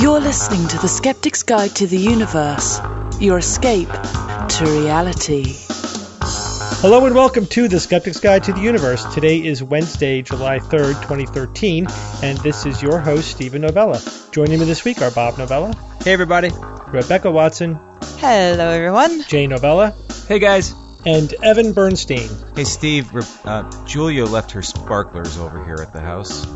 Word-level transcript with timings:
You're 0.00 0.20
listening 0.20 0.66
to 0.68 0.78
The 0.78 0.88
Skeptic's 0.88 1.42
Guide 1.42 1.74
to 1.76 1.86
the 1.86 1.96
Universe, 1.98 2.80
your 3.20 3.38
escape 3.38 3.88
to 3.88 4.64
reality. 4.64 5.44
Hello 6.82 7.04
and 7.06 7.14
welcome 7.14 7.46
to 7.46 7.68
The 7.68 7.78
Skeptic's 7.78 8.18
Guide 8.20 8.44
to 8.44 8.52
the 8.52 8.60
Universe. 8.60 9.04
Today 9.14 9.38
is 9.44 9.62
Wednesday, 9.62 10.22
July 10.22 10.58
3rd, 10.58 10.94
2013, 11.02 11.86
and 12.22 12.38
this 12.38 12.64
is 12.66 12.82
your 12.82 12.98
host, 12.98 13.30
Steven 13.32 13.60
Novella. 13.62 14.00
Joining 14.32 14.58
me 14.60 14.64
this 14.66 14.84
week 14.84 15.00
are 15.02 15.10
Bob 15.10 15.36
Novella, 15.38 15.74
Hey, 16.02 16.12
everybody. 16.12 16.50
Rebecca 16.88 17.30
Watson, 17.30 17.78
Hello, 18.18 18.70
everyone. 18.70 19.22
Jay 19.24 19.46
Novella, 19.46 19.94
Hey 20.28 20.38
guys. 20.38 20.74
and 21.04 21.32
Evan 21.42 21.72
Bernstein. 21.72 22.28
Hey, 22.56 22.64
Steve. 22.64 23.14
Re- 23.14 23.22
Uh, 23.44 23.70
Julia 23.86 24.24
left 24.24 24.52
her 24.52 24.62
sparklers 24.62 25.38
over 25.38 25.64
here 25.64 25.78
at 25.80 25.92
the 25.92 26.00
house. 26.00 26.46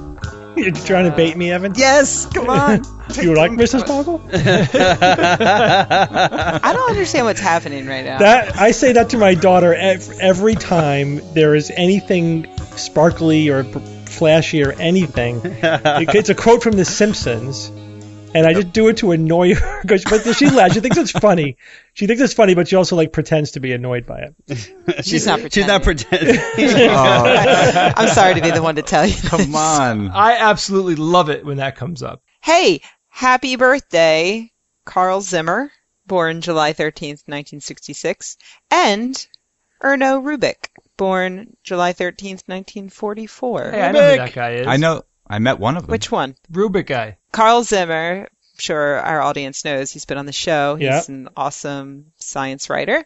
You're 0.57 0.71
trying 0.73 1.11
to 1.11 1.17
bait 1.17 1.37
me, 1.37 1.51
Evan? 1.51 1.73
Yes, 1.77 2.27
come 2.27 2.49
on. 2.51 2.83
You 3.21 3.35
like 3.37 3.53
Mrs. 3.53 3.87
Boggle? 3.87 4.21
I 4.33 4.71
don't 6.73 6.89
understand 6.91 7.27
what's 7.27 7.41
happening 7.41 7.87
right 7.87 8.05
now. 8.05 8.19
That 8.19 8.57
I 8.59 8.71
say 8.73 8.93
that 8.93 9.11
to 9.11 9.19
my 9.19 9.35
daughter 9.35 9.75
ev- 9.75 10.11
every 10.21 10.55
time 10.55 11.21
there 11.35 11.55
is 11.55 11.71
anything 11.71 12.47
sparkly 12.77 13.49
or 13.51 13.63
b- 13.63 13.81
flashy 14.07 14.65
or 14.65 14.73
anything. 14.73 15.41
It- 15.45 16.15
it's 16.15 16.29
a 16.31 16.35
quote 16.35 16.63
from 16.63 16.73
The 16.77 16.85
Simpsons, 16.85 17.71
and 18.35 18.47
I 18.47 18.53
just 18.55 18.73
do 18.73 18.89
it 18.89 18.99
to 18.99 19.13
annoy 19.13 19.55
her. 19.55 19.83
'cause- 19.87 20.05
but 20.05 20.35
she 20.37 20.51
laughs. 20.51 20.75
She 20.75 20.81
thinks 20.81 20.97
it's 20.99 21.11
funny. 21.13 21.57
She 21.95 22.07
thinks 22.07 22.21
it's 22.23 22.35
funny, 22.35 22.55
but 22.55 22.69
she 22.69 22.77
also 22.77 22.97
like 22.97 23.13
pretends 23.13 23.53
to 23.53 23.61
be 23.61 23.73
annoyed 23.73 24.05
by 24.07 24.21
it. 24.49 25.05
She's 25.07 25.27
not 25.27 25.53
She's 25.53 25.67
not 25.67 25.83
pretending. 25.83 26.37
pretending. 26.37 26.91
Oh, 26.91 27.93
I'm 27.97 28.09
sorry 28.09 28.35
to 28.35 28.41
be 28.43 28.51
the 28.51 28.63
one 28.63 28.77
to 28.77 28.83
tell 28.83 29.07
you. 29.07 29.15
come 29.29 29.39
this. 29.39 29.55
on. 29.55 30.11
I 30.11 30.37
absolutely 30.39 30.97
love 30.97 31.31
it 31.31 31.45
when 31.47 31.57
that 31.59 31.77
comes 31.77 32.03
up. 32.03 32.23
Hey, 32.43 32.83
happy 33.09 33.57
birthday, 33.57 34.51
Carl 34.85 35.21
Zimmer, 35.21 35.71
born 36.07 36.41
July 36.43 36.73
13th, 36.73 37.23
1966, 37.27 38.37
and 38.71 39.15
Erno 39.83 40.23
Rubik, 40.23 40.69
born 40.97 41.57
July 41.63 41.93
13th, 41.93 42.43
1944. 42.47 43.71
Hey, 43.71 43.81
I 43.83 43.93
know 43.93 44.11
who 44.11 44.17
that 44.17 44.33
guy 44.35 44.51
is. 44.55 44.67
I 44.67 44.77
know. 44.77 45.03
I 45.27 45.39
met 45.39 45.59
one 45.59 45.77
of 45.79 45.85
them. 45.85 45.91
Which 45.91 46.11
one? 46.13 46.37
Rubik 46.53 46.87
guy. 46.87 47.17
Carl 47.33 47.63
Zimmer, 47.65 48.29
I'm 48.29 48.34
sure 48.59 48.99
our 49.01 49.21
audience 49.21 49.65
knows 49.65 49.91
he's 49.91 50.05
been 50.05 50.19
on 50.19 50.27
the 50.27 50.33
show. 50.33 50.77
He's 50.77 50.85
Yeah. 50.87 51.03
an 51.09 51.29
awesome 51.37 52.13
science 52.19 52.71
writer. 52.71 53.05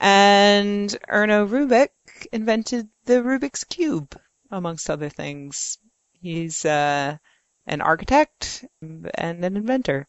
And 0.00 0.88
Erno 1.08 1.48
Rubik 1.48 1.90
invented 2.32 2.88
the 3.04 3.14
Rubik's 3.22 3.64
Cube, 3.64 4.16
amongst 4.50 4.88
other 4.90 5.08
things. 5.08 5.78
He's 6.20 6.64
uh, 6.64 7.16
an 7.66 7.80
architect 7.80 8.64
and 8.80 9.10
an 9.44 9.56
inventor. 9.56 10.06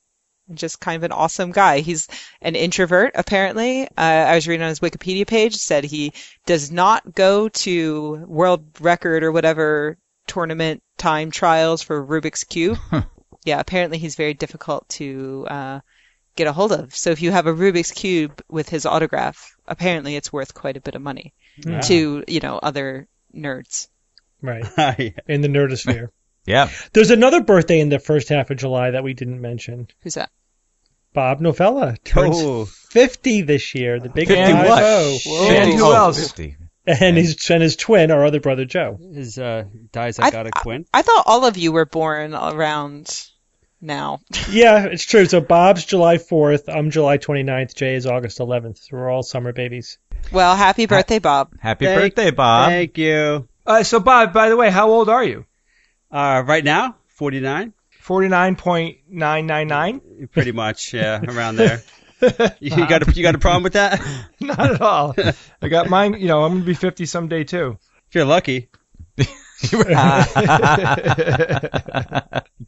And 0.47 0.57
Just 0.57 0.79
kind 0.79 0.97
of 0.97 1.03
an 1.03 1.11
awesome 1.11 1.51
guy. 1.51 1.79
He's 1.79 2.07
an 2.41 2.55
introvert, 2.55 3.11
apparently. 3.16 3.83
Uh, 3.88 3.89
I 3.97 4.35
was 4.35 4.47
reading 4.47 4.63
on 4.63 4.69
his 4.69 4.79
Wikipedia 4.79 5.25
page, 5.27 5.55
said 5.55 5.83
he 5.83 6.13
does 6.45 6.71
not 6.71 7.13
go 7.16 7.49
to 7.49 8.25
world 8.27 8.66
record 8.79 9.23
or 9.23 9.31
whatever 9.31 9.97
tournament 10.27 10.81
time 10.97 11.31
trials 11.31 11.81
for 11.81 12.05
Rubik's 12.05 12.44
Cube 12.44 12.77
yeah, 13.45 13.59
apparently 13.59 13.97
he's 13.97 14.15
very 14.15 14.33
difficult 14.33 14.87
to 14.89 15.45
uh, 15.49 15.79
get 16.35 16.47
a 16.47 16.53
hold 16.53 16.71
of. 16.71 16.95
So 16.95 17.11
if 17.11 17.21
you 17.21 17.31
have 17.31 17.47
a 17.47 17.53
Rubik's 17.53 17.91
cube 17.91 18.41
with 18.49 18.69
his 18.69 18.85
autograph, 18.85 19.55
apparently 19.67 20.15
it's 20.15 20.31
worth 20.33 20.53
quite 20.53 20.77
a 20.77 20.81
bit 20.81 20.95
of 20.95 21.01
money 21.01 21.33
Wow. 21.65 21.81
to 21.81 22.23
you 22.27 22.39
know 22.39 22.57
other 22.61 23.07
nerds. 23.35 23.87
Right. 24.41 24.65
Yeah. 24.77 25.09
In 25.27 25.41
the 25.41 25.47
nerdosphere. 25.49 26.09
Yeah. 26.45 26.69
There's 26.93 27.11
another 27.11 27.41
birthday 27.43 27.79
in 27.79 27.89
the 27.89 27.99
first 27.99 28.29
half 28.29 28.49
of 28.49 28.57
July 28.57 28.91
that 28.91 29.03
we 29.03 29.13
didn't 29.13 29.39
mention. 29.41 29.87
Who's 30.01 30.15
that? 30.15 30.31
Bob 31.13 31.41
Novella 31.41 31.95
turns 32.03 32.37
Oh, 32.39 32.65
50 32.65 33.41
this 33.41 33.75
year. 33.75 33.99
The 33.99 34.09
big 34.09 34.29
50 34.29 34.51
five 34.53 34.67
what? 34.67 34.83
oh. 34.83 35.47
And 35.51 35.73
who 35.73 35.94
else? 35.94 36.19
50. 36.19 36.55
And 36.89 37.17
his 37.17 37.50
and 37.51 37.61
his 37.61 37.75
twin, 37.75 38.09
our 38.11 38.25
other 38.25 38.39
brother 38.39 38.66
Joe. 38.66 38.97
his 39.13 39.38
uh, 39.38 39.66
dies 39.91 40.17
I, 40.19 40.27
I- 40.27 40.31
got 40.31 40.47
a 40.47 40.51
quint. 40.51 40.88
I 40.94 41.01
thought 41.03 41.23
all 41.27 41.45
of 41.45 41.55
you 41.57 41.72
were 41.72 41.85
born 41.85 42.33
around 42.33 43.25
now. 43.81 44.19
Yeah, 44.50 44.85
it's 44.85 45.05
true. 45.05 45.25
So 45.28 45.39
Bob's 45.41 45.85
July 45.85 46.17
4th, 46.17 46.63
I'm 46.73 46.89
July 46.89 47.17
29th, 47.19 47.75
Jay 47.75 47.94
is 47.95 48.07
August 48.07 48.39
11th. 48.39 48.91
We're 48.91 49.09
all 49.09 49.22
summer 49.23 49.53
babies. 49.53 49.99
Well, 50.31 50.55
happy 50.55 50.88
birthday, 50.88 51.19
Bob. 51.19 51.53
Happy 51.59 51.85
Thank- 51.85 52.01
birthday, 52.16 52.31
Bob. 52.31 52.69
Thank 52.69 52.97
you. 52.97 53.47
Uh, 53.66 53.83
so 53.83 53.99
Bob, 53.99 54.33
by 54.33 54.49
the 54.49 54.57
way, 54.57 54.72
how 54.72 54.89
old 54.89 55.07
are 55.09 55.23
you? 55.23 55.45
Uh, 56.11 56.44
right 56.45 56.63
now, 56.63 56.95
49, 57.09 57.73
Forty-nine 57.99 58.55
point 58.55 58.97
nine 59.07 59.45
nine 59.45 59.67
nine. 59.67 60.01
pretty 60.31 60.51
much, 60.51 60.95
yeah, 60.95 61.22
around 61.22 61.57
there. 61.57 61.83
You 62.59 62.88
got 62.88 63.07
a, 63.07 63.12
you 63.13 63.24
got 63.24 63.35
a 63.35 63.40
problem 63.40 63.63
with 63.63 63.74
that? 63.74 64.02
Not 64.40 64.59
at 64.59 64.81
all. 64.81 65.16
I 65.62 65.69
got 65.69 65.90
mine. 65.90 66.13
You 66.13 66.28
know, 66.28 66.44
I'm 66.44 66.53
gonna 66.53 66.66
be 66.66 66.74
fifty 66.74 67.06
someday 67.06 67.44
too. 67.44 67.78
If 68.07 68.16
you're 68.16 68.25
lucky. 68.25 68.69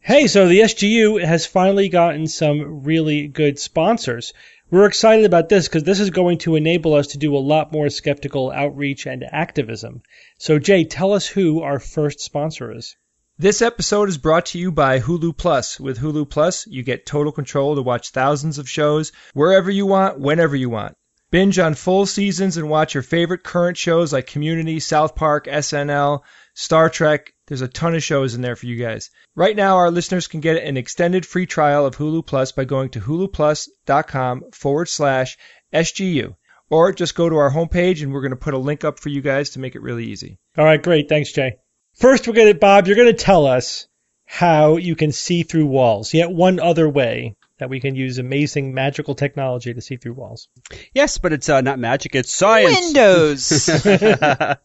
Hey, 0.04 0.26
so 0.26 0.48
the 0.48 0.60
SGU 0.60 1.24
has 1.24 1.46
finally 1.46 1.88
gotten 1.88 2.26
some 2.26 2.82
really 2.82 3.28
good 3.28 3.58
sponsors. 3.58 4.32
We're 4.70 4.86
excited 4.86 5.24
about 5.24 5.48
this 5.48 5.68
because 5.68 5.84
this 5.84 6.00
is 6.00 6.10
going 6.10 6.38
to 6.38 6.56
enable 6.56 6.94
us 6.94 7.08
to 7.08 7.18
do 7.18 7.36
a 7.36 7.38
lot 7.38 7.72
more 7.72 7.88
skeptical 7.88 8.50
outreach 8.50 9.06
and 9.06 9.22
activism. 9.22 10.02
So, 10.38 10.58
Jay, 10.58 10.84
tell 10.84 11.12
us 11.12 11.26
who 11.26 11.62
our 11.62 11.78
first 11.78 12.20
sponsor 12.20 12.72
is. 12.72 12.96
This 13.38 13.62
episode 13.62 14.10
is 14.10 14.18
brought 14.18 14.46
to 14.46 14.58
you 14.58 14.70
by 14.70 15.00
Hulu 15.00 15.34
Plus. 15.34 15.80
With 15.80 15.98
Hulu 15.98 16.28
Plus, 16.28 16.66
you 16.66 16.82
get 16.82 17.06
total 17.06 17.32
control 17.32 17.74
to 17.74 17.82
watch 17.82 18.10
thousands 18.10 18.58
of 18.58 18.68
shows 18.68 19.10
wherever 19.32 19.70
you 19.70 19.86
want, 19.86 20.20
whenever 20.20 20.54
you 20.54 20.68
want. 20.68 20.96
Binge 21.30 21.58
on 21.58 21.74
full 21.74 22.04
seasons 22.04 22.58
and 22.58 22.68
watch 22.68 22.92
your 22.92 23.02
favorite 23.02 23.42
current 23.42 23.78
shows 23.78 24.12
like 24.12 24.26
Community, 24.26 24.80
South 24.80 25.14
Park, 25.14 25.46
SNL, 25.46 26.20
Star 26.52 26.90
Trek. 26.90 27.32
There's 27.46 27.62
a 27.62 27.68
ton 27.68 27.94
of 27.94 28.02
shows 28.02 28.34
in 28.34 28.42
there 28.42 28.54
for 28.54 28.66
you 28.66 28.76
guys. 28.76 29.08
Right 29.34 29.56
now, 29.56 29.78
our 29.78 29.90
listeners 29.90 30.26
can 30.28 30.40
get 30.40 30.62
an 30.62 30.76
extended 30.76 31.24
free 31.24 31.46
trial 31.46 31.86
of 31.86 31.96
Hulu 31.96 32.26
Plus 32.26 32.52
by 32.52 32.66
going 32.66 32.90
to 32.90 33.00
huluplus.com 33.00 34.50
forward 34.52 34.90
slash 34.90 35.38
SGU. 35.72 36.36
Or 36.68 36.92
just 36.92 37.14
go 37.14 37.30
to 37.30 37.36
our 37.36 37.50
homepage 37.50 38.02
and 38.02 38.12
we're 38.12 38.20
going 38.20 38.30
to 38.30 38.36
put 38.36 38.52
a 38.54 38.58
link 38.58 38.84
up 38.84 39.00
for 39.00 39.08
you 39.08 39.22
guys 39.22 39.50
to 39.50 39.58
make 39.58 39.74
it 39.74 39.82
really 39.82 40.04
easy. 40.04 40.38
All 40.58 40.66
right, 40.66 40.82
great. 40.82 41.08
Thanks, 41.08 41.32
Jay. 41.32 41.56
First, 42.02 42.26
we're 42.26 42.34
going 42.34 42.48
to, 42.48 42.58
Bob, 42.58 42.88
you're 42.88 42.96
going 42.96 43.14
to 43.14 43.24
tell 43.24 43.46
us 43.46 43.86
how 44.24 44.76
you 44.76 44.96
can 44.96 45.12
see 45.12 45.44
through 45.44 45.66
walls. 45.66 46.12
Yet 46.12 46.32
one 46.32 46.58
other 46.58 46.88
way 46.88 47.36
that 47.58 47.70
we 47.70 47.78
can 47.78 47.94
use 47.94 48.18
amazing 48.18 48.74
magical 48.74 49.14
technology 49.14 49.72
to 49.72 49.80
see 49.80 49.98
through 49.98 50.14
walls. 50.14 50.48
Yes, 50.92 51.18
but 51.18 51.32
it's 51.32 51.48
uh, 51.48 51.60
not 51.60 51.78
magic, 51.78 52.16
it's 52.16 52.32
science. 52.32 52.86
Windows. 52.86 53.68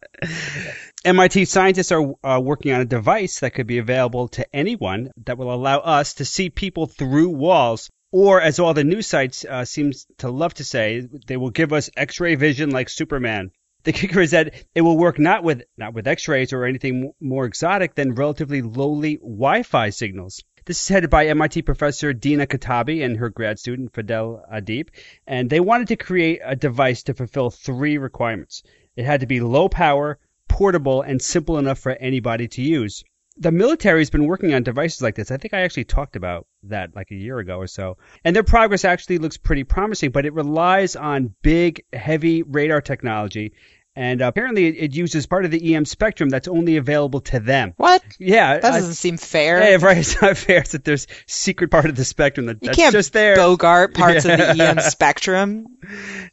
MIT 1.06 1.46
scientists 1.46 1.92
are 1.92 2.16
uh, 2.24 2.40
working 2.40 2.72
on 2.72 2.82
a 2.82 2.86
device 2.86 3.42
that 3.42 3.54
could 3.54 3.68
be 3.68 3.78
available 3.78 4.30
to 4.30 4.56
anyone 4.56 5.12
that 5.26 5.38
will 5.38 5.54
allow 5.54 5.78
us 5.78 6.16
to 6.16 6.26
see 6.26 6.50
people 6.50 6.88
through 6.88 7.30
walls. 7.30 7.92
Or, 8.12 8.42
as 8.42 8.58
all 8.58 8.74
the 8.74 8.84
news 8.84 9.06
sites 9.06 9.46
uh, 9.46 9.64
seems 9.64 10.08
to 10.18 10.32
love 10.32 10.56
to 10.56 10.64
say, 10.64 11.08
they 11.28 11.38
will 11.38 11.52
give 11.52 11.72
us 11.72 11.92
X-ray 11.96 12.34
vision 12.34 12.72
like 12.72 12.90
Superman. 12.90 13.52
The 13.84 13.94
kicker 13.94 14.22
is 14.22 14.32
that 14.32 14.54
it 14.76 14.82
will 14.82 14.98
work 14.98 15.18
not 15.20 15.44
with 15.44 15.64
not 15.78 15.94
with 15.94 16.08
X-rays 16.08 16.52
or 16.52 16.66
anything 16.66 17.14
more 17.22 17.46
exotic 17.46 17.96
than 17.96 18.16
relatively 18.16 18.62
lowly 18.62 19.18
Wi-Fi 19.18 19.92
signals. 19.92 20.44
This 20.66 20.82
is 20.82 20.88
headed 20.90 21.10
by 21.10 21.28
MIT 21.28 21.62
professor 21.62 22.12
Dina 22.12 22.46
Katabi 22.46 23.06
and 23.06 23.16
her 23.16 23.30
grad 23.30 23.60
student 23.60 23.94
Fadel 23.94 24.42
Adib, 24.52 24.90
and 25.26 25.50
they 25.50 25.62
wanted 25.62 25.88
to 25.88 25.96
create 25.96 26.42
a 26.44 26.58
device 26.58 27.04
to 27.04 27.14
fulfill 27.14 27.50
three 27.50 27.98
requirements. 27.98 28.64
It 28.98 29.06
had 29.06 29.22
to 29.22 29.28
be 29.28 29.40
low 29.40 29.70
power, 29.70 30.20
portable, 30.50 31.02
and 31.02 31.22
simple 31.22 31.58
enough 31.58 31.80
for 31.80 31.94
anybody 31.94 32.50
to 32.50 32.62
use. 32.62 33.06
The 33.40 33.52
military's 33.52 34.10
been 34.10 34.26
working 34.26 34.54
on 34.54 34.64
devices 34.64 35.02
like 35.02 35.16
this. 35.16 35.30
I 35.30 35.38
think 35.38 35.54
I 35.54 35.62
actually 35.62 35.84
talked 35.84 36.16
about 36.16 36.48
that 36.64 36.96
like 36.96 37.12
a 37.12 37.16
year 37.16 37.38
ago 37.38 37.58
or 37.58 37.68
so. 37.68 37.98
And 38.24 38.36
their 38.36 38.44
progress 38.44 38.84
actually 38.84 39.20
looks 39.20 39.38
pretty 39.38 39.64
promising, 39.64 40.12
but 40.12 40.26
it 40.26 40.34
relies 40.34 40.96
on 40.96 41.36
big, 41.44 41.84
heavy 41.94 42.42
radar 42.42 42.82
technology. 42.82 43.54
And 43.98 44.22
apparently 44.22 44.68
it, 44.68 44.96
uses 44.96 45.26
part 45.26 45.44
of 45.44 45.50
the 45.50 45.74
EM 45.74 45.86
spectrum 45.86 46.30
that's 46.30 46.48
only 46.48 46.78
available 46.78 47.20
to 47.22 47.40
them. 47.40 47.74
what? 47.78 48.04
Yeah. 48.20 48.60
That 48.60 48.62
doesn't 48.62 48.94
seem 48.94 49.18
fair. 49.18 49.60
yeah, 49.60 49.78
right. 49.84 49.98
It's 50.08 50.22
not 50.22 50.38
fair 50.38 50.62
that 50.62 50.84
there's 50.84 51.08
secret 51.26 51.72
part 51.72 51.88
of 51.88 51.96
the 51.96 52.06
spectrum 52.06 52.46
that, 52.46 52.60
you 52.62 52.68
that's 52.68 52.78
can't 52.78 52.92
just 52.94 53.12
there. 53.12 53.36
bogart 53.36 53.96
parts 53.96 54.26
of 54.26 54.38
the 54.38 54.50
EM 54.64 54.80
spectrum. 54.82 55.66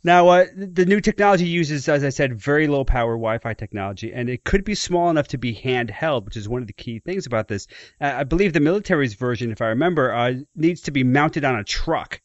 Now, 0.04 0.28
uh, 0.28 0.44
the 0.54 0.84
new 0.84 1.00
technology 1.00 1.46
uses, 1.46 1.88
as 1.88 2.04
I 2.04 2.10
said, 2.10 2.38
very 2.38 2.66
low 2.66 2.84
power 2.84 3.14
Wi-Fi 3.14 3.54
technology, 3.54 4.12
and 4.12 4.28
it 4.28 4.44
could 4.44 4.64
be 4.64 4.74
small 4.74 5.08
enough 5.08 5.28
to 5.28 5.38
be 5.38 5.54
handheld, 5.54 6.26
which 6.26 6.36
is 6.36 6.46
one 6.46 6.60
of 6.60 6.66
the 6.66 6.74
key 6.74 6.98
things 6.98 7.24
about 7.26 7.48
this. 7.48 7.66
Uh, 7.98 8.12
I 8.16 8.24
believe 8.24 8.52
the 8.52 8.60
military's 8.60 9.14
version, 9.14 9.50
if 9.50 9.62
I 9.62 9.68
remember, 9.68 10.12
uh, 10.12 10.34
needs 10.54 10.82
to 10.82 10.90
be 10.90 11.02
mounted 11.02 11.46
on 11.46 11.56
a 11.56 11.64
truck. 11.64 12.20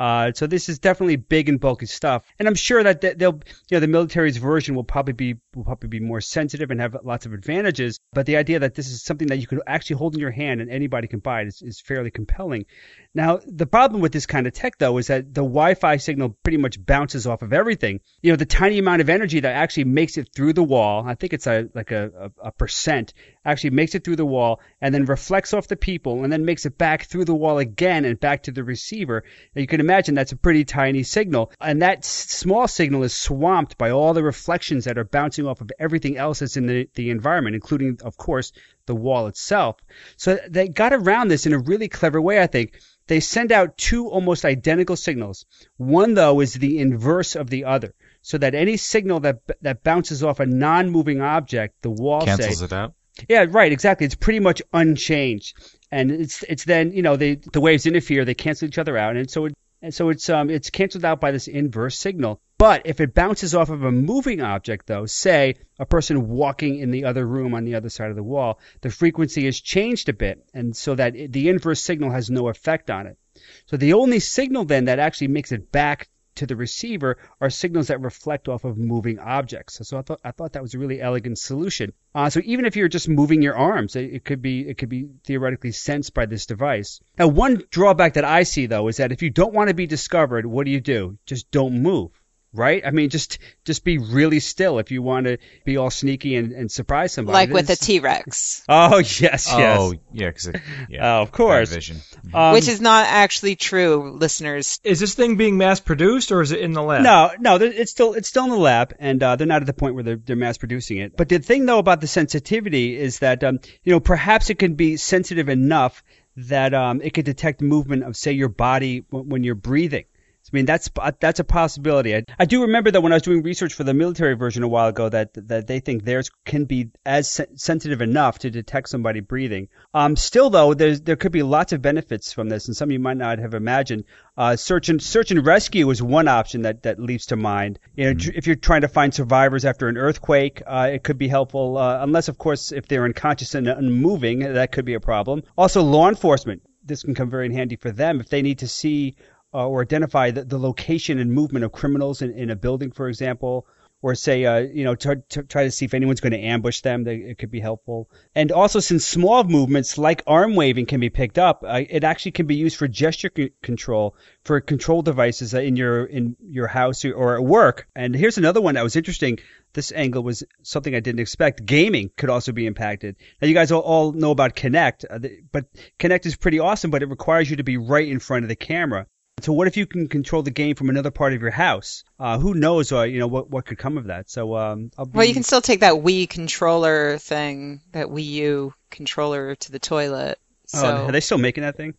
Uh, 0.00 0.32
so 0.34 0.46
this 0.46 0.70
is 0.70 0.78
definitely 0.78 1.16
big 1.16 1.50
and 1.50 1.60
bulky 1.60 1.84
stuff, 1.84 2.24
and 2.38 2.48
I'm 2.48 2.54
sure 2.54 2.82
that 2.82 3.02
they'll, 3.02 3.18
you 3.18 3.40
know, 3.72 3.80
the 3.80 3.86
military's 3.86 4.38
version 4.38 4.74
will 4.74 4.82
probably 4.82 5.12
be 5.12 5.36
will 5.54 5.64
probably 5.64 5.90
be 5.90 6.00
more 6.00 6.22
sensitive 6.22 6.70
and 6.70 6.80
have 6.80 6.96
lots 7.04 7.26
of 7.26 7.34
advantages. 7.34 7.98
But 8.14 8.24
the 8.24 8.38
idea 8.38 8.60
that 8.60 8.74
this 8.74 8.88
is 8.88 9.02
something 9.02 9.28
that 9.28 9.36
you 9.40 9.46
could 9.46 9.60
actually 9.66 9.96
hold 9.96 10.14
in 10.14 10.20
your 10.20 10.30
hand 10.30 10.62
and 10.62 10.70
anybody 10.70 11.06
can 11.06 11.18
buy 11.18 11.42
it 11.42 11.48
is, 11.48 11.60
is 11.60 11.80
fairly 11.82 12.10
compelling. 12.10 12.64
Now, 13.12 13.40
the 13.44 13.66
problem 13.66 14.00
with 14.00 14.12
this 14.12 14.26
kind 14.26 14.46
of 14.46 14.52
tech, 14.52 14.78
though, 14.78 14.98
is 14.98 15.08
that 15.08 15.34
the 15.34 15.42
Wi-Fi 15.42 15.96
signal 15.96 16.36
pretty 16.44 16.58
much 16.58 16.84
bounces 16.84 17.26
off 17.26 17.42
of 17.42 17.52
everything. 17.52 18.00
You 18.22 18.30
know, 18.30 18.36
the 18.36 18.46
tiny 18.46 18.78
amount 18.78 19.00
of 19.00 19.10
energy 19.10 19.40
that 19.40 19.52
actually 19.52 19.84
makes 19.84 20.16
it 20.16 20.28
through 20.32 20.52
the 20.52 20.62
wall, 20.62 21.04
I 21.04 21.16
think 21.16 21.32
it's 21.32 21.48
a 21.48 21.68
like 21.74 21.90
a, 21.90 22.30
a, 22.42 22.48
a 22.48 22.52
percent, 22.52 23.12
actually 23.44 23.70
makes 23.70 23.96
it 23.96 24.04
through 24.04 24.16
the 24.16 24.26
wall 24.26 24.60
and 24.80 24.94
then 24.94 25.06
reflects 25.06 25.52
off 25.54 25.66
the 25.66 25.76
people 25.76 26.22
and 26.22 26.32
then 26.32 26.44
makes 26.44 26.66
it 26.66 26.78
back 26.78 27.04
through 27.06 27.24
the 27.24 27.34
wall 27.34 27.58
again 27.58 28.04
and 28.04 28.20
back 28.20 28.44
to 28.44 28.52
the 28.52 28.62
receiver. 28.62 29.24
Now, 29.56 29.60
you 29.60 29.66
can 29.66 29.80
imagine 29.80 30.14
that's 30.14 30.32
a 30.32 30.36
pretty 30.36 30.64
tiny 30.64 31.02
signal, 31.02 31.50
and 31.60 31.82
that 31.82 31.98
s- 31.98 32.06
small 32.06 32.68
signal 32.68 33.02
is 33.02 33.12
swamped 33.12 33.76
by 33.76 33.90
all 33.90 34.14
the 34.14 34.22
reflections 34.22 34.84
that 34.84 34.98
are 34.98 35.04
bouncing 35.04 35.46
off 35.46 35.60
of 35.60 35.72
everything 35.80 36.16
else 36.16 36.38
that's 36.38 36.56
in 36.56 36.66
the, 36.66 36.88
the 36.94 37.10
environment, 37.10 37.56
including, 37.56 37.98
of 38.04 38.16
course, 38.16 38.52
the 38.86 38.94
wall 38.94 39.26
itself. 39.26 39.76
So 40.16 40.38
they 40.48 40.68
got 40.68 40.92
around 40.92 41.28
this 41.28 41.46
in 41.46 41.52
a 41.52 41.58
really 41.58 41.88
clever 41.88 42.20
way, 42.20 42.40
I 42.40 42.46
think. 42.46 42.78
They 43.10 43.18
send 43.18 43.50
out 43.50 43.76
two 43.76 44.06
almost 44.06 44.44
identical 44.44 44.94
signals. 44.94 45.44
One, 45.78 46.14
though, 46.14 46.38
is 46.38 46.54
the 46.54 46.78
inverse 46.78 47.34
of 47.34 47.50
the 47.50 47.64
other, 47.64 47.92
so 48.22 48.38
that 48.38 48.54
any 48.54 48.76
signal 48.76 49.18
that 49.20 49.40
that 49.62 49.82
bounces 49.82 50.22
off 50.22 50.38
a 50.38 50.46
non-moving 50.46 51.20
object, 51.20 51.82
the 51.82 51.90
wall 51.90 52.24
Cancels 52.24 52.60
say, 52.60 52.66
it 52.66 52.72
out. 52.72 52.94
yeah, 53.28 53.46
right, 53.48 53.72
exactly. 53.72 54.06
It's 54.06 54.14
pretty 54.14 54.38
much 54.38 54.62
unchanged, 54.72 55.56
and 55.90 56.12
it's 56.12 56.44
it's 56.44 56.64
then 56.64 56.92
you 56.92 57.02
know 57.02 57.16
they 57.16 57.34
the 57.34 57.60
waves 57.60 57.84
interfere, 57.84 58.24
they 58.24 58.34
cancel 58.34 58.68
each 58.68 58.78
other 58.78 58.96
out, 58.96 59.16
and 59.16 59.28
so 59.28 59.46
it, 59.46 59.54
and 59.82 59.92
so 59.92 60.10
it's 60.10 60.28
um 60.28 60.48
it's 60.48 60.70
canceled 60.70 61.04
out 61.04 61.20
by 61.20 61.32
this 61.32 61.48
inverse 61.48 61.98
signal. 61.98 62.40
But 62.60 62.82
if 62.84 63.00
it 63.00 63.14
bounces 63.14 63.54
off 63.54 63.70
of 63.70 63.84
a 63.84 63.90
moving 63.90 64.42
object, 64.42 64.86
though, 64.86 65.06
say 65.06 65.54
a 65.78 65.86
person 65.86 66.28
walking 66.28 66.78
in 66.78 66.90
the 66.90 67.06
other 67.06 67.26
room 67.26 67.54
on 67.54 67.64
the 67.64 67.74
other 67.74 67.88
side 67.88 68.10
of 68.10 68.16
the 68.16 68.22
wall, 68.22 68.58
the 68.82 68.90
frequency 68.90 69.46
is 69.46 69.58
changed 69.58 70.10
a 70.10 70.12
bit, 70.12 70.44
and 70.52 70.76
so 70.76 70.94
that 70.94 71.14
the 71.14 71.48
inverse 71.48 71.80
signal 71.80 72.10
has 72.10 72.28
no 72.28 72.48
effect 72.48 72.90
on 72.90 73.06
it. 73.06 73.16
So 73.64 73.78
the 73.78 73.94
only 73.94 74.20
signal 74.20 74.66
then 74.66 74.84
that 74.84 74.98
actually 74.98 75.28
makes 75.28 75.52
it 75.52 75.72
back 75.72 76.10
to 76.34 76.46
the 76.46 76.54
receiver 76.54 77.16
are 77.40 77.48
signals 77.48 77.86
that 77.86 78.02
reflect 78.02 78.46
off 78.46 78.64
of 78.64 78.76
moving 78.76 79.18
objects. 79.18 79.80
So 79.82 79.96
I 79.96 80.02
thought 80.02 80.20
I 80.22 80.30
thought 80.30 80.52
that 80.52 80.62
was 80.62 80.74
a 80.74 80.78
really 80.78 81.00
elegant 81.00 81.38
solution. 81.38 81.94
Uh, 82.14 82.28
so 82.28 82.42
even 82.44 82.66
if 82.66 82.76
you're 82.76 82.88
just 82.88 83.08
moving 83.08 83.40
your 83.40 83.56
arms, 83.56 83.96
it, 83.96 84.12
it 84.12 84.24
could 84.26 84.42
be 84.42 84.68
it 84.68 84.76
could 84.76 84.90
be 84.90 85.08
theoretically 85.24 85.72
sensed 85.72 86.12
by 86.12 86.26
this 86.26 86.44
device. 86.44 87.00
Now 87.18 87.28
one 87.28 87.62
drawback 87.70 88.12
that 88.14 88.26
I 88.26 88.42
see 88.42 88.66
though 88.66 88.88
is 88.88 88.98
that 88.98 89.12
if 89.12 89.22
you 89.22 89.30
don't 89.30 89.54
want 89.54 89.68
to 89.68 89.74
be 89.74 89.86
discovered, 89.86 90.44
what 90.44 90.66
do 90.66 90.72
you 90.72 90.80
do? 90.82 91.16
Just 91.24 91.50
don't 91.50 91.80
move. 91.80 92.19
Right? 92.52 92.84
I 92.84 92.90
mean, 92.90 93.10
just 93.10 93.38
just 93.64 93.84
be 93.84 93.98
really 93.98 94.40
still 94.40 94.80
if 94.80 94.90
you 94.90 95.02
want 95.02 95.26
to 95.26 95.38
be 95.64 95.76
all 95.76 95.90
sneaky 95.90 96.34
and, 96.34 96.50
and 96.50 96.70
surprise 96.70 97.12
somebody. 97.12 97.32
Like 97.34 97.50
with 97.50 97.66
a 97.66 97.68
This- 97.68 97.78
T-Rex, 97.78 98.64
Oh 98.68 98.98
yes, 98.98 99.20
yes. 99.20 99.46
Oh, 99.52 99.94
yeah, 100.12 100.28
because 100.30 100.48
it, 100.48 100.56
yeah, 100.88 101.18
Oh, 101.18 101.22
of 101.22 101.30
course. 101.30 101.68
bad 101.68 101.74
vision. 101.76 101.98
Um, 102.34 102.52
which 102.52 102.66
is 102.66 102.80
not 102.80 103.06
actually 103.06 103.54
true, 103.54 104.16
listeners. 104.18 104.80
Is 104.82 104.98
this 104.98 105.14
thing 105.14 105.36
being 105.36 105.58
mass 105.58 105.78
produced 105.78 106.32
or 106.32 106.40
is 106.42 106.50
it 106.50 106.60
in 106.60 106.72
the 106.72 106.82
lab? 106.82 107.02
No, 107.02 107.30
no, 107.38 107.56
it's 107.64 107.92
still 107.92 108.14
it's 108.14 108.28
still 108.28 108.44
in 108.44 108.50
the 108.50 108.56
lab, 108.56 108.94
and 108.98 109.22
uh, 109.22 109.36
they're 109.36 109.46
not 109.46 109.62
at 109.62 109.66
the 109.66 109.72
point 109.72 109.94
where 109.94 110.02
they're, 110.02 110.16
they're 110.16 110.34
mass 110.36 110.58
producing 110.58 110.98
it. 110.98 111.16
But 111.16 111.28
the 111.28 111.38
thing 111.38 111.66
though 111.66 111.78
about 111.78 112.00
the 112.00 112.08
sensitivity 112.08 112.98
is 112.98 113.20
that 113.20 113.44
um, 113.44 113.60
you 113.84 113.92
know 113.92 114.00
perhaps 114.00 114.50
it 114.50 114.58
can 114.58 114.74
be 114.74 114.96
sensitive 114.96 115.48
enough 115.48 116.02
that 116.36 116.74
um, 116.74 117.00
it 117.02 117.10
could 117.14 117.24
detect 117.24 117.60
movement 117.60 118.04
of 118.04 118.16
say 118.16 118.32
your 118.32 118.48
body 118.48 119.00
w- 119.02 119.28
when 119.28 119.44
you're 119.44 119.54
breathing. 119.54 120.04
I 120.52 120.56
mean 120.56 120.66
that's 120.66 120.90
that's 121.20 121.38
a 121.38 121.44
possibility. 121.44 122.16
I, 122.16 122.24
I 122.38 122.44
do 122.44 122.62
remember 122.62 122.90
that 122.90 123.00
when 123.00 123.12
I 123.12 123.16
was 123.16 123.22
doing 123.22 123.42
research 123.42 123.74
for 123.74 123.84
the 123.84 123.94
military 123.94 124.34
version 124.34 124.64
a 124.64 124.68
while 124.68 124.88
ago 124.88 125.08
that 125.08 125.32
that 125.48 125.68
they 125.68 125.78
think 125.78 126.04
theirs 126.04 126.30
can 126.44 126.64
be 126.64 126.90
as 127.06 127.30
sen- 127.30 127.56
sensitive 127.56 128.02
enough 128.02 128.40
to 128.40 128.50
detect 128.50 128.88
somebody 128.88 129.20
breathing. 129.20 129.68
Um, 129.94 130.16
still 130.16 130.50
though, 130.50 130.74
there's 130.74 131.02
there 131.02 131.16
could 131.16 131.30
be 131.30 131.44
lots 131.44 131.72
of 131.72 131.82
benefits 131.82 132.32
from 132.32 132.48
this, 132.48 132.66
and 132.66 132.76
some 132.76 132.90
you 132.90 132.98
might 132.98 133.16
not 133.16 133.38
have 133.38 133.54
imagined. 133.54 134.04
Uh, 134.36 134.56
search 134.56 134.88
and 134.88 135.00
search 135.00 135.30
and 135.30 135.46
rescue 135.46 135.88
is 135.90 136.02
one 136.02 136.26
option 136.26 136.62
that 136.62 136.82
that 136.82 136.98
leaps 136.98 137.26
to 137.26 137.36
mind. 137.36 137.78
You 137.94 138.06
know, 138.06 138.14
tr- 138.14 138.30
if 138.34 138.46
you're 138.48 138.56
trying 138.56 138.80
to 138.80 138.88
find 138.88 139.14
survivors 139.14 139.64
after 139.64 139.88
an 139.88 139.96
earthquake, 139.96 140.62
uh, 140.66 140.90
it 140.92 141.04
could 141.04 141.18
be 141.18 141.28
helpful. 141.28 141.78
Uh, 141.78 142.02
unless 142.02 142.26
of 142.28 142.38
course 142.38 142.72
if 142.72 142.88
they're 142.88 143.04
unconscious 143.04 143.54
and 143.54 143.68
unmoving, 143.68 144.40
that 144.40 144.72
could 144.72 144.84
be 144.84 144.94
a 144.94 145.00
problem. 145.00 145.44
Also, 145.56 145.82
law 145.82 146.08
enforcement. 146.08 146.62
This 146.82 147.04
can 147.04 147.14
come 147.14 147.30
very 147.30 147.52
handy 147.52 147.76
for 147.76 147.92
them 147.92 148.18
if 148.20 148.30
they 148.30 148.42
need 148.42 148.60
to 148.60 148.68
see 148.68 149.14
uh, 149.52 149.66
or 149.66 149.82
identify 149.82 150.30
the, 150.30 150.44
the 150.44 150.58
location 150.58 151.18
and 151.18 151.32
movement 151.32 151.64
of 151.64 151.72
criminals 151.72 152.22
in, 152.22 152.32
in 152.32 152.50
a 152.50 152.56
building, 152.56 152.90
for 152.90 153.08
example, 153.08 153.66
or 154.02 154.14
say, 154.14 154.46
uh, 154.46 154.60
you 154.60 154.84
know, 154.84 154.94
try, 154.94 155.16
to 155.28 155.42
try 155.42 155.64
to 155.64 155.70
see 155.70 155.84
if 155.84 155.92
anyone's 155.92 156.20
going 156.20 156.32
to 156.32 156.38
ambush 156.38 156.80
them. 156.80 157.04
They, 157.04 157.16
it 157.16 157.38
could 157.38 157.50
be 157.50 157.60
helpful. 157.60 158.08
And 158.34 158.50
also, 158.50 158.80
since 158.80 159.04
small 159.04 159.44
movements 159.44 159.98
like 159.98 160.22
arm 160.26 160.54
waving 160.54 160.86
can 160.86 161.00
be 161.00 161.10
picked 161.10 161.38
up, 161.38 161.62
uh, 161.66 161.82
it 161.88 162.02
actually 162.02 162.32
can 162.32 162.46
be 162.46 162.54
used 162.54 162.76
for 162.76 162.88
gesture 162.88 163.30
c- 163.36 163.52
control 163.62 164.16
for 164.44 164.60
control 164.60 165.02
devices 165.02 165.54
uh, 165.54 165.60
in 165.60 165.76
your 165.76 166.06
in 166.06 166.36
your 166.40 166.66
house 166.66 167.04
or, 167.04 167.36
at 167.36 167.44
work. 167.44 167.88
And 167.94 168.14
here's 168.14 168.38
another 168.38 168.62
one 168.62 168.74
that 168.76 168.84
was 168.84 168.96
interesting. 168.96 169.38
This 169.74 169.92
angle 169.92 170.22
was 170.22 170.44
something 170.62 170.94
I 170.94 171.00
didn't 171.00 171.20
expect. 171.20 171.66
Gaming 171.66 172.10
could 172.16 172.30
also 172.30 172.52
be 172.52 172.66
impacted. 172.66 173.16
Now, 173.40 173.48
you 173.48 173.54
guys 173.54 173.70
all, 173.70 173.82
all 173.82 174.12
know 174.12 174.30
about 174.30 174.56
Kinect, 174.56 175.04
uh, 175.10 175.28
but 175.52 175.66
Kinect 175.98 176.24
is 176.24 176.36
pretty 176.36 176.58
awesome, 176.58 176.90
but 176.90 177.02
it 177.02 177.10
requires 177.10 177.50
you 177.50 177.56
to 177.56 177.64
be 177.64 177.76
right 177.76 178.08
in 178.08 178.18
front 178.18 178.44
of 178.44 178.48
the 178.48 178.56
camera. 178.56 179.06
So 179.40 179.52
what 179.52 179.66
if 179.66 179.76
you 179.76 179.86
can 179.86 180.08
control 180.08 180.42
the 180.42 180.50
game 180.50 180.74
from 180.74 180.88
another 180.88 181.10
part 181.10 181.32
of 181.32 181.40
your 181.40 181.50
house? 181.50 182.04
Uh, 182.18 182.38
who 182.38 182.54
knows? 182.54 182.92
Uh, 182.92 183.02
you 183.02 183.18
know 183.18 183.26
what 183.26 183.50
what 183.50 183.66
could 183.66 183.78
come 183.78 183.98
of 183.98 184.06
that. 184.06 184.30
So 184.30 184.56
um, 184.56 184.90
I'll 184.98 185.06
be, 185.06 185.16
Well, 185.16 185.26
you 185.26 185.34
can 185.34 185.42
still 185.42 185.60
take 185.60 185.80
that 185.80 185.94
Wii 185.94 186.28
controller 186.28 187.18
thing, 187.18 187.80
that 187.92 188.08
Wii 188.08 188.24
U 188.24 188.74
controller 188.90 189.54
to 189.54 189.72
the 189.72 189.78
toilet. 189.78 190.38
Oh, 190.74 190.78
So 190.78 190.86
are 191.06 191.12
they 191.12 191.20
still 191.20 191.38
making 191.38 191.62
that 191.62 191.76
thing? 191.76 191.94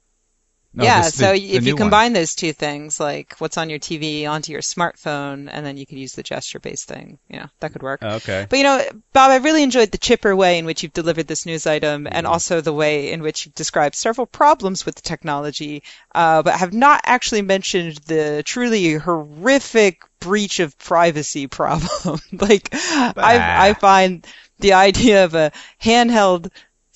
No, 0.73 0.85
yeah, 0.85 1.01
this- 1.01 1.15
so 1.15 1.33
the 1.33 1.55
if 1.55 1.65
you 1.65 1.73
one. 1.73 1.77
combine 1.77 2.13
those 2.13 2.33
two 2.33 2.53
things, 2.53 2.99
like 2.99 3.35
what's 3.39 3.57
on 3.57 3.69
your 3.69 3.79
TV 3.79 4.25
onto 4.25 4.53
your 4.53 4.61
smartphone, 4.61 5.49
and 5.51 5.65
then 5.65 5.75
you 5.77 5.85
could 5.85 5.97
use 5.97 6.13
the 6.13 6.23
gesture-based 6.23 6.87
thing, 6.87 7.19
yeah, 7.29 7.47
that 7.59 7.73
could 7.73 7.83
work. 7.83 8.01
Okay. 8.01 8.47
But 8.49 8.57
you 8.57 8.63
know, 8.63 8.81
Bob, 9.11 9.31
I 9.31 9.37
really 9.37 9.63
enjoyed 9.63 9.91
the 9.91 9.97
chipper 9.97 10.33
way 10.35 10.59
in 10.59 10.65
which 10.65 10.81
you've 10.83 10.93
delivered 10.93 11.27
this 11.27 11.45
news 11.45 11.67
item, 11.67 12.07
and 12.09 12.25
Mm-hmm. 12.25 12.33
also 12.33 12.61
the 12.61 12.71
way 12.73 13.11
in 13.11 13.21
which 13.21 13.45
you've 13.45 13.55
described 13.55 13.95
several 13.95 14.25
problems 14.27 14.85
with 14.85 14.95
the 14.95 15.01
technology, 15.01 15.83
uh, 16.15 16.41
but 16.41 16.53
have 16.55 16.73
not 16.73 17.01
actually 17.05 17.41
mentioned 17.41 17.97
the 18.05 18.41
truly 18.45 18.93
horrific 18.93 20.03
breach 20.19 20.59
of 20.59 20.77
privacy 20.77 21.47
problem. 21.47 22.19
like, 22.31 22.69
I, 22.73 23.69
I 23.69 23.73
find 23.73 24.25
the 24.59 24.73
idea 24.73 25.25
of 25.25 25.33
a 25.35 25.51
handheld 25.83 26.49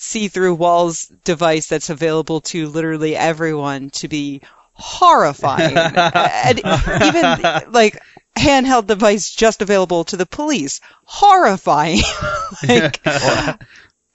see-through 0.06 0.56
walls 0.56 1.06
device 1.24 1.68
that's 1.68 1.90
available 1.90 2.42
to 2.42 2.68
literally 2.68 3.16
everyone 3.16 3.90
to 3.90 4.08
be 4.08 4.42
horrifying. 4.74 5.76
and 5.78 6.60
even 6.60 7.72
like 7.72 8.02
handheld 8.38 8.88
device 8.88 9.32
just 9.32 9.62
available 9.62 10.04
to 10.06 10.18
the 10.18 10.26
police, 10.26 10.80
horrifying. 11.06 12.02
like, 12.68 13.02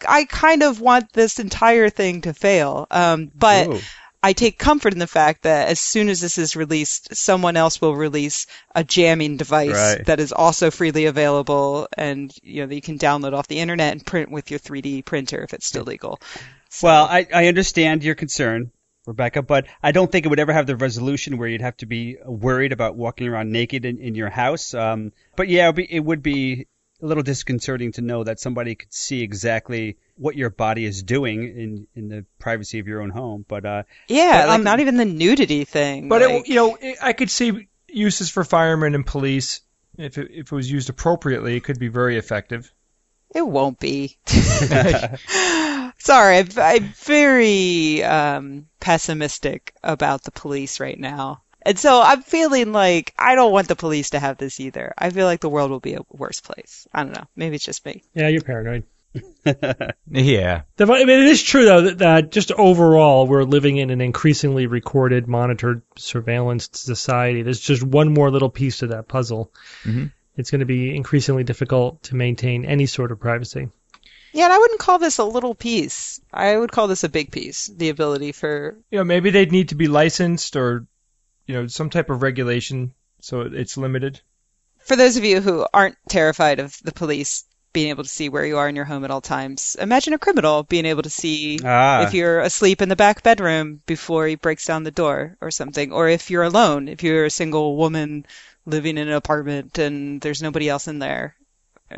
I 0.06 0.24
kind 0.24 0.62
of 0.62 0.80
want 0.80 1.12
this 1.12 1.38
entire 1.38 1.90
thing 1.90 2.22
to 2.22 2.34
fail. 2.34 2.86
Um, 2.90 3.30
but 3.34 3.68
Whoa. 3.68 3.80
I 4.22 4.34
take 4.34 4.58
comfort 4.58 4.92
in 4.92 4.98
the 4.98 5.06
fact 5.06 5.42
that 5.42 5.68
as 5.68 5.80
soon 5.80 6.08
as 6.10 6.20
this 6.20 6.36
is 6.36 6.54
released, 6.54 7.14
someone 7.16 7.56
else 7.56 7.80
will 7.80 7.96
release 7.96 8.46
a 8.74 8.84
jamming 8.84 9.38
device 9.38 9.72
Right. 9.72 10.04
that 10.06 10.20
is 10.20 10.32
also 10.32 10.70
freely 10.70 11.06
available 11.06 11.88
and 11.96 12.30
you 12.42 12.60
know 12.62 12.66
that 12.66 12.74
you 12.74 12.82
can 12.82 12.98
download 12.98 13.32
off 13.32 13.48
the 13.48 13.58
internet 13.60 13.92
and 13.92 14.04
print 14.04 14.30
with 14.30 14.50
your 14.50 14.60
3D 14.60 15.04
printer 15.04 15.42
if 15.42 15.54
it's 15.54 15.66
still 15.66 15.84
legal. 15.84 16.20
Well, 16.82 17.06
I, 17.06 17.26
I 17.34 17.46
understand 17.46 18.04
your 18.04 18.14
concern, 18.14 18.70
Rebecca, 19.06 19.42
but 19.42 19.66
I 19.82 19.92
don't 19.92 20.12
think 20.12 20.26
it 20.26 20.28
would 20.28 20.38
ever 20.38 20.52
have 20.52 20.66
the 20.66 20.76
resolution 20.76 21.38
where 21.38 21.48
you'd 21.48 21.62
have 21.62 21.78
to 21.78 21.86
be 21.86 22.18
worried 22.24 22.72
about 22.72 22.96
walking 22.96 23.26
around 23.26 23.50
naked 23.50 23.84
in, 23.84 23.98
in 23.98 24.14
your 24.14 24.30
house. 24.30 24.74
Um, 24.74 25.12
but 25.34 25.48
yeah, 25.48 25.64
it 25.64 25.68
would, 25.68 25.76
be, 25.76 25.94
it 25.94 26.04
would 26.04 26.22
be 26.22 26.66
a 27.02 27.06
little 27.06 27.22
disconcerting 27.22 27.92
to 27.92 28.00
know 28.00 28.24
that 28.24 28.40
somebody 28.40 28.74
could 28.74 28.92
see 28.92 29.22
exactly 29.22 29.96
what 30.16 30.36
your 30.36 30.50
body 30.50 30.84
is 30.84 31.02
doing 31.02 31.44
in, 31.44 31.86
in 31.94 32.08
the 32.08 32.24
privacy 32.38 32.78
of 32.78 32.86
your 32.86 33.02
own 33.02 33.10
home. 33.10 33.44
But 33.46 33.64
uh, 33.64 33.82
Yeah, 34.08 34.42
But, 34.42 34.48
like 34.48 34.54
um, 34.56 34.64
not 34.64 34.80
even 34.80 34.96
the 34.96 35.04
nudity 35.04 35.64
thing. 35.64 36.08
But 36.08 36.22
like, 36.22 36.30
it, 36.30 36.48
you 36.48 36.54
know, 36.54 36.76
it, 36.80 36.98
I 37.00 37.12
could 37.12 37.30
see 37.30 37.68
uses 37.88 38.30
for 38.30 38.44
firemen 38.44 38.94
and 38.94 39.06
police. 39.06 39.60
If 39.96 40.18
it, 40.18 40.30
if 40.30 40.52
it 40.52 40.52
was 40.52 40.70
used 40.70 40.90
appropriately, 40.90 41.56
it 41.56 41.64
could 41.64 41.78
be 41.78 41.88
very 41.88 42.16
effective. 42.16 42.72
It 43.34 43.46
won't 43.46 43.78
be. 43.78 44.18
Sorry, 44.26 46.38
I'm, 46.38 46.48
I'm 46.56 46.84
very 46.96 48.02
um, 48.02 48.66
pessimistic 48.80 49.74
about 49.82 50.22
the 50.22 50.32
police 50.32 50.80
right 50.80 50.98
now. 50.98 51.42
And 51.62 51.78
so 51.78 52.00
I'm 52.02 52.22
feeling 52.22 52.72
like 52.72 53.12
I 53.18 53.34
don't 53.34 53.52
want 53.52 53.68
the 53.68 53.76
police 53.76 54.10
to 54.10 54.18
have 54.20 54.38
this 54.38 54.60
either. 54.60 54.94
I 54.96 55.10
feel 55.10 55.26
like 55.26 55.40
the 55.40 55.48
world 55.50 55.70
will 55.70 55.80
be 55.80 55.94
a 55.94 56.00
worse 56.10 56.40
place. 56.40 56.86
I 56.92 57.02
don't 57.04 57.14
know. 57.14 57.26
Maybe 57.36 57.56
it's 57.56 57.64
just 57.64 57.84
me. 57.84 58.02
Yeah, 58.14 58.28
you're 58.28 58.40
paranoid. 58.42 58.84
Yeah. 60.10 60.62
The- 60.76 60.84
I 60.84 61.04
mean, 61.04 61.20
it 61.20 61.26
is 61.26 61.42
true 61.42 61.64
though 61.64 61.82
that, 61.82 61.98
that 61.98 62.30
just 62.32 62.52
overall 62.52 63.26
we're 63.26 63.44
living 63.44 63.76
in 63.76 63.90
an 63.90 64.00
increasingly 64.00 64.66
recorded, 64.66 65.28
monitored 65.28 65.82
surveillance 65.96 66.68
society. 66.72 67.42
There's 67.42 67.60
just 67.60 67.82
one 67.82 68.12
more 68.14 68.30
little 68.30 68.50
piece 68.50 68.78
to 68.78 68.88
that 68.88 69.08
puzzle. 69.08 69.52
Mhm. 69.84 70.12
It's 70.36 70.50
going 70.50 70.60
to 70.60 70.66
be 70.66 70.94
increasingly 70.94 71.44
difficult 71.44 72.04
to 72.04 72.14
maintain 72.16 72.64
any 72.64 72.86
sort 72.86 73.12
of 73.12 73.20
privacy. 73.20 73.68
Yeah, 74.32 74.44
and 74.44 74.52
I 74.52 74.58
wouldn't 74.58 74.80
call 74.80 74.98
this 75.00 75.18
a 75.18 75.24
little 75.24 75.54
piece. 75.56 76.20
I 76.32 76.56
would 76.56 76.70
call 76.70 76.86
this 76.86 77.02
a 77.04 77.08
big 77.08 77.32
piece. 77.32 77.66
The 77.66 77.88
ability 77.88 78.30
for 78.32 78.76
You 78.90 78.98
know, 78.98 79.04
maybe 79.04 79.30
they'd 79.30 79.50
need 79.52 79.70
to 79.70 79.74
be 79.74 79.88
licensed 79.88 80.54
or, 80.56 80.86
you 81.50 81.56
know, 81.56 81.66
some 81.66 81.90
type 81.90 82.10
of 82.10 82.22
regulation 82.22 82.94
so 83.20 83.40
it's 83.40 83.76
limited. 83.76 84.20
for 84.78 84.94
those 84.96 85.16
of 85.16 85.24
you 85.24 85.40
who 85.40 85.66
aren't 85.74 85.96
terrified 86.08 86.60
of 86.60 86.76
the 86.84 86.92
police 86.92 87.44
being 87.72 87.90
able 87.90 88.02
to 88.04 88.08
see 88.08 88.28
where 88.28 88.44
you 88.46 88.56
are 88.58 88.68
in 88.68 88.74
your 88.76 88.84
home 88.84 89.04
at 89.04 89.10
all 89.10 89.20
times, 89.20 89.76
imagine 89.80 90.12
a 90.14 90.18
criminal 90.18 90.62
being 90.62 90.86
able 90.86 91.02
to 91.02 91.10
see 91.10 91.58
Ah. 91.64 92.02
if 92.06 92.14
you're 92.14 92.40
asleep 92.40 92.82
in 92.82 92.88
the 92.88 92.96
back 92.96 93.22
bedroom 93.22 93.80
before 93.86 94.26
he 94.26 94.36
breaks 94.36 94.64
down 94.64 94.84
the 94.84 94.90
door 94.90 95.36
or 95.40 95.50
something, 95.50 95.92
or 95.92 96.08
if 96.08 96.30
you're 96.30 96.42
alone, 96.44 96.88
if 96.88 97.02
you're 97.02 97.26
a 97.26 97.30
single 97.30 97.76
woman 97.76 98.26
living 98.66 98.96
in 98.98 99.08
an 99.08 99.14
apartment 99.14 99.78
and 99.78 100.20
there's 100.20 100.42
nobody 100.42 100.68
else 100.68 100.88
in 100.88 100.98
there, 100.98 101.34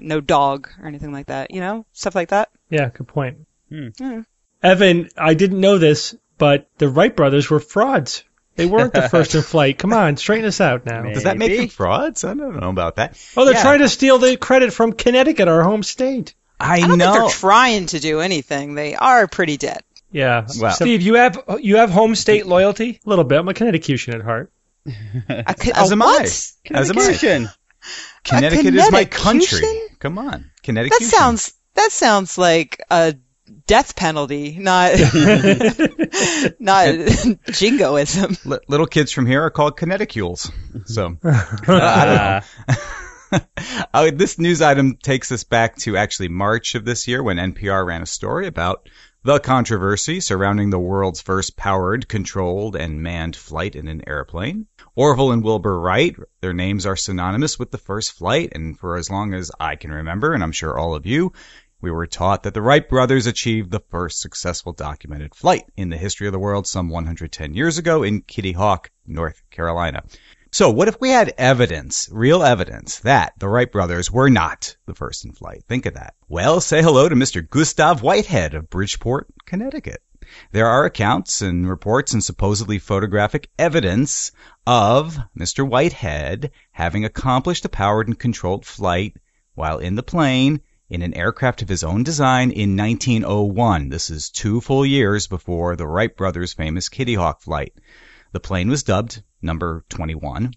no 0.01 0.21
dog 0.21 0.69
or 0.81 0.87
anything 0.89 1.13
like 1.13 1.27
that, 1.27 1.51
you 1.51 1.61
know, 1.61 1.85
stuff 1.93 2.15
like 2.15 2.31
that. 2.31 2.49
Yeah, 2.71 2.89
good 2.89 3.09
point. 3.09 3.47
Hmm. 3.69 3.89
Hmm. 3.99 4.21
Evan, 4.63 5.09
I 5.17 5.35
didn't 5.35 5.61
know 5.61 5.79
this, 5.79 6.15
but 6.39 6.69
the 6.79 6.89
Wright 6.89 7.15
brothers 7.15 7.49
were 7.51 7.61
frauds. 7.61 8.25
They 8.57 8.67
weren't 8.67 8.93
the 8.93 9.09
first 9.09 9.35
in 9.35 9.43
flight. 9.43 9.79
Come 9.79 9.93
on, 9.93 10.17
straighten 10.17 10.45
us 10.47 10.61
out 10.61 10.85
now. 10.85 11.03
Man. 11.03 11.15
Does 11.15 11.23
that 11.25 11.39
make 11.39 11.57
them 11.57 11.69
frauds? 11.69 12.23
I 12.25 12.35
don't 12.35 12.61
know 12.61 12.69
about 12.69 12.97
that. 12.97 13.17
Oh, 13.37 13.45
they're 13.45 13.55
Yeah. 13.55 13.63
trying 13.63 13.79
to 13.81 13.89
steal 13.89 14.19
the 14.19 14.37
credit 14.37 14.73
from 14.73 14.93
Connecticut, 14.93 15.49
our 15.49 15.63
home 15.63 15.83
state. 15.83 16.35
I, 16.61 16.75
I 16.75 16.81
don't 16.81 16.89
think 16.91 16.99
know. 17.01 17.13
they're 17.15 17.29
trying 17.31 17.87
to 17.87 17.99
do 17.99 18.21
anything. 18.21 18.75
They 18.75 18.95
are 18.95 19.27
pretty 19.27 19.57
dead. 19.57 19.83
Yeah, 20.13 20.41
Wow. 20.41 20.45
except 20.45 20.75
Steve, 20.77 21.01
you 21.03 21.15
have 21.15 21.43
you 21.61 21.77
have 21.79 21.91
home 21.91 22.15
state 22.15 22.47
loyalty? 22.47 23.01
a 23.05 23.09
little 23.09 23.25
bit. 23.25 23.39
I'm 23.41 23.49
a 23.49 23.55
Connecticutian 23.55 24.15
at 24.15 24.21
heart. 24.23 24.53
I 25.29 25.55
could, 25.55 25.73
As 25.75 25.91
a 25.91 25.95
am 25.95 26.03
oh, 26.03 26.07
I. 26.07 26.13
what? 26.19 26.23
As 26.23 26.91
am 26.91 26.99
I. 26.99 27.03
Communication. 27.03 27.49
Connecticut 28.25 28.75
is 28.75 28.93
my 28.93 29.05
country. 29.07 29.81
Come 29.99 30.19
on. 30.19 30.51
Connecticut. 30.63 30.99
That 31.01 31.07
sounds 31.07 31.55
that 31.75 31.91
sounds 31.91 32.37
like 32.39 32.81
a 32.91 33.15
death 33.67 33.97
penalty, 33.97 34.57
not 34.59 34.93
not 36.59 36.87
jingoism. 37.47 38.37
Li- 38.45 38.59
little 38.69 38.87
kids 38.87 39.13
from 39.13 39.27
here 39.27 39.43
are 39.43 39.51
called 39.51 39.77
Connecticules. 39.77 40.51
So 40.87 41.17
I 41.23 42.43
don't 43.31 43.39
know. 43.39 43.41
uh, 43.95 44.11
this 44.15 44.39
news 44.39 44.61
item 44.63 44.97
takes 45.03 45.33
us 45.33 45.45
back 45.45 45.77
to 45.79 45.97
actually 45.97 46.29
March 46.29 46.75
of 46.75 46.85
this 46.85 47.09
year 47.09 47.23
when 47.23 47.39
NPR 47.39 47.87
ran 47.87 48.03
a 48.03 48.07
story 48.07 48.47
about 48.47 48.89
the 49.25 49.39
controversy 49.39 50.19
surrounding 50.21 50.71
the 50.71 50.79
world's 50.79 51.21
first 51.21 51.57
powered, 51.57 52.09
controlled, 52.09 52.75
and 52.75 53.03
manned 53.03 53.37
flight 53.37 53.77
in 53.77 53.87
an 53.87 54.03
airplane. 54.09 54.67
Orville 54.97 55.31
and 55.31 55.45
Wilbur 55.45 55.79
Wright, 55.79 56.17
their 56.41 56.53
names 56.53 56.87
are 56.87 56.97
synonymous 56.97 57.57
with 57.59 57.71
the 57.71 57.79
first 57.79 58.13
flight, 58.13 58.51
and 58.53 58.77
for 58.77 58.97
as 58.97 59.09
long 59.09 59.33
as 59.33 59.53
I 59.61 59.77
can 59.77 59.93
remember, 59.93 60.35
and 60.35 60.43
I'm 60.43 60.53
sure 60.53 60.77
all 60.77 60.97
of 60.97 61.07
you, 61.07 61.33
we 61.83 61.91
were 61.91 62.07
taught 62.07 62.45
that 62.45 62.55
the 62.55 62.63
Wright 62.63 62.89
brothers 62.89 63.27
achieved 63.27 63.73
the 63.73 63.83
first 63.91 64.21
successful 64.21 64.73
documented 64.73 65.35
flight 65.35 65.65
in 65.77 65.91
the 65.91 65.97
history 65.97 66.29
of 66.29 66.33
the 66.33 66.39
world 66.39 66.67
some 66.67 66.89
110 66.89 67.55
years 67.55 67.77
ago 67.77 68.05
in 68.05 68.23
Kitty 68.23 68.53
Hawk, 68.53 68.91
North 69.05 69.43
Carolina. 69.51 70.05
So 70.53 70.71
what 70.71 70.87
if 70.87 71.01
we 71.01 71.11
had 71.11 71.35
evidence, 71.37 72.09
real 72.13 72.43
evidence, 72.43 73.01
that 73.01 73.33
the 73.39 73.49
Wright 73.49 73.71
brothers 73.71 74.13
were 74.13 74.31
not 74.31 74.77
the 74.87 74.95
first 74.95 75.25
in 75.25 75.33
flight? 75.33 75.65
Think 75.67 75.87
of 75.87 75.95
that. 75.95 76.15
Well, 76.29 76.61
say 76.61 76.83
hello 76.83 77.09
to 77.09 77.17
Mr. 77.17 77.47
Gustav 77.47 78.01
Whitehead 78.01 78.55
of 78.55 78.71
Bridgeport, 78.71 79.27
Connecticut. 79.45 80.03
There 80.53 80.69
are 80.69 80.85
accounts 80.85 81.43
and 81.43 81.69
reports 81.69 82.13
and 82.13 82.23
supposedly 82.23 82.79
photographic 82.79 83.51
evidence 83.59 84.31
of 84.67 85.19
Mr. 85.37 85.69
Whitehead 85.69 86.53
having 86.71 87.05
accomplished 87.05 87.65
a 87.65 87.69
powered 87.69 88.07
and 88.07 88.19
controlled 88.19 88.65
flight 88.65 89.17
while 89.55 89.79
in 89.79 89.97
the 89.97 90.03
plane 90.03 90.61
in 90.93 91.01
an 91.01 91.15
aircraft 91.15 91.63
of 91.63 91.71
his 91.71 91.83
own 91.83 92.03
design 92.03 92.51
in 92.51 92.77
1901. 92.77 93.89
This 93.89 94.11
is 94.11 94.29
two 94.29 94.61
full 94.61 94.85
years 94.85 95.27
before 95.27 95.75
the 95.75 95.87
Wright 95.87 96.15
brothers' 96.15 96.53
famous 96.53 96.91
Kitty 96.91 97.15
Hawk 97.15 97.41
flight. 97.41 97.73
The 98.33 98.41
plane 98.41 98.69
was 98.69 98.83
dubbed 98.83 99.23
number 99.41 99.87
21. 99.89 100.53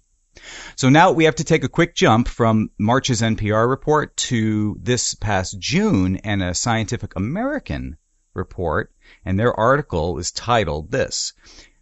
So 0.76 0.90
now 0.90 1.14
we 1.14 1.24
have 1.24 1.36
to 1.36 1.46
take 1.46 1.64
a 1.64 1.70
quick 1.70 1.96
jump 1.96 2.28
from 2.28 2.70
March's 2.78 3.22
NPR 3.22 3.70
report 3.70 4.18
to 4.18 4.78
this 4.82 5.14
past 5.14 5.58
June 5.58 6.18
and 6.18 6.44
a 6.44 6.54
Scientific 6.54 7.16
American 7.16 7.96
report, 8.34 8.94
and 9.24 9.40
their 9.40 9.58
article 9.58 10.18
is 10.18 10.34
titled 10.34 10.92
this. 10.92 11.32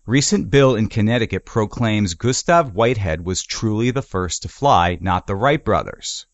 Recent 0.06 0.52
bill 0.52 0.76
in 0.76 0.90
Connecticut 0.90 1.44
proclaims 1.44 2.14
Gustav 2.14 2.76
Whitehead 2.76 3.26
was 3.26 3.42
truly 3.42 3.90
the 3.90 4.04
first 4.04 4.44
to 4.44 4.48
fly, 4.48 5.00
not 5.02 5.26
the 5.26 5.36
Wright 5.36 5.66
brothers. 5.66 6.28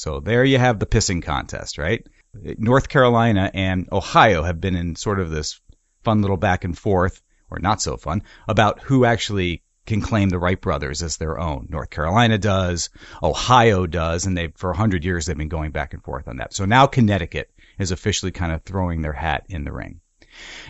So 0.00 0.18
there 0.18 0.46
you 0.46 0.56
have 0.56 0.78
the 0.78 0.86
pissing 0.86 1.22
contest, 1.22 1.76
right? 1.76 2.06
North 2.32 2.88
Carolina 2.88 3.50
and 3.52 3.86
Ohio 3.92 4.42
have 4.42 4.58
been 4.58 4.74
in 4.74 4.96
sort 4.96 5.20
of 5.20 5.28
this 5.28 5.60
fun 6.04 6.22
little 6.22 6.38
back 6.38 6.64
and 6.64 6.76
forth, 6.76 7.20
or 7.50 7.58
not 7.58 7.82
so 7.82 7.98
fun, 7.98 8.22
about 8.48 8.80
who 8.80 9.04
actually 9.04 9.62
can 9.84 10.00
claim 10.00 10.30
the 10.30 10.38
Wright 10.38 10.58
brothers 10.58 11.02
as 11.02 11.18
their 11.18 11.38
own. 11.38 11.66
North 11.68 11.90
Carolina 11.90 12.38
does, 12.38 12.88
Ohio 13.22 13.86
does, 13.86 14.24
and 14.24 14.38
they 14.38 14.48
for 14.56 14.70
a 14.70 14.76
hundred 14.76 15.04
years 15.04 15.26
they've 15.26 15.36
been 15.36 15.50
going 15.50 15.70
back 15.70 15.92
and 15.92 16.02
forth 16.02 16.28
on 16.28 16.38
that. 16.38 16.54
So 16.54 16.64
now 16.64 16.86
Connecticut 16.86 17.50
is 17.78 17.90
officially 17.90 18.32
kind 18.32 18.52
of 18.52 18.62
throwing 18.62 19.02
their 19.02 19.12
hat 19.12 19.44
in 19.50 19.64
the 19.64 19.72
ring. 19.72 20.00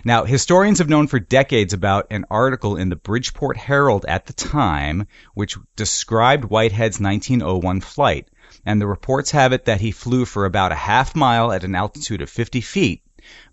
Now, 0.05 0.25
historians 0.25 0.79
have 0.79 0.89
known 0.89 1.07
for 1.07 1.21
decades 1.21 1.73
about 1.73 2.09
an 2.11 2.25
article 2.31 2.77
in 2.77 2.89
the 2.89 2.97
Bridgeport 2.97 3.57
Herald 3.57 4.07
at 4.07 4.27
the 4.27 4.33
time 4.33 5.07
which 5.35 5.57
described 5.77 6.45
Whitehead's 6.45 6.99
1901 6.99 7.81
flight, 7.81 8.29
and 8.65 8.81
the 8.81 8.87
reports 8.87 9.31
have 9.31 9.53
it 9.53 9.65
that 9.65 9.81
he 9.81 9.91
flew 9.91 10.25
for 10.25 10.45
about 10.45 10.73
a 10.73 10.77
half 10.77 11.15
mile 11.17 11.53
at 11.53 11.65
an 11.65 11.75
altitude 11.75 12.23
of 12.23 12.31
50 12.31 12.61
feet, 12.61 13.03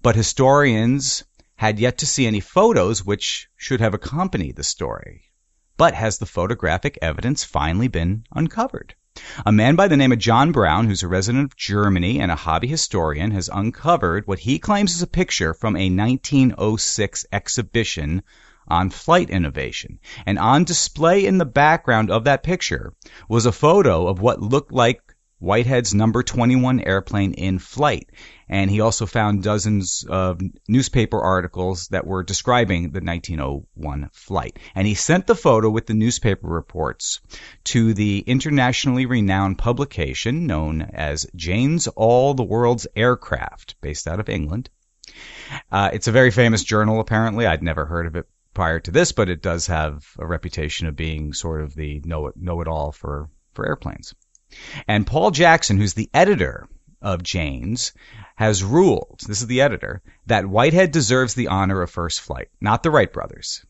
but 0.02 0.16
historians 0.16 1.24
had 1.56 1.80
yet 1.80 1.98
to 1.98 2.06
see 2.06 2.28
any 2.28 2.40
photos 2.40 3.04
which 3.04 3.50
should 3.56 3.82
have 3.82 3.94
accompanied 3.94 4.56
the 4.56 4.64
story. 4.64 5.24
But 5.76 5.94
has 5.94 6.18
the 6.18 6.26
photographic 6.26 6.98
evidence 7.02 7.44
finally 7.44 7.88
been 7.88 8.26
uncovered? 8.32 8.96
A 9.46 9.52
man 9.52 9.76
by 9.76 9.88
the 9.88 9.98
name 9.98 10.12
of 10.12 10.20
John 10.20 10.52
Brown, 10.52 10.86
who's 10.86 11.02
a 11.02 11.08
resident 11.08 11.46
of 11.46 11.58
Germany 11.58 12.20
and 12.20 12.32
a 12.32 12.36
hobby 12.36 12.68
historian, 12.68 13.32
has 13.32 13.50
uncovered 13.52 14.28
what 14.28 14.38
he 14.40 14.60
claims 14.60 14.94
is 14.94 15.02
a 15.02 15.08
picture 15.08 15.56
from 15.56 15.76
a 15.76 15.90
1906 15.90 17.26
exhibition 17.32 18.22
on 18.68 18.90
flight 18.90 19.30
innovation. 19.30 20.00
And 20.26 20.38
on 20.40 20.64
display 20.64 21.26
in 21.26 21.38
the 21.38 21.46
background 21.46 22.12
of 22.12 22.26
that 22.26 22.44
picture 22.44 22.94
was 23.30 23.46
a 23.46 23.52
photo 23.52 24.08
of 24.08 24.20
what 24.20 24.42
looked 24.42 24.72
like 24.72 25.02
Whitehead's 25.40 25.94
number 25.94 26.24
21 26.24 26.80
airplane 26.80 27.34
in 27.34 27.60
flight. 27.60 28.10
And 28.50 28.72
he 28.72 28.82
also 28.82 29.06
found 29.06 29.44
dozens 29.44 30.04
of 30.08 30.42
newspaper 30.68 31.20
articles 31.22 31.90
that 31.90 32.08
were 32.08 32.24
describing 32.24 32.92
the 32.92 33.02
1901 33.02 34.10
flight. 34.14 34.58
And 34.74 34.88
he 34.88 34.96
sent 34.96 35.28
the 35.28 35.36
photo 35.36 35.70
with 35.70 35.86
the 35.86 35.94
newspaper 35.94 36.48
reports 36.48 37.20
to 37.66 37.94
the 37.94 38.20
internationally 38.26 39.06
renowned 39.06 39.60
publication 39.60 40.48
known 40.48 40.82
as 40.82 41.28
Jane's 41.36 41.88
All 41.88 42.34
the 42.34 42.44
World's 42.44 42.88
Aircraft, 42.96 43.76
based 43.80 44.08
out 44.08 44.20
of 44.20 44.30
England. 44.30 44.70
Uh, 45.72 45.92
it's 45.94 46.08
a 46.08 46.12
very 46.12 46.32
famous 46.32 46.64
journal, 46.64 47.00
apparently. 47.00 47.46
I'd 47.46 47.64
never 47.64 47.86
heard 47.86 48.08
of 48.08 48.16
it 48.16 48.26
prior 48.58 48.80
to 48.80 48.90
this, 48.90 49.12
but 49.12 49.30
it 49.30 49.44
does 49.44 49.68
have 49.68 50.04
a 50.18 50.26
reputation 50.26 50.88
of 50.88 50.96
being 50.96 51.32
sort 51.32 51.62
of 51.62 51.76
the 51.76 52.02
know 52.04 52.32
know 52.36 52.60
it 52.62 52.68
all 52.68 52.92
for, 52.92 53.30
for 53.54 53.68
airplanes. 53.68 54.16
And 54.88 55.06
Paul 55.06 55.30
Jackson, 55.30 55.78
who's 55.78 55.94
the 55.94 56.10
editor 56.12 56.68
of 57.00 57.22
Jane's, 57.22 57.94
has 58.36 58.64
ruled, 58.64 59.20
this 59.28 59.42
is 59.42 59.48
the 59.48 59.62
editor, 59.62 60.02
that 60.26 60.48
Whitehead 60.48 60.90
deserves 60.92 61.36
the 61.36 61.50
honor 61.50 61.84
of 61.84 61.92
first 61.92 62.20
flight, 62.22 62.48
not 62.60 62.82
the 62.82 62.90
Wright 62.90 63.14
brothers. 63.14 63.64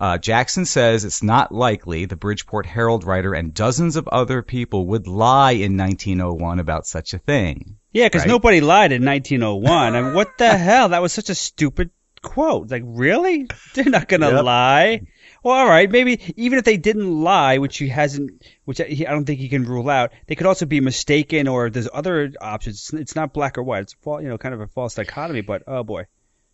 Uh, 0.00 0.18
Jackson 0.18 0.64
says 0.64 1.04
it's 1.04 1.22
not 1.22 1.54
likely 1.54 2.06
the 2.06 2.16
Bridgeport 2.16 2.66
Herald 2.66 3.04
writer 3.04 3.34
and 3.34 3.54
dozens 3.54 3.94
of 3.94 4.08
other 4.08 4.42
people 4.42 4.88
would 4.88 5.06
lie 5.06 5.52
in 5.52 5.76
1901 5.76 6.58
about 6.58 6.88
such 6.88 7.14
a 7.14 7.18
thing. 7.18 7.76
Yeah, 7.92 8.06
because 8.06 8.22
Right. 8.22 8.28
nobody 8.28 8.60
lied 8.60 8.90
in 8.90 9.04
1901. 9.04 9.94
I 9.94 10.02
mean, 10.02 10.14
what 10.14 10.38
the 10.38 10.56
hell? 10.68 10.88
That 10.88 11.02
was 11.02 11.12
such 11.12 11.30
a 11.30 11.36
stupid 11.36 11.90
quote. 12.22 12.70
Like, 12.70 12.82
really? 12.86 13.48
They're 13.74 13.84
not 13.84 14.08
gonna 14.08 14.30
Yep. 14.30 14.44
lie. 14.44 15.02
Well, 15.42 15.54
all 15.56 15.66
right. 15.68 15.90
Maybe 15.90 16.20
even 16.36 16.58
if 16.58 16.64
they 16.64 16.76
didn't 16.76 17.20
lie, 17.20 17.58
which 17.58 17.76
he 17.78 17.88
hasn't, 17.88 18.44
which 18.64 18.80
I 18.80 18.84
I 18.84 19.10
don't 19.10 19.24
think 19.24 19.40
he 19.40 19.48
can 19.48 19.64
rule 19.64 19.90
out, 19.90 20.12
they 20.26 20.36
could 20.36 20.46
also 20.46 20.66
be 20.66 20.80
mistaken, 20.80 21.48
or 21.48 21.68
there's 21.68 21.88
other 21.92 22.32
options. 22.40 22.92
It's 22.94 23.16
not 23.16 23.32
black 23.32 23.58
or 23.58 23.62
white. 23.62 23.82
It's 23.82 23.96
you 24.06 24.28
know 24.28 24.38
kind 24.38 24.54
of 24.54 24.60
a 24.60 24.68
false 24.68 24.94
dichotomy. 24.94 25.40
But 25.40 25.64
oh 25.66 25.82
boy. 25.82 26.06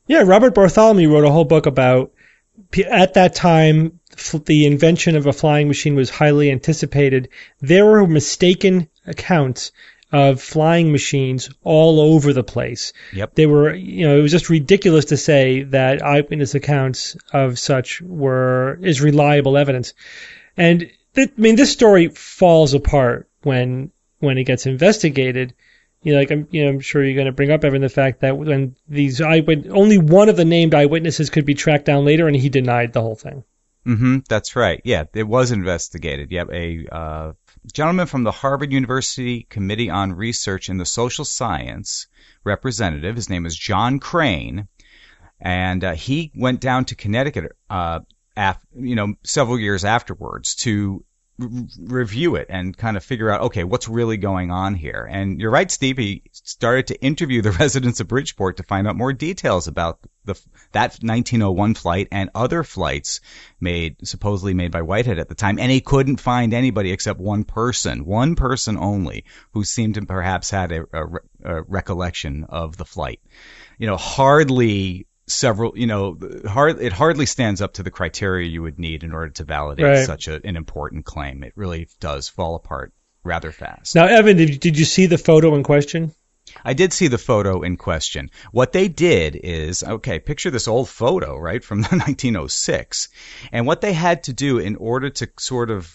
Yeah, 0.07 0.23
Robert 0.23 0.55
Bartholomew 0.55 1.13
wrote 1.13 1.25
a 1.27 1.31
whole 1.31 1.45
book 1.45 1.67
about 1.67 2.13
at 2.87 3.15
that 3.15 3.35
time 3.35 4.01
the 4.47 4.67
invention 4.67 5.17
of 5.17 5.27
a 5.27 5.33
flying 5.33 5.69
machine 5.69 5.95
was 5.95 6.09
highly 6.11 6.51
anticipated. 6.51 7.29
There 7.61 7.85
were 7.85 8.07
mistaken 8.07 8.89
accounts 9.07 9.71
of 10.11 10.41
flying 10.41 10.91
machines 10.91 11.51
all 11.63 12.01
over 12.01 12.33
the 12.33 12.45
place. 12.45 12.93
Yep. 13.13 13.35
They 13.35 13.47
were, 13.47 13.75
you 13.75 14.09
know, 14.09 14.19
it 14.19 14.23
was 14.23 14.33
just 14.33 14.49
ridiculous 14.49 15.07
to 15.07 15.17
say 15.17 15.65
that 15.65 16.03
eyewitness 16.03 16.55
accounts 16.55 17.17
of 17.33 17.59
such 17.59 18.01
were 18.01 18.79
is 18.83 19.03
reliable 19.03 19.59
evidence. 19.59 19.93
And 20.57 20.91
th- 21.15 21.31
I 21.37 21.41
mean, 21.41 21.57
this 21.57 21.73
story 21.73 22.09
falls 22.09 22.75
apart 22.75 23.29
when 23.43 23.91
when 24.19 24.39
it 24.39 24.45
gets 24.45 24.67
investigated. 24.67 25.55
You 26.03 26.13
know, 26.13 26.21
like 26.21 26.31
I'm, 26.31 26.47
you 26.53 26.65
know, 26.65 26.71
I'm 26.71 26.81
sure 26.81 27.05
you're 27.05 27.15
going 27.15 27.27
to 27.27 27.33
bring 27.33 27.51
up 27.51 27.65
Evan 27.65 27.83
the 27.83 27.89
fact 27.89 28.21
that 28.21 28.39
when 28.39 28.77
these 28.89 29.21
eyewit- 29.21 29.69
only 29.69 29.99
one 29.99 30.29
of 30.29 30.37
the 30.37 30.45
named 30.45 30.75
eyewitnesses 30.75 31.29
could 31.29 31.45
be 31.45 31.55
tracked 31.55 31.87
down 31.87 32.05
later, 32.05 32.29
and 32.29 32.37
he 32.37 32.49
denied 32.49 32.93
the 32.93 33.03
whole 33.03 33.17
thing. 33.17 33.43
Mm-hmm. 33.85 34.19
That's 34.29 34.55
right. 34.55 34.81
Yeah, 34.85 35.05
it 35.15 35.27
was 35.27 35.51
investigated. 35.51 36.31
Yep, 36.31 36.51
a 36.53 36.87
uh, 36.91 37.33
gentleman 37.73 38.07
from 38.07 38.25
the 38.25 38.33
Harvard 38.33 38.73
University 38.73 39.47
Committee 39.49 39.91
on 39.91 40.13
Research 40.13 40.69
in 40.69 40.79
the 40.79 40.87
Social 40.87 41.25
Science 41.25 42.07
representative. 42.45 43.17
His 43.17 43.31
name 43.31 43.47
is 43.47 43.57
John 43.57 43.99
Crane, 43.99 44.69
and 45.41 45.85
uh, 45.85 45.95
he 45.95 46.33
went 46.35 46.61
down 46.61 46.87
to 46.87 46.95
Connecticut, 46.95 47.53
uh, 47.69 48.01
af- 48.37 48.67
you 48.75 48.95
know, 48.95 49.15
several 49.25 49.59
years 49.59 49.85
afterwards 49.85 50.55
to 50.57 51.05
review 51.39 52.35
it 52.35 52.47
and 52.51 52.77
kind 52.77 52.97
of 52.97 53.05
figure 53.05 53.31
out, 53.31 53.43
okay, 53.43 53.63
what's 53.63 53.89
really 53.89 54.17
going 54.17 54.51
on 54.51 54.75
here. 54.75 55.09
And 55.09 55.41
you're 55.41 55.51
right, 55.51 55.71
Steve. 55.71 55.97
He 55.97 56.23
started 56.33 56.89
to 56.89 57.01
interview 57.01 57.43
the 57.43 57.53
residents 57.61 58.01
of 58.01 58.09
Bridgeport 58.09 58.57
to 58.57 58.63
find 58.65 58.89
out 58.89 58.97
more 58.97 59.13
details 59.13 59.69
about 59.69 60.01
the 60.25 60.35
that 60.73 60.99
1901 61.01 61.75
flight 61.75 62.09
and 62.13 62.31
other 62.35 62.63
flights 62.63 63.21
made 63.61 63.97
supposedly 64.07 64.53
made 64.53 64.71
by 64.71 64.83
Whitehead 64.83 65.19
at 65.19 65.29
the 65.29 65.35
time, 65.35 65.59
and 65.59 65.71
he 65.71 65.81
couldn't 65.81 66.21
find 66.21 66.53
anybody 66.53 66.93
except 66.93 67.19
one 67.19 67.45
person, 67.45 68.05
one 68.05 68.35
person 68.35 68.77
only, 68.77 69.25
who 69.53 69.65
seemed 69.65 69.95
to 69.95 70.05
perhaps 70.05 70.51
had 70.51 70.73
a, 70.73 70.85
a, 70.93 71.07
a 71.45 71.63
recollection 71.63 72.45
of 72.45 72.77
the 72.77 72.85
flight. 72.85 73.21
You 73.79 73.87
know, 73.87 73.97
hardly 73.97 75.08
several, 75.29 75.77
you 75.79 75.87
know, 75.87 76.19
hard, 76.47 76.81
it 76.81 76.93
hardly 76.93 77.27
stands 77.27 77.61
up 77.61 77.75
to 77.75 77.83
the 77.83 77.91
criteria 77.91 78.49
you 78.49 78.63
would 78.63 78.79
need 78.79 79.05
in 79.05 79.13
order 79.13 79.31
to 79.31 79.45
validate 79.45 79.85
Right. 79.85 80.07
such 80.07 80.29
a, 80.29 80.41
an 80.45 80.57
important 80.57 81.05
claim. 81.05 81.43
It 81.45 81.53
really 81.57 81.89
does 82.01 82.29
fall 82.29 82.55
apart 82.57 82.93
rather 83.25 83.53
fast. 83.53 83.95
Now, 83.95 84.07
Evan, 84.07 84.37
did, 84.37 84.61
did 84.61 84.79
you 84.79 84.85
see 84.85 85.07
the 85.07 85.19
photo 85.19 85.55
in 85.55 85.63
question? 85.63 86.13
I 86.65 86.73
did 86.73 86.95
see 86.95 87.09
the 87.09 87.19
photo 87.19 87.61
in 87.63 87.77
question. 87.77 88.31
What 88.53 88.73
they 88.73 88.89
did 88.89 89.37
is, 89.37 89.83
okay, 89.83 90.19
picture 90.19 90.51
this 90.51 90.67
old 90.67 90.89
photo, 90.89 91.37
right, 91.37 91.63
from 91.63 91.83
1906. 91.83 93.09
And 93.53 93.67
what 93.67 93.81
they 93.83 93.93
had 93.93 94.25
to 94.25 94.33
do 94.33 94.59
in 94.59 94.77
order 94.77 95.11
to 95.11 95.29
sort 95.39 95.71
of 95.71 95.95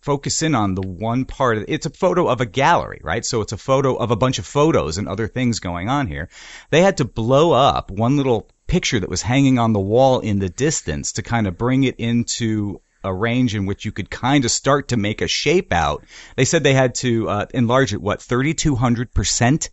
focus 0.00 0.42
in 0.42 0.54
on 0.54 0.74
the 0.74 0.82
one 0.82 1.24
part, 1.24 1.58
of, 1.58 1.64
it's 1.68 1.86
a 1.86 1.90
photo 1.90 2.28
of 2.28 2.40
a 2.40 2.46
gallery, 2.46 3.00
right? 3.02 3.24
So 3.24 3.40
it's 3.40 3.52
a 3.52 3.58
photo 3.58 3.94
of 3.96 4.10
a 4.10 4.16
bunch 4.16 4.38
of 4.38 4.46
photos 4.46 4.98
and 4.98 5.08
other 5.08 5.28
things 5.28 5.60
going 5.60 5.88
on 5.88 6.06
here. 6.06 6.28
They 6.70 6.82
had 6.82 6.98
to 6.98 7.04
blow 7.04 7.52
up 7.52 7.90
one 7.90 8.16
little 8.16 8.48
picture 8.66 9.00
that 9.00 9.08
was 9.08 9.22
hanging 9.22 9.58
on 9.58 9.72
the 9.72 9.80
wall 9.80 10.20
in 10.20 10.38
the 10.38 10.48
distance 10.48 11.12
to 11.12 11.22
kind 11.22 11.46
of 11.46 11.58
bring 11.58 11.84
it 11.84 11.96
into 11.96 12.80
a 13.04 13.12
range 13.12 13.54
in 13.54 13.66
which 13.66 13.84
you 13.84 13.92
could 13.92 14.10
kind 14.10 14.44
of 14.44 14.50
start 14.50 14.88
to 14.88 14.96
make 14.96 15.22
a 15.22 15.28
shape 15.28 15.72
out. 15.72 16.04
They 16.36 16.44
said 16.44 16.62
they 16.62 16.74
had 16.74 16.96
to 16.96 17.28
uh, 17.28 17.46
enlarge 17.54 17.92
it, 17.92 18.00
what, 18.00 18.20
3,200 18.20 19.12
percent? 19.12 19.70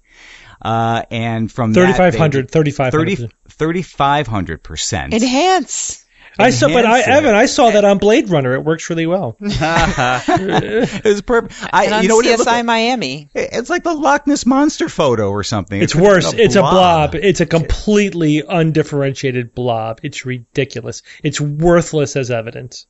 Uh, 0.62 1.04
and 1.12 1.52
from 1.52 1.74
that, 1.74 1.96
3,500, 1.98 2.50
3,500. 2.50 3.18
30 3.18 3.34
3,500 3.50 4.64
percent. 4.64 5.14
Enhance. 5.14 6.05
I 6.38 6.50
saw, 6.50 6.68
but 6.68 6.86
I, 6.86 7.02
Evan, 7.02 7.34
I 7.36 7.46
saw 7.46 7.72
that 7.72 7.86
on 7.86 7.98
Blade 7.98 8.30
Runner. 8.30 8.54
It 8.54 8.64
works 8.64 8.90
really 8.90 9.06
well. 9.08 9.38
It 9.40 11.04
was 11.04 11.22
perfect. 11.22 11.56
I, 11.72 11.86
And 11.86 11.94
on 11.94 12.04
you 12.04 12.10
know 12.10 12.18
what 12.18 12.26
it 12.26 12.40
CSI 12.40 12.46
like? 12.46 12.66
Miami. 12.66 13.30
It's 13.34 13.70
like 13.70 13.84
the 13.84 13.94
Loch 13.94 14.28
Ness 14.28 14.46
monster 14.46 14.90
photo 14.90 15.30
or 15.30 15.44
something. 15.44 15.82
It's 15.82 15.96
like 15.96 16.04
worse. 16.04 16.34
It's 16.34 16.56
a 16.56 16.62
blob. 16.62 17.16
It's 17.16 17.42
a 17.42 17.46
completely 17.46 18.44
undifferentiated 18.48 19.54
blob. 19.56 20.00
It's 20.04 20.26
ridiculous. 20.26 21.02
It's 21.24 21.40
worthless 21.40 22.16
as 22.16 22.32
evidence. 22.32 22.88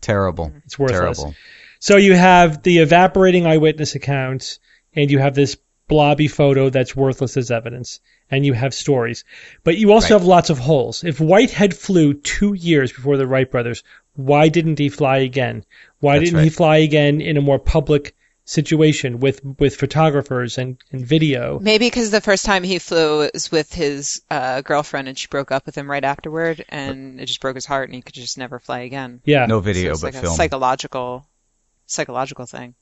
Terrible. 0.00 0.52
It's 0.64 0.78
worthless. 0.78 1.18
Terrible. 1.18 1.34
So 1.78 1.96
you 1.96 2.14
have 2.14 2.62
the 2.62 2.78
evaporating 2.78 3.46
eyewitness 3.46 3.94
accounts, 3.94 4.58
and 4.94 5.10
you 5.10 5.18
have 5.18 5.34
this 5.34 5.56
blobby 5.90 6.28
photo 6.28 6.70
that's 6.70 6.96
worthless 6.96 7.36
as 7.36 7.50
evidence, 7.50 8.00
and 8.30 8.46
you 8.46 8.54
have 8.54 8.72
stories. 8.72 9.24
But 9.64 9.76
you 9.76 9.92
also 9.92 10.14
Right. 10.14 10.20
have 10.20 10.26
lots 10.36 10.48
of 10.50 10.58
holes. 10.58 11.04
If 11.04 11.20
Whitehead 11.20 11.74
flew 11.76 12.14
two 12.14 12.54
years 12.54 12.92
before 12.92 13.18
the 13.18 13.26
Wright 13.26 13.50
brothers, 13.50 13.82
why 14.14 14.48
didn't 14.48 14.78
he 14.78 14.88
fly 14.88 15.18
again? 15.18 15.64
Why 15.98 16.18
That's 16.18 16.30
didn't 16.30 16.44
he 16.44 16.50
fly 16.50 16.78
again 16.78 17.20
in 17.20 17.36
a 17.36 17.40
more 17.42 17.58
public 17.58 18.14
situation 18.44 19.20
with 19.20 19.40
with 19.58 19.76
photographers 19.76 20.58
and, 20.58 20.78
and 20.92 21.04
video? 21.06 21.58
Maybe 21.60 21.86
because 21.86 22.10
the 22.10 22.20
first 22.20 22.44
time 22.44 22.62
he 22.64 22.78
flew 22.78 23.28
was 23.34 23.50
with 23.52 23.72
his 23.74 24.22
uh, 24.30 24.60
girlfriend 24.62 25.08
and 25.08 25.18
she 25.18 25.28
broke 25.28 25.52
up 25.52 25.66
with 25.66 25.76
him 25.76 25.90
right 25.90 26.04
afterward 26.04 26.64
and 26.68 27.20
it 27.20 27.26
just 27.26 27.40
broke 27.40 27.54
his 27.56 27.66
heart 27.66 27.88
and 27.88 27.94
he 27.96 28.02
could 28.02 28.14
just 28.14 28.38
never 28.38 28.58
fly 28.58 28.80
again. 28.80 29.20
Yeah. 29.24 29.46
No 29.46 29.58
So 29.58 29.62
video, 29.70 29.92
it's 29.92 30.00
but 30.02 30.14
like 30.14 30.22
film. 30.22 30.34
a 30.34 30.36
psychological 30.36 31.26
psychological 31.86 32.46
thing. 32.46 32.74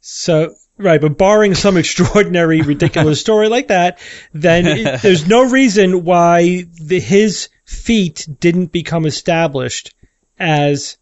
So 0.00 0.54
right, 0.80 1.00
but 1.00 1.18
barring 1.18 1.54
some 1.54 1.76
extraordinary, 1.76 2.62
ridiculous 2.62 3.20
story 3.26 3.48
like 3.48 3.68
that, 3.68 3.98
then 4.32 4.66
it, 4.66 5.02
there's 5.02 5.28
no 5.28 5.48
reason 5.48 6.04
why 6.04 6.64
the, 6.72 6.98
his 6.98 7.48
feat 7.64 8.26
didn't 8.40 8.72
become 8.72 9.06
established 9.06 9.94
as, 10.38 10.98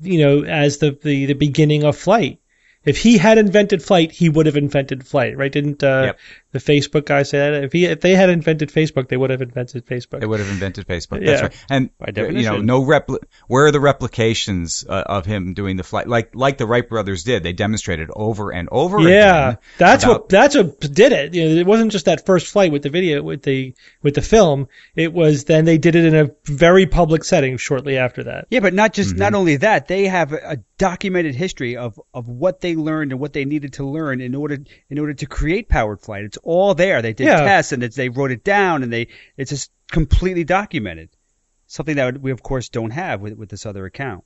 you 0.00 0.18
know, 0.18 0.42
as 0.42 0.78
the, 0.78 0.98
the, 1.02 1.26
the 1.26 1.34
beginning 1.34 1.84
of 1.84 1.96
flight. 1.96 2.40
If 2.84 2.98
he 2.98 3.16
had 3.16 3.38
invented 3.38 3.82
flight, 3.82 4.12
he 4.12 4.28
would 4.28 4.46
have 4.46 4.56
invented 4.56 5.06
flight, 5.06 5.36
right? 5.36 5.50
Didn't 5.50 5.82
uh, 5.82 6.02
Yep. 6.06 6.18
The 6.54 6.60
Facebook 6.60 7.04
guy 7.04 7.24
say 7.24 7.38
that? 7.38 7.64
If 7.64 7.72
he 7.72 7.84
if 7.84 8.00
they 8.00 8.14
had 8.14 8.30
invented 8.30 8.70
Facebook, 8.70 9.08
they 9.08 9.16
would 9.16 9.30
have 9.30 9.42
invented 9.42 9.84
Facebook. 9.84 10.20
They 10.20 10.26
would 10.26 10.38
have 10.38 10.48
invented 10.48 10.86
Facebook. 10.86 11.20
Yeah. 11.20 11.26
That's 11.32 11.42
right. 11.42 11.64
And 11.68 11.90
By 11.98 12.12
uh, 12.16 12.28
you 12.28 12.44
know, 12.44 12.58
no 12.58 12.80
repli- 12.82 13.18
Where 13.48 13.66
are 13.66 13.72
the 13.72 13.80
replications 13.80 14.84
uh, 14.88 15.02
of 15.04 15.26
him 15.26 15.54
doing 15.54 15.76
the 15.76 15.82
flight? 15.82 16.06
Like 16.08 16.30
like 16.34 16.58
the 16.58 16.66
Wright 16.66 16.88
brothers 16.88 17.24
did. 17.24 17.42
They 17.42 17.52
demonstrated 17.52 18.08
over 18.14 18.52
and 18.52 18.68
over 18.70 18.98
again. 18.98 19.10
Yeah, 19.10 19.48
again. 19.48 19.58
that's 19.78 20.04
about- 20.04 20.20
what 20.22 20.28
that's 20.28 20.54
what 20.56 20.80
did 20.80 21.12
it. 21.12 21.34
You 21.34 21.44
know, 21.48 21.60
it 21.60 21.66
wasn't 21.66 21.92
just 21.92 22.04
that 22.06 22.24
first 22.24 22.46
flight 22.46 22.70
with 22.72 22.82
the 22.82 22.90
video 22.90 23.22
with 23.22 23.42
the 23.42 23.74
with 24.02 24.14
the 24.14 24.22
film. 24.22 24.68
It 24.94 25.12
was 25.12 25.44
then 25.44 25.64
they 25.64 25.78
did 25.78 25.96
it 25.96 26.04
in 26.04 26.14
a 26.14 26.30
very 26.44 26.86
public 26.86 27.24
setting 27.24 27.56
shortly 27.56 27.98
after 27.98 28.24
that. 28.24 28.46
Yeah, 28.50 28.60
but 28.60 28.74
not 28.74 28.92
just 28.94 29.10
Mm-hmm. 29.10 29.18
not 29.18 29.34
only 29.34 29.56
that, 29.56 29.86
they 29.88 30.06
have 30.06 30.32
a, 30.32 30.52
a 30.52 30.56
documented 30.78 31.34
history 31.34 31.76
of, 31.76 32.00
of 32.14 32.26
what 32.28 32.60
they 32.60 32.74
learned 32.74 33.12
and 33.12 33.20
what 33.20 33.32
they 33.32 33.44
needed 33.44 33.74
to 33.74 33.84
learn 33.86 34.20
in 34.20 34.34
order 34.34 34.58
in 34.88 34.98
order 34.98 35.14
to 35.14 35.26
create 35.26 35.68
powered 35.68 36.00
flight. 36.00 36.24
It's 36.24 36.38
all 36.44 36.74
there. 36.74 37.02
They 37.02 37.12
did 37.12 37.26
Yeah. 37.26 37.40
tests 37.44 37.72
and 37.72 37.82
it's, 37.82 37.96
they 37.96 38.08
wrote 38.08 38.30
it 38.30 38.44
down 38.44 38.82
and 38.82 38.92
they 38.92 39.08
it's 39.36 39.50
just 39.50 39.70
completely 39.90 40.44
documented. 40.44 41.10
Something 41.66 41.96
that 41.96 42.20
we 42.20 42.30
of 42.30 42.42
course 42.42 42.68
don't 42.68 42.90
have 42.90 43.20
with 43.20 43.34
with 43.34 43.48
this 43.48 43.66
other 43.66 43.84
account. 43.86 44.24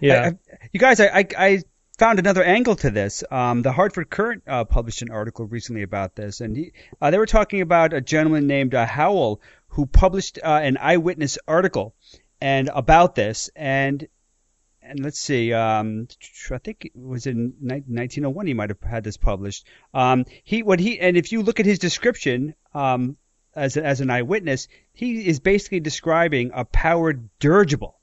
Yeah, 0.00 0.22
I, 0.22 0.26
I- 0.28 0.68
you 0.72 0.80
guys, 0.80 1.00
I, 1.00 1.06
I, 1.06 1.26
I 1.38 1.62
found 1.98 2.18
another 2.18 2.42
angle 2.44 2.76
to 2.76 2.90
this. 2.90 3.24
Um, 3.30 3.62
the 3.62 3.72
Hartford 3.72 4.10
Courant 4.10 4.42
uh, 4.46 4.64
published 4.64 5.00
an 5.02 5.10
article 5.10 5.46
recently 5.46 5.82
about 5.82 6.14
this, 6.14 6.40
and 6.40 6.56
he, 6.56 6.72
uh, 7.00 7.10
they 7.10 7.18
were 7.18 7.26
talking 7.26 7.60
about 7.62 7.92
a 7.94 8.00
gentleman 8.02 8.46
named 8.46 8.74
uh, 8.74 8.84
Howell 8.86 9.40
who 9.68 9.86
published 9.86 10.38
uh, 10.42 10.60
an 10.62 10.76
eyewitness 10.78 11.38
article 11.48 11.94
and 12.40 12.68
about 12.74 13.14
this, 13.14 13.48
and 13.56 14.06
and 14.88 15.00
let's 15.00 15.18
see, 15.18 15.52
um, 15.52 16.08
I 16.50 16.58
think 16.58 16.86
it 16.86 16.92
was 16.96 17.26
in 17.26 17.54
ni- 17.60 17.82
1901 17.86 18.46
he 18.46 18.54
might 18.54 18.70
have 18.70 18.80
had 18.80 19.04
this 19.04 19.16
published. 19.16 19.66
Um, 19.92 20.24
he 20.44 20.62
what 20.62 20.80
he 20.80 21.00
and 21.00 21.16
if 21.16 21.32
you 21.32 21.42
look 21.42 21.60
at 21.60 21.66
his 21.66 21.78
description 21.78 22.54
um, 22.74 23.16
as 23.54 23.76
a, 23.76 23.84
as 23.84 24.00
an 24.00 24.10
eyewitness, 24.10 24.68
he 24.92 25.26
is 25.26 25.40
basically 25.40 25.80
describing 25.80 26.50
a 26.54 26.64
powered 26.64 27.28
dirigible. 27.38 27.98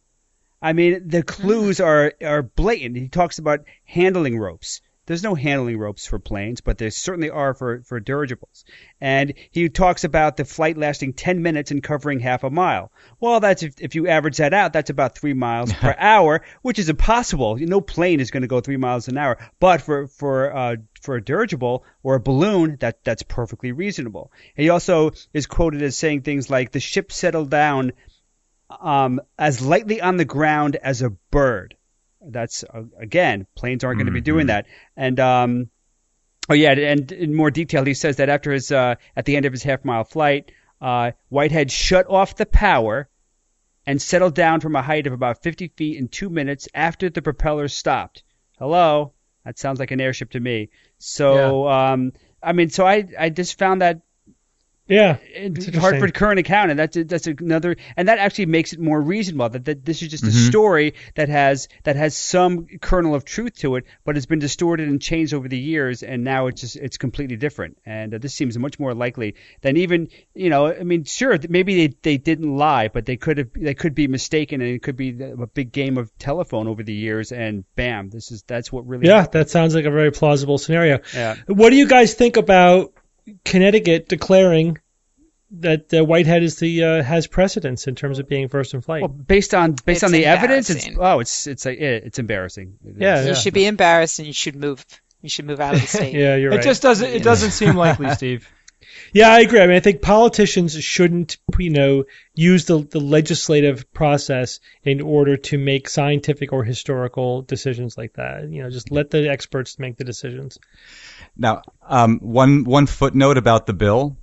I 0.61 0.73
mean, 0.73 1.07
the 1.07 1.23
clues 1.23 1.79
are 1.79 2.13
are 2.21 2.41
blatant. 2.41 2.97
He 2.97 3.09
talks 3.09 3.37
about 3.39 3.65
handling 3.85 4.37
ropes. 4.37 4.81
There's 5.05 5.23
no 5.23 5.35
handling 5.35 5.77
ropes 5.77 6.05
for 6.05 6.17
planes, 6.17 6.61
but 6.61 6.77
there 6.77 6.89
certainly 6.89 7.29
are 7.29 7.53
for, 7.53 7.81
for 7.81 7.99
dirigibles. 7.99 8.63
And 9.01 9.33
he 9.51 9.67
talks 9.67 10.05
about 10.05 10.37
the 10.37 10.45
flight 10.45 10.77
lasting 10.77 11.13
10 11.13 11.41
minutes 11.41 11.71
and 11.71 11.83
covering 11.83 12.21
half 12.21 12.43
a 12.43 12.49
mile. 12.49 12.91
Well, 13.19 13.41
that's 13.41 13.63
if, 13.63 13.81
if 13.81 13.95
you 13.95 14.07
average 14.07 14.37
that 14.37 14.53
out, 14.53 14.71
that's 14.71 14.89
about 14.89 15.17
three 15.17 15.33
miles 15.33 15.73
per 15.81 15.93
hour, 15.97 16.43
which 16.61 16.79
is 16.79 16.87
impossible. 16.87 17.57
No 17.57 17.81
plane 17.81 18.21
is 18.21 18.31
going 18.31 18.43
to 18.43 18.47
go 18.47 18.61
three 18.61 18.77
miles 18.77 19.09
an 19.09 19.17
hour. 19.17 19.37
But 19.59 19.81
for 19.81 20.07
for 20.07 20.55
uh, 20.55 20.75
for 21.01 21.15
a 21.15 21.23
dirigible 21.23 21.83
or 22.01 22.15
a 22.15 22.21
balloon, 22.21 22.77
that 22.79 23.03
that's 23.03 23.23
perfectly 23.23 23.73
reasonable. 23.73 24.31
He 24.55 24.69
also 24.69 25.11
is 25.33 25.47
quoted 25.47 25.81
as 25.81 25.97
saying 25.97 26.21
things 26.21 26.49
like 26.49 26.71
the 26.71 26.79
ship 26.79 27.11
settled 27.11 27.49
down 27.49 27.91
um, 28.69 29.21
as 29.37 29.61
lightly 29.61 30.01
on 30.01 30.17
the 30.17 30.25
ground 30.25 30.77
as 30.77 31.01
a 31.01 31.09
bird. 31.09 31.75
That's 32.25 32.63
uh, 32.63 32.83
again, 32.99 33.47
planes 33.55 33.83
aren't 33.83 33.97
going 33.97 34.07
to 34.07 34.13
be 34.13 34.21
doing 34.21 34.47
that. 34.47 34.65
And 34.95 35.19
um, 35.19 35.69
oh 36.49 36.53
yeah, 36.53 36.71
and 36.71 37.11
in 37.11 37.35
more 37.35 37.51
detail, 37.51 37.83
he 37.83 37.93
says 37.93 38.17
that 38.17 38.29
after 38.29 38.51
his 38.51 38.71
uh, 38.71 38.95
at 39.15 39.25
the 39.25 39.35
end 39.35 39.45
of 39.45 39.53
his 39.53 39.63
half 39.63 39.83
mile 39.83 40.03
flight, 40.03 40.51
uh, 40.81 41.11
Whitehead 41.29 41.71
shut 41.71 42.09
off 42.09 42.35
the 42.35 42.45
power 42.45 43.09
and 43.85 44.01
settled 44.01 44.35
down 44.35 44.61
from 44.61 44.75
a 44.75 44.81
height 44.81 45.07
of 45.07 45.13
about 45.13 45.43
50 45.43 45.69
feet 45.75 45.97
in 45.97 46.07
two 46.07 46.29
minutes 46.29 46.67
after 46.73 47.09
the 47.09 47.21
propeller 47.21 47.67
stopped. 47.67 48.23
Hello, 48.57 49.13
That 49.43 49.59
sounds 49.59 49.79
like 49.79 49.91
an 49.91 49.99
airship 49.99 50.31
to 50.31 50.39
me. 50.39 50.69
So, 50.99 51.67
um, 51.67 52.13
I 52.41 52.53
mean, 52.53 52.69
so 52.69 52.85
I 52.85 53.07
I 53.19 53.29
just 53.29 53.57
found 53.59 53.81
that 53.81 54.01
Yeah. 54.93 55.17
It's. 55.35 55.75
Hartford 55.75 56.13
Courant 56.13 56.39
Account, 56.39 56.71
and 56.71 56.79
that's 56.79 56.97
that's 57.05 57.27
another, 57.27 57.75
and 57.97 58.07
that 58.07 58.19
actually 58.19 58.45
makes 58.47 58.73
it 58.73 58.79
more 58.79 59.01
reasonable 59.01 59.49
that, 59.49 59.65
that 59.65 59.85
this 59.85 60.01
is 60.01 60.09
just 60.09 60.23
a 60.23 60.27
Mhm. 60.27 60.47
story 60.49 60.93
that 61.15 61.29
has 61.29 61.67
that 61.83 61.95
has 61.95 62.15
some 62.15 62.67
kernel 62.81 63.15
of 63.15 63.25
truth 63.25 63.55
to 63.59 63.75
it, 63.75 63.85
but 64.05 64.15
it's 64.17 64.25
been 64.25 64.39
distorted 64.39 64.87
and 64.87 65.01
changed 65.01 65.33
over 65.33 65.47
the 65.47 65.57
years, 65.57 66.03
and 66.03 66.23
now 66.23 66.47
it's 66.47 66.61
just 66.61 66.75
it's 66.75 66.97
completely 66.97 67.35
different. 67.37 67.77
And 67.85 68.13
uh, 68.13 68.17
this 68.19 68.33
seems 68.33 68.57
much 68.57 68.79
more 68.79 68.93
likely 68.93 69.35
than 69.61 69.77
even 69.77 70.09
you 70.35 70.49
know, 70.49 70.67
I 70.67 70.83
mean, 70.83 71.03
sure, 71.05 71.37
maybe 71.49 71.87
they 71.87 71.95
they 72.03 72.17
didn't 72.17 72.55
lie, 72.55 72.87
but 72.87 73.05
they 73.05 73.17
could 73.17 73.37
have 73.39 73.49
they 73.55 73.73
could 73.73 73.95
be 73.95 74.07
mistaken, 74.07 74.61
and 74.61 74.69
it 74.69 74.83
could 74.83 74.95
be 74.95 75.09
a 75.21 75.47
big 75.47 75.71
game 75.71 75.97
of 75.97 76.15
telephone 76.17 76.67
over 76.67 76.83
the 76.83 76.93
years, 76.93 77.31
and 77.31 77.63
bam, 77.75 78.09
this 78.09 78.31
is 78.31 78.43
that's 78.43 78.71
what 78.71 78.87
really 78.87 79.07
Yeah, 79.07 79.25
that 79.31 79.49
sounds 79.49 79.73
like 79.75 79.85
a 79.85 79.91
very 79.91 80.11
plausible 80.11 80.57
scenario. 80.57 80.99
yeah. 81.15 81.35
What 81.47 81.71
do 81.71 81.75
you 81.75 81.87
guys 81.87 82.13
think 82.13 82.37
about 82.37 82.93
Connecticut 83.45 84.09
declaring 84.09 84.77
that 85.59 85.93
uh, 85.93 86.03
Whitehead 86.03 86.43
is 86.43 86.57
the 86.57 86.83
uh, 86.83 87.03
has 87.03 87.27
precedence 87.27 87.87
in 87.87 87.95
terms 87.95 88.19
of 88.19 88.27
being 88.27 88.47
first 88.49 88.73
in 88.73 88.81
flight? 88.81 89.01
Well, 89.01 89.09
based 89.09 89.53
on 89.53 89.73
based 89.73 89.97
It's 89.97 90.03
on 90.03 90.11
the 90.11 90.25
evidence, 90.25 90.69
it's 90.69 90.85
embarrassing. 90.87 91.05
oh, 91.15 91.19
it's 91.19 91.47
it's 91.47 91.65
like 91.65 91.77
it, 91.79 92.03
it's 92.05 92.19
embarrassing. 92.19 92.77
It 92.85 92.95
Yeah, 92.99 93.19
is. 93.21 93.27
You 93.27 93.35
should 93.35 93.53
be 93.53 93.65
embarrassed 93.65 94.19
and 94.19 94.27
you 94.27 94.33
should 94.33 94.55
move. 94.55 94.85
You 95.21 95.29
should 95.29 95.45
move 95.45 95.59
out 95.59 95.75
of 95.75 95.81
the 95.81 95.87
state. 95.97 96.13
yeah, 96.13 96.35
you're 96.35 96.51
right. 96.51 96.59
It 96.59 96.63
just 96.63 96.81
doesn't. 96.81 97.09
It 97.09 97.23
doesn't 97.23 97.51
seem 97.51 97.75
likely, 97.75 98.09
Steve. 98.15 98.49
Yeah, 99.13 99.29
I 99.29 99.39
agree. 99.39 99.59
I 99.61 99.67
mean, 99.67 99.75
I 99.75 99.79
think 99.79 100.01
politicians 100.01 100.75
shouldn't, 100.83 101.37
you 101.57 101.69
know, 101.69 102.03
use 102.35 102.65
the, 102.65 102.79
the 102.79 102.99
legislative 102.99 103.91
process 103.93 104.59
in 104.83 105.01
order 105.01 105.37
to 105.37 105.57
make 105.57 105.87
scientific 105.87 106.51
or 106.51 106.63
historical 106.63 107.41
decisions 107.43 107.97
like 107.97 108.13
that. 108.13 108.49
You 108.49 108.63
know, 108.63 108.69
just 108.69 108.91
let 108.91 109.09
the 109.11 109.29
experts 109.29 109.79
make 109.79 109.97
the 109.97 110.03
decisions. 110.03 110.57
Now, 111.37 111.61
um, 111.87 112.19
one 112.19 112.63
one 112.65 112.85
footnote 112.87 113.37
about 113.37 113.65
the 113.65 113.73
bill. 113.73 114.17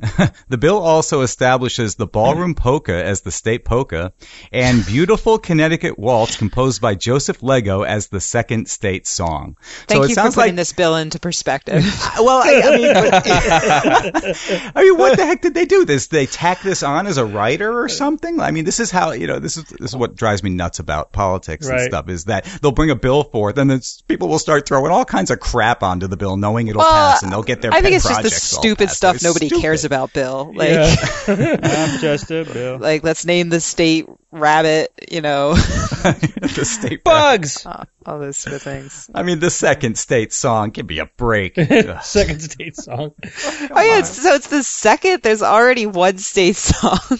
the 0.48 0.58
bill 0.58 0.78
also 0.78 1.22
establishes 1.22 1.94
the 1.94 2.06
ballroom 2.06 2.54
polka 2.54 3.04
as 3.04 3.20
the 3.20 3.30
state 3.30 3.64
polka 3.64 4.12
and 4.52 4.84
beautiful 4.86 5.38
Connecticut 5.38 5.98
waltz 5.98 6.36
composed 6.36 6.80
by 6.80 6.94
Joseph 6.94 7.42
Lego 7.42 7.82
as 7.82 8.08
the 8.08 8.20
second 8.20 8.68
state 8.68 9.06
song. 9.06 9.56
Thank 9.86 9.98
so 9.98 10.02
it 10.04 10.08
you 10.10 10.14
for 10.14 10.22
putting 10.22 10.36
like 10.36 10.54
this 10.56 10.72
bill 10.72 10.96
into 10.96 11.18
perspective. 11.18 11.84
Uh, 12.08 12.22
well, 12.24 12.40
I, 12.42 12.62
I 12.64 12.76
mean, 12.76 12.94
but- 12.94 13.26
I 14.76 14.82
mean, 14.82 14.96
what 14.98 15.16
the 15.16 15.26
heck 15.26 15.42
did 15.42 15.54
they 15.54 15.66
do? 15.66 15.84
This 15.84 16.06
they 16.06 16.26
tack 16.26 16.62
this 16.62 16.82
on 16.82 17.06
as 17.06 17.18
a 17.18 17.24
writer 17.24 17.80
or 17.82 17.88
something? 17.88 18.40
I 18.40 18.50
mean, 18.50 18.64
this 18.64 18.80
is 18.80 18.90
how 18.90 19.12
you 19.12 19.26
know 19.26 19.38
this 19.38 19.56
is 19.56 19.64
this 19.64 19.90
is 19.90 19.96
what 19.96 20.16
drives 20.16 20.42
me 20.42 20.50
nuts 20.50 20.78
about 20.78 21.12
politics 21.12 21.68
and 21.68 21.80
stuff 21.80 22.08
is 22.08 22.24
that 22.24 22.44
they'll 22.62 22.72
bring 22.72 22.90
a 22.90 22.96
bill 22.96 23.24
forth 23.24 23.58
and 23.58 23.70
then 23.70 23.80
people 24.06 24.28
will 24.28 24.38
start 24.38 24.66
throwing 24.66 24.90
all 24.90 25.04
kinds 25.04 25.30
of 25.30 25.38
crap 25.40 25.82
onto 25.82 26.06
the 26.06 26.16
bill, 26.16 26.36
knowing 26.36 26.68
it'll 26.68 26.80
Well, 26.80 26.90
pass 27.12 27.22
and 27.22 27.30
they'll 27.30 27.42
get 27.42 27.62
their 27.62 27.72
I 27.72 27.80
think 27.82 27.94
it's 27.96 28.08
just 28.08 28.22
the 28.22 28.30
stupid 28.30 28.90
stuff 28.90 29.22
nobody 29.22 29.48
stupid. 29.48 29.62
cares 29.62 29.67
about, 29.84 30.12
Bill. 30.12 30.52
Like, 30.54 30.70
yeah. 30.70 30.96
I'm 31.62 32.00
just 32.00 32.30
a 32.30 32.44
bill. 32.52 32.78
like 32.78 33.02
let's 33.04 33.24
name 33.24 33.48
the 33.48 33.60
state 33.60 34.06
rabbit. 34.30 34.92
You 35.10 35.20
know, 35.20 35.54
the 35.54 36.64
state 36.64 37.04
Bugs. 37.04 37.64
Oh, 37.66 37.84
all 38.06 38.18
those 38.18 38.38
sort 38.38 38.56
of 38.56 38.62
things. 38.62 39.10
I 39.14 39.22
mean, 39.22 39.40
the 39.40 39.50
second 39.50 39.98
state 39.98 40.32
song. 40.32 40.70
Give 40.70 40.88
me 40.88 40.98
a 40.98 41.06
break. 41.06 41.56
Second 41.56 42.40
state 42.40 42.76
song. 42.76 43.12
Oh 43.70 43.82
yeah, 43.82 43.98
it's, 43.98 44.22
so 44.22 44.34
it's 44.34 44.48
the 44.48 44.62
second. 44.62 45.22
There's 45.22 45.42
already 45.42 45.86
one 45.86 46.18
state 46.18 46.56
song, 46.56 47.18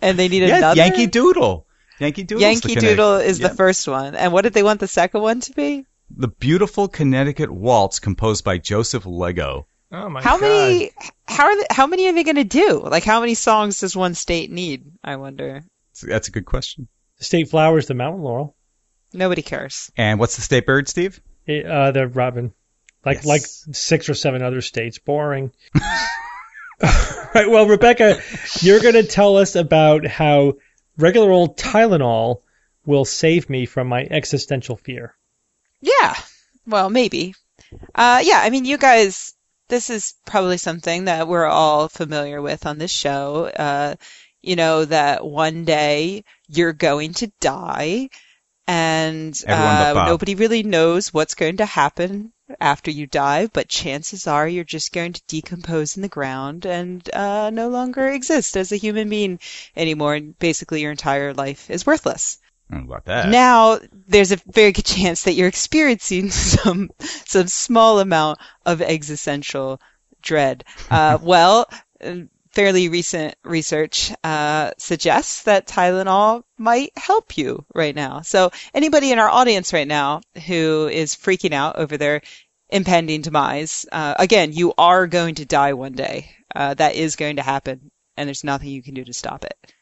and 0.00 0.18
they 0.18 0.28
need 0.28 0.42
yeah, 0.42 0.58
another. 0.58 0.76
Yankee 0.78 1.06
Doodle. 1.06 1.66
Yankee 1.98 2.24
Doodle. 2.24 2.42
Yankee 2.42 2.74
Doodle 2.74 3.16
is 3.16 3.38
the 3.38 3.50
first 3.50 3.88
one. 3.88 4.14
And 4.14 4.32
what 4.32 4.42
did 4.42 4.52
they 4.52 4.62
want 4.62 4.80
the 4.80 4.88
second 4.88 5.22
one 5.22 5.40
to 5.40 5.52
be? 5.52 5.86
the 6.10 6.28
beautiful 6.28 6.88
Connecticut 6.88 7.50
waltz 7.50 7.98
composed 7.98 8.44
by 8.44 8.58
Joseph 8.58 9.06
Lego. 9.06 9.66
Oh 9.92 10.08
my 10.08 10.22
How 10.22 10.38
god. 10.38 10.42
many? 10.42 10.90
How 11.26 11.46
are 11.46 11.56
they, 11.56 11.66
how 11.70 11.86
many 11.86 12.08
are 12.08 12.12
they 12.12 12.24
going 12.24 12.36
to 12.36 12.44
do? 12.44 12.80
Like 12.80 13.04
how 13.04 13.20
many 13.20 13.34
songs 13.34 13.80
does 13.80 13.96
one 13.96 14.14
state 14.14 14.50
need? 14.50 14.84
I 15.04 15.16
wonder. 15.16 15.62
That's 16.02 16.28
a 16.28 16.32
good 16.32 16.44
question. 16.44 16.88
The 17.18 17.24
state 17.24 17.48
flower 17.48 17.78
is 17.78 17.86
the 17.86 17.94
mountain 17.94 18.22
laurel. 18.22 18.56
Nobody 19.12 19.42
cares. 19.42 19.90
And 19.96 20.18
what's 20.18 20.36
the 20.36 20.42
state 20.42 20.66
bird, 20.66 20.88
Steve? 20.88 21.20
It, 21.46 21.64
uh, 21.64 21.92
the 21.92 22.06
robin. 22.08 22.52
Like 23.04 23.18
Yes. 23.18 23.26
like 23.26 23.42
six 23.46 24.08
or 24.08 24.14
seven 24.14 24.42
other 24.42 24.60
states. 24.60 24.98
Boring. 24.98 25.52
right. 26.82 27.48
Well, 27.48 27.66
Rebecca, 27.66 28.20
you're 28.60 28.80
going 28.80 28.94
to 28.94 29.04
tell 29.04 29.36
us 29.36 29.54
about 29.56 30.06
how 30.06 30.54
regular 30.98 31.30
old 31.30 31.56
Tylenol 31.56 32.42
will 32.84 33.04
save 33.04 33.48
me 33.48 33.64
from 33.66 33.86
my 33.88 34.02
existential 34.02 34.76
fear. 34.76 35.14
Yeah. 35.80 36.14
Well, 36.66 36.90
maybe. 36.90 37.34
Uh, 37.94 38.22
yeah. 38.24 38.40
I 38.42 38.50
mean, 38.50 38.64
you 38.64 38.76
guys. 38.76 39.34
This 39.68 39.90
is 39.90 40.14
probably 40.24 40.58
something 40.58 41.04
that 41.06 41.28
we're 41.28 41.46
all 41.46 41.88
familiar 41.88 42.40
with 42.40 42.66
on 42.66 42.78
this 42.78 42.90
show. 42.90 43.46
Uh, 43.46 43.96
you 44.42 44.54
know 44.56 44.84
that 44.84 45.24
one 45.24 45.64
day 45.64 46.24
you're 46.46 46.72
going 46.72 47.14
to 47.14 47.32
die, 47.40 48.10
and 48.66 49.40
uh, 49.48 50.04
nobody 50.06 50.34
really 50.36 50.62
knows 50.62 51.12
what's 51.12 51.34
going 51.34 51.56
to 51.58 51.66
happen 51.66 52.32
after 52.60 52.90
you 52.90 53.06
die. 53.06 53.46
But 53.46 53.68
chances 53.68 54.26
are 54.26 54.48
you're 54.48 54.64
just 54.64 54.92
going 54.92 55.14
to 55.14 55.22
decompose 55.26 55.96
in 55.96 56.02
the 56.02 56.08
ground 56.08 56.64
and 56.64 57.08
uh, 57.12 57.50
no 57.50 57.68
longer 57.68 58.06
exist 58.08 58.56
as 58.56 58.70
a 58.70 58.76
human 58.76 59.08
being 59.08 59.40
anymore. 59.74 60.14
And 60.14 60.38
basically, 60.38 60.82
your 60.82 60.92
entire 60.92 61.34
life 61.34 61.70
is 61.70 61.86
worthless. 61.86 62.38
I 62.70 62.74
don't 62.74 62.86
know 62.86 62.92
about 62.92 63.04
that. 63.06 63.28
Now 63.28 63.78
there's 63.92 64.32
a 64.32 64.40
very 64.46 64.72
good 64.72 64.84
chance 64.84 65.24
that 65.24 65.34
you're 65.34 65.48
experiencing 65.48 66.30
some 66.30 66.90
some 67.00 67.46
small 67.46 68.00
amount 68.00 68.38
of 68.64 68.82
existential 68.82 69.80
dread. 70.22 70.64
Uh, 70.90 71.18
well, 71.20 71.68
fairly 72.56 72.88
recent 72.88 73.34
research 73.44 74.12
uh, 74.24 74.70
suggests 74.78 75.42
that 75.42 75.66
Tylenol 75.66 76.42
might 76.56 76.90
help 76.96 77.36
you 77.36 77.66
right 77.74 77.94
now. 77.94 78.22
So 78.22 78.50
anybody 78.72 79.12
in 79.12 79.18
our 79.18 79.28
audience 79.28 79.74
right 79.74 79.86
now 79.86 80.22
who 80.46 80.88
is 80.90 81.14
freaking 81.14 81.52
out 81.52 81.76
over 81.76 81.98
their 81.98 82.22
impending 82.70 83.20
demise, 83.20 83.84
uh, 83.92 84.14
again, 84.18 84.52
you 84.52 84.72
are 84.78 85.06
going 85.06 85.34
to 85.36 85.44
die 85.44 85.74
one 85.74 85.92
day. 85.92 86.30
Uh, 86.54 86.72
that 86.74 86.94
is 86.94 87.16
going 87.16 87.36
to 87.36 87.42
happen, 87.42 87.90
and 88.16 88.26
there's 88.26 88.44
nothing 88.44 88.70
you 88.70 88.82
can 88.82 88.94
do 88.94 89.04
to 89.04 89.12
stop 89.12 89.44
it. 89.44 89.74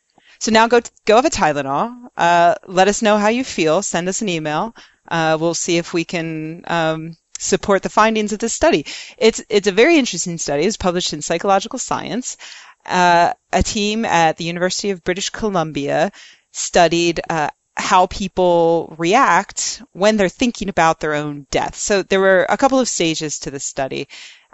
So 0.44 0.52
now 0.52 0.68
go 0.68 0.82
go 1.06 1.16
have 1.16 1.24
a 1.24 1.30
Tylenol. 1.30 2.10
Uh, 2.14 2.56
let 2.66 2.86
us 2.86 3.00
know 3.00 3.16
how 3.16 3.28
you 3.28 3.44
feel. 3.44 3.80
Send 3.80 4.10
us 4.10 4.20
an 4.20 4.28
email. 4.28 4.76
Uh, 5.08 5.38
we'll 5.40 5.54
see 5.54 5.78
if 5.78 5.94
we 5.94 6.04
can 6.04 6.64
um, 6.66 7.16
support 7.38 7.82
the 7.82 7.88
findings 7.88 8.30
of 8.34 8.40
this 8.40 8.52
study. 8.52 8.84
It's 9.16 9.42
it's 9.48 9.68
a 9.68 9.72
very 9.72 9.96
interesting 9.96 10.36
study. 10.36 10.64
It 10.64 10.66
was 10.66 10.76
published 10.76 11.14
in 11.14 11.22
Psychological 11.22 11.78
Science. 11.78 12.36
Uh, 12.84 13.32
a 13.54 13.62
team 13.62 14.04
at 14.04 14.36
the 14.36 14.44
University 14.44 14.90
of 14.90 15.02
British 15.02 15.30
Columbia 15.30 16.12
studied 16.52 17.22
uh, 17.30 17.48
how 17.74 18.06
people 18.06 18.94
react 18.98 19.82
when 19.92 20.18
they're 20.18 20.28
thinking 20.28 20.68
about 20.68 21.00
their 21.00 21.14
own 21.14 21.46
death. 21.50 21.74
So 21.74 22.02
there 22.02 22.20
were 22.20 22.44
a 22.50 22.58
couple 22.58 22.80
of 22.80 22.88
stages 22.88 23.38
to 23.38 23.50
the 23.50 23.60
study. 23.60 24.08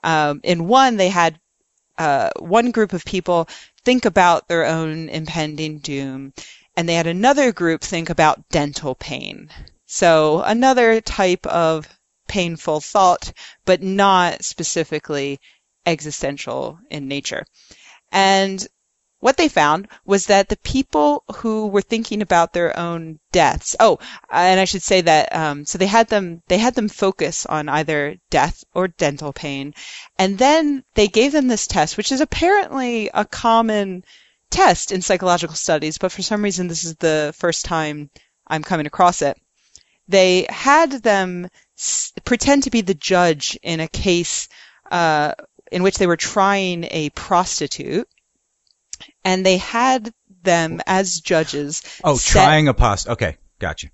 Um, 0.05 0.39
in 0.45 0.69
one, 0.69 0.99
they 0.99 1.09
had 1.09 1.41
uh, 2.01 2.31
one 2.39 2.71
group 2.71 2.95
of 2.95 3.05
people 3.05 3.47
think 3.85 4.05
about 4.05 4.49
their 4.49 4.67
own 4.67 5.09
impending 5.09 5.79
doom, 5.79 6.33
and 6.77 6.89
they 6.89 6.95
had 6.95 7.07
another 7.07 7.53
group 7.53 7.83
think 7.83 8.11
about 8.11 8.49
dental 8.49 8.95
pain. 8.95 9.51
So 9.87 10.43
another 10.43 11.01
type 11.01 11.47
of 11.47 11.89
painful 12.29 12.81
thought, 12.81 13.33
but 13.65 13.83
not 13.83 14.45
specifically 14.45 15.41
existential 15.85 16.79
in 16.91 17.09
nature. 17.09 17.45
And 18.13 18.67
what 19.21 19.37
they 19.37 19.49
found 19.49 19.87
was 20.05 20.27
that 20.27 20.49
the 20.49 20.57
people 20.57 21.25
who 21.37 21.67
were 21.69 21.83
thinking 21.83 22.23
about 22.23 22.53
their 22.53 22.77
own 22.79 23.21
deaths. 23.33 23.77
Oh, 23.79 23.99
and 24.31 24.59
I 24.59 24.65
should 24.65 24.83
say 24.83 25.03
that 25.03 25.35
um, 25.35 25.67
so 25.67 25.77
they 25.79 25.87
had 25.87 26.09
them 26.09 26.43
they 26.49 26.59
had 26.59 26.75
them 26.75 26.89
focus 26.89 27.47
on 27.47 27.69
either 27.69 28.17
death 28.31 28.65
or 28.75 28.89
dental 28.89 29.33
pain, 29.33 29.75
and 30.19 30.39
then 30.39 30.85
they 30.95 31.07
gave 31.07 31.33
them 31.33 31.49
this 31.49 31.67
test, 31.67 31.97
which 31.97 32.13
is 32.13 32.21
apparently 32.21 33.11
a 33.13 33.25
common 33.25 34.05
test 34.51 34.91
in 34.91 35.03
psychological 35.03 35.55
studies, 35.55 35.99
but 35.99 36.13
for 36.13 36.23
some 36.23 36.43
reason 36.43 36.67
this 36.67 36.85
is 36.85 36.97
the 36.97 37.33
first 37.37 37.65
time 37.65 38.11
I'm 38.47 38.65
coming 38.65 38.87
across 38.87 39.23
it. 39.23 39.39
They 40.09 40.47
had 40.49 40.91
them 40.91 41.49
s- 41.79 42.13
pretend 42.25 42.65
to 42.65 42.71
be 42.71 42.81
the 42.81 42.95
judge 42.95 43.59
in 43.63 43.81
a 43.81 43.87
case 43.87 44.49
uh, 44.91 45.35
in 45.71 45.83
which 45.83 45.99
they 45.99 46.07
were 46.07 46.17
trying 46.17 46.85
a 46.91 47.11
prostitute 47.11 48.09
and 49.25 49.45
they 49.45 49.59
had 49.59 50.13
them 50.43 50.81
as 50.87 51.21
judges. 51.21 51.83
oh, 52.05 52.17
set- 52.17 52.33
trying 52.33 52.69
a 52.69 52.75
pasta. 52.75 53.13
Okay, 53.13 53.37
gotcha. 53.59 53.89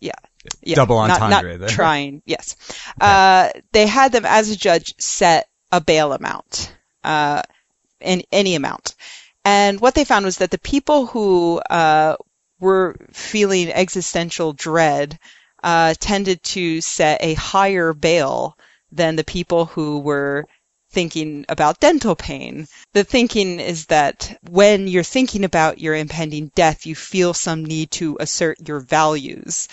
Yeah, 0.00 0.76
Double 0.76 0.96
not, 1.04 1.20
entendre 1.20 1.52
not 1.54 1.58
there. 1.60 1.68
trying. 1.68 2.22
Yes, 2.24 2.54
uh, 3.00 3.48
they 3.72 3.86
had 3.88 4.12
them 4.12 4.24
as 4.24 4.48
a 4.50 4.56
judge 4.56 4.94
set 4.98 5.48
a 5.72 5.80
bail 5.80 6.12
amount, 6.12 6.72
uh, 7.02 7.42
in 8.00 8.22
any 8.30 8.54
amount, 8.54 8.94
and 9.44 9.80
what 9.80 9.96
they 9.96 10.04
found 10.04 10.24
was 10.24 10.36
that 10.38 10.52
the 10.52 10.58
people 10.58 11.06
who 11.06 11.58
uh, 11.58 12.14
were 12.60 12.94
feeling 13.12 13.72
existential 13.72 14.52
dread 14.52 15.18
uh, 15.64 15.94
tended 15.98 16.40
to 16.44 16.80
set 16.80 17.24
a 17.24 17.34
higher 17.34 17.92
bail 17.92 18.56
than 18.92 19.16
the 19.16 19.24
people 19.24 19.64
who 19.66 19.98
were 19.98 20.44
thinking 20.96 21.44
about 21.50 21.78
dental 21.78 22.16
pain. 22.16 22.66
The 22.94 23.04
thinking 23.04 23.60
is 23.60 23.84
that 23.86 24.38
when 24.48 24.88
you're 24.88 25.02
thinking 25.02 25.44
about 25.44 25.78
your 25.78 25.94
impending 25.94 26.50
death, 26.54 26.86
you 26.86 26.94
feel 26.94 27.34
some 27.34 27.66
need 27.66 27.90
to 27.90 28.16
assert 28.18 28.66
your 28.66 28.80
values. 28.80 29.68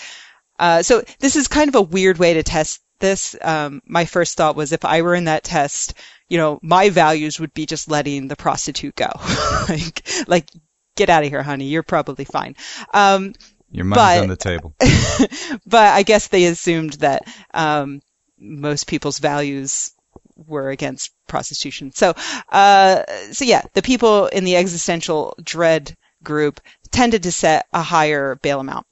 Uh, 0.58 0.82
so 0.82 1.02
this 1.20 1.36
is 1.36 1.48
kind 1.48 1.68
of 1.68 1.76
a 1.76 1.80
weird 1.80 2.18
way 2.18 2.34
to 2.34 2.42
test 2.42 2.82
this. 2.98 3.34
Um, 3.40 3.80
my 3.86 4.04
first 4.04 4.36
thought 4.36 4.54
was 4.54 4.72
if 4.72 4.84
I 4.84 5.00
were 5.00 5.14
in 5.14 5.24
that 5.24 5.44
test, 5.44 5.94
you 6.28 6.36
know, 6.36 6.58
my 6.60 6.90
values 6.90 7.40
would 7.40 7.54
be 7.54 7.64
just 7.64 7.90
letting 7.90 8.28
the 8.28 8.36
prostitute 8.36 8.94
go. 8.94 9.08
like, 9.70 10.06
like, 10.28 10.50
get 10.94 11.08
out 11.08 11.24
of 11.24 11.30
here, 11.30 11.42
honey. 11.42 11.68
You're 11.68 11.82
probably 11.82 12.26
fine. 12.26 12.54
Um, 12.92 13.32
Your 13.70 13.86
money's 13.86 14.18
but- 14.18 14.22
on 14.24 14.28
the 14.28 14.36
table. 14.36 14.74
but 15.66 15.86
I 15.94 16.02
guess 16.02 16.28
they 16.28 16.44
assumed 16.44 16.92
that 17.04 17.22
um, 17.54 18.02
most 18.38 18.86
people's 18.86 19.20
values 19.20 19.94
were 20.36 20.70
against 20.70 21.12
prostitution. 21.28 21.92
So, 21.92 22.14
uh, 22.50 23.02
so 23.32 23.44
yeah, 23.44 23.62
the 23.72 23.82
people 23.82 24.26
in 24.26 24.44
the 24.44 24.56
existential 24.56 25.34
dread 25.42 25.94
group 26.22 26.60
tended 26.90 27.22
to 27.24 27.32
set 27.32 27.66
a 27.72 27.82
higher 27.82 28.36
bail 28.36 28.60
amount, 28.60 28.86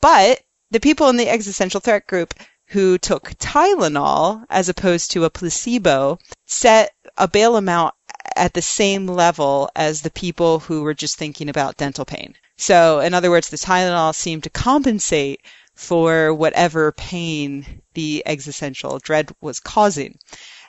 but 0.00 0.40
the 0.70 0.80
people 0.80 1.08
in 1.08 1.16
the 1.16 1.28
existential 1.28 1.80
threat 1.80 2.06
group 2.06 2.34
who 2.68 2.98
took 2.98 3.30
Tylenol 3.38 4.44
as 4.50 4.68
opposed 4.68 5.12
to 5.12 5.24
a 5.24 5.30
placebo 5.30 6.18
set 6.46 6.92
a 7.16 7.28
bail 7.28 7.56
amount 7.56 7.94
at 8.34 8.52
the 8.54 8.62
same 8.62 9.06
level 9.06 9.70
as 9.76 10.02
the 10.02 10.10
people 10.10 10.58
who 10.58 10.82
were 10.82 10.94
just 10.94 11.16
thinking 11.16 11.48
about 11.48 11.76
dental 11.76 12.04
pain. 12.04 12.34
So, 12.58 13.00
in 13.00 13.14
other 13.14 13.30
words, 13.30 13.48
the 13.48 13.56
Tylenol 13.56 14.14
seemed 14.14 14.42
to 14.44 14.50
compensate 14.50 15.40
for 15.74 16.34
whatever 16.34 16.92
pain 16.92 17.82
the 17.94 18.22
existential 18.26 18.98
dread 18.98 19.30
was 19.40 19.60
causing. 19.60 20.18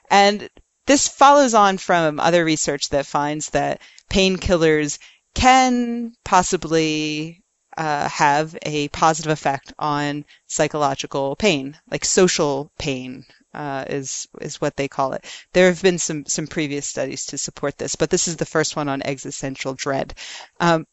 And 0.10 0.50
this 0.86 1.08
follows 1.08 1.54
on 1.54 1.78
from 1.78 2.20
other 2.20 2.46
research 2.46 2.90
that 2.90 3.06
finds 3.06 3.50
that 3.50 3.82
painkillers 4.10 5.00
can 5.34 6.14
possibly 6.24 7.44
uh, 7.78 8.10
have 8.10 8.58
a 8.64 8.88
positive 8.90 9.32
effect 9.32 9.74
on 9.78 10.26
psychological 10.48 11.36
pain, 11.36 11.78
like 11.92 12.06
social 12.06 12.72
pain. 12.80 13.26
Uh, 13.54 13.86
is 13.88 14.28
is 14.40 14.62
what 14.62 14.76
they 14.76 14.88
call 14.88 15.14
it. 15.14 15.26
There 15.54 15.68
have 15.68 15.82
been 15.82 15.98
some 15.98 16.26
some 16.26 16.46
previous 16.46 16.86
studies 16.86 17.26
to 17.28 17.40
support 17.40 17.78
this, 17.78 17.96
but 17.96 18.10
this 18.10 18.28
is 18.28 18.36
the 18.36 18.46
first 18.46 18.76
one 18.76 18.88
on 18.88 19.02
existential 19.02 19.74
dread. 19.74 20.14
Um, 20.60 20.86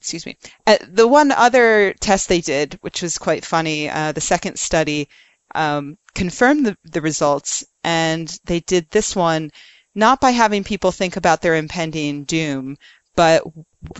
excuse 0.00 0.26
me. 0.26 0.36
Uh, 0.66 0.78
the 0.88 1.06
one 1.06 1.30
other 1.30 1.94
test 2.00 2.28
they 2.28 2.40
did, 2.40 2.78
which 2.80 3.02
was 3.02 3.18
quite 3.18 3.44
funny, 3.44 3.88
uh, 3.88 4.12
the 4.12 4.20
second 4.20 4.58
study 4.58 5.08
um, 5.54 5.98
confirmed 6.14 6.66
the, 6.66 6.76
the 6.84 7.00
results, 7.00 7.64
and 7.84 8.28
they 8.44 8.60
did 8.60 8.88
this 8.90 9.14
one 9.16 9.50
not 9.94 10.20
by 10.20 10.30
having 10.30 10.64
people 10.64 10.92
think 10.92 11.16
about 11.16 11.42
their 11.42 11.56
impending 11.56 12.24
doom, 12.24 12.76
but 13.16 13.42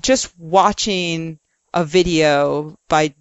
just 0.00 0.32
watching 0.38 1.38
a 1.74 1.84
video 1.84 2.78
by 2.88 3.14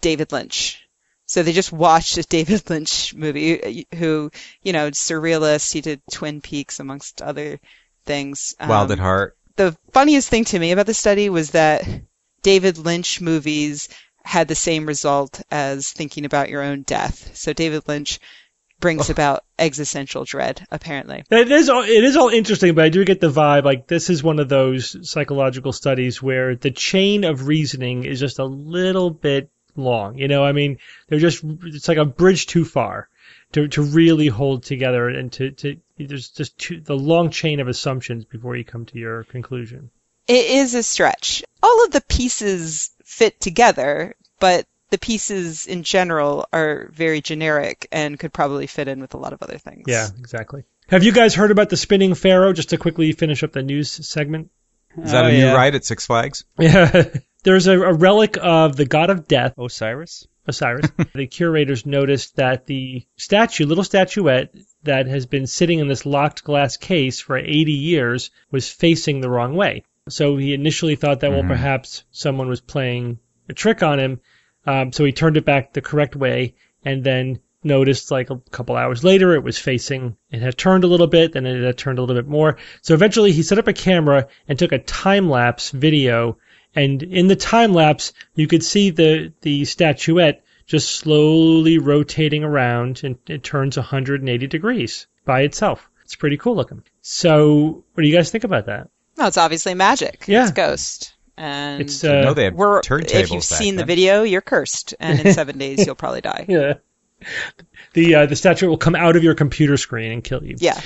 David 0.00 0.32
Lynch. 0.32 0.86
So 1.26 1.42
they 1.42 1.52
just 1.52 1.72
watched 1.72 2.18
a 2.18 2.22
David 2.28 2.68
Lynch 2.68 3.14
movie, 3.14 3.86
who, 3.94 4.30
you 4.62 4.72
know, 4.72 4.90
surrealist. 4.90 5.72
He 5.72 5.80
did 5.80 6.02
Twin 6.10 6.40
Peaks 6.40 6.80
amongst 6.80 7.22
other 7.22 7.60
things. 8.04 8.54
Wild 8.60 8.90
Um, 8.90 8.92
at 8.92 8.98
heart. 8.98 9.36
the 9.56 9.76
funniest 9.92 10.28
thing 10.28 10.44
to 10.46 10.58
me 10.58 10.72
about 10.72 10.86
the 10.86 10.94
study 10.94 11.30
was 11.30 11.52
that 11.52 11.86
David 12.42 12.78
Lynch 12.78 13.20
movies 13.20 13.88
had 14.24 14.48
the 14.48 14.54
same 14.54 14.86
result 14.86 15.40
as 15.50 15.88
thinking 15.90 16.24
about 16.24 16.50
your 16.50 16.62
own 16.62 16.82
death. 16.82 17.36
So 17.36 17.52
David 17.52 17.88
Lynch 17.88 18.18
brings 18.80 19.10
oh. 19.10 19.12
about 19.12 19.44
existential 19.58 20.24
dread, 20.24 20.66
apparently. 20.70 21.24
It 21.30 21.50
is 21.50 21.68
all, 21.68 21.82
it 21.82 22.04
is 22.04 22.16
all 22.16 22.28
interesting, 22.28 22.74
but 22.74 22.84
I 22.84 22.88
do 22.88 23.04
get 23.04 23.20
the 23.20 23.30
vibe 23.30 23.64
like 23.64 23.86
this 23.86 24.10
is 24.10 24.22
one 24.22 24.40
of 24.40 24.48
those 24.48 25.08
psychological 25.08 25.72
studies 25.72 26.22
where 26.22 26.56
the 26.56 26.70
chain 26.70 27.24
of 27.24 27.46
reasoning 27.46 28.04
is 28.04 28.18
just 28.18 28.38
a 28.38 28.44
little 28.44 29.10
bit 29.10 29.50
long. 29.76 30.18
You 30.18 30.28
know, 30.28 30.44
I 30.44 30.52
mean, 30.52 30.78
they're 31.08 31.18
just 31.18 31.44
it's 31.44 31.88
like 31.88 31.98
a 31.98 32.04
bridge 32.04 32.46
too 32.46 32.64
far 32.64 33.08
to 33.52 33.68
to 33.68 33.82
really 33.82 34.28
hold 34.28 34.62
together 34.62 35.08
and 35.08 35.32
to 35.32 35.50
to 35.52 35.76
there's 35.98 36.30
just 36.30 36.58
too, 36.58 36.80
the 36.80 36.96
long 36.96 37.30
chain 37.30 37.60
of 37.60 37.68
assumptions 37.68 38.24
before 38.24 38.56
you 38.56 38.64
come 38.64 38.86
to 38.86 38.98
your 38.98 39.24
conclusion. 39.24 39.90
It 40.26 40.50
is 40.50 40.74
a 40.74 40.82
stretch. 40.82 41.42
All 41.62 41.84
of 41.84 41.90
the 41.90 42.02
pieces 42.02 42.90
fit 43.04 43.40
together, 43.40 44.14
but 44.38 44.66
the 44.90 44.98
pieces 44.98 45.66
in 45.66 45.82
general 45.82 46.46
are 46.52 46.88
very 46.92 47.20
generic 47.20 47.88
and 47.92 48.18
could 48.18 48.32
probably 48.32 48.66
fit 48.66 48.88
in 48.88 49.00
with 49.00 49.14
a 49.14 49.18
lot 49.18 49.32
of 49.32 49.42
other 49.42 49.58
things. 49.58 49.84
Yeah, 49.86 50.08
exactly. 50.18 50.64
Have 50.88 51.04
you 51.04 51.12
guys 51.12 51.34
heard 51.34 51.50
about 51.50 51.68
the 51.68 51.76
spinning 51.76 52.14
pharaoh? 52.14 52.52
Just 52.52 52.70
to 52.70 52.76
quickly 52.76 53.12
finish 53.12 53.42
up 53.42 53.52
the 53.52 53.62
news 53.62 53.90
segment. 54.08 54.50
Is 55.00 55.12
that 55.12 55.24
Oh, 55.24 55.28
a 55.28 55.32
new 55.32 55.38
yeah. 55.38 55.54
ride 55.54 55.74
at 55.74 55.84
Six 55.84 56.06
Flags? 56.06 56.44
Yeah, 56.58 57.04
there's 57.44 57.68
a, 57.68 57.80
a 57.80 57.92
relic 57.94 58.36
of 58.40 58.76
the 58.76 58.84
god 58.84 59.10
of 59.10 59.28
death, 59.28 59.54
Osiris? 59.56 60.26
Osiris. 60.46 60.90
the 61.14 61.26
curators 61.26 61.86
noticed 61.86 62.36
that 62.36 62.66
the 62.66 63.06
statue, 63.16 63.66
little 63.66 63.84
statuette 63.84 64.54
that 64.82 65.06
has 65.06 65.26
been 65.26 65.46
sitting 65.46 65.78
in 65.78 65.88
this 65.88 66.04
locked 66.04 66.44
glass 66.44 66.76
case 66.76 67.20
for 67.20 67.36
80 67.38 67.72
years, 67.72 68.30
was 68.50 68.68
facing 68.68 69.20
the 69.20 69.30
wrong 69.30 69.54
way. 69.54 69.84
So 70.08 70.36
he 70.36 70.54
initially 70.54 70.96
thought 70.96 71.20
that, 71.20 71.30
well, 71.30 71.42
hmm. 71.42 71.48
perhaps 71.48 72.02
someone 72.10 72.48
was 72.48 72.60
playing 72.60 73.20
a 73.48 73.52
trick 73.52 73.82
on 73.82 74.00
him. 74.00 74.20
Um, 74.66 74.92
so 74.92 75.04
he 75.04 75.12
turned 75.12 75.36
it 75.36 75.44
back 75.44 75.72
the 75.72 75.80
correct 75.80 76.16
way 76.16 76.54
and 76.84 77.02
then 77.02 77.40
noticed 77.62 78.10
like 78.10 78.30
a 78.30 78.38
couple 78.50 78.76
hours 78.76 79.04
later 79.04 79.34
it 79.34 79.42
was 79.42 79.58
facing, 79.58 80.16
it 80.30 80.40
had 80.40 80.56
turned 80.56 80.84
a 80.84 80.86
little 80.86 81.06
bit, 81.06 81.32
then 81.32 81.46
it 81.46 81.62
had 81.62 81.76
turned 81.76 81.98
a 81.98 82.02
little 82.02 82.16
bit 82.16 82.28
more. 82.28 82.56
So 82.82 82.94
eventually 82.94 83.32
he 83.32 83.42
set 83.42 83.58
up 83.58 83.68
a 83.68 83.72
camera 83.72 84.28
and 84.48 84.58
took 84.58 84.72
a 84.72 84.78
time 84.78 85.28
lapse 85.28 85.70
video. 85.70 86.38
And 86.74 87.02
in 87.02 87.26
the 87.26 87.36
time 87.36 87.74
lapse, 87.74 88.12
you 88.34 88.46
could 88.46 88.62
see 88.62 88.90
the, 88.90 89.32
the 89.42 89.64
statuette 89.64 90.44
just 90.66 90.90
slowly 90.90 91.78
rotating 91.78 92.44
around 92.44 93.02
and 93.02 93.18
it 93.26 93.42
turns 93.42 93.76
180 93.76 94.46
degrees 94.46 95.06
by 95.24 95.42
itself. 95.42 95.90
It's 96.04 96.16
pretty 96.16 96.36
cool 96.36 96.56
looking. 96.56 96.82
So, 97.02 97.84
what 97.92 98.02
do 98.02 98.08
you 98.08 98.14
guys 98.14 98.30
think 98.30 98.44
about 98.44 98.66
that? 98.66 98.88
No, 99.16 99.26
it's 99.26 99.36
obviously 99.36 99.74
magic. 99.74 100.24
Yeah. 100.26 100.42
It's 100.42 100.52
Ghost. 100.52 101.14
And 101.40 101.80
It's 101.80 102.04
uh, 102.04 102.20
know 102.20 102.34
they 102.34 102.44
had 102.44 102.54
we're, 102.54 102.82
turntables 102.82 103.14
if 103.14 103.30
you've 103.30 103.48
back 103.48 103.58
seen 103.58 103.76
the 103.76 103.86
video, 103.86 104.24
you're 104.24 104.42
cursed. 104.42 104.94
And 105.00 105.20
in 105.20 105.32
seven 105.32 105.56
days, 105.56 105.86
you'll 105.86 105.94
probably 105.94 106.20
die. 106.20 106.44
yeah. 106.48 106.74
The 107.94 108.14
uh, 108.14 108.26
the 108.26 108.36
statue 108.36 108.68
will 108.68 108.76
come 108.76 108.94
out 108.94 109.16
of 109.16 109.24
your 109.24 109.34
computer 109.34 109.78
screen 109.78 110.12
and 110.12 110.22
kill 110.22 110.44
you. 110.44 110.56
Yeah. 110.58 110.78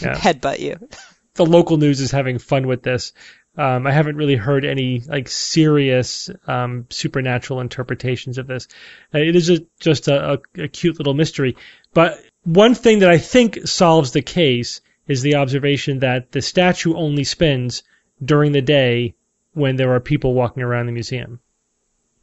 Yeah. 0.00 0.14
Headbutt 0.18 0.60
you. 0.60 0.88
the 1.34 1.44
local 1.44 1.76
news 1.76 2.00
is 2.00 2.10
having 2.10 2.38
fun 2.38 2.66
with 2.66 2.82
this. 2.82 3.12
Um, 3.58 3.86
I 3.86 3.92
haven't 3.92 4.16
really 4.16 4.36
heard 4.36 4.64
any 4.64 5.00
like 5.00 5.28
serious 5.28 6.30
um, 6.46 6.86
supernatural 6.88 7.60
interpretations 7.60 8.38
of 8.38 8.46
this. 8.46 8.66
Uh, 9.14 9.18
it 9.18 9.36
is 9.36 9.50
a, 9.50 9.58
just 9.78 10.08
a, 10.08 10.32
a, 10.34 10.62
a 10.62 10.68
cute 10.68 10.96
little 10.96 11.14
mystery. 11.14 11.54
But 11.92 12.18
one 12.44 12.74
thing 12.74 13.00
that 13.00 13.10
I 13.10 13.18
think 13.18 13.66
solves 13.66 14.12
the 14.12 14.22
case 14.22 14.80
is 15.06 15.20
the 15.20 15.34
observation 15.34 15.98
that 15.98 16.32
the 16.32 16.40
statue 16.40 16.94
only 16.94 17.24
spins 17.24 17.82
during 18.24 18.52
the 18.52 18.62
day 18.62 19.14
when 19.54 19.76
there 19.76 19.94
are 19.94 20.00
people 20.00 20.34
walking 20.34 20.62
around 20.62 20.86
the 20.86 20.92
museum. 20.92 21.40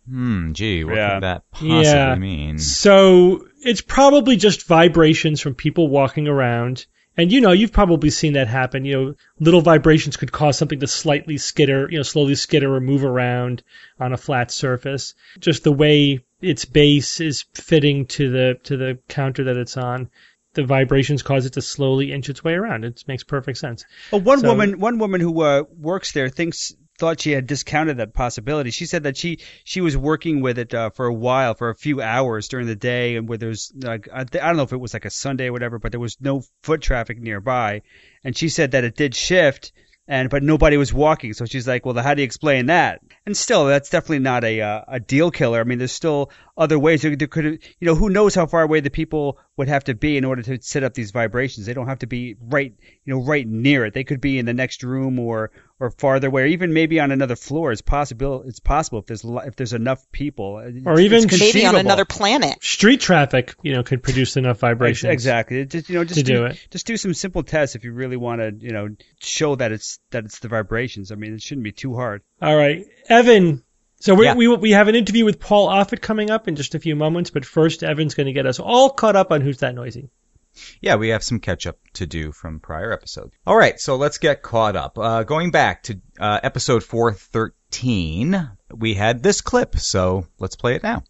Hmm, 0.07 0.53
gee, 0.53 0.83
what 0.83 0.95
Yeah. 0.95 1.13
could 1.15 1.23
that 1.23 1.43
possibly 1.51 1.81
Yeah. 1.83 2.15
mean? 2.15 2.59
So 2.59 3.47
it's 3.63 3.81
probably 3.81 4.35
just 4.35 4.67
vibrations 4.67 5.41
from 5.41 5.55
people 5.55 5.87
walking 5.87 6.27
around. 6.27 6.85
And 7.17 7.31
you 7.31 7.39
know, 7.41 7.53
you've 7.53 7.71
probably 7.71 8.09
seen 8.09 8.33
that 8.33 8.47
happen. 8.47 8.83
You 8.85 8.93
know, 8.93 9.15
little 9.39 9.61
vibrations 9.61 10.17
could 10.17 10.31
cause 10.33 10.57
something 10.57 10.79
to 10.81 10.87
slightly 10.87 11.37
skitter, 11.37 11.87
you 11.89 11.97
know, 11.97 12.03
slowly 12.03 12.35
skitter 12.35 12.73
or 12.75 12.81
move 12.81 13.03
around 13.05 13.63
on 13.99 14.11
a 14.13 14.17
flat 14.17 14.51
surface. 14.51 15.15
Just 15.39 15.63
the 15.63 15.71
way 15.71 16.23
its 16.41 16.65
base 16.65 17.21
is 17.21 17.45
fitting 17.53 18.05
to 18.07 18.29
the 18.29 18.59
to 18.63 18.77
the 18.77 18.99
counter 19.07 19.45
that 19.45 19.57
it's 19.57 19.77
on, 19.77 20.09
the 20.53 20.65
vibrations 20.65 21.23
cause 21.23 21.45
it 21.45 21.53
to 21.53 21.61
slowly 21.61 22.11
inch 22.11 22.29
its 22.29 22.43
way 22.43 22.53
around. 22.53 22.83
It 22.85 23.03
makes 23.07 23.23
perfect 23.23 23.57
sense. 23.57 23.85
Well, 24.11 24.21
one 24.21 24.41
So- 24.41 24.49
woman, 24.49 24.79
one 24.79 24.99
woman 24.99 25.21
who 25.21 25.41
uh, 25.41 25.63
works 25.79 26.11
there 26.11 26.27
thinks 26.29 26.73
thought 26.97 27.21
she 27.21 27.31
had 27.31 27.47
discounted 27.47 27.97
that 27.97 28.13
possibility. 28.13 28.71
She 28.71 28.85
said 28.85 29.03
that 29.03 29.17
she 29.17 29.39
she 29.63 29.81
was 29.81 29.97
working 29.97 30.41
with 30.41 30.57
it 30.57 30.73
uh, 30.73 30.89
for 30.91 31.05
a 31.05 31.13
while, 31.13 31.53
for 31.53 31.69
a 31.69 31.75
few 31.75 32.01
hours 32.01 32.47
during 32.47 32.67
the 32.67 32.75
day, 32.75 33.15
and 33.15 33.27
where 33.27 33.37
there's 33.37 33.71
like 33.75 34.07
I, 34.13 34.23
don't 34.23 34.57
know 34.57 34.63
if 34.63 34.73
it 34.73 34.79
was 34.79 34.93
like 34.93 35.05
a 35.05 35.09
Sunday 35.09 35.47
or 35.47 35.53
whatever, 35.53 35.79
but 35.79 35.91
there 35.91 35.99
was 35.99 36.17
no 36.19 36.43
foot 36.63 36.81
traffic 36.81 37.19
nearby, 37.19 37.81
and 38.23 38.35
she 38.35 38.49
said 38.49 38.71
that 38.71 38.83
it 38.83 38.95
did 38.95 39.15
shift. 39.15 39.71
And 40.07 40.29
but 40.29 40.43
nobody 40.43 40.77
was 40.77 40.93
walking, 40.93 41.33
so 41.33 41.45
she's 41.45 41.67
like, 41.67 41.83
"Well, 41.83 41.97
how 41.97 42.13
do 42.13 42.21
you 42.21 42.27
explain 42.27 42.67
that?" 42.67 43.01
And 43.25 43.35
still, 43.35 43.65
that's 43.65 43.89
definitely 43.89 44.19
not 44.19 44.43
a 44.43 44.61
uh, 44.61 44.81
a 44.87 44.99
deal 44.99 45.31
killer. 45.31 45.59
I 45.59 45.63
mean, 45.63 45.79
there's 45.79 45.91
still 45.91 46.29
other 46.55 46.77
ways. 46.77 47.01
There 47.01 47.15
could, 47.15 47.43
you 47.45 47.59
know, 47.81 47.95
who 47.95 48.11
knows 48.11 48.35
how 48.35 48.45
far 48.45 48.61
away 48.61 48.81
the 48.81 48.91
people 48.91 49.39
would 49.57 49.67
have 49.67 49.85
to 49.85 49.95
be 49.95 50.15
in 50.15 50.23
order 50.23 50.43
to 50.43 50.61
set 50.61 50.83
up 50.83 50.93
these 50.93 51.09
vibrations. 51.09 51.65
They 51.65 51.73
don't 51.73 51.87
have 51.87 51.99
to 51.99 52.07
be 52.07 52.35
right, 52.39 52.71
you 53.03 53.15
know, 53.15 53.23
right 53.23 53.47
near 53.47 53.83
it. 53.83 53.95
They 53.95 54.03
could 54.03 54.21
be 54.21 54.37
in 54.37 54.45
the 54.45 54.53
next 54.53 54.83
room 54.83 55.17
or 55.17 55.49
or 55.79 55.91
farther 55.91 56.27
away, 56.27 56.43
or 56.43 56.45
even 56.47 56.73
maybe 56.73 56.99
on 56.99 57.11
another 57.11 57.35
floor. 57.35 57.71
It's 57.71 57.81
possible. 57.81 58.43
It's 58.45 58.59
possible 58.59 58.99
if 58.99 59.05
there's 59.07 59.25
if 59.25 59.55
there's 59.55 59.73
enough 59.73 60.09
people, 60.11 60.61
Or 60.85 60.99
even 60.99 61.23
It's 61.25 61.39
Maybe 61.39 61.65
on 61.65 61.75
another 61.75 62.05
planet. 62.05 62.63
Street 62.63 63.01
traffic, 63.01 63.55
you 63.61 63.73
know, 63.73 63.83
could 63.83 64.01
produce 64.01 64.37
enough 64.37 64.59
vibrations. 64.59 65.11
Exactly. 65.11 65.65
Just 65.65 65.89
you 65.89 65.95
know, 65.95 66.03
just 66.03 66.19
To 66.19 66.23
do 66.23 66.45
it. 66.45 66.67
Just 66.71 66.87
do 66.87 66.97
some 66.97 67.13
simple 67.13 67.43
tests 67.43 67.75
if 67.75 67.83
you 67.83 67.91
really 67.91 68.17
want 68.17 68.39
to, 68.41 68.53
you 68.65 68.71
know, 68.71 68.89
show 69.19 69.55
that 69.55 69.71
it's 69.71 69.99
that 70.11 70.25
it's 70.25 70.39
the 70.39 70.47
vibrations. 70.47 71.11
I 71.11 71.15
mean, 71.15 71.33
it 71.33 71.41
shouldn't 71.41 71.63
be 71.65 71.71
too 71.73 71.95
hard. 71.95 72.21
All 72.41 72.55
right, 72.55 72.85
Evan. 73.09 73.63
So 73.99 74.13
we, 74.13 74.25
Yeah. 74.25 74.35
we 74.35 74.47
we 74.47 74.71
have 74.71 74.87
an 74.87 74.95
interview 74.95 75.25
with 75.25 75.39
Paul 75.39 75.69
Offit 75.69 76.01
coming 76.01 76.29
up 76.29 76.47
in 76.47 76.55
just 76.55 76.75
a 76.75 76.79
few 76.79 76.95
moments, 76.95 77.31
but 77.31 77.43
first 77.45 77.81
Evan's 77.83 78.13
going 78.13 78.27
to 78.27 78.33
get 78.33 78.45
us 78.45 78.59
all 78.59 78.89
caught 78.91 79.15
up 79.15 79.31
on 79.31 79.41
who's 79.41 79.59
that 79.59 79.73
noisy. 79.73 80.09
Yeah, 80.81 80.95
we 80.95 81.09
have 81.09 81.23
some 81.23 81.39
catch 81.39 81.67
up 81.67 81.77
to 81.93 82.05
do 82.05 82.31
from 82.31 82.59
prior 82.59 82.91
episodes. 82.91 83.33
All 83.45 83.57
right, 83.57 83.79
so 83.79 83.95
let's 83.95 84.17
get 84.17 84.41
caught 84.41 84.75
up. 84.75 84.97
Uh, 84.97 85.23
going 85.23 85.51
back 85.51 85.83
to 85.83 85.99
uh, 86.19 86.39
episode 86.43 86.83
413, 86.83 88.49
we 88.73 88.93
had 88.93 89.23
this 89.23 89.41
clip, 89.41 89.77
so 89.77 90.27
let's 90.39 90.55
play 90.55 90.75
it 90.75 90.83
now. 90.83 91.03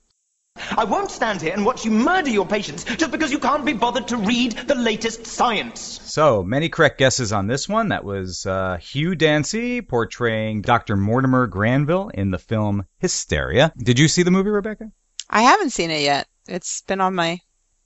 I 0.71 0.85
won't 0.85 1.11
stand 1.11 1.41
here 1.41 1.53
and 1.53 1.65
watch 1.65 1.83
you 1.83 1.91
murder 1.91 2.29
your 2.29 2.45
patients 2.45 2.85
just 2.85 3.11
because 3.11 3.29
you 3.31 3.39
can't 3.39 3.65
be 3.65 3.73
bothered 3.73 4.07
to 4.09 4.17
read 4.17 4.53
the 4.53 4.75
latest 4.75 5.27
science. 5.27 5.81
So 5.81 6.43
many 6.43 6.69
correct 6.69 6.97
guesses 6.97 7.33
on 7.33 7.47
this 7.47 7.67
one. 7.67 7.89
That 7.89 8.05
was 8.05 8.45
uh, 8.45 8.77
Hugh 8.77 9.15
Dancy 9.15 9.81
portraying 9.81 10.61
Dr. 10.61 10.95
Mortimer 10.95 11.47
Granville 11.47 12.07
in 12.07 12.31
the 12.31 12.39
film 12.39 12.85
Hysteria. 12.99 13.73
Did 13.77 13.99
you 13.99 14.07
see 14.07 14.23
the 14.23 14.31
movie, 14.31 14.49
Rebecca? 14.49 14.91
I 15.29 15.41
haven't 15.41 15.71
seen 15.71 15.91
it 15.91 16.03
yet. 16.03 16.27
It's 16.47 16.81
been 16.83 17.01
on 17.01 17.15
my 17.15 17.39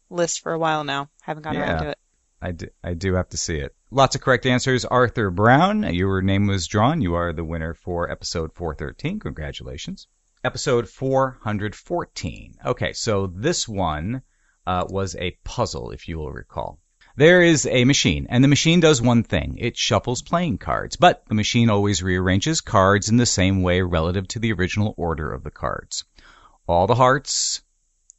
list 0.09 0.41
for 0.41 0.51
a 0.51 0.59
while 0.59 0.83
now. 0.83 1.09
Haven't 1.21 1.43
gotten 1.43 1.61
around 1.61 1.83
to 1.83 1.89
it. 1.89 1.97
I 2.41 2.51
do, 2.51 2.67
I 2.83 2.93
do 2.93 3.15
have 3.15 3.29
to 3.29 3.37
see 3.37 3.57
it. 3.57 3.75
Lots 3.91 4.15
of 4.15 4.21
correct 4.21 4.45
answers. 4.45 4.85
Arthur 4.85 5.29
Brown, 5.29 5.83
your 5.93 6.21
name 6.21 6.47
was 6.47 6.67
drawn. 6.67 7.01
You 7.01 7.15
are 7.15 7.33
the 7.33 7.43
winner 7.43 7.73
for 7.73 8.09
episode 8.09 8.53
413. 8.53 9.19
Congratulations. 9.19 10.07
Episode 10.43 10.87
414. 10.87 12.53
Okay, 12.65 12.93
so 12.93 13.27
this 13.27 13.67
one 13.67 14.21
uh, 14.65 14.85
was 14.89 15.15
a 15.17 15.37
puzzle, 15.43 15.91
if 15.91 16.07
you 16.07 16.17
will 16.17 16.31
recall. 16.31 16.79
There 17.17 17.41
is 17.41 17.65
a 17.65 17.83
machine, 17.83 18.27
and 18.29 18.41
the 18.41 18.47
machine 18.47 18.79
does 18.79 19.01
one 19.01 19.23
thing. 19.23 19.57
It 19.57 19.75
shuffles 19.75 20.21
playing 20.21 20.59
cards, 20.59 20.95
but 20.95 21.25
the 21.27 21.35
machine 21.35 21.69
always 21.69 22.01
rearranges 22.01 22.61
cards 22.61 23.09
in 23.09 23.17
the 23.17 23.25
same 23.25 23.61
way 23.61 23.81
relative 23.81 24.25
to 24.29 24.39
the 24.39 24.53
original 24.53 24.93
order 24.95 25.33
of 25.33 25.43
the 25.43 25.51
cards. 25.51 26.05
All 26.65 26.87
the 26.87 26.95
hearts, 26.95 27.61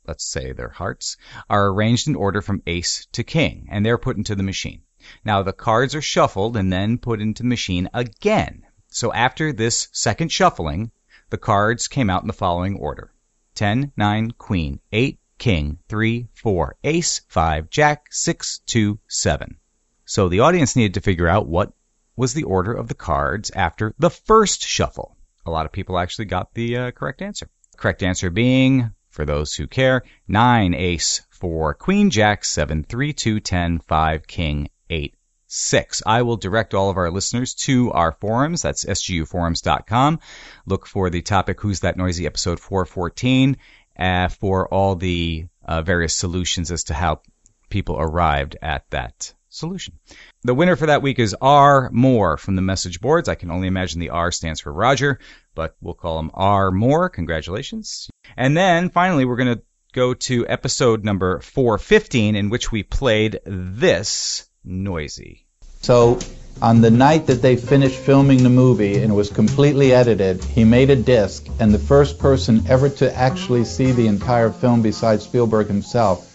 let's 0.06 0.24
say 0.24 0.52
they're 0.52 0.68
hearts, 0.68 1.16
are 1.48 1.68
arranged 1.68 2.08
in 2.08 2.16
order 2.16 2.40
from 2.42 2.62
ace 2.66 3.06
to 3.12 3.22
king, 3.22 3.68
and 3.70 3.84
they're 3.84 3.98
put 3.98 4.16
into 4.16 4.34
the 4.34 4.42
machine. 4.42 4.82
Now 5.24 5.42
the 5.42 5.52
cards 5.52 5.94
are 5.94 6.02
shuffled 6.02 6.56
and 6.56 6.72
then 6.72 6.98
put 6.98 7.20
into 7.20 7.42
the 7.42 7.48
machine 7.48 7.88
again. 7.94 8.62
So 8.88 9.12
after 9.12 9.52
this 9.52 9.88
second 9.92 10.30
shuffling, 10.30 10.90
the 11.30 11.38
cards 11.38 11.88
came 11.88 12.10
out 12.10 12.22
in 12.22 12.26
the 12.26 12.32
following 12.32 12.76
order. 12.76 13.12
10, 13.54 13.92
9, 13.96 14.30
queen, 14.32 14.80
8, 14.92 15.18
king, 15.38 15.78
3, 15.88 16.28
4, 16.34 16.76
ace, 16.84 17.20
5, 17.28 17.70
jack, 17.70 18.06
6, 18.10 18.60
2, 18.66 18.98
7. 19.08 19.56
So 20.04 20.28
the 20.28 20.40
audience 20.40 20.76
needed 20.76 20.94
to 20.94 21.00
figure 21.00 21.28
out 21.28 21.46
what 21.46 21.72
was 22.16 22.34
the 22.34 22.42
order 22.42 22.72
of 22.72 22.88
the 22.88 22.94
cards 22.94 23.50
after 23.52 23.94
the 23.98 24.10
first 24.10 24.62
shuffle. 24.62 25.16
A 25.46 25.50
lot 25.50 25.66
of 25.66 25.72
people 25.72 25.98
actually 25.98 26.26
got 26.26 26.52
the 26.54 26.76
uh, 26.76 26.90
correct 26.90 27.22
answer. 27.22 27.48
Correct 27.76 28.02
answer 28.02 28.28
being, 28.28 28.90
for 29.10 29.24
those 29.24 29.54
who 29.54 29.66
care, 29.66 30.02
9, 30.28 30.74
ace, 30.74 31.22
4, 31.30 31.74
queen, 31.74 32.10
jack, 32.10 32.44
7, 32.44 32.84
3, 32.84 33.12
2, 33.12 33.40
10, 33.40 33.78
5, 33.80 34.26
king, 34.26 34.68
8, 34.88 35.14
6. 35.46 36.02
I 36.06 36.22
will 36.22 36.36
direct 36.36 36.74
all 36.74 36.90
of 36.90 36.96
our 36.96 37.10
listeners 37.10 37.54
to 37.54 37.90
our 37.92 38.12
forums. 38.12 38.62
That's 38.62 38.84
sguforums.com. 38.84 40.20
Look 40.66 40.86
for 40.86 41.10
the 41.10 41.22
topic 41.22 41.60
Who's 41.60 41.80
That 41.80 41.96
Noisy 41.96 42.26
episode 42.26 42.60
414 42.60 43.56
uh, 43.98 44.28
for 44.28 44.68
all 44.68 44.94
the 44.94 45.46
uh, 45.64 45.82
various 45.82 46.14
solutions 46.14 46.70
as 46.70 46.84
to 46.84 46.94
how 46.94 47.20
people 47.68 47.96
arrived 47.98 48.56
at 48.62 48.88
that 48.90 49.34
solution. 49.50 49.98
The 50.42 50.54
winner 50.54 50.76
for 50.76 50.86
that 50.86 51.02
week 51.02 51.18
is 51.18 51.36
R 51.40 51.90
Moore 51.92 52.36
from 52.36 52.56
the 52.56 52.62
message 52.62 53.00
boards. 53.00 53.28
I 53.28 53.34
can 53.34 53.50
only 53.50 53.68
imagine 53.68 54.00
the 54.00 54.10
R 54.10 54.32
stands 54.32 54.60
for 54.60 54.72
Roger, 54.72 55.18
but 55.54 55.76
we'll 55.80 55.94
call 55.94 56.18
him 56.18 56.30
R 56.32 56.70
Moore. 56.70 57.10
Congratulations. 57.10 58.08
And 58.36 58.56
then 58.56 58.88
finally, 58.88 59.24
we're 59.24 59.36
going 59.36 59.58
to 59.58 59.62
go 59.92 60.14
to 60.14 60.46
episode 60.46 61.04
number 61.04 61.40
415 61.40 62.36
in 62.36 62.48
which 62.48 62.70
we 62.70 62.82
played 62.82 63.40
this 63.44 64.48
noisy. 64.64 65.46
So, 65.82 66.20
on 66.62 66.82
the 66.82 66.90
night 66.90 67.26
that 67.26 67.40
they 67.40 67.56
finished 67.56 67.98
filming 67.98 68.42
the 68.42 68.50
movie 68.50 69.02
and 69.02 69.12
it 69.12 69.14
was 69.14 69.30
completely 69.30 69.92
edited, 69.92 70.44
he 70.44 70.64
made 70.64 70.90
a 70.90 70.96
disc, 70.96 71.46
and 71.58 71.72
the 71.72 71.78
first 71.78 72.18
person 72.18 72.62
ever 72.68 72.88
to 72.88 73.16
actually 73.16 73.64
see 73.64 73.92
the 73.92 74.06
entire 74.06 74.50
film 74.50 74.82
besides 74.82 75.24
Spielberg 75.24 75.68
himself 75.68 76.26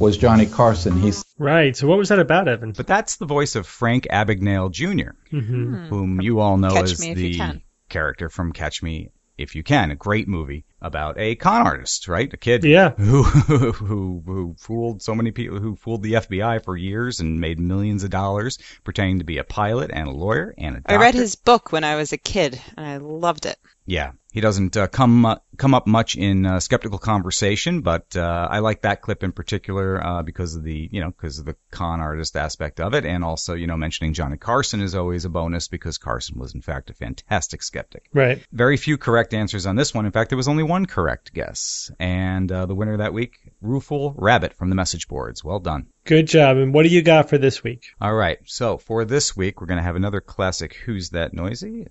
was 0.00 0.16
Johnny 0.16 0.46
Carson. 0.46 0.98
He 0.98 1.12
Right. 1.38 1.76
So 1.76 1.88
what 1.88 1.98
was 1.98 2.10
that 2.10 2.20
about, 2.20 2.48
Evan? 2.48 2.72
But 2.72 2.86
that's 2.86 3.16
the 3.16 3.26
voice 3.26 3.56
of 3.56 3.66
Frank 3.66 4.06
Abagnale 4.10 4.70
Jr., 4.70 5.10
hmm 5.30 5.88
whom 5.88 6.20
you 6.20 6.40
all 6.40 6.56
know 6.56 6.74
Catch 6.74 6.92
as 6.92 7.00
Me 7.00 7.10
If 7.10 7.18
You 7.18 7.30
the 7.30 7.60
character 7.88 8.28
from 8.28 8.52
Catch 8.52 8.82
Me 8.82 9.10
If 9.36 9.56
You 9.56 9.64
Can, 9.64 9.90
a 9.90 9.96
great 9.96 10.28
movie 10.28 10.64
about 10.80 11.18
a 11.18 11.34
con 11.34 11.66
artist, 11.66 12.06
right? 12.06 12.32
A 12.32 12.36
kid 12.36 12.64
Yeah. 12.64 12.90
who 12.96 13.22
who 13.24 14.22
who 14.24 14.56
fooled 14.58 15.02
so 15.02 15.14
many 15.14 15.32
people, 15.32 15.58
who 15.58 15.74
fooled 15.74 16.02
the 16.02 16.14
FBI 16.14 16.62
for 16.64 16.76
years 16.76 17.18
and 17.18 17.40
made 17.40 17.58
millions 17.58 18.04
of 18.04 18.10
dollars 18.10 18.58
pretending 18.84 19.18
to 19.18 19.24
be 19.24 19.38
a 19.38 19.44
pilot 19.44 19.90
and 19.92 20.06
a 20.06 20.12
lawyer 20.12 20.54
and 20.56 20.76
a 20.76 20.80
doctor. 20.80 20.94
I 20.94 20.98
read 20.98 21.14
his 21.14 21.34
book 21.34 21.72
when 21.72 21.82
I 21.84 21.96
was 21.96 22.12
a 22.12 22.18
kid, 22.18 22.60
and 22.76 22.86
I 22.86 22.98
loved 22.98 23.46
it. 23.46 23.58
Yeah, 23.86 24.12
he 24.32 24.40
doesn't 24.40 24.76
uh, 24.76 24.86
come 24.86 25.26
uh, 25.26 25.36
come 25.58 25.74
up 25.74 25.86
much 25.86 26.16
in 26.16 26.46
uh, 26.46 26.58
skeptical 26.58 26.98
conversation, 26.98 27.82
but 27.82 28.16
uh, 28.16 28.48
I 28.50 28.60
like 28.60 28.82
that 28.82 29.02
clip 29.02 29.22
in 29.22 29.32
particular 29.32 30.04
uh, 30.04 30.22
because 30.22 30.56
of 30.56 30.64
the 30.64 30.88
you 30.90 31.00
know 31.00 31.10
because 31.10 31.38
of 31.38 31.44
the 31.44 31.54
con 31.70 32.00
artist 32.00 32.34
aspect 32.34 32.80
of 32.80 32.94
it, 32.94 33.04
and 33.04 33.22
also 33.22 33.52
you 33.52 33.66
know 33.66 33.76
mentioning 33.76 34.14
Johnny 34.14 34.38
Carson 34.38 34.80
is 34.80 34.94
always 34.94 35.26
a 35.26 35.28
bonus 35.28 35.68
because 35.68 35.98
Carson 35.98 36.38
was 36.38 36.54
in 36.54 36.62
fact 36.62 36.88
a 36.88 36.94
fantastic 36.94 37.62
skeptic. 37.62 38.08
Right. 38.14 38.42
Very 38.50 38.78
few 38.78 38.96
correct 38.96 39.34
answers 39.34 39.66
on 39.66 39.76
this 39.76 39.92
one. 39.92 40.06
In 40.06 40.12
fact, 40.12 40.30
there 40.30 40.38
was 40.38 40.48
only 40.48 40.62
one 40.62 40.86
correct 40.86 41.34
guess, 41.34 41.90
and 41.98 42.50
uh, 42.50 42.64
the 42.64 42.74
winner 42.74 42.96
that 42.96 43.12
week, 43.12 43.36
Rufal 43.62 44.14
Rabbit 44.16 44.54
from 44.54 44.70
the 44.70 44.76
message 44.76 45.08
boards. 45.08 45.44
Well 45.44 45.60
done. 45.60 45.88
Good 46.04 46.26
job. 46.26 46.56
And 46.56 46.72
what 46.72 46.84
do 46.84 46.88
you 46.88 47.02
got 47.02 47.28
for 47.28 47.36
this 47.36 47.62
week? 47.62 47.84
All 48.00 48.14
right, 48.14 48.38
so 48.46 48.78
for 48.78 49.04
this 49.04 49.36
week, 49.36 49.60
we're 49.60 49.66
going 49.66 49.78
to 49.78 49.84
have 49.84 49.96
another 49.96 50.22
classic. 50.22 50.74
Who's 50.74 51.10
that 51.10 51.34
noisy? 51.34 51.86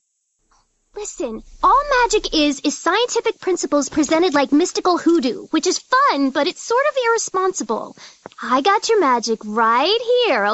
Listen, 0.95 1.43
all 1.63 1.81
magic 2.01 2.33
is 2.35 2.61
is 2.63 2.77
scientific 2.77 3.39
principles 3.39 3.89
presented 3.89 4.35
like 4.35 4.51
mystical 4.51 4.99
hoodoo, 4.99 5.47
which 5.47 5.65
is 5.65 5.79
fun, 5.79 6.29
but 6.29 6.45
it's 6.45 6.61
sort 6.61 6.85
of 6.89 6.97
irresponsible. 7.07 7.97
I 8.41 8.61
got 8.61 8.87
your 8.89 8.99
magic 8.99 9.39
right 9.43 9.99
here. 10.27 10.53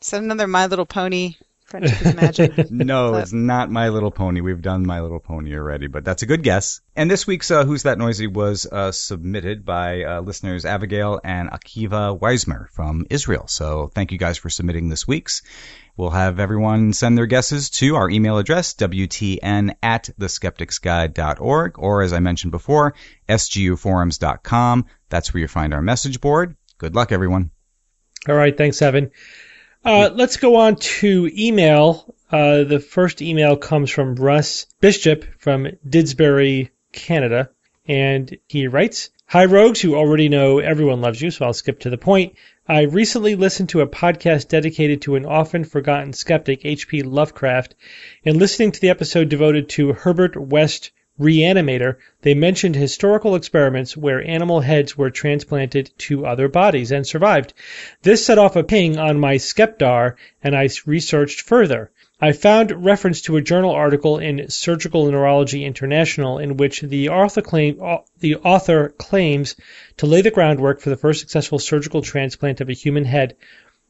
Is 0.00 0.10
that 0.10 0.22
another 0.22 0.46
My 0.46 0.66
Little 0.66 0.86
Pony 0.86 1.34
Friendship 1.70 2.04
is 2.04 2.14
Magic? 2.14 2.70
No, 2.70 3.12
But- 3.12 3.22
it's 3.22 3.32
not 3.32 3.70
My 3.70 3.88
Little 3.90 4.10
Pony. 4.10 4.40
We've 4.40 4.60
done 4.60 4.84
My 4.84 5.00
Little 5.00 5.20
Pony 5.20 5.54
already, 5.54 5.86
but 5.86 6.04
that's 6.04 6.22
a 6.22 6.26
good 6.26 6.42
guess. 6.42 6.80
And 6.96 7.08
this 7.08 7.26
week's 7.28 7.50
uh, 7.50 7.64
Who's 7.64 7.84
That 7.84 7.96
Noisy 7.96 8.26
was 8.26 8.66
uh, 8.66 8.90
submitted 8.92 9.64
by 9.64 10.02
uh, 10.02 10.20
listeners 10.20 10.64
Abigail 10.64 11.20
and 11.22 11.48
Akiva 11.48 12.18
Weismer 12.18 12.68
from 12.70 13.06
Israel. 13.08 13.46
So 13.46 13.90
thank 13.94 14.10
you 14.10 14.18
guys 14.18 14.36
for 14.36 14.50
submitting 14.50 14.88
this 14.88 15.06
week's. 15.06 15.42
We'll 15.96 16.10
have 16.10 16.40
everyone 16.40 16.92
send 16.92 17.16
their 17.16 17.26
guesses 17.26 17.70
to 17.70 17.94
our 17.96 18.10
email 18.10 18.38
address, 18.38 18.74
WTN 18.74 19.74
at 19.82 20.10
theskepticsguide.org, 20.18 21.78
or 21.78 22.02
as 22.02 22.12
I 22.12 22.18
mentioned 22.20 22.50
before, 22.52 22.94
sguforums.com. 23.28 24.86
That's 25.08 25.32
where 25.34 25.40
you 25.42 25.48
find 25.48 25.74
our 25.74 25.82
message 25.82 26.20
board. 26.20 26.56
Good 26.78 26.94
luck, 26.94 27.12
everyone. 27.12 27.50
All 28.28 28.34
right. 28.34 28.56
Thanks, 28.56 28.80
Evan. 28.82 29.10
Uh, 29.84 30.10
let's 30.14 30.36
go 30.36 30.56
on 30.56 30.76
to 30.76 31.30
email. 31.32 32.14
Uh, 32.30 32.64
the 32.64 32.80
first 32.80 33.22
email 33.22 33.56
comes 33.56 33.90
from 33.90 34.14
Russ 34.14 34.66
Bishop 34.80 35.24
from 35.38 35.68
Didsbury, 35.88 36.70
Canada, 36.92 37.50
and 37.88 38.36
he 38.46 38.68
writes, 38.68 39.10
Hi, 39.26 39.46
rogues 39.46 39.80
who 39.80 39.94
already 39.94 40.28
know 40.28 40.58
everyone 40.58 41.00
loves 41.00 41.22
you, 41.22 41.30
so 41.30 41.46
I'll 41.46 41.52
skip 41.52 41.80
to 41.80 41.90
the 41.90 41.96
point. 41.96 42.34
I 42.68 42.82
recently 42.82 43.36
listened 43.36 43.70
to 43.70 43.80
a 43.80 43.86
podcast 43.86 44.48
dedicated 44.48 45.02
to 45.02 45.16
an 45.16 45.24
often 45.24 45.64
forgotten 45.64 46.12
skeptic, 46.12 46.64
H.P. 46.64 47.02
Lovecraft, 47.02 47.74
and 48.24 48.36
listening 48.36 48.72
to 48.72 48.80
the 48.80 48.90
episode 48.90 49.28
devoted 49.28 49.70
to 49.70 49.92
Herbert 49.92 50.36
West 50.36 50.90
Reanimator, 51.20 51.98
they 52.22 52.32
mentioned 52.32 52.74
historical 52.74 53.34
experiments 53.34 53.94
where 53.94 54.26
animal 54.26 54.60
heads 54.60 54.96
were 54.96 55.10
transplanted 55.10 55.90
to 55.98 56.24
other 56.24 56.48
bodies 56.48 56.92
and 56.92 57.06
survived. 57.06 57.52
This 58.02 58.24
set 58.24 58.38
off 58.38 58.56
a 58.56 58.64
ping 58.64 58.98
on 58.98 59.20
my 59.20 59.36
Skepdar, 59.36 60.16
and 60.42 60.56
I 60.56 60.70
researched 60.86 61.42
further. 61.42 61.90
I 62.22 62.32
found 62.32 62.84
reference 62.84 63.22
to 63.22 63.36
a 63.36 63.42
journal 63.42 63.70
article 63.70 64.18
in 64.18 64.48
Surgical 64.48 65.10
Neurology 65.10 65.64
International 65.64 66.38
in 66.38 66.56
which 66.56 66.80
the 66.80 67.10
author, 67.10 67.42
claim, 67.42 67.78
the 68.18 68.36
author 68.36 68.88
claims 68.88 69.56
to 69.98 70.06
lay 70.06 70.22
the 70.22 70.30
groundwork 70.30 70.80
for 70.80 70.90
the 70.90 70.96
first 70.96 71.20
successful 71.20 71.58
surgical 71.58 72.02
transplant 72.02 72.60
of 72.62 72.70
a 72.70 72.74
human 72.74 73.04
head 73.04 73.36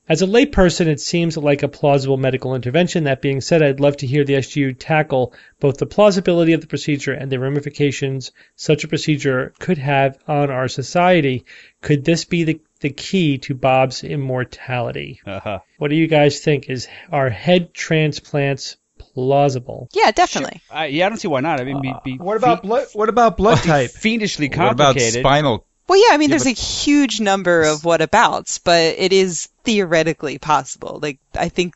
As 0.08 0.22
a 0.22 0.26
layperson, 0.26 0.86
it 0.86 1.00
seems 1.00 1.36
like 1.36 1.62
a 1.62 1.68
plausible 1.68 2.16
medical 2.16 2.56
intervention. 2.56 3.04
That 3.04 3.22
being 3.22 3.40
said, 3.40 3.62
I'd 3.62 3.78
love 3.78 3.98
to 3.98 4.06
hear 4.08 4.24
the 4.24 4.34
SGU 4.34 4.74
tackle 4.76 5.32
both 5.60 5.76
the 5.78 5.86
plausibility 5.86 6.52
of 6.52 6.60
the 6.60 6.66
procedure 6.66 7.12
and 7.12 7.30
the 7.30 7.38
ramifications 7.38 8.32
such 8.56 8.82
a 8.82 8.88
procedure 8.88 9.52
could 9.60 9.78
have 9.78 10.18
on 10.26 10.50
our 10.50 10.66
society. 10.66 11.44
Could 11.80 12.04
this 12.04 12.24
be 12.24 12.42
the, 12.42 12.60
the 12.80 12.90
key 12.90 13.38
to 13.38 13.54
Bob's 13.54 14.02
immortality? 14.02 15.20
Uh-huh. 15.24 15.60
What 15.78 15.90
do 15.90 15.96
you 15.96 16.08
guys 16.08 16.40
think? 16.40 16.68
Is 16.68 16.88
are 17.12 17.30
head 17.30 17.72
transplants 17.72 18.78
plausible? 18.98 19.88
Yeah, 19.92 20.10
definitely. 20.10 20.60
Uh, 20.74 20.82
yeah, 20.82 21.06
I 21.06 21.08
don't 21.08 21.18
see 21.18 21.28
why 21.28 21.40
not. 21.40 21.60
I 21.60 21.64
mean, 21.64 21.80
be, 21.82 21.94
be 22.04 22.16
What 22.16 22.36
about 22.36 22.62
fi- 22.62 22.68
blood? 22.68 22.86
What 22.94 23.08
about 23.08 23.36
blood 23.36 23.58
type? 23.58 23.90
fiendishly 23.90 24.48
complicated. 24.48 24.86
What 24.86 25.20
about 25.20 25.20
spinal? 25.20 25.66
Well, 25.90 25.98
yeah, 25.98 26.14
I 26.14 26.18
mean, 26.18 26.30
Yeah, 26.30 26.38
there's 26.38 26.46
a 26.46 26.50
huge 26.50 27.18
number 27.20 27.62
of 27.62 27.80
whatabouts, 27.82 28.60
but 28.62 28.80
it 28.96 29.12
is 29.12 29.48
theoretically 29.64 30.38
possible. 30.38 31.00
Like, 31.02 31.18
I 31.34 31.48
think 31.48 31.74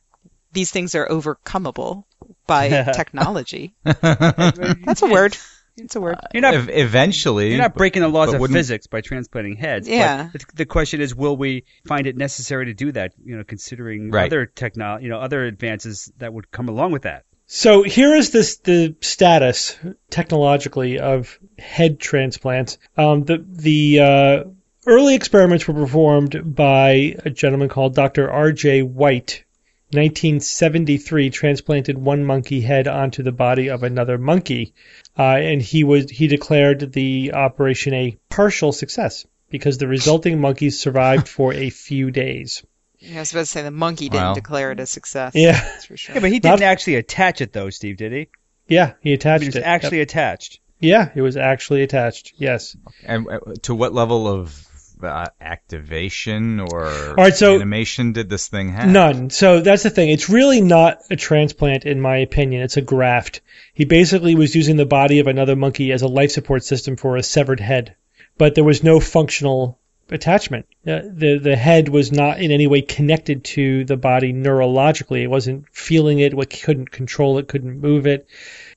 these 0.53 0.71
things 0.71 0.95
are 0.95 1.09
overcomeable 1.09 2.05
by 2.47 2.69
technology. 2.95 3.75
That's 3.83 5.03
a 5.03 5.09
word. 5.09 5.37
It's 5.77 5.97
a 5.97 6.01
word. 6.01 6.17
You're 6.33 6.43
not 6.43 6.55
Ev- 6.55 6.69
eventually, 6.71 7.49
You're 7.49 7.59
not 7.59 7.75
breaking 7.75 8.03
the 8.03 8.09
laws 8.09 8.33
of 8.33 8.41
physics 8.53 8.87
by 8.87 9.01
transplanting 9.01 9.57
heads. 9.57 9.89
but 9.89 9.93
Yeah. 9.95 10.29
the, 10.33 10.45
the 10.55 10.65
question 10.67 11.01
is, 11.01 11.13
will 11.13 11.37
we 11.37 11.65
find 11.85 12.07
it 12.07 12.17
necessary 12.17 12.67
to 12.67 12.75
do 12.75 12.93
that? 12.93 13.15
You 13.25 13.39
know, 13.39 13.43
considering 13.43 14.13
Right. 14.13 14.27
other 14.27 14.47
techno, 14.47 14.99
you 14.99 15.09
know, 15.09 15.19
other 15.19 15.43
advances 15.45 16.13
that 16.19 16.33
would 16.33 16.53
come 16.53 16.69
along 16.69 16.93
with 16.93 17.03
that. 17.03 17.25
So 17.47 17.83
here 17.83 18.15
is 18.15 18.31
this 18.31 18.57
the 18.59 18.97
status 19.01 19.77
technologically 20.11 20.99
of 20.99 21.39
head 21.59 22.01
transplants. 22.01 22.79
Um, 22.97 23.25
the 23.25 23.45
the 23.47 24.01
uh, 24.01 24.45
early 24.87 25.15
experiments 25.15 25.69
were 25.69 25.75
performed 25.75 26.55
by 26.55 27.17
a 27.25 27.31
gentleman 27.31 27.69
called 27.69 27.95
Dr. 27.95 28.31
R.J. 28.31 28.83
White. 28.83 29.45
1973 29.91 31.31
transplanted 31.31 31.97
one 31.97 32.25
monkey 32.25 32.61
head 32.63 32.89
onto 32.89 33.23
the 33.23 33.31
body 33.31 33.69
of 33.69 33.85
another 33.85 34.19
monkey, 34.19 34.75
uh, 35.17 35.23
and 35.23 35.63
he 35.63 35.85
was 35.85 36.11
he 36.11 36.27
declared 36.27 36.93
the 36.93 37.33
operation 37.33 37.95
a 37.95 38.17
partial 38.29 38.73
success 38.73 39.25
because 39.51 39.79
the 39.79 39.87
resulting 39.87 40.41
monkeys 40.41 40.81
survived 40.81 41.29
for 41.29 41.53
a 41.53 41.71
few 41.71 42.11
days. 42.11 42.65
I 43.15 43.19
was 43.19 43.33
about 43.33 43.41
to 43.41 43.47
say 43.47 43.63
the 43.63 43.71
monkey 43.71 44.09
didn't 44.09 44.25
Wow. 44.29 44.35
declare 44.35 44.73
it 44.73 44.81
a 44.81 44.87
success. 44.87 45.33
Yeah. 45.35 45.53
That's 45.53 45.87
for 45.87 45.97
sure. 45.97 46.15
Yeah, 46.15 46.21
but 46.21 46.31
he 46.33 46.39
didn't 46.41 46.63
actually 46.63 46.97
attach 46.97 47.41
it 47.41 47.53
though, 47.53 47.71
Steve, 47.71 47.97
did 47.97 48.13
he? 48.13 48.29
Yeah, 48.69 48.93
he 49.01 49.11
I 49.11 49.15
attached 49.15 49.41
mean, 49.43 49.49
it 49.49 49.55
was 49.55 49.57
it. 49.57 49.65
actually 49.67 50.01
attached. 50.01 50.61
yeah, 50.81 51.11
it 51.15 51.21
was 51.23 51.37
actually 51.37 51.83
attached. 51.83 52.33
Yes. 52.39 52.77
And 53.05 53.27
uh, 53.29 53.39
to 53.63 53.75
what 53.75 53.93
level 53.93 54.27
of 54.27 54.67
uh, 55.03 55.27
activation 55.41 56.61
or 56.61 57.15
right, 57.19 57.35
so- 57.35 57.57
animation 57.57 58.13
did 58.13 58.29
this 58.31 58.49
thing 58.49 58.73
have? 58.73 58.89
None. 58.89 59.31
So 59.31 59.61
that's 59.61 59.83
the 59.83 59.91
thing. 59.91 60.09
It's 60.11 60.29
really 60.29 60.61
not 60.61 60.99
a 61.11 61.17
transplant, 61.17 61.85
in 61.85 62.01
my 62.01 62.19
opinion. 62.19 62.63
It's 62.63 62.77
a 62.77 62.83
graft. 62.83 63.41
He 63.75 63.85
basically 63.85 64.35
was 64.35 64.55
using 64.55 64.77
the 64.77 64.87
body 64.87 65.19
of 65.19 65.27
another 65.27 65.57
monkey 65.57 65.93
as 65.93 66.03
a 66.03 66.09
life 66.09 66.31
support 66.31 66.65
system 66.65 66.97
for 66.97 67.17
a 67.17 67.23
severed 67.23 67.61
head, 67.61 67.97
but 68.39 68.55
there 68.55 68.65
was 68.65 68.83
no 68.83 69.01
functional 69.01 69.79
attachment. 70.11 70.67
Uh, 70.87 71.01
the 71.05 71.39
the 71.43 71.57
head 71.57 71.89
was 71.89 72.13
not 72.13 72.41
in 72.41 72.51
any 72.51 72.67
way 72.67 72.83
connected 72.83 73.45
to 73.45 73.85
the 73.85 73.97
body 73.97 74.33
neurologically. 74.33 75.23
It 75.23 75.29
wasn't 75.29 75.69
feeling 75.71 76.19
it. 76.19 76.35
It 76.35 76.63
couldn't 76.63 76.91
control 76.91 77.39
it. 77.39 77.49
Couldn't 77.49 77.81
move 77.81 78.07
it. 78.07 78.27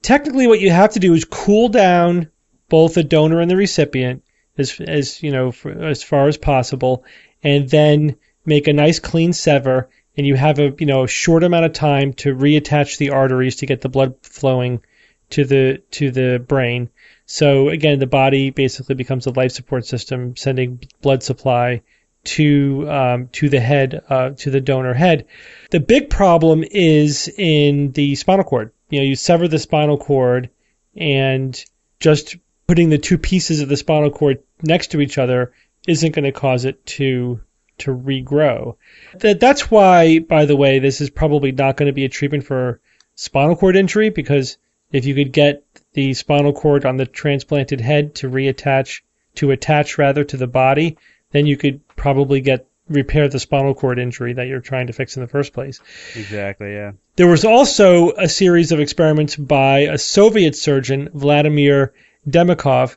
Technically, 0.02 0.48
what 0.48 0.60
you 0.60 0.70
have 0.70 0.94
to 0.94 1.00
do 1.00 1.14
is 1.14 1.26
cool 1.26 1.70
down 1.70 2.30
both 2.70 2.96
the 2.96 3.04
donor 3.04 3.42
and 3.42 3.50
the 3.50 3.56
recipient 3.56 4.24
as 4.58 4.80
as 4.80 5.22
you 5.22 5.32
know 5.32 5.52
for, 5.52 5.72
as 5.72 6.04
far 6.04 6.28
as 6.28 6.38
possible, 6.38 7.04
and 7.44 7.70
then 7.70 8.16
make 8.46 8.68
a 8.68 8.74
nice 8.74 9.00
clean 9.00 9.34
sever, 9.34 9.90
and 10.16 10.26
you 10.26 10.36
have 10.36 10.60
a 10.60 10.74
you 10.78 10.86
know 10.86 11.06
short 11.06 11.44
amount 11.44 11.66
of 11.66 11.74
time 11.74 12.14
to 12.14 12.36
reattach 12.36 12.98
the 12.98 13.12
arteries 13.12 13.58
to 13.58 13.66
get 13.66 13.82
the 13.82 13.90
blood 13.90 14.16
flowing 14.22 14.82
to 15.30 15.46
the 15.46 15.82
to 15.92 16.12
the 16.12 16.44
brain. 16.46 16.90
So 17.28 17.68
again, 17.68 18.00
the 18.00 18.08
body 18.08 18.50
basically 18.52 18.96
becomes 18.96 19.28
a 19.28 19.32
life 19.32 19.52
support 19.52 19.86
system, 19.86 20.36
sending 20.38 20.80
blood 21.02 21.24
supply 21.24 21.82
to 22.24 22.90
um, 22.90 23.28
to 23.34 23.50
the 23.50 23.60
head 23.60 24.02
uh, 24.10 24.30
to 24.32 24.50
the 24.50 24.62
donor 24.62 24.94
head. 24.94 25.28
The 25.70 25.82
big 25.82 26.10
problem 26.10 26.64
is 26.64 27.28
in 27.28 27.92
the 27.92 28.16
spinal 28.16 28.46
cord. 28.46 28.72
You 28.90 29.00
know, 29.00 29.06
you 29.06 29.18
sever 29.18 29.50
the 29.50 29.60
spinal 29.60 29.98
cord, 29.98 30.50
and 30.96 31.64
just 32.00 32.38
putting 32.66 32.90
the 32.90 32.98
two 32.98 33.18
pieces 33.18 33.60
of 33.60 33.68
the 33.68 33.78
spinal 33.78 34.10
cord 34.10 34.42
next 34.62 34.92
to 34.92 35.02
each 35.02 35.18
other 35.18 35.52
isn't 35.86 36.16
going 36.16 36.24
to 36.24 36.32
cause 36.32 36.64
it 36.64 36.86
to 36.86 37.42
to 37.80 37.94
regrow. 37.94 38.78
That 39.16 39.42
that's 39.42 39.70
why, 39.70 40.20
by 40.20 40.46
the 40.46 40.56
way, 40.56 40.80
this 40.80 41.02
is 41.02 41.10
probably 41.10 41.52
not 41.52 41.76
going 41.76 41.88
to 41.88 41.94
be 41.94 42.06
a 42.06 42.10
treatment 42.10 42.46
for 42.46 42.80
spinal 43.16 43.58
cord 43.58 43.76
injury 43.76 44.12
because 44.12 44.58
if 44.92 45.06
you 45.06 45.14
could 45.14 45.34
get 45.34 45.64
the 45.98 46.14
spinal 46.14 46.54
cord 46.54 46.86
on 46.86 46.96
the 46.98 47.08
transplanted 47.08 47.82
head 47.82 48.14
to 48.14 48.30
reattach 48.30 49.02
to 49.34 49.50
attach 49.50 49.98
rather 49.98 50.24
to 50.24 50.38
the 50.38 50.46
body, 50.46 50.96
then 51.32 51.48
you 51.48 51.58
could 51.58 51.82
probably 51.96 52.40
get 52.40 52.68
repair 52.88 53.28
the 53.28 53.40
spinal 53.40 53.74
cord 53.74 53.98
injury 53.98 54.34
that 54.34 54.46
you're 54.46 54.60
trying 54.60 54.86
to 54.86 54.94
fix 54.94 55.18
in 55.18 55.24
the 55.24 55.28
first 55.28 55.54
place. 55.54 55.82
Exactly. 56.16 56.72
Yeah. 56.72 56.92
There 57.16 57.26
was 57.26 57.46
also 57.46 58.12
a 58.12 58.30
series 58.30 58.72
of 58.72 58.80
experiments 58.80 59.36
by 59.36 59.80
a 59.80 59.98
Soviet 59.98 60.56
surgeon, 60.56 61.10
Vladimir 61.16 61.94
Demikov, 62.30 62.96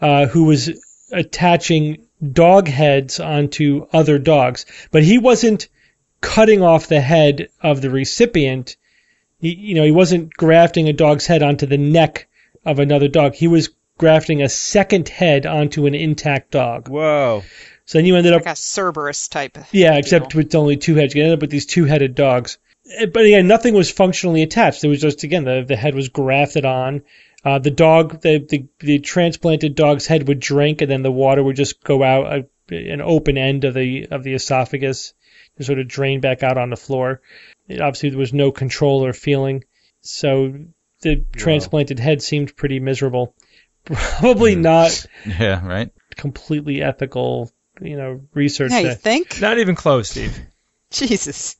uh, 0.00 0.24
who 0.24 0.44
was 0.44 0.70
attaching 1.12 2.06
dog 2.32 2.66
heads 2.66 3.20
onto 3.20 3.86
other 3.92 4.18
dogs, 4.18 4.64
but 4.90 5.02
he 5.02 5.18
wasn't 5.18 5.68
cutting 6.22 6.62
off 6.62 6.86
the 6.86 7.02
head 7.02 7.50
of 7.60 7.82
the 7.82 7.90
recipient. 7.90 8.76
He, 9.38 9.54
you 9.54 9.74
know, 9.74 9.84
he 9.84 9.90
wasn't 9.90 10.32
grafting 10.32 10.88
a 10.88 10.94
dog's 10.94 11.26
head 11.26 11.42
onto 11.42 11.66
the 11.66 11.76
neck 11.76 12.24
of 12.64 12.78
another 12.78 13.08
dog. 13.08 13.34
He 13.34 13.48
was 13.48 13.70
grafting 13.98 14.42
a 14.42 14.48
second 14.48 15.08
head 15.08 15.46
onto 15.46 15.86
an 15.86 15.94
intact 15.94 16.50
dog. 16.52 16.88
Whoa. 16.88 17.42
So 17.84 17.98
then 17.98 18.06
you 18.06 18.16
ended 18.16 18.32
up 18.34 18.44
Like 18.44 18.52
a 18.52 18.56
Cerberus 18.56 19.28
type. 19.28 19.58
yeah, 19.72 19.96
except 19.96 20.34
with 20.34 20.54
only 20.54 20.76
two 20.76 20.94
heads. 20.94 21.14
You 21.14 21.22
ended 21.22 21.38
up 21.38 21.40
with 21.42 21.50
these 21.50 21.66
two-headed 21.66 22.14
dogs. 22.14 22.58
Eh, 22.98 23.06
But 23.06 23.24
again, 23.24 23.48
nothing 23.48 23.74
was 23.74 23.90
functionally 23.90 24.42
attached. 24.42 24.84
It 24.84 24.88
was 24.88 25.00
just 25.00 25.24
again 25.24 25.44
the 25.44 25.64
the 25.66 25.76
head 25.76 25.94
was 25.94 26.08
grafted 26.10 26.64
on. 26.64 27.02
Uh, 27.44 27.58
the 27.58 27.70
dog, 27.70 28.20
the, 28.20 28.38
the 28.38 28.66
the 28.80 28.98
transplanted 28.98 29.74
dog's 29.74 30.06
head 30.06 30.28
would 30.28 30.40
drink, 30.40 30.82
and 30.82 30.90
then 30.90 31.02
the 31.02 31.10
water 31.12 31.42
would 31.42 31.56
just 31.56 31.82
go 31.82 32.02
out 32.02 32.26
uh, 32.26 32.42
an 32.74 33.00
open 33.00 33.38
end 33.38 33.64
of 33.64 33.74
the 33.74 34.06
of 34.10 34.22
the 34.22 34.34
esophagus 34.34 35.14
to 35.56 35.64
sort 35.64 35.78
of 35.78 35.88
drain 35.88 36.20
back 36.20 36.42
out 36.42 36.58
on 36.58 36.68
the 36.70 36.76
floor. 36.76 37.20
It, 37.68 37.80
obviously, 37.80 38.10
there 38.10 38.18
was 38.18 38.32
no 38.34 38.50
control 38.52 39.04
or 39.04 39.12
feeling, 39.12 39.64
so 40.02 40.52
the 41.00 41.24
transplanted 41.36 41.98
head 41.98 42.22
seemed 42.22 42.56
pretty 42.56 42.80
miserable. 42.80 43.34
Probably 43.84 44.54
hmm. 44.54 44.62
not 44.62 45.06
Yeah, 45.26 45.66
right. 45.66 45.90
completely 46.16 46.82
ethical, 46.82 47.50
you 47.80 47.96
know, 47.96 48.22
research. 48.34 48.72
Yeah, 48.72 48.78
you 48.78 48.86
there. 48.88 48.94
think? 48.94 49.40
Not 49.40 49.58
even 49.58 49.74
close, 49.74 50.10
Steve. 50.10 50.38
Jesus. 50.90 51.56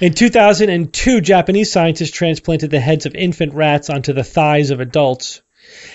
In 0.00 0.12
2002, 0.12 1.20
Japanese 1.22 1.72
scientists 1.72 2.10
transplanted 2.10 2.70
the 2.70 2.80
heads 2.80 3.06
of 3.06 3.14
infant 3.14 3.54
rats 3.54 3.88
onto 3.88 4.12
the 4.12 4.24
thighs 4.24 4.70
of 4.70 4.80
adults. 4.80 5.40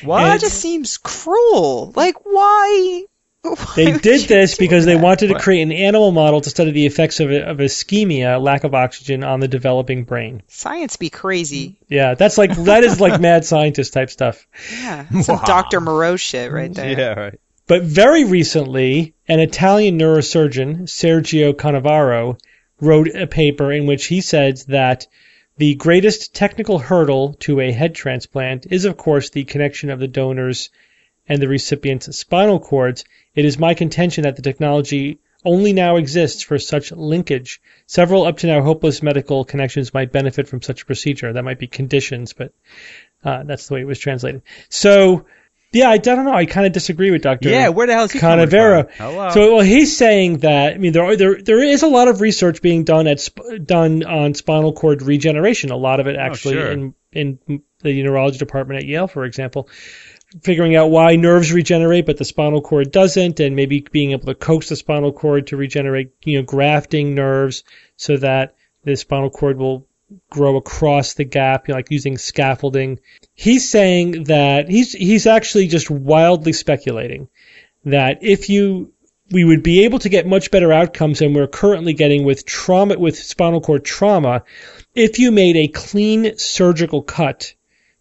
What? 0.04 0.24
That 0.24 0.40
just 0.40 0.60
seems 0.60 0.98
cruel. 0.98 1.94
Like, 1.96 2.26
why? 2.26 3.06
They 3.42 3.86
why 3.86 3.92
would 3.94 4.02
did 4.02 4.28
this 4.28 4.58
do 4.58 4.64
because 4.64 4.86
they 4.86 4.98
wanted 4.98 5.28
to 5.28 5.40
create 5.40 5.62
an 5.62 5.72
animal 5.72 6.12
model 6.12 6.42
to 6.42 6.50
study 6.50 6.72
the 6.72 6.86
effects 6.86 7.22
of, 7.22 7.32
of 7.32 7.58
ischemia, 7.58 8.42
lack 8.42 8.66
of 8.66 8.74
oxygen, 8.74 9.24
on 9.24 9.40
the 9.40 9.48
developing 9.48 10.04
brain. 10.04 10.44
Science 10.48 10.98
be 10.98 11.10
crazy. 11.10 11.78
Yeah, 11.88 12.16
that's 12.16 12.38
like 12.38 12.56
that 12.66 12.84
is 12.84 13.00
like 13.00 13.22
mad 13.22 13.46
scientist 13.46 13.94
type 13.94 14.10
stuff. 14.10 14.46
Yeah. 14.74 15.08
Some 15.22 15.40
Dr. 15.46 15.80
Moreau 15.80 16.18
shit 16.18 16.52
right 16.52 16.74
there. 16.74 17.00
Yeah. 17.00 17.14
Right. 17.14 17.40
But 17.66 17.84
very 17.84 18.26
recently, 18.26 19.14
an 19.28 19.40
Italian 19.40 19.98
neurosurgeon, 19.98 20.84
Sergio 20.84 21.54
Canavero, 21.54 22.40
wrote 22.82 23.08
a 23.16 23.28
paper 23.28 23.72
in 23.72 23.86
which 23.86 24.08
he 24.08 24.22
said 24.22 24.58
that 24.68 25.08
the 25.58 25.76
greatest 25.76 26.34
technical 26.34 26.80
hurdle 26.80 27.36
to 27.42 27.60
a 27.60 27.72
head 27.72 27.94
transplant 27.94 28.66
is, 28.72 28.86
of 28.86 28.98
course, 28.98 29.30
the 29.30 29.44
connection 29.44 29.90
of 29.92 30.00
the 30.00 30.08
donor's 30.08 30.70
and 31.28 31.42
the 31.42 31.48
recipient's 31.48 32.18
spinal 32.18 32.60
cords. 32.60 33.06
It 33.36 33.46
is 33.46 33.60
my 33.60 33.74
contention 33.74 34.24
that 34.24 34.36
the 34.36 34.42
technology 34.42 35.20
only 35.46 35.74
now 35.74 35.96
exists 35.96 36.44
for 36.44 36.58
such 36.58 36.92
linkage. 36.92 37.62
Several 37.86 38.26
up 38.26 38.38
to 38.38 38.48
now 38.48 38.62
hopeless 38.62 39.02
medical 39.02 39.46
connections 39.46 39.94
might 39.94 40.12
benefit 40.12 40.48
from 40.48 40.62
such 40.62 40.82
a 40.82 40.86
procedure. 40.86 41.32
That 41.32 41.44
might 41.44 41.60
be 41.60 41.68
conditions, 41.68 42.34
but 42.34 42.54
uh, 43.24 43.44
that's 43.44 43.68
the 43.68 43.76
way 43.76 43.82
it 43.82 43.88
was 43.88 44.00
translated. 44.00 44.42
So, 44.70 45.26
yeah, 45.72 45.90
I 45.90 45.98
don't 45.98 46.26
know. 46.26 46.34
I 46.34 46.46
kind 46.46 46.66
of 46.66 46.74
disagree 46.74 47.12
with 47.12 47.22
Dr. 47.22 47.50
Yeah. 47.50 47.70
Where 47.70 47.88
the 47.88 47.94
hell 47.94 48.06
is 48.06 48.12
he 48.12 48.20
from? 48.20 48.50
Hello. 48.98 49.30
So 49.32 49.56
well, 49.56 49.66
he's 49.66 49.96
saying 49.96 50.40
that 50.40 50.74
I 50.74 50.78
mean 50.78 50.94
there 50.94 51.06
are, 51.06 51.16
there 51.16 51.42
there 51.42 51.64
is 51.64 51.84
a 51.84 51.88
lot 51.88 52.08
of 52.08 52.22
research 52.22 52.62
being 52.62 52.84
done 52.84 53.08
at 53.08 53.20
sp- 53.22 53.64
done 53.64 54.04
on 54.04 54.34
spinal 54.34 54.74
cord 54.74 55.04
regeneration. 55.04 55.70
A 55.70 55.78
lot 55.78 56.00
of 56.00 56.08
it 56.08 56.16
actually 56.16 56.56
sure. 56.56 56.72
in 56.72 56.96
in 57.12 57.40
the 57.82 58.04
neurology 58.04 58.40
department 58.40 58.84
at 58.84 58.88
Yale, 58.90 59.08
for 59.08 59.26
example. 59.26 59.70
Figuring 60.44 60.76
out 60.76 60.92
why 60.92 61.16
nerves 61.16 61.52
regenerate 61.52 62.06
but 62.06 62.18
the 62.18 62.26
spinal 62.26 62.62
cord 62.62 62.92
doesn't, 62.92 63.40
and 63.40 63.56
maybe 63.56 63.86
being 63.92 64.12
able 64.12 64.28
to 64.28 64.36
coax 64.36 64.70
the 64.70 64.76
spinal 64.76 65.12
cord 65.12 65.48
to 65.48 65.58
regenerate, 65.58 66.12
you 66.24 66.38
know, 66.38 66.46
grafting 66.46 67.16
nerves 67.16 67.64
so 67.98 68.18
that 68.18 68.56
the 68.84 68.96
spinal 68.96 69.30
cord 69.30 69.58
will 69.58 69.88
grow 70.30 70.56
across 70.58 71.14
the 71.14 71.24
gap, 71.24 71.68
you 71.68 71.74
know, 71.74 71.78
like 71.78 71.92
using 71.92 72.18
scaffolding. 72.18 73.00
He's 73.34 73.70
saying 73.70 74.26
that 74.26 74.70
he's 74.70 74.94
he's 74.94 75.28
actually 75.28 75.68
just 75.68 75.90
wildly 75.90 76.54
speculating 76.54 77.30
that 77.86 78.20
if 78.22 78.50
you 78.50 78.94
we 79.32 79.44
would 79.44 79.62
be 79.62 79.86
able 79.86 80.00
to 80.00 80.10
get 80.10 80.26
much 80.26 80.50
better 80.50 80.74
outcomes 80.74 81.20
than 81.20 81.34
we're 81.34 81.48
currently 81.48 81.94
getting 81.94 82.24
with 82.24 82.46
trauma 82.46 82.98
with 82.98 83.18
spinal 83.18 83.62
cord 83.62 83.86
trauma 83.86 84.44
if 84.96 85.20
you 85.20 85.32
made 85.32 85.56
a 85.56 85.68
clean 85.68 86.38
surgical 86.38 87.04
cut. 87.04 87.54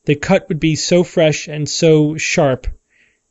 The 0.09 0.15
cut 0.15 0.49
would 0.49 0.59
be 0.59 0.75
so 0.75 1.05
fresh 1.05 1.49
and 1.49 1.69
so 1.69 2.17
sharp 2.17 2.67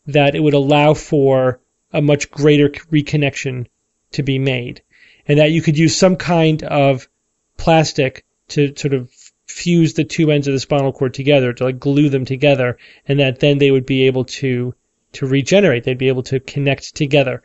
that 0.06 0.36
it 0.36 0.44
would 0.44 0.54
allow 0.54 0.94
for 0.94 1.60
a 1.92 2.04
much 2.04 2.30
greater 2.30 2.70
reconnection 2.70 3.66
to 4.12 4.22
be 4.22 4.38
made, 4.38 4.84
and 5.28 5.40
that 5.40 5.50
you 5.50 5.64
could 5.64 5.76
use 5.76 5.96
some 5.96 6.18
kind 6.18 6.62
of 6.62 7.10
plastic 7.58 8.26
to 8.50 8.76
sort 8.76 8.94
of 8.94 9.10
fuse 9.48 9.96
the 9.96 10.04
two 10.04 10.30
ends 10.30 10.48
of 10.48 10.54
the 10.54 10.60
spinal 10.60 10.94
cord 10.94 11.16
together 11.16 11.52
to 11.52 11.64
like 11.64 11.80
glue 11.80 12.10
them 12.10 12.26
together, 12.26 12.78
and 13.08 13.22
that 13.22 13.40
then 13.40 13.58
they 13.58 13.72
would 13.72 13.88
be 13.88 14.04
able 14.04 14.26
to 14.26 14.76
to 15.14 15.26
regenerate. 15.26 15.84
They'd 15.84 15.98
be 15.98 16.10
able 16.10 16.30
to 16.30 16.40
connect 16.40 16.96
together. 16.96 17.42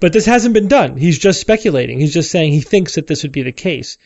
But 0.00 0.12
this 0.12 0.26
hasn't 0.26 0.54
been 0.54 0.68
done. 0.68 0.96
He's 0.96 1.18
just 1.18 1.40
speculating. 1.40 2.00
He's 2.00 2.12
just 2.12 2.30
saying 2.30 2.52
he 2.52 2.60
thinks 2.60 2.96
that 2.96 3.06
this 3.06 3.22
would 3.22 3.32
be 3.32 3.42
the 3.42 3.52
case. 3.52 3.96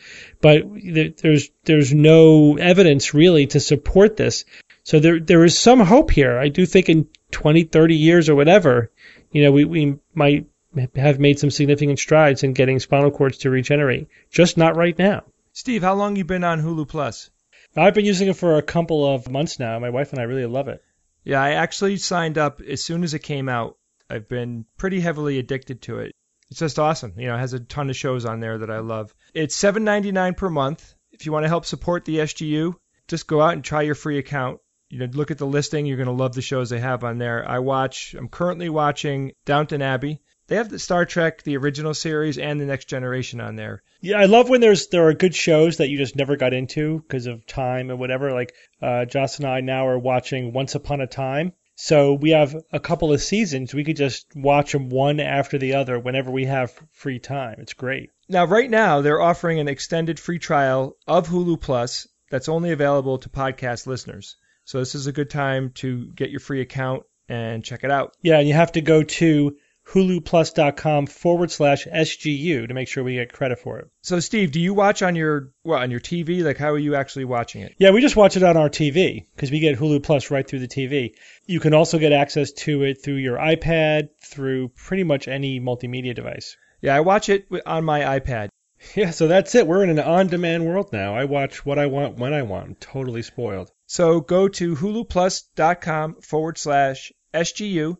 But 0.41 0.63
there's 0.73 1.49
there's 1.65 1.93
no 1.93 2.57
evidence 2.57 3.13
really 3.13 3.47
to 3.47 3.59
support 3.59 4.15
this. 4.15 4.45
So 4.83 4.99
there 4.99 5.19
there 5.19 5.43
is 5.43 5.57
some 5.57 5.79
hope 5.79 6.11
here. 6.11 6.37
I 6.37 6.49
do 6.49 6.65
think 6.65 6.89
in 6.89 7.07
20, 7.31 7.63
30 7.63 7.95
years 7.95 8.29
or 8.29 8.35
whatever, 8.35 8.91
you 9.31 9.43
know, 9.43 9.51
we, 9.51 9.65
we 9.65 9.97
might 10.13 10.47
have 10.95 11.19
made 11.19 11.39
some 11.39 11.49
significant 11.49 11.99
strides 11.99 12.43
in 12.43 12.53
getting 12.53 12.79
spinal 12.79 13.11
cords 13.11 13.39
to 13.39 13.49
regenerate. 13.49 14.07
Just 14.29 14.57
not 14.57 14.77
right 14.77 14.97
now. 14.97 15.23
Steve, 15.53 15.81
how 15.81 15.95
long 15.95 16.15
you 16.15 16.23
been 16.23 16.43
on 16.43 16.61
Hulu 16.61 16.87
Plus? 16.87 17.29
I've 17.75 17.93
been 17.93 18.05
using 18.05 18.29
it 18.29 18.35
for 18.35 18.57
a 18.57 18.63
couple 18.63 19.05
of 19.05 19.29
months 19.29 19.59
now. 19.59 19.77
My 19.79 19.89
wife 19.89 20.11
and 20.11 20.19
I 20.19 20.23
really 20.23 20.45
love 20.45 20.67
it. 20.67 20.81
Yeah, 21.23 21.41
I 21.41 21.51
actually 21.51 21.97
signed 21.97 22.37
up 22.37 22.61
as 22.61 22.83
soon 22.83 23.03
as 23.03 23.13
it 23.13 23.19
came 23.19 23.49
out. 23.49 23.77
I've 24.09 24.27
been 24.27 24.65
pretty 24.77 24.99
heavily 24.99 25.39
addicted 25.39 25.81
to 25.83 25.99
it. 25.99 26.15
It's 26.49 26.59
just 26.59 26.79
awesome. 26.79 27.13
You 27.17 27.27
know, 27.27 27.35
it 27.35 27.39
has 27.39 27.53
a 27.53 27.59
ton 27.59 27.89
of 27.89 27.95
shows 27.95 28.25
on 28.25 28.39
there 28.39 28.57
that 28.57 28.71
I 28.71 28.79
love. 28.79 29.13
It's 29.33 29.55
$7.99 29.55 30.35
per 30.35 30.49
month. 30.49 30.95
If 31.11 31.25
you 31.25 31.31
want 31.31 31.43
to 31.43 31.49
help 31.49 31.65
support 31.65 32.05
the 32.05 32.17
SGU, 32.17 32.75
just 33.07 33.27
go 33.27 33.41
out 33.41 33.53
and 33.53 33.63
try 33.63 33.83
your 33.83 33.95
free 33.95 34.17
account. 34.17 34.59
You 34.89 34.99
know, 34.99 35.07
look 35.11 35.29
at 35.29 35.37
the 35.37 35.45
listing. 35.45 35.85
You're 35.85 35.97
going 35.97 36.07
to 36.07 36.13
love 36.13 36.33
the 36.33 36.41
shows 36.41 36.69
they 36.69 36.79
have 36.79 37.03
on 37.03 37.19
there. 37.19 37.47
I 37.47 37.59
watch. 37.59 38.15
I'm 38.17 38.29
currently 38.29 38.69
watching 38.69 39.33
Downton 39.45 39.83
Abbey. 39.83 40.21
They 40.47 40.55
have 40.55 40.69
the 40.69 40.79
Star 40.79 41.05
Trek, 41.05 41.43
the 41.43 41.57
original 41.57 41.93
series, 41.93 42.39
and 42.39 42.59
the 42.59 42.65
Next 42.65 42.85
Generation 42.85 43.39
on 43.39 43.55
there. 43.55 43.83
Yeah, 44.01 44.17
I 44.17 44.25
love 44.25 44.49
when 44.49 44.61
there's 44.61 44.87
there 44.87 45.07
are 45.07 45.13
good 45.13 45.35
shows 45.35 45.77
that 45.77 45.89
you 45.89 45.97
just 45.97 46.15
never 46.15 46.37
got 46.37 46.55
into 46.55 46.99
because 47.01 47.27
of 47.27 47.45
time 47.45 47.91
and 47.91 47.99
whatever. 47.99 48.31
Like 48.31 48.55
uh, 48.81 49.05
Joss 49.05 49.37
and 49.37 49.47
I 49.47 49.61
now 49.61 49.87
are 49.87 49.99
watching 49.99 50.51
Once 50.51 50.73
Upon 50.73 51.01
a 51.01 51.07
Time. 51.07 51.53
So 51.81 52.11
we 52.11 52.31
have 52.31 52.57
a 52.73 52.79
couple 52.81 53.13
of 53.13 53.21
seasons. 53.21 53.73
We 53.73 53.85
could 53.85 53.95
just 53.95 54.27
watch 54.35 54.73
them 54.73 54.89
one 54.89 55.21
after 55.21 55.57
the 55.57 55.75
other 55.75 55.97
whenever 55.97 56.29
we 56.29 56.43
have 56.43 56.77
free 56.91 57.19
time. 57.19 57.55
It's 57.59 57.73
great. 57.73 58.09
Now, 58.27 58.43
right 58.43 58.69
now, 58.69 58.99
they're 58.99 59.21
offering 59.21 59.61
an 59.61 59.69
extended 59.69 60.19
free 60.19 60.39
trial 60.39 60.97
of 61.07 61.29
Hulu 61.29 61.61
Plus 61.61 62.05
that's 62.29 62.49
only 62.49 62.71
available 62.71 63.17
to 63.19 63.29
podcast 63.29 63.87
listeners. 63.87 64.35
So 64.65 64.79
this 64.79 64.93
is 64.93 65.07
a 65.07 65.13
good 65.13 65.29
time 65.29 65.71
to 65.75 66.11
get 66.11 66.31
your 66.31 66.41
free 66.41 66.59
account 66.59 67.03
and 67.29 67.63
check 67.63 67.85
it 67.85 67.91
out. 67.91 68.11
Yeah, 68.21 68.39
and 68.39 68.47
you 68.49 68.55
have 68.55 68.73
to 68.73 68.81
go 68.81 69.03
to 69.03 69.55
huluplus.com 69.91 71.07
forward 71.07 71.51
slash 71.51 71.87
SGU 71.87 72.67
to 72.67 72.73
make 72.73 72.87
sure 72.87 73.03
we 73.03 73.15
get 73.15 73.33
credit 73.33 73.59
for 73.59 73.79
it. 73.79 73.89
So, 74.01 74.19
Steve, 74.19 74.51
do 74.51 74.59
you 74.59 74.73
watch 74.73 75.01
on 75.01 75.15
your 75.15 75.51
well, 75.63 75.79
on 75.79 75.91
your 75.91 75.99
TV? 75.99 76.43
Like, 76.43 76.57
how 76.57 76.69
are 76.69 76.77
you 76.77 76.95
actually 76.95 77.25
watching 77.25 77.61
it? 77.61 77.75
Yeah, 77.77 77.91
we 77.91 78.01
just 78.01 78.15
watch 78.15 78.37
it 78.37 78.43
on 78.43 78.57
our 78.57 78.69
TV 78.69 79.25
because 79.35 79.51
we 79.51 79.59
get 79.59 79.77
Hulu 79.77 80.03
Plus 80.03 80.31
right 80.31 80.47
through 80.47 80.59
the 80.59 80.67
TV. 80.67 81.15
You 81.45 81.59
can 81.59 81.73
also 81.73 81.97
get 81.97 82.11
access 82.11 82.51
to 82.51 82.83
it 82.83 83.03
through 83.03 83.15
your 83.15 83.37
iPad, 83.37 84.09
through 84.23 84.69
pretty 84.69 85.03
much 85.03 85.27
any 85.27 85.59
multimedia 85.59 86.13
device. 86.13 86.55
Yeah, 86.81 86.95
I 86.95 87.01
watch 87.01 87.29
it 87.29 87.47
on 87.65 87.83
my 87.83 88.19
iPad. 88.19 88.49
Yeah, 88.95 89.11
so 89.11 89.27
that's 89.27 89.55
it. 89.55 89.67
We're 89.67 89.83
in 89.83 89.89
an 89.89 89.99
on-demand 89.99 90.65
world 90.65 90.93
now. 90.93 91.13
I 91.13 91.25
watch 91.25 91.65
what 91.65 91.77
I 91.77 91.87
want 91.87 92.17
when 92.17 92.33
I 92.33 92.43
want. 92.43 92.65
I'm 92.65 92.75
totally 92.75 93.23
spoiled. 93.23 93.69
So 93.87 94.21
go 94.21 94.47
to 94.47 94.73
huluplus.com 94.73 96.21
forward 96.21 96.57
slash 96.57 97.11
SGU 97.33 97.97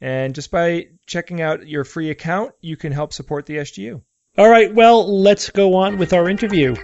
and 0.00 0.34
just 0.34 0.50
by 0.50 0.88
checking 1.06 1.40
out 1.40 1.66
your 1.66 1.84
free 1.84 2.10
account, 2.10 2.52
you 2.60 2.76
can 2.76 2.92
help 2.92 3.12
support 3.12 3.46
the 3.46 3.56
SGU. 3.56 4.02
All 4.38 4.48
right, 4.48 4.74
well, 4.74 5.20
let's 5.20 5.50
go 5.50 5.76
on 5.76 5.98
with 5.98 6.12
our 6.12 6.28
interview. 6.28 6.76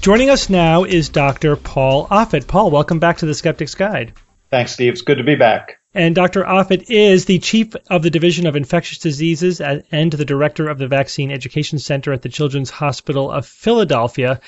Joining 0.00 0.28
us 0.28 0.50
now 0.50 0.84
is 0.84 1.08
Dr. 1.08 1.56
Paul 1.56 2.06
Offit. 2.08 2.46
Paul, 2.46 2.70
welcome 2.70 2.98
back 2.98 3.16
to 3.18 3.26
the 3.26 3.32
Skeptic's 3.32 3.74
Guide. 3.74 4.12
Thanks, 4.50 4.72
Steve. 4.72 4.92
It's 4.92 5.00
good 5.02 5.16
to 5.16 5.24
be 5.24 5.34
back. 5.34 5.80
And 5.96 6.12
Dr. 6.12 6.42
Offit 6.42 6.90
is 6.90 7.24
the 7.24 7.38
chief 7.38 7.76
of 7.88 8.02
the 8.02 8.10
Division 8.10 8.48
of 8.48 8.56
Infectious 8.56 8.98
Diseases 8.98 9.60
and 9.60 10.12
the 10.12 10.24
director 10.24 10.68
of 10.68 10.78
the 10.78 10.88
Vaccine 10.88 11.30
Education 11.30 11.78
Center 11.78 12.12
at 12.12 12.22
the 12.22 12.28
Children's 12.28 12.70
Hospital 12.70 13.30
of 13.30 13.46
Philadelphia, 13.46 14.40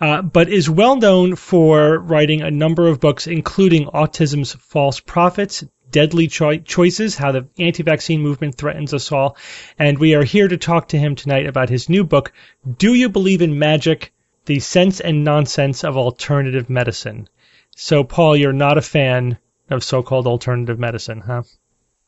uh, 0.00 0.22
but 0.22 0.48
is 0.48 0.70
well 0.70 0.96
known 0.96 1.36
for 1.36 1.98
writing 1.98 2.40
a 2.40 2.50
number 2.50 2.88
of 2.88 3.00
books, 3.00 3.26
including 3.26 3.84
Autism's 3.88 4.54
False 4.54 4.98
Prophets, 5.00 5.62
Deadly 5.90 6.26
Cho- 6.26 6.56
Choices, 6.56 7.16
How 7.16 7.32
the 7.32 7.48
Anti 7.58 7.82
Vaccine 7.82 8.22
Movement 8.22 8.54
Threatens 8.54 8.94
Us 8.94 9.12
All. 9.12 9.36
And 9.78 9.98
we 9.98 10.14
are 10.14 10.24
here 10.24 10.48
to 10.48 10.56
talk 10.56 10.88
to 10.88 10.98
him 10.98 11.16
tonight 11.16 11.46
about 11.46 11.68
his 11.68 11.90
new 11.90 12.04
book, 12.04 12.32
Do 12.78 12.94
You 12.94 13.10
Believe 13.10 13.42
in 13.42 13.58
Magic? 13.58 14.14
The 14.46 14.58
Sense 14.58 15.00
and 15.00 15.22
Nonsense 15.22 15.84
of 15.84 15.98
Alternative 15.98 16.70
Medicine. 16.70 17.28
So, 17.76 18.04
Paul, 18.04 18.36
you're 18.36 18.52
not 18.52 18.78
a 18.78 18.82
fan 18.82 19.36
of 19.70 19.82
so-called 19.82 20.26
alternative 20.26 20.78
medicine, 20.78 21.20
huh? 21.20 21.42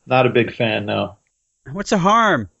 Not 0.05 0.25
a 0.25 0.29
big 0.29 0.53
fan, 0.53 0.85
no. 0.85 1.17
What's 1.71 1.89
the 1.89 1.97
harm? 1.97 2.49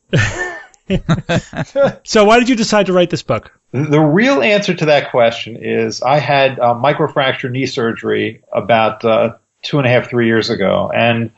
so 2.03 2.23
why 2.23 2.39
did 2.39 2.49
you 2.49 2.55
decide 2.55 2.85
to 2.85 2.93
write 2.93 3.09
this 3.09 3.23
book? 3.23 3.51
The 3.71 3.99
real 3.99 4.41
answer 4.41 4.73
to 4.73 4.85
that 4.85 5.11
question 5.11 5.57
is 5.57 6.01
I 6.01 6.19
had 6.19 6.59
uh, 6.59 6.73
microfracture 6.73 7.51
knee 7.51 7.65
surgery 7.65 8.41
about 8.53 9.03
uh, 9.03 9.35
two 9.61 9.77
and 9.77 9.85
a 9.85 9.89
half, 9.89 10.09
three 10.09 10.27
years 10.27 10.49
ago, 10.49 10.89
and 10.93 11.31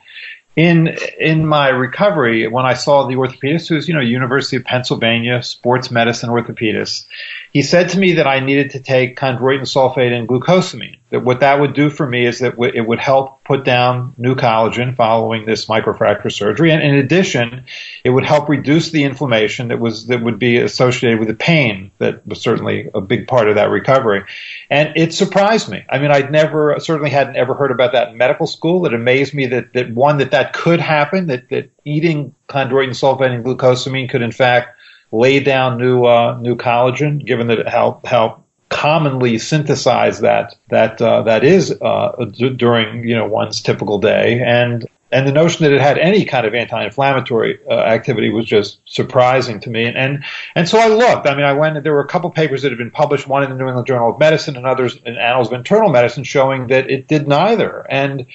in 0.55 0.95
in 1.20 1.45
my 1.45 1.70
recovery, 1.70 2.47
when 2.47 2.66
I 2.66 2.76
saw 2.76 3.07
the 3.07 3.16
orthopedist, 3.16 3.70
who's 3.70 3.88
you 3.88 3.95
know 3.95 4.01
University 4.01 4.57
of 4.57 4.66
Pennsylvania 4.66 5.41
sports 5.41 5.89
medicine 5.89 6.30
orthopedist, 6.30 7.05
he 7.52 7.64
said 7.64 7.89
to 7.89 8.00
me 8.00 8.14
that 8.14 8.28
I 8.28 8.39
needed 8.39 8.72
to 8.72 8.80
take 8.80 9.18
chondroitin 9.18 9.62
sulfate 9.62 10.12
and 10.12 10.28
glucosamine. 10.28 11.00
That 11.10 11.22
what 11.22 11.39
that 11.39 11.60
would 11.60 11.74
do 11.74 11.89
for 11.89 12.06
me 12.06 12.28
is 12.28 12.39
that 12.39 12.54
it 12.76 12.82
would 12.82 13.00
help 13.00 13.43
put 13.43 13.66
down 13.66 14.14
new 14.18 14.36
collagen 14.36 14.95
following 14.95 15.45
this 15.45 15.66
microfracture 15.66 16.32
surgery, 16.32 16.72
and 16.72 16.84
in 16.84 16.93
addition, 16.95 17.66
it 18.04 18.12
would 18.12 18.24
help 18.24 18.47
reduce 18.47 18.91
the 18.91 19.04
inflammation 19.04 19.70
that 19.70 19.80
was 19.80 20.06
that 20.08 20.22
would 20.22 20.38
be 20.38 20.58
associated 20.58 21.18
with 21.18 21.28
the 21.28 21.34
pain 21.34 21.89
that 21.97 22.26
was 22.28 22.39
certainly 22.39 22.91
a 22.93 23.02
big 23.02 23.28
part 23.28 23.50
of 23.50 23.56
that 23.56 23.72
recovery. 23.72 24.24
And 24.70 24.93
it 24.95 25.16
surprised 25.16 25.68
me. 25.68 25.84
I 25.89 25.97
mean, 25.97 26.12
I'd 26.12 26.32
never 26.32 26.80
certainly 26.80 27.10
hadn't 27.10 27.38
ever 27.38 27.56
heard 27.56 27.72
about 27.72 27.93
that 27.93 28.10
in 28.10 28.18
medical 28.18 28.45
school. 28.45 28.86
It 28.86 28.93
amazed 28.93 29.34
me 29.34 29.47
that 29.47 29.74
that 29.74 29.91
one 29.91 30.20
that 30.20 30.32
that 30.32 30.54
could 30.54 30.80
happen 30.80 31.26
that 31.28 31.50
that 31.50 31.72
eating 31.86 32.36
chondroitin 32.47 32.89
sulfate 32.89 33.32
and 33.32 33.43
glucosamine 33.43 34.08
could 34.08 34.22
in 34.22 34.32
fact 34.32 34.79
lay 35.12 35.39
down 35.39 35.78
new 35.78 36.05
uh, 36.05 36.38
new 36.39 36.55
collagen, 36.55 37.26
given 37.26 37.47
that 37.47 37.60
it 37.60 37.68
how 37.68 38.01
how 38.05 38.43
commonly 38.70 39.38
synthesized 39.38 40.22
that 40.22 40.55
that 40.70 41.01
uh, 41.01 41.24
that 41.24 41.43
is 41.43 41.72
uh, 41.82 42.26
d- 42.32 42.49
during 42.51 43.07
you 43.07 43.16
know 43.16 43.28
one's 43.28 43.62
typical 43.62 43.99
day, 43.99 44.41
and 44.45 44.88
and 45.12 45.28
the 45.28 45.32
notion 45.32 45.64
that 45.64 45.74
it 45.74 45.82
had 45.82 45.97
any 45.97 46.24
kind 46.24 46.45
of 46.45 46.53
anti-inflammatory 46.53 47.60
uh, 47.68 47.74
activity 47.74 48.30
was 48.30 48.45
just 48.45 48.80
surprising 48.86 49.60
to 49.62 49.70
me. 49.70 49.86
And, 49.86 49.97
and 49.97 50.24
and 50.55 50.70
so 50.70 50.78
I 50.78 50.88
looked. 50.88 51.28
I 51.28 51.36
mean, 51.36 51.45
I 51.45 51.53
went. 51.53 51.82
There 51.84 51.93
were 51.93 52.01
a 52.01 52.07
couple 52.07 52.30
papers 52.30 52.62
that 52.62 52.72
had 52.72 52.78
been 52.78 52.91
published, 52.91 53.28
one 53.28 53.43
in 53.43 53.49
the 53.49 53.55
New 53.55 53.68
England 53.68 53.88
Journal 53.88 54.12
of 54.12 54.20
Medicine, 54.20 54.55
and 54.55 54.68
others 54.68 54.97
in 55.05 55.18
Annals 55.18 55.47
of 55.47 55.53
Internal 55.53 55.89
Medicine, 55.89 56.24
showing 56.24 56.68
that 56.68 56.89
it 56.89 57.07
did 57.07 57.28
neither. 57.28 57.86
And 57.89 58.28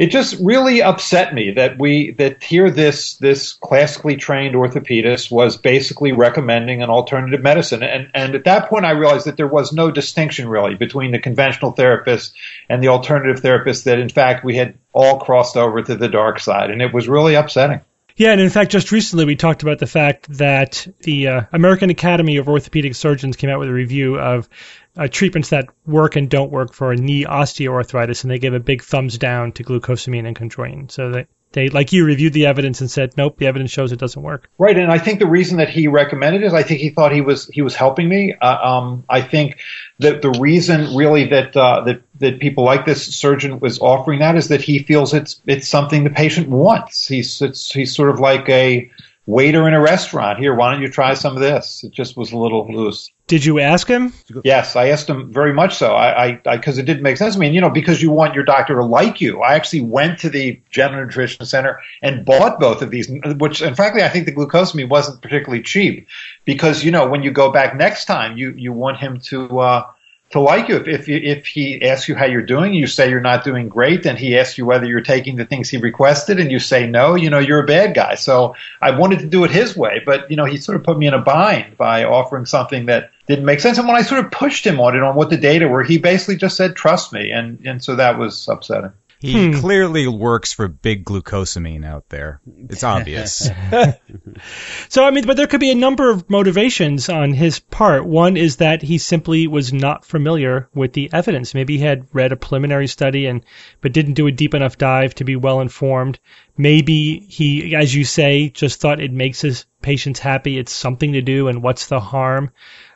it 0.00 0.10
just 0.10 0.40
really 0.40 0.82
upset 0.82 1.34
me 1.34 1.50
that 1.50 1.78
we 1.78 2.12
that 2.12 2.42
here 2.42 2.70
this 2.70 3.16
this 3.16 3.52
classically 3.52 4.16
trained 4.16 4.54
orthopedist 4.54 5.30
was 5.30 5.58
basically 5.58 6.12
recommending 6.12 6.82
an 6.82 6.88
alternative 6.88 7.42
medicine. 7.42 7.82
And 7.82 8.08
and 8.14 8.34
at 8.34 8.44
that 8.44 8.70
point 8.70 8.86
I 8.86 8.92
realized 8.92 9.26
that 9.26 9.36
there 9.36 9.46
was 9.46 9.74
no 9.74 9.90
distinction 9.90 10.48
really 10.48 10.74
between 10.74 11.10
the 11.10 11.18
conventional 11.18 11.72
therapist 11.72 12.34
and 12.70 12.82
the 12.82 12.88
alternative 12.88 13.40
therapist 13.40 13.84
that 13.84 13.98
in 13.98 14.08
fact 14.08 14.42
we 14.42 14.56
had 14.56 14.78
all 14.94 15.20
crossed 15.20 15.58
over 15.58 15.82
to 15.82 15.94
the 15.94 16.08
dark 16.08 16.40
side. 16.40 16.70
And 16.70 16.80
it 16.80 16.94
was 16.94 17.06
really 17.06 17.34
upsetting. 17.34 17.82
Yeah, 18.16 18.32
and 18.32 18.40
in 18.40 18.50
fact, 18.50 18.70
just 18.70 18.92
recently 18.92 19.24
we 19.24 19.36
talked 19.36 19.62
about 19.62 19.78
the 19.78 19.86
fact 19.86 20.28
that 20.36 20.86
the 21.00 21.28
uh, 21.28 21.42
American 21.52 21.88
Academy 21.88 22.36
of 22.36 22.48
Orthopedic 22.48 22.94
Surgeons 22.94 23.36
came 23.36 23.48
out 23.48 23.58
with 23.58 23.68
a 23.68 23.72
review 23.72 24.18
of 24.18 24.48
uh, 24.96 25.08
treatments 25.08 25.50
that 25.50 25.68
work 25.86 26.16
and 26.16 26.28
don't 26.28 26.50
work 26.50 26.72
for 26.72 26.94
knee 26.94 27.24
osteoarthritis, 27.24 28.22
and 28.22 28.30
they 28.30 28.38
gave 28.38 28.54
a 28.54 28.60
big 28.60 28.82
thumbs 28.82 29.18
down 29.18 29.52
to 29.52 29.64
glucosamine 29.64 30.26
and 30.26 30.36
chondroitin. 30.36 30.90
So 30.90 31.10
that 31.10 31.28
they, 31.52 31.68
like 31.68 31.92
you, 31.92 32.04
reviewed 32.04 32.32
the 32.32 32.46
evidence 32.46 32.80
and 32.80 32.90
said, 32.90 33.16
nope, 33.16 33.36
the 33.38 33.46
evidence 33.46 33.72
shows 33.72 33.90
it 33.90 33.98
doesn't 33.98 34.22
work. 34.22 34.48
Right, 34.56 34.76
and 34.76 34.90
I 34.90 34.98
think 34.98 35.18
the 35.18 35.26
reason 35.26 35.58
that 35.58 35.68
he 35.68 35.88
recommended 35.88 36.42
it 36.42 36.46
is 36.46 36.54
I 36.54 36.62
think 36.62 36.80
he 36.80 36.90
thought 36.90 37.12
he 37.12 37.22
was 37.22 37.48
he 37.48 37.62
was 37.62 37.74
helping 37.74 38.08
me. 38.08 38.34
Uh, 38.40 38.58
um, 38.62 39.04
I 39.08 39.22
think 39.22 39.58
that 39.98 40.22
the 40.22 40.30
reason 40.30 40.96
really 40.96 41.28
that 41.30 41.56
uh, 41.56 41.82
that 41.86 42.02
that 42.20 42.38
people 42.38 42.64
like 42.64 42.86
this 42.86 43.04
surgeon 43.16 43.58
was 43.58 43.80
offering 43.80 44.20
that 44.20 44.36
is 44.36 44.48
that 44.48 44.60
he 44.60 44.80
feels 44.80 45.12
it's 45.12 45.40
it's 45.46 45.68
something 45.68 46.04
the 46.04 46.10
patient 46.10 46.48
wants. 46.48 47.06
He's 47.06 47.42
it's, 47.42 47.72
he's 47.72 47.94
sort 47.94 48.10
of 48.10 48.20
like 48.20 48.48
a 48.48 48.90
waiter 49.30 49.68
in 49.68 49.74
a 49.74 49.80
restaurant. 49.80 50.38
Here, 50.38 50.54
why 50.54 50.72
don't 50.72 50.82
you 50.82 50.90
try 50.90 51.14
some 51.14 51.34
of 51.36 51.40
this? 51.40 51.84
It 51.84 51.92
just 51.92 52.16
was 52.16 52.32
a 52.32 52.36
little 52.36 52.66
loose. 52.70 53.10
Did 53.28 53.44
you 53.44 53.60
ask 53.60 53.86
him? 53.86 54.12
Yes, 54.42 54.74
I 54.74 54.88
asked 54.88 55.08
him 55.08 55.32
very 55.32 55.52
much 55.52 55.76
so. 55.76 55.94
I, 55.94 56.40
I, 56.44 56.56
because 56.56 56.78
it 56.78 56.84
didn't 56.84 57.04
make 57.04 57.16
sense 57.16 57.34
to 57.34 57.40
me. 57.40 57.46
And, 57.46 57.54
you 57.54 57.60
know, 57.60 57.70
because 57.70 58.02
you 58.02 58.10
want 58.10 58.34
your 58.34 58.42
doctor 58.42 58.74
to 58.74 58.84
like 58.84 59.20
you. 59.20 59.40
I 59.40 59.54
actually 59.54 59.82
went 59.82 60.18
to 60.20 60.30
the 60.30 60.60
General 60.70 61.04
Nutrition 61.04 61.46
Center 61.46 61.80
and 62.02 62.24
bought 62.26 62.58
both 62.58 62.82
of 62.82 62.90
these, 62.90 63.08
which, 63.38 63.62
and 63.62 63.76
frankly, 63.76 64.02
I 64.02 64.08
think 64.08 64.26
the 64.26 64.34
glucosamine 64.34 64.88
wasn't 64.88 65.22
particularly 65.22 65.62
cheap 65.62 66.08
because, 66.44 66.82
you 66.84 66.90
know, 66.90 67.08
when 67.08 67.22
you 67.22 67.30
go 67.30 67.52
back 67.52 67.76
next 67.76 68.06
time, 68.06 68.36
you, 68.36 68.50
you 68.56 68.72
want 68.72 68.98
him 68.98 69.20
to, 69.20 69.60
uh, 69.60 69.86
to 70.30 70.40
like 70.40 70.68
you. 70.68 70.76
If, 70.76 70.86
if, 70.86 71.08
if 71.08 71.46
he 71.46 71.82
asks 71.82 72.08
you 72.08 72.14
how 72.14 72.24
you're 72.24 72.42
doing, 72.42 72.72
you 72.72 72.86
say 72.86 73.10
you're 73.10 73.20
not 73.20 73.44
doing 73.44 73.68
great, 73.68 74.06
and 74.06 74.18
he 74.18 74.38
asks 74.38 74.58
you 74.58 74.64
whether 74.64 74.86
you're 74.86 75.00
taking 75.00 75.36
the 75.36 75.44
things 75.44 75.68
he 75.68 75.76
requested, 75.76 76.38
and 76.38 76.50
you 76.50 76.58
say 76.58 76.86
no, 76.86 77.14
you 77.14 77.30
know, 77.30 77.38
you're 77.38 77.62
a 77.62 77.66
bad 77.66 77.94
guy. 77.94 78.14
So 78.14 78.54
I 78.80 78.92
wanted 78.92 79.20
to 79.20 79.26
do 79.26 79.44
it 79.44 79.50
his 79.50 79.76
way, 79.76 80.00
but, 80.04 80.30
you 80.30 80.36
know, 80.36 80.44
he 80.44 80.56
sort 80.56 80.76
of 80.76 80.84
put 80.84 80.98
me 80.98 81.06
in 81.06 81.14
a 81.14 81.18
bind 81.18 81.76
by 81.76 82.04
offering 82.04 82.46
something 82.46 82.86
that 82.86 83.10
didn't 83.26 83.44
make 83.44 83.60
sense. 83.60 83.78
And 83.78 83.86
when 83.86 83.96
I 83.96 84.02
sort 84.02 84.24
of 84.24 84.30
pushed 84.30 84.66
him 84.66 84.80
on 84.80 84.96
it, 84.96 85.02
on 85.02 85.16
what 85.16 85.30
the 85.30 85.36
data 85.36 85.68
were, 85.68 85.82
he 85.82 85.98
basically 85.98 86.36
just 86.36 86.56
said, 86.56 86.76
trust 86.76 87.12
me. 87.12 87.30
And, 87.30 87.60
and 87.66 87.82
so 87.82 87.96
that 87.96 88.18
was 88.18 88.48
upsetting. 88.48 88.92
He 89.20 89.50
hmm. 89.50 89.60
clearly 89.60 90.08
works 90.08 90.54
for 90.54 90.66
big 90.66 91.04
glucosamine 91.04 91.84
out 91.84 92.08
there. 92.08 92.40
It's 92.70 92.82
obvious. 92.82 93.50
so, 94.88 95.04
I 95.04 95.10
mean, 95.10 95.26
but 95.26 95.36
there 95.36 95.46
could 95.46 95.60
be 95.60 95.70
a 95.70 95.74
number 95.74 96.08
of 96.08 96.30
motivations 96.30 97.10
on 97.10 97.34
his 97.34 97.58
part. 97.58 98.06
One 98.06 98.38
is 98.38 98.56
that 98.56 98.80
he 98.80 98.96
simply 98.96 99.46
was 99.46 99.74
not 99.74 100.06
familiar 100.06 100.70
with 100.74 100.94
the 100.94 101.10
evidence. 101.12 101.52
Maybe 101.52 101.76
he 101.76 101.84
had 101.84 102.06
read 102.14 102.32
a 102.32 102.36
preliminary 102.36 102.86
study 102.86 103.26
and, 103.26 103.44
but 103.82 103.92
didn't 103.92 104.14
do 104.14 104.26
a 104.26 104.32
deep 104.32 104.54
enough 104.54 104.78
dive 104.78 105.14
to 105.16 105.24
be 105.24 105.36
well 105.36 105.60
informed. 105.60 106.18
Maybe 106.56 107.18
he, 107.18 107.76
as 107.76 107.94
you 107.94 108.04
say, 108.04 108.48
just 108.48 108.80
thought 108.80 109.02
it 109.02 109.12
makes 109.12 109.42
his 109.42 109.66
patients 109.82 110.18
happy. 110.18 110.58
It's 110.58 110.72
something 110.72 111.12
to 111.12 111.20
do 111.20 111.48
and 111.48 111.62
what's 111.62 111.88
the 111.88 112.00
harm? 112.00 112.52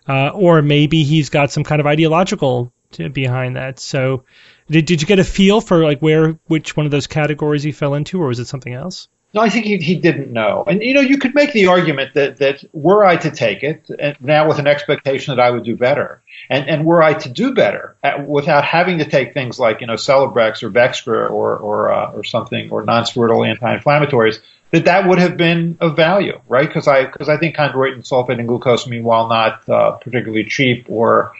Uh, 0.09 0.31
or 0.31 0.62
maybe 0.62 1.03
he's 1.03 1.29
got 1.29 1.51
some 1.51 1.64
kind 1.64 1.81
of 1.81 1.87
ideological 1.87 2.72
behind 3.12 3.57
that. 3.57 3.79
So, 3.79 4.25
did, 4.71 4.85
did 4.87 5.03
you 5.03 5.07
get 5.07 5.19
a 5.19 5.25
feel 5.25 5.61
for 5.61 5.85
like 5.85 6.01
where 6.01 6.39
which 6.47 6.77
one 6.77 6.87
of 6.87 6.93
those 6.93 7.07
categories 7.07 7.62
he 7.62 7.73
fell 7.73 7.95
into, 7.95 8.21
or 8.21 8.29
was 8.29 8.39
it 8.39 8.47
something 8.47 8.73
else? 8.73 9.09
No, 9.35 9.41
I 9.41 9.49
think 9.49 9.67
he, 9.67 9.79
he 9.79 9.97
didn't 9.97 10.33
know. 10.33 10.62
And 10.65 10.81
you 10.81 10.95
know, 10.95 11.01
you 11.01 11.19
could 11.19 11.35
make 11.35 11.53
the 11.53 11.67
argument 11.67 12.15
that 12.15 12.37
that 12.37 12.65
were 12.73 13.05
I 13.05 13.17
to 13.17 13.33
take 13.33 13.65
it, 13.65 13.91
and 13.99 14.17
now 14.21 14.47
with 14.47 14.61
an 14.61 14.69
expectation 14.69 15.35
that 15.35 15.43
I 15.43 15.51
would 15.51 15.65
do 15.65 15.77
better, 15.77 16.23
and 16.49 16.69
and 16.69 16.85
were 16.85 17.03
I 17.03 17.15
to 17.15 17.29
do 17.29 17.53
better 17.53 17.97
at, 18.03 18.27
without 18.29 18.65
having 18.65 18.99
to 18.99 19.05
take 19.05 19.35
things 19.35 19.59
like 19.59 19.81
you 19.81 19.89
know 19.89 19.95
Celebrex 19.95 20.62
or 20.62 20.71
Bextra 20.71 21.29
or 21.29 21.57
or 21.57 21.93
uh, 21.93 22.12
or 22.12 22.23
something 22.23 22.71
or 22.71 22.85
non-steroidal 22.85 23.49
anti-inflammatories, 23.49 24.39
that 24.75 24.87
that 24.87 25.09
would 25.09 25.18
have 25.20 25.37
been 25.37 25.79
of 25.81 25.95
value, 25.95 26.41
right? 26.49 26.66
Because 26.66 26.89
I 26.89 27.05
because 27.05 27.29
I 27.29 27.37
think 27.37 27.55
chondroitin 27.55 28.03
sulfate 28.03 28.41
and 28.41 28.49
glucosamine, 28.49 29.03
while 29.03 29.29
not 29.29 29.68
uh, 29.68 29.93
particularly 29.93 30.45
cheap 30.45 30.87
or 30.89 31.33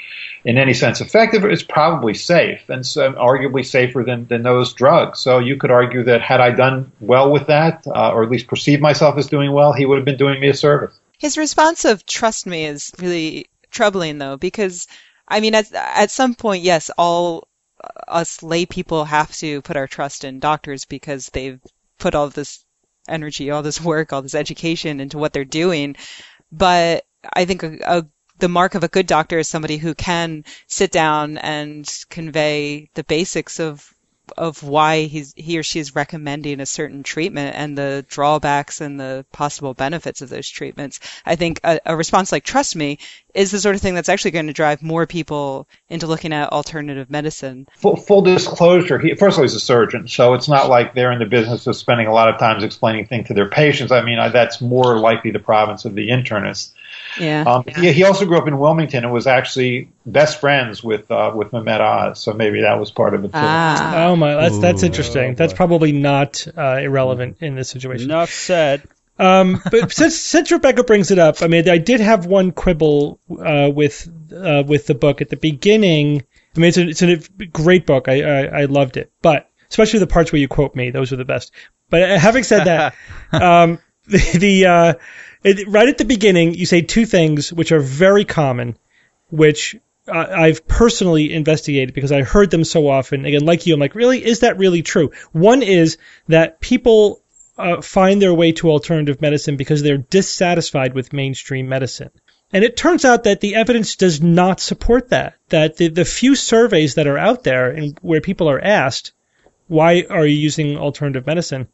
in 0.45 0.57
any 0.57 0.73
sense 0.73 1.01
effective, 1.01 1.45
is 1.45 1.65
probably 1.65 2.15
safe 2.15 2.69
and 2.69 2.87
so, 2.87 3.13
arguably 3.13 3.67
safer 3.67 4.05
than 4.05 4.27
than 4.27 4.45
those 4.45 4.73
drugs. 4.73 5.19
So 5.19 5.41
you 5.41 5.57
could 5.57 5.73
argue 5.73 6.05
that 6.05 6.23
had 6.23 6.41
I 6.41 6.51
done 6.51 6.93
well 7.01 7.33
with 7.33 7.49
that, 7.49 7.85
uh, 7.89 8.13
or 8.13 8.23
at 8.23 8.31
least 8.31 8.47
perceived 8.47 8.81
myself 8.81 9.19
as 9.19 9.27
doing 9.27 9.51
well, 9.51 9.73
he 9.73 9.85
would 9.85 9.99
have 9.99 10.05
been 10.05 10.17
doing 10.17 10.41
me 10.41 10.49
a 10.49 10.55
service. 10.55 10.97
His 11.19 11.37
response 11.37 11.85
of 11.85 12.07
"trust 12.07 12.47
me" 12.47 12.67
is 12.67 12.93
really 13.01 13.47
troubling, 13.73 14.19
though, 14.19 14.37
because 14.37 14.87
I 15.27 15.41
mean, 15.41 15.57
at 15.57 15.73
at 15.73 16.13
some 16.13 16.37
point, 16.37 16.63
yes, 16.63 16.89
all 16.97 17.49
us 18.07 18.45
lay 18.45 18.65
people 18.65 19.05
have 19.05 19.35
to 19.39 19.61
put 19.63 19.77
our 19.77 19.89
trust 19.89 20.23
in 20.23 20.39
doctors 20.39 20.85
because 20.85 21.27
they've 21.31 21.61
put 21.99 22.15
all 22.15 22.29
this 22.29 22.64
energy, 23.09 23.51
all 23.51 23.63
this 23.63 23.81
work, 23.81 24.13
all 24.13 24.23
this 24.23 24.35
education 24.35 25.01
into 25.01 25.19
what 25.19 25.33
they're 25.33 25.45
doing. 25.45 25.97
But 26.51 27.05
I 27.33 27.45
think 27.45 27.63
a, 27.63 27.79
a, 27.85 28.07
the 28.39 28.49
mark 28.49 28.75
of 28.75 28.85
a 28.85 28.89
good 28.89 29.07
doctor 29.07 29.39
is 29.39 29.49
somebody 29.49 29.77
who 29.77 29.95
can 29.95 30.45
sit 30.67 30.91
down 30.91 31.39
and 31.39 31.89
convey 32.11 32.91
the 32.95 33.05
basics 33.05 33.61
of 33.61 33.94
of 34.37 34.63
why 34.63 35.03
he's 35.03 35.35
he 35.37 35.59
or 35.59 35.63
she 35.63 35.81
is 35.81 35.95
recommending 35.95 36.61
a 36.61 36.67
certain 36.67 37.03
treatment 37.03 37.55
and 37.57 37.77
the 37.77 38.05
drawbacks 38.09 38.81
and 38.81 38.99
the 38.99 39.25
possible 39.33 39.75
benefits 39.75 40.23
of 40.23 40.29
those 40.29 40.49
treatments. 40.49 41.01
I 41.27 41.37
think 41.37 41.61
a, 41.63 41.81
a, 41.85 41.97
response 41.97 42.33
like 42.33 42.45
"trust 42.45 42.75
me" 42.75 42.99
is 43.35 43.51
the 43.51 43.61
sort 43.61 43.75
of 43.75 43.83
thing 43.83 43.95
that's 43.95 44.09
actually 44.09 44.31
going 44.33 44.47
to 44.47 44.53
drive 44.53 44.83
more 44.83 45.07
people 45.07 45.69
into 45.89 46.07
looking 46.07 46.33
at 46.33 46.53
alternative 46.53 47.11
medicine. 47.11 47.67
Full, 47.77 47.97
full 47.97 48.23
disclosure: 48.23 48.99
he, 48.99 49.15
first 49.15 49.35
of 49.35 49.41
all, 49.41 49.45
he's 49.45 49.55
a 49.55 49.61
surgeon, 49.61 50.09
so 50.09 50.35
it's 50.35 50.49
not 50.49 50.69
like 50.69 50.95
they're 50.95 51.13
in 51.13 51.19
the 51.19 51.27
business 51.27 51.67
of 51.67 51.77
spending 51.77 52.07
a 52.07 52.13
lot 52.15 52.29
of 52.29 52.39
times 52.39 52.65
explaining 52.65 53.07
things 53.07 53.29
to 53.29 53.35
their 53.35 53.49
patients. 53.49 53.93
I 53.93 54.03
mean, 54.03 54.19
that's 54.33 54.61
more 54.61 54.99
likely 54.99 55.31
the 55.31 55.39
province 55.39 55.85
of 55.85 55.95
the 55.95 56.09
internist. 56.09 56.73
Yeah. 57.19 57.43
Um, 57.43 57.65
yeah. 57.67 57.81
He, 57.81 57.93
he, 57.93 58.05
also 58.05 58.27
grew 58.27 58.39
up 58.39 58.49
in 58.49 58.59
Wilmington 58.59 59.05
and 59.05 59.13
was 59.13 59.27
actually 59.27 59.91
best 60.05 60.41
friends 60.41 60.83
with 60.83 61.11
uh, 61.11 61.33
with 61.35 61.53
Mehmet 61.53 61.81
Oz, 61.81 62.21
so 62.21 62.33
maybe 62.33 62.63
that 62.63 62.79
was 62.79 62.91
part 62.91 63.15
of 63.15 63.25
it 63.25 63.29
too. 63.29 63.33
Ah. 63.35 64.07
Oh 64.07 64.17
my, 64.17 64.35
that's 64.35 64.59
that's 64.59 64.83
interesting. 64.83 65.33
Oh, 65.33 65.35
that's 65.35 65.53
probably 65.53 65.93
not 65.93 66.47
uh, 66.57 66.79
irrelevant 66.83 67.39
in 67.41 67.55
this 67.55 67.69
situation. 67.69 68.11
Enough 68.11 68.31
said. 68.31 68.83
Um, 69.19 69.61
but 69.71 69.93
since 69.93 70.19
since 70.21 70.51
Rebecca 70.51 70.85
brings 70.85 71.11
it 71.11 71.19
up, 71.19 71.43
I 71.43 71.47
mean, 71.47 71.69
I 71.69 71.79
did 71.79 72.01
have 72.01 72.27
one 72.27 72.53
quibble 72.53 73.21
uh, 73.31 73.71
with 73.73 74.09
uh, 74.33 74.65
with 74.67 74.87
the 74.87 74.95
book 74.95 75.21
at 75.21 75.29
the 75.29 75.37
beginning. 75.37 76.25
I 76.57 76.61
mean, 76.61 76.69
it's 76.69 76.79
a, 76.79 76.89
it's 76.89 77.03
a 77.03 77.47
great 77.47 77.87
book. 77.87 78.09
I, 78.09 78.23
I, 78.23 78.45
I 78.61 78.65
loved 78.67 78.97
it, 78.97 79.13
but 79.23 79.51
especially 79.71 80.01
the 80.01 80.07
parts 80.07 80.31
where 80.31 80.41
you 80.41 80.49
quote 80.49 80.75
me, 80.75 80.91
those 80.91 81.13
are 81.13 81.17
the 81.17 81.25
best. 81.25 81.53
But 81.91 82.11
uh, 82.11 82.19
having 82.19 82.45
said 82.45 82.65
that, 82.65 82.95
um, 83.33 83.79
the, 84.07 84.39
the 84.39 84.67
uh, 84.67 84.95
it, 85.45 85.69
right 85.69 85.89
at 85.89 85.99
the 85.99 86.05
beginning, 86.05 86.55
you 86.55 86.67
say 86.67 86.81
two 86.81 87.07
things 87.07 87.53
which 87.53 87.71
are 87.71 87.81
very 87.81 88.25
common, 88.25 88.77
which 89.29 89.77
I've 90.07 90.67
personally 90.69 91.33
investigated 91.33 91.95
because 91.95 92.13
I 92.13 92.23
heard 92.23 92.51
them 92.51 92.65
so 92.65 92.89
often. 92.89 93.25
Again, 93.25 93.45
like 93.45 93.67
you, 93.67 93.75
I'm 93.75 93.81
like, 93.81 93.95
really, 93.95 94.25
is 94.25 94.41
that 94.41 94.59
really 94.59 94.83
true? 94.83 95.13
One 95.33 95.63
is 95.63 95.97
that 96.29 96.61
people 96.61 97.23
uh, 97.57 97.81
find 97.81 98.21
their 98.21 98.35
way 98.35 98.53
to 98.53 98.71
alternative 98.71 99.21
medicine 99.21 99.57
because 99.57 99.83
they're 99.83 99.99
dissatisfied 99.99 100.95
with 100.95 101.13
mainstream 101.13 101.69
medicine. 101.69 102.11
And 102.53 102.65
it 102.65 102.77
turns 102.77 103.05
out 103.05 103.25
that 103.25 103.41
the 103.41 103.55
evidence 103.55 103.97
does 103.97 104.23
not 104.23 104.61
support 104.61 105.09
that. 105.09 105.35
That 105.49 105.77
the, 105.77 105.89
the 105.89 106.05
few 106.05 106.35
surveys 106.35 106.97
that 106.97 107.07
are 107.07 107.19
out 107.19 107.43
there 107.43 107.71
and 107.71 107.99
where 108.03 108.21
people 108.21 108.49
are 108.49 108.61
asked, 108.61 109.13
why 109.69 110.05
are 110.09 110.27
you 110.27 110.37
using 110.37 110.77
alternative 110.77 111.27
medicine? 111.27 111.69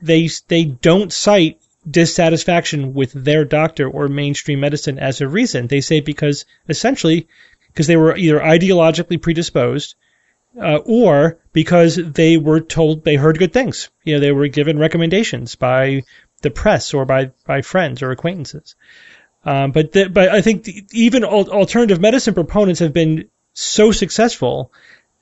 They, 0.00 0.28
they 0.48 0.64
don't 0.64 1.12
cite 1.12 1.60
dissatisfaction 1.88 2.94
with 2.94 3.12
their 3.12 3.44
doctor 3.44 3.88
or 3.88 4.08
mainstream 4.08 4.60
medicine 4.60 4.98
as 4.98 5.20
a 5.20 5.28
reason. 5.28 5.66
They 5.66 5.80
say 5.80 6.00
because 6.00 6.44
essentially 6.68 7.28
because 7.68 7.86
they 7.86 7.96
were 7.96 8.16
either 8.16 8.38
ideologically 8.38 9.20
predisposed 9.20 9.94
uh, 10.60 10.78
or 10.84 11.38
because 11.52 11.96
they 11.96 12.36
were 12.36 12.60
told 12.60 13.04
they 13.04 13.16
heard 13.16 13.38
good 13.38 13.52
things. 13.52 13.88
You 14.04 14.14
know, 14.14 14.20
they 14.20 14.32
were 14.32 14.48
given 14.48 14.78
recommendations 14.78 15.54
by 15.54 16.02
the 16.42 16.50
press 16.50 16.94
or 16.94 17.04
by 17.04 17.32
by 17.46 17.62
friends 17.62 18.02
or 18.02 18.10
acquaintances. 18.10 18.74
Um, 19.44 19.72
but 19.72 19.92
the, 19.92 20.08
but 20.08 20.28
I 20.28 20.40
think 20.40 20.64
the, 20.64 20.84
even 20.92 21.24
alternative 21.24 22.00
medicine 22.00 22.34
proponents 22.34 22.80
have 22.80 22.92
been 22.92 23.28
so 23.54 23.90
successful 23.90 24.72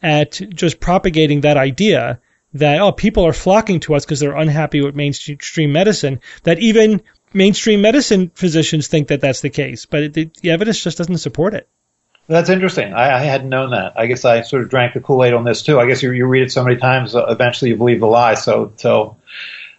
at 0.03 0.33
just 0.33 0.81
propagating 0.81 1.43
that 1.43 1.57
idea 1.57 2.21
that 2.55 2.81
oh 2.81 2.93
people 2.93 3.27
are 3.27 3.33
flocking 3.33 3.81
to 3.81 3.95
us 3.95 4.05
because 4.05 4.21
they're 4.21 4.37
unhappy 4.37 4.81
with 4.81 4.95
mainstream 4.95 5.73
medicine 5.73 6.21
that 6.43 6.59
even 6.59 7.03
mainstream 7.33 7.81
medicine 7.81 8.31
physicians 8.35 8.89
think 8.89 9.09
that 9.09 9.21
that's 9.21 9.41
the 9.41 9.51
case, 9.51 9.87
but 9.87 10.13
the, 10.13 10.31
the 10.43 10.51
evidence 10.51 10.83
just 10.83 10.99
doesn't 10.99 11.19
support 11.19 11.55
it. 11.55 11.69
That's 12.29 12.51
interesting. 12.51 12.93
I, 12.93 13.17
I, 13.17 13.19
hadn't 13.19 13.49
known 13.49 13.73
that. 13.73 13.95
I 13.97 14.07
guess 14.07 14.25
I 14.25 14.43
sort 14.43 14.63
of 14.63 14.69
drank 14.69 14.95
the 14.95 15.01
Kool 15.01 15.25
Aid 15.25 15.35
on 15.35 15.43
this 15.43 15.63
too. 15.63 15.81
I 15.81 15.87
guess 15.87 16.01
you, 16.03 16.13
you 16.13 16.27
read 16.27 16.45
it 16.45 16.53
so 16.53 16.63
many 16.63 16.77
times, 16.77 17.17
uh, 17.17 17.27
eventually 17.27 17.73
you 17.73 17.77
believe 17.77 17.99
the 17.99 18.07
lie. 18.07 18.35
So, 18.35 18.73
so 18.77 19.17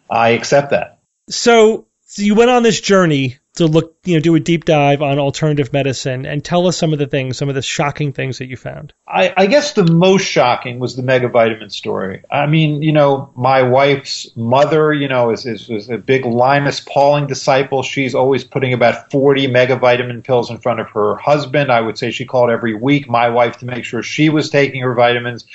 I 0.09 0.31
accept 0.31 0.71
that. 0.71 0.99
So, 1.29 1.87
so 2.07 2.21
you 2.21 2.35
went 2.35 2.51
on 2.51 2.63
this 2.63 2.81
journey 2.81 3.37
to 3.55 3.67
look 3.67 4.00
you 4.03 4.15
know 4.15 4.19
do 4.19 4.33
a 4.33 4.39
deep 4.39 4.65
dive 4.65 5.01
on 5.01 5.19
alternative 5.19 5.71
medicine 5.73 6.25
and 6.25 6.43
tell 6.43 6.67
us 6.67 6.77
some 6.77 6.91
of 6.91 6.99
the 6.99 7.05
things, 7.05 7.37
some 7.37 7.49
of 7.49 7.55
the 7.55 7.61
shocking 7.61 8.13
things 8.13 8.39
that 8.39 8.47
you 8.47 8.57
found. 8.57 8.93
I, 9.07 9.33
I 9.37 9.45
guess 9.45 9.73
the 9.73 9.85
most 9.85 10.23
shocking 10.23 10.79
was 10.79 10.95
the 10.95 11.03
megavitamin 11.03 11.71
story. 11.71 12.23
I 12.31 12.47
mean, 12.47 12.81
you 12.81 12.93
know, 12.93 13.31
my 13.35 13.61
wife's 13.61 14.29
mother, 14.35 14.91
you 14.91 15.07
know, 15.07 15.29
is, 15.31 15.45
is, 15.45 15.69
is 15.69 15.89
a 15.89 15.97
big 15.97 16.25
Linus 16.25 16.79
Pauling 16.79 17.27
disciple. 17.27 17.83
She's 17.83 18.15
always 18.15 18.43
putting 18.43 18.73
about 18.73 19.11
40 19.11 19.47
megavitamin 19.47 20.23
pills 20.23 20.49
in 20.49 20.57
front 20.57 20.79
of 20.79 20.89
her 20.91 21.15
husband. 21.15 21.71
I 21.71 21.81
would 21.81 21.97
say 21.97 22.09
she 22.09 22.25
called 22.25 22.49
every 22.49 22.73
week 22.73 23.07
my 23.07 23.29
wife 23.29 23.57
to 23.57 23.65
make 23.65 23.85
sure 23.85 24.01
she 24.01 24.29
was 24.29 24.49
taking 24.49 24.81
her 24.81 24.95
vitamins 24.95 25.45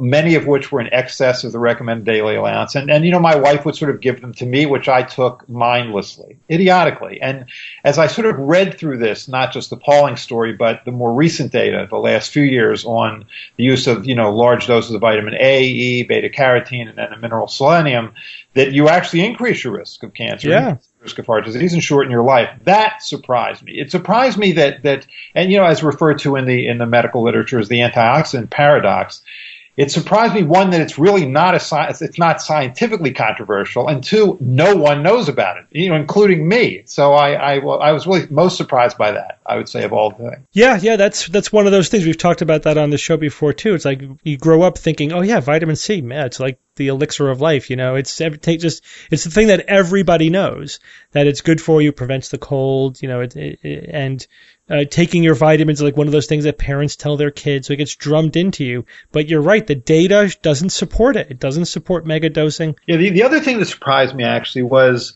many 0.00 0.34
of 0.34 0.46
which 0.46 0.72
were 0.72 0.80
in 0.80 0.92
excess 0.92 1.44
of 1.44 1.52
the 1.52 1.58
recommended 1.58 2.04
daily 2.04 2.34
allowance. 2.36 2.74
And, 2.74 2.90
and, 2.90 3.04
you 3.04 3.10
know, 3.10 3.20
my 3.20 3.36
wife 3.36 3.64
would 3.64 3.76
sort 3.76 3.90
of 3.90 4.00
give 4.00 4.20
them 4.20 4.32
to 4.34 4.46
me, 4.46 4.66
which 4.66 4.88
I 4.88 5.02
took 5.02 5.48
mindlessly, 5.48 6.38
idiotically. 6.50 7.20
And 7.20 7.46
as 7.86 8.00
I 8.00 8.08
sort 8.08 8.26
of 8.26 8.36
read 8.40 8.76
through 8.76 8.98
this, 8.98 9.28
not 9.28 9.52
just 9.52 9.70
the 9.70 9.76
Pauling 9.76 10.16
story, 10.16 10.52
but 10.54 10.84
the 10.84 10.90
more 10.90 11.14
recent 11.14 11.52
data, 11.52 11.86
the 11.88 11.96
last 11.96 12.32
few 12.32 12.42
years 12.42 12.84
on 12.84 13.26
the 13.56 13.62
use 13.62 13.86
of, 13.86 14.06
you 14.06 14.16
know, 14.16 14.34
large 14.34 14.66
doses 14.66 14.90
of 14.90 15.00
vitamin 15.00 15.34
A, 15.38 15.62
E, 15.62 16.02
beta 16.02 16.28
carotene, 16.28 16.88
and 16.88 16.98
then 16.98 17.10
the 17.10 17.16
mineral 17.16 17.46
selenium, 17.46 18.12
that 18.54 18.72
you 18.72 18.88
actually 18.88 19.24
increase 19.24 19.62
your 19.62 19.78
risk 19.78 20.02
of 20.02 20.12
cancer. 20.12 20.48
Yeah 20.48 20.76
risk 21.00 21.20
of 21.20 21.26
heart 21.26 21.44
disease 21.44 21.72
and 21.72 21.84
shorten 21.84 22.10
your 22.10 22.24
life. 22.24 22.50
That 22.64 23.00
surprised 23.00 23.62
me. 23.62 23.78
It 23.78 23.92
surprised 23.92 24.36
me 24.38 24.50
that 24.52 24.82
that 24.82 25.06
and 25.36 25.52
you 25.52 25.58
know 25.58 25.64
as 25.64 25.80
referred 25.84 26.18
to 26.20 26.34
in 26.34 26.46
the 26.46 26.66
in 26.66 26.78
the 26.78 26.86
medical 26.86 27.22
literature 27.22 27.60
as 27.60 27.68
the 27.68 27.78
antioxidant 27.78 28.50
paradox 28.50 29.22
it 29.76 29.90
surprised 29.90 30.34
me 30.34 30.42
one 30.42 30.70
that 30.70 30.80
it's 30.80 30.98
really 30.98 31.26
not 31.26 31.54
a 31.54 31.60
science 31.60 32.00
it's 32.00 32.18
not 32.18 32.40
scientifically 32.40 33.12
controversial 33.12 33.88
and 33.88 34.02
two 34.02 34.36
no 34.40 34.74
one 34.74 35.02
knows 35.02 35.28
about 35.28 35.58
it 35.58 35.66
you 35.70 35.88
know 35.88 35.96
including 35.96 36.48
me. 36.48 36.82
So 36.86 37.12
i 37.12 37.32
i, 37.32 37.54
I 37.58 37.92
was 37.92 38.06
really 38.06 38.26
most 38.30 38.56
surprised 38.56 38.96
by 38.96 39.12
that 39.12 39.38
i 39.44 39.56
would 39.56 39.68
say 39.68 39.84
of 39.84 39.92
all 39.92 40.10
things. 40.12 40.46
Yeah 40.52 40.78
yeah 40.80 40.96
that's 40.96 41.26
that's 41.28 41.52
one 41.52 41.66
of 41.66 41.72
those 41.72 41.88
things. 41.88 42.06
We've 42.06 42.16
talked 42.16 42.42
about 42.42 42.62
that 42.62 42.78
on 42.78 42.90
the 42.90 42.98
show 42.98 43.16
before 43.16 43.52
too. 43.52 43.74
It's 43.74 43.84
like 43.84 44.02
you 44.22 44.38
grow 44.38 44.62
up 44.62 44.78
thinking 44.78 45.12
oh 45.12 45.22
yeah 45.22 45.40
vitamin 45.40 45.76
c 45.76 46.00
man 46.00 46.26
it's 46.26 46.40
like 46.40 46.58
the 46.76 46.88
elixir 46.88 47.30
of 47.30 47.40
life 47.40 47.70
you 47.70 47.76
know? 47.76 47.94
It's 47.96 48.16
take 48.16 48.60
just 48.60 48.84
it's 49.10 49.24
the 49.24 49.30
thing 49.30 49.48
that 49.48 49.60
everybody 49.60 50.30
knows 50.30 50.80
that 51.12 51.26
it's 51.26 51.40
good 51.40 51.60
for 51.60 51.82
you 51.82 51.92
prevents 51.92 52.28
the 52.30 52.38
cold 52.38 53.00
you 53.02 53.08
know 53.08 53.20
it, 53.20 53.36
it, 53.36 53.90
and 53.92 54.26
uh, 54.68 54.84
taking 54.84 55.22
your 55.22 55.34
vitamins 55.34 55.80
like 55.80 55.96
one 55.96 56.06
of 56.06 56.12
those 56.12 56.26
things 56.26 56.44
that 56.44 56.58
parents 56.58 56.96
tell 56.96 57.16
their 57.16 57.30
kids, 57.30 57.66
so 57.66 57.72
it 57.72 57.76
gets 57.76 57.94
drummed 57.94 58.36
into 58.36 58.64
you. 58.64 58.84
But 59.12 59.28
you're 59.28 59.42
right, 59.42 59.66
the 59.66 59.74
data 59.74 60.34
doesn't 60.42 60.70
support 60.70 61.16
it. 61.16 61.30
It 61.30 61.38
doesn't 61.38 61.66
support 61.66 62.06
mega 62.06 62.28
dosing. 62.28 62.76
Yeah, 62.86 62.96
the, 62.96 63.10
the 63.10 63.22
other 63.22 63.40
thing 63.40 63.58
that 63.58 63.66
surprised 63.66 64.14
me 64.14 64.24
actually 64.24 64.62
was 64.62 65.14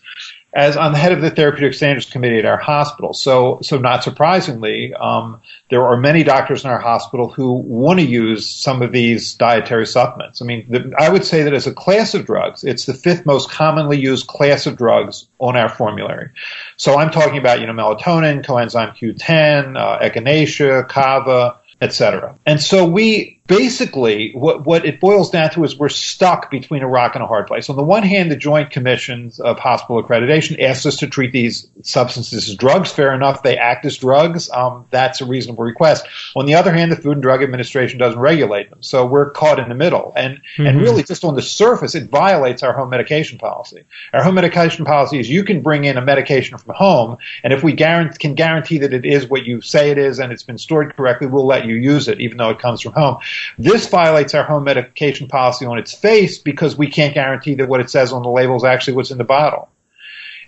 as 0.53 0.76
I'm 0.76 0.92
the 0.92 0.98
head 0.98 1.12
of 1.12 1.20
the 1.20 1.30
therapeutic 1.30 1.74
standards 1.74 2.07
committee 2.07 2.38
at 2.38 2.44
our 2.44 2.57
hospital. 2.57 3.12
So, 3.12 3.61
so 3.62 3.78
not 3.78 4.03
surprisingly, 4.03 4.92
um, 4.94 5.40
there 5.70 5.86
are 5.86 5.96
many 5.96 6.24
doctors 6.24 6.64
in 6.64 6.70
our 6.70 6.80
hospital 6.80 7.28
who 7.28 7.53
want 7.53 8.01
to 8.01 8.07
use 8.07 8.48
some 8.48 8.82
of 8.82 8.90
these 8.90 9.34
dietary 9.34 9.86
supplements. 9.86 10.42
I 10.42 10.44
mean, 10.44 10.66
the, 10.68 10.92
I 10.98 11.09
would 11.09 11.24
say 11.24 11.44
that 11.44 11.55
as 11.55 11.68
a 11.68 11.74
class 11.74 12.14
of 12.14 12.26
drugs, 12.26 12.64
it's 12.64 12.86
the 12.86 12.94
fifth 12.94 13.24
most 13.24 13.51
commonly 13.51 14.01
used 14.01 14.26
class 14.26 14.66
of 14.66 14.76
drugs 14.76 15.26
on 15.38 15.57
our 15.57 15.68
formulary. 15.68 16.30
So 16.76 16.98
I'm 16.98 17.11
talking 17.11 17.38
about, 17.38 17.61
you 17.61 17.66
know, 17.66 17.72
melatonin, 17.72 18.44
coenzyme 18.44 18.96
Q10, 18.96 19.78
uh, 19.78 19.98
echinacea, 20.01 20.88
kava, 20.88 21.59
etc. 21.80 22.36
And 22.44 22.61
so 22.61 22.84
we 22.84 23.39
basically, 23.51 24.30
what, 24.32 24.64
what 24.64 24.86
it 24.86 25.01
boils 25.01 25.28
down 25.30 25.51
to 25.51 25.64
is 25.64 25.76
we're 25.76 25.88
stuck 25.88 26.53
between 26.53 26.82
a 26.82 26.88
rock 26.88 27.16
and 27.16 27.24
a 27.24 27.26
hard 27.26 27.48
place. 27.48 27.68
On 27.68 27.74
the 27.74 27.82
one 27.82 28.05
hand, 28.05 28.30
the 28.30 28.36
Joint 28.36 28.70
Commissions 28.70 29.40
of 29.40 29.59
Hospital 29.59 30.03
Accreditation 30.03 30.62
asked 30.62 30.86
us 30.86 30.98
to 30.98 31.09
treat 31.09 31.32
these 31.32 31.68
substances 31.82 32.48
as 32.48 32.55
drugs. 32.55 32.92
Fair 32.92 33.12
enough, 33.12 33.42
they 33.42 33.59
act 33.59 33.84
as 33.84 33.96
drugs. 33.96 34.48
Um, 34.51 34.86
that's 34.90 35.20
a 35.20 35.24
reasonable 35.24 35.64
request. 35.64 36.07
On 36.36 36.46
the 36.46 36.55
other 36.55 36.72
hand, 36.72 36.92
the 36.92 36.96
Food 36.96 37.14
and 37.14 37.22
Drug 37.22 37.42
Administration 37.42 37.98
doesn't 37.98 38.20
regulate 38.20 38.70
them, 38.70 38.84
so 38.84 39.05
we're 39.05 39.30
caught 39.30 39.59
in 39.59 39.68
the 39.68 39.74
middle. 39.74 40.12
And 40.14 40.36
mm-hmm. 40.36 40.66
and 40.66 40.80
really, 40.80 41.03
just 41.03 41.24
on 41.24 41.34
the 41.34 41.42
surface, 41.42 41.96
it 41.96 42.09
violates 42.09 42.62
our 42.62 42.72
home 42.72 42.90
medication 42.90 43.38
policy. 43.38 43.82
Our 44.14 44.22
home 44.22 44.36
medication 44.36 44.84
policy 44.84 45.18
is 45.18 45.28
you 45.28 45.42
can 45.42 45.61
bring 45.61 45.84
in 45.84 45.96
a 45.96 46.03
medication 46.03 46.57
from 46.57 46.76
home, 46.76 47.16
and 47.42 47.53
if 47.53 47.64
we 47.64 47.72
guarantee, 47.72 48.18
can 48.18 48.34
guarantee 48.34 48.78
that 48.78 48.92
it 48.92 49.05
is 49.05 49.28
what 49.28 49.44
you 49.44 49.61
say 49.61 49.90
it 49.90 49.98
is 49.98 50.20
and 50.20 50.32
it's 50.32 50.44
been 50.44 50.59
stored 50.59 50.96
correctly, 50.96 51.26
we'll 51.26 51.46
let 51.46 51.66
you 51.66 51.74
use 51.74 52.07
it, 52.07 52.20
even 52.20 52.36
though 52.36 52.51
it 52.51 52.61
comes 52.61 52.80
from 52.80 52.92
home. 52.92 53.18
This 53.59 53.88
violates 53.88 54.34
our 54.34 54.45
home 54.45 54.64
medication 54.64 55.28
policy 55.28 55.66
on 55.66 55.78
its 55.78 55.93
face 55.93 56.38
because 56.38 56.76
we 56.76 56.88
can't 56.88 57.14
guarantee 57.14 57.55
that 57.57 57.68
what 57.68 57.80
it 57.80 57.91
says 57.91 58.12
on 58.12 58.22
the 58.22 58.30
label 58.30 58.57
is 58.57 58.64
actually 58.64 58.95
what's 58.95 59.11
in 59.11 59.18
the 59.18 59.24
bottle. 59.24 59.68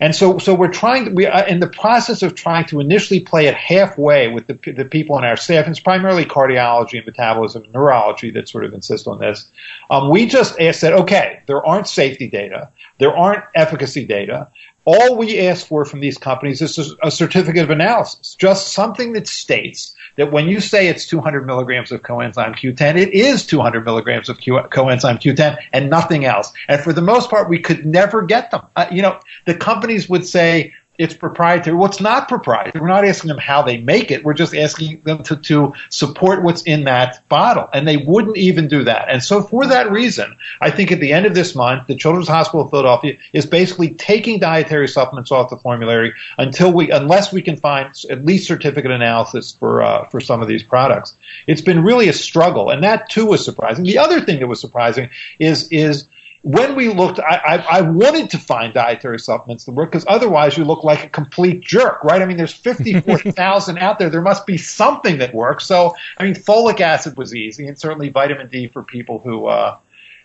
And 0.01 0.16
so, 0.16 0.38
so 0.38 0.53
we're 0.53 0.72
trying. 0.72 1.14
We 1.14 1.26
are 1.26 1.47
in 1.47 1.61
the 1.61 1.68
process 1.68 2.22
of 2.22 2.34
trying 2.34 2.64
to 2.66 2.80
initially 2.80 3.20
play 3.20 3.47
it 3.47 3.55
halfway 3.55 4.26
with 4.26 4.49
the, 4.49 4.59
the 4.72 4.84
people 4.84 5.14
on 5.14 5.24
our 5.24 5.36
staff. 5.36 5.64
And 5.66 5.72
it's 5.72 5.80
primarily 5.80 6.24
cardiology 6.24 6.97
and 6.97 7.07
metabolism 7.07 7.62
and 7.62 7.72
neurology 7.72 8.32
that 8.32 8.49
sort 8.49 8.64
of 8.64 8.74
insist 8.74 9.07
on 9.07 9.20
this. 9.20 9.49
Um, 9.90 10.11
we 10.11 10.26
just 10.26 10.57
said, 10.57 10.93
okay, 10.93 11.40
there 11.47 11.64
aren't 11.64 11.86
safety 11.86 12.26
data, 12.26 12.68
there 12.99 13.16
aren't 13.16 13.45
efficacy 13.55 14.05
data. 14.05 14.49
All 14.85 15.16
we 15.16 15.39
ask 15.41 15.66
for 15.66 15.85
from 15.85 16.01
these 16.01 16.18
companies 16.18 16.61
is 16.61 16.95
a 17.03 17.11
certificate 17.11 17.62
of 17.62 17.70
analysis, 17.70 18.35
just 18.39 18.72
something 18.72 19.12
that 19.12 19.28
states 19.28 19.95
that 20.16 20.33
when 20.33 20.49
you 20.49 20.61
say 20.61 20.89
it's 20.89 21.07
200 21.07 21.47
milligrams 21.47 21.93
of 21.93 22.03
coenzyme 22.03 22.55
Q10, 22.55 22.97
it 22.97 23.12
is 23.12 23.47
200 23.47 23.85
milligrams 23.85 24.28
of 24.28 24.39
Q- 24.39 24.55
coenzyme 24.55 25.20
Q10 25.20 25.57
and 25.72 25.89
nothing 25.89 26.24
else. 26.24 26.53
And 26.68 26.83
for 26.83 26.93
the 26.93 27.01
most 27.01 27.30
part, 27.30 27.49
we 27.49 27.59
could 27.59 27.87
never 27.87 28.22
get 28.22 28.51
them. 28.51 28.62
Uh, 28.76 28.87
you 28.91 29.03
know, 29.03 29.18
the 29.47 29.55
companies 29.55 30.09
would 30.09 30.26
say, 30.26 30.72
it's 31.03 31.14
proprietary. 31.14 31.76
It's 31.84 32.00
not 32.00 32.28
proprietary. 32.28 32.80
We're 32.80 32.86
not 32.86 33.05
asking 33.05 33.26
them 33.26 33.38
how 33.38 33.61
they 33.61 33.76
make 33.78 34.12
it. 34.12 34.22
We're 34.22 34.34
just 34.34 34.55
asking 34.55 35.03
them 35.03 35.24
to, 35.24 35.34
to 35.36 35.74
support 35.88 36.44
what's 36.44 36.62
in 36.62 36.84
that 36.84 37.28
bottle. 37.28 37.68
And 37.74 37.88
they 37.88 37.96
wouldn't 37.96 38.36
even 38.36 38.68
do 38.68 38.84
that. 38.84 39.11
And 39.11 39.20
so 39.20 39.42
for 39.42 39.66
that 39.66 39.90
reason, 39.90 40.36
I 40.61 40.70
think 40.70 40.92
at 40.92 41.00
the 41.00 41.12
end 41.12 41.26
of 41.26 41.34
this 41.34 41.57
month, 41.57 41.88
the 41.88 41.96
Children's 41.96 42.28
Hospital 42.28 42.61
of 42.61 42.70
Philadelphia 42.70 43.16
is 43.32 43.46
basically 43.46 43.90
taking 43.94 44.38
dietary 44.38 44.86
supplements 44.86 45.32
off 45.32 45.50
the 45.50 45.57
formulary 45.57 46.14
until 46.38 46.72
we, 46.72 46.92
unless 46.92 47.32
we 47.32 47.42
can 47.42 47.57
find 47.57 47.92
at 48.09 48.24
least 48.24 48.46
certificate 48.46 48.92
analysis 48.92 49.57
for, 49.59 49.82
uh, 49.82 50.07
for 50.09 50.20
some 50.20 50.40
of 50.40 50.46
these 50.46 50.62
products. 50.62 51.16
It's 51.48 51.62
been 51.62 51.82
really 51.82 52.09
a 52.09 52.12
struggle. 52.12 52.70
And 52.70 52.84
that 52.84 53.11
too 53.11 53.26
was 53.26 53.44
surprising. 53.44 53.82
The 53.82 53.98
other 53.98 54.20
thing 54.20 54.38
that 54.38 54.46
was 54.46 54.61
surprising 54.61 55.11
is, 55.40 55.66
is 55.72 56.07
when 56.43 56.74
we 56.74 56.88
looked, 56.88 57.20
I, 57.20 57.36
I, 57.36 57.57
I, 57.78 57.80
wanted 57.82 58.30
to 58.30 58.38
find 58.38 58.74
dietary 58.74 59.20
supplements 59.20 59.64
that 59.64 59.72
work 59.72 59.93
because 59.93 60.05
otherwise 60.09 60.57
you 60.57 60.64
look 60.64 60.82
like 60.82 61.05
a 61.05 61.09
complete 61.09 61.61
jerk, 61.61 62.03
right? 62.03 62.20
I 62.20 62.26
mean, 62.26 62.36
there's 62.36 62.53
54,000 62.53 63.78
out 63.78 64.01
there. 64.01 64.11
There 64.11 64.20
must 64.20 64.45
be 64.45 64.59
something 64.59 65.18
that 65.18 65.32
works. 65.32 65.66
So, 65.66 65.95
I 66.18 66.24
mean, 66.24 66.34
folic 66.34 66.80
acid 66.80 67.16
was 67.16 67.32
easy 67.32 67.68
and 67.68 67.78
certainly 67.78 68.09
vitamin 68.09 68.49
D 68.49 68.66
for 68.66 68.82
people 68.82 69.20
who, 69.20 69.47
uh, 69.47 69.78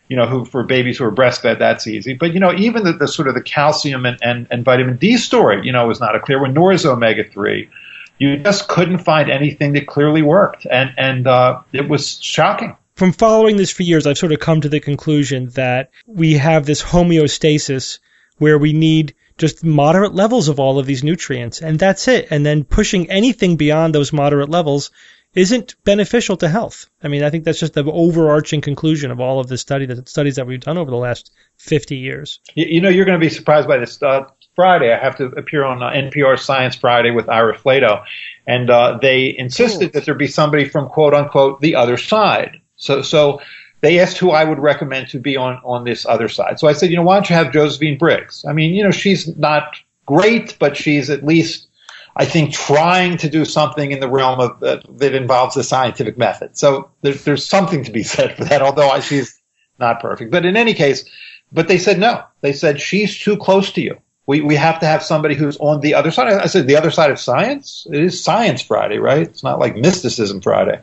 you 0.09 0.17
know, 0.17 0.25
who 0.25 0.43
for 0.43 0.63
babies 0.63 0.97
who 0.97 1.03
are 1.05 1.11
breastfed, 1.11 1.59
that's 1.59 1.85
easy. 1.85 2.13
But, 2.13 2.33
you 2.33 2.39
know, 2.39 2.53
even 2.53 2.83
the, 2.83 2.93
the 2.93 3.07
sort 3.07 3.27
of 3.27 3.35
the 3.35 3.43
calcium 3.43 4.05
and, 4.07 4.17
and, 4.23 4.47
and 4.49 4.65
vitamin 4.65 4.97
D 4.97 5.17
story, 5.17 5.65
you 5.65 5.71
know, 5.71 5.85
was 5.85 5.99
not 5.99 6.15
a 6.15 6.19
clear 6.19 6.41
one, 6.41 6.53
nor 6.53 6.71
is 6.71 6.83
omega 6.83 7.29
3. 7.29 7.69
You 8.17 8.37
just 8.37 8.67
couldn't 8.67 8.99
find 8.99 9.29
anything 9.29 9.73
that 9.73 9.85
clearly 9.85 10.23
worked. 10.23 10.65
And, 10.65 10.95
and, 10.97 11.27
uh, 11.27 11.61
it 11.73 11.87
was 11.87 12.19
shocking 12.23 12.75
from 12.97 13.11
following 13.11 13.57
this 13.57 13.69
for 13.69 13.83
years, 13.83 14.07
I've 14.07 14.17
sort 14.17 14.31
of 14.31 14.39
come 14.39 14.61
to 14.61 14.69
the 14.69 14.79
conclusion 14.79 15.49
that 15.49 15.91
we 16.07 16.33
have 16.33 16.65
this 16.65 16.81
homeostasis 16.81 17.99
where 18.39 18.57
we 18.57 18.73
need 18.73 19.13
just 19.37 19.63
moderate 19.63 20.15
levels 20.15 20.47
of 20.47 20.59
all 20.59 20.79
of 20.79 20.87
these 20.87 21.03
nutrients, 21.03 21.61
and 21.61 21.77
that's 21.77 22.07
it. 22.07 22.29
And 22.31 22.43
then 22.43 22.63
pushing 22.63 23.11
anything 23.11 23.55
beyond 23.55 23.93
those 23.93 24.11
moderate 24.11 24.49
levels 24.49 24.89
isn't 25.35 25.75
beneficial 25.83 26.37
to 26.37 26.49
health. 26.49 26.89
I 27.03 27.07
mean, 27.07 27.23
I 27.23 27.29
think 27.29 27.43
that's 27.43 27.59
just 27.59 27.75
the 27.75 27.83
overarching 27.85 28.61
conclusion 28.61 29.11
of 29.11 29.19
all 29.19 29.39
of 29.39 29.47
the 29.47 29.59
study, 29.59 29.85
the 29.85 30.03
studies 30.07 30.37
that 30.37 30.47
we've 30.47 30.59
done 30.59 30.79
over 30.79 30.89
the 30.89 30.97
last 30.97 31.31
50 31.57 31.97
years. 31.97 32.39
You 32.55 32.81
know, 32.81 32.89
you're 32.89 33.05
going 33.05 33.19
to 33.19 33.23
be 33.23 33.29
surprised 33.29 33.67
by 33.67 33.77
this. 33.77 34.01
Uh, 34.01 34.21
Friday, 34.55 34.91
I 34.91 34.97
have 34.97 35.17
to 35.17 35.25
appear 35.25 35.63
on 35.63 35.83
uh, 35.83 35.91
NPR 35.91 36.39
Science 36.39 36.75
Friday 36.75 37.11
with 37.11 37.29
Ira 37.29 37.55
Flatow, 37.59 38.05
and 38.47 38.71
uh, 38.71 38.97
they 38.99 39.35
insisted 39.37 39.93
that 39.93 40.05
there 40.05 40.15
be 40.15 40.25
somebody 40.25 40.67
from 40.67 40.89
quote 40.89 41.13
unquote 41.13 41.61
the 41.61 41.75
other 41.75 41.97
side 41.97 42.61
so, 42.77 43.01
so 43.01 43.41
they 43.81 43.99
asked 43.99 44.17
who 44.17 44.31
I 44.31 44.43
would 44.43 44.59
recommend 44.59 45.09
to 45.09 45.19
be 45.19 45.37
on, 45.37 45.59
on 45.63 45.83
this 45.83 46.05
other 46.05 46.29
side. 46.29 46.59
So 46.59 46.67
I 46.67 46.73
said, 46.73 46.89
you 46.89 46.95
know, 46.95 47.03
why 47.03 47.15
don't 47.15 47.29
you 47.29 47.35
have 47.35 47.51
Josephine 47.51 47.97
Briggs? 47.97 48.45
I 48.47 48.53
mean, 48.53 48.73
you 48.73 48.83
know, 48.83 48.91
she's 48.91 49.35
not 49.37 49.75
great, 50.05 50.57
but 50.59 50.77
she's 50.77 51.09
at 51.09 51.23
least, 51.23 51.67
I 52.15 52.25
think, 52.25 52.53
trying 52.53 53.17
to 53.17 53.29
do 53.29 53.45
something 53.45 53.91
in 53.91 53.99
the 53.99 54.09
realm 54.09 54.39
of 54.39 54.63
uh, 54.63 54.79
that 54.97 55.13
involves 55.13 55.55
the 55.55 55.63
scientific 55.63 56.17
method. 56.17 56.57
So 56.57 56.89
there's, 57.01 57.23
there's 57.23 57.47
something 57.47 57.83
to 57.83 57.91
be 57.91 58.03
said 58.03 58.35
for 58.37 58.45
that, 58.45 58.61
although 58.61 58.89
I, 58.89 58.99
she's 59.01 59.39
not 59.79 60.01
perfect. 60.01 60.31
But 60.31 60.45
in 60.45 60.57
any 60.57 60.73
case, 60.73 61.05
but 61.51 61.67
they 61.67 61.77
said 61.77 61.99
no. 61.99 62.23
They 62.41 62.53
said 62.53 62.81
she's 62.81 63.17
too 63.17 63.37
close 63.37 63.71
to 63.73 63.81
you. 63.81 63.97
We, 64.25 64.41
we 64.41 64.55
have 64.55 64.79
to 64.81 64.85
have 64.85 65.03
somebody 65.03 65.35
who's 65.35 65.55
on 65.57 65.79
the 65.79 65.93
other 65.93 66.11
side. 66.11 66.27
I 66.33 66.47
said 66.47 66.67
the 66.67 66.75
other 66.75 66.91
side 66.91 67.11
of 67.11 67.19
science. 67.19 67.87
It 67.89 68.03
is 68.03 68.21
Science 68.21 68.61
Friday, 68.61 68.97
right? 68.97 69.21
It's 69.21 69.43
not 69.43 69.57
like 69.57 69.77
Mysticism 69.77 70.41
Friday. 70.41 70.81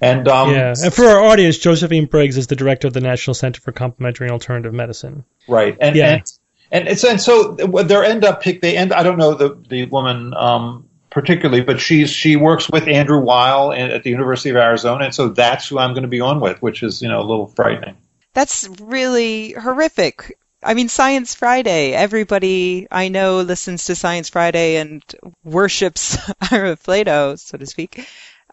And 0.00 0.28
um, 0.28 0.50
yeah, 0.50 0.74
and 0.82 0.92
for 0.92 1.06
our 1.06 1.20
audience, 1.20 1.58
Josephine 1.58 2.04
Briggs 2.04 2.36
is 2.36 2.48
the 2.48 2.56
director 2.56 2.86
of 2.86 2.92
the 2.92 3.00
National 3.00 3.34
Center 3.34 3.60
for 3.60 3.72
Complementary 3.72 4.26
and 4.26 4.32
Alternative 4.32 4.72
Medicine. 4.72 5.24
Right, 5.48 5.76
and, 5.80 5.96
yeah. 5.96 6.14
and 6.14 6.32
and 6.70 6.88
it's 6.88 7.04
and 7.04 7.20
so 7.20 7.52
they 7.52 8.06
end 8.06 8.24
up 8.24 8.42
pick 8.42 8.60
they 8.60 8.76
end 8.76 8.92
I 8.92 9.02
don't 9.02 9.16
know 9.16 9.34
the 9.34 9.58
the 9.68 9.86
woman 9.86 10.34
um, 10.34 10.88
particularly, 11.10 11.62
but 11.62 11.80
she's 11.80 12.10
she 12.10 12.36
works 12.36 12.68
with 12.68 12.88
Andrew 12.88 13.20
Weil 13.20 13.72
at 13.72 14.02
the 14.02 14.10
University 14.10 14.50
of 14.50 14.56
Arizona, 14.56 15.06
and 15.06 15.14
so 15.14 15.28
that's 15.28 15.66
who 15.66 15.78
I'm 15.78 15.92
going 15.92 16.02
to 16.02 16.08
be 16.08 16.20
on 16.20 16.40
with, 16.40 16.60
which 16.60 16.82
is 16.82 17.00
you 17.00 17.08
know 17.08 17.20
a 17.20 17.24
little 17.24 17.46
frightening. 17.46 17.96
That's 18.34 18.68
really 18.82 19.52
horrific. 19.52 20.36
I 20.62 20.74
mean, 20.74 20.88
Science 20.90 21.34
Friday. 21.34 21.92
Everybody 21.92 22.86
I 22.90 23.08
know 23.08 23.40
listens 23.40 23.86
to 23.86 23.94
Science 23.94 24.28
Friday 24.28 24.76
and 24.76 25.02
worships 25.42 26.18
Ira 26.50 26.76
Flatow, 26.76 27.38
so 27.38 27.56
to 27.56 27.64
speak. 27.64 28.06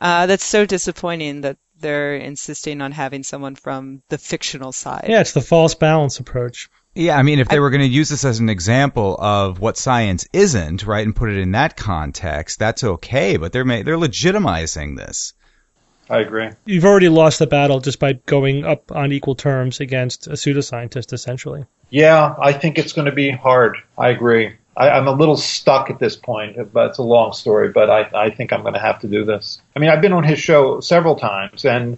Uh, 0.03 0.25
that's 0.25 0.43
so 0.43 0.65
disappointing 0.65 1.41
that 1.41 1.55
they're 1.79 2.17
insisting 2.17 2.81
on 2.81 2.91
having 2.91 3.23
someone 3.23 3.55
from 3.55 4.03
the 4.09 4.17
fictional 4.17 4.73
side. 4.73 5.05
Yeah, 5.07 5.21
it's 5.21 5.31
the 5.31 5.39
false 5.39 5.75
balance 5.75 6.19
approach. 6.19 6.69
Yeah, 6.93 7.17
I 7.17 7.23
mean, 7.23 7.39
if 7.39 7.47
they 7.47 7.59
were 7.59 7.69
going 7.69 7.81
to 7.81 7.87
use 7.87 8.09
this 8.09 8.25
as 8.25 8.39
an 8.39 8.49
example 8.49 9.15
of 9.17 9.61
what 9.61 9.77
science 9.77 10.27
isn't, 10.33 10.85
right, 10.85 11.05
and 11.05 11.15
put 11.15 11.29
it 11.29 11.37
in 11.37 11.53
that 11.53 11.77
context, 11.77 12.59
that's 12.59 12.83
okay. 12.83 13.37
But 13.37 13.53
they're 13.53 13.63
they're 13.63 13.97
legitimizing 13.97 14.97
this. 14.97 15.33
I 16.09 16.19
agree. 16.19 16.49
You've 16.65 16.83
already 16.83 17.07
lost 17.07 17.39
the 17.39 17.47
battle 17.47 17.79
just 17.79 17.97
by 17.97 18.13
going 18.13 18.65
up 18.65 18.91
on 18.91 19.13
equal 19.13 19.35
terms 19.35 19.79
against 19.79 20.27
a 20.27 20.31
pseudoscientist, 20.31 21.13
essentially. 21.13 21.65
Yeah, 21.89 22.35
I 22.37 22.51
think 22.51 22.77
it's 22.77 22.91
going 22.91 23.05
to 23.05 23.13
be 23.13 23.31
hard. 23.31 23.77
I 23.97 24.09
agree. 24.09 24.57
I, 24.75 24.89
I'm 24.89 25.07
a 25.07 25.11
little 25.11 25.37
stuck 25.37 25.89
at 25.89 25.99
this 25.99 26.15
point, 26.15 26.73
but 26.73 26.89
it's 26.89 26.97
a 26.97 27.03
long 27.03 27.33
story. 27.33 27.69
But 27.69 27.89
I, 27.89 28.09
I 28.13 28.29
think 28.29 28.51
I'm 28.51 28.61
going 28.61 28.73
to 28.73 28.79
have 28.79 28.99
to 28.99 29.07
do 29.07 29.23
this. 29.25 29.61
I 29.75 29.79
mean, 29.79 29.89
I've 29.89 30.01
been 30.01 30.13
on 30.13 30.23
his 30.23 30.39
show 30.39 30.79
several 30.79 31.15
times, 31.15 31.65
and 31.65 31.97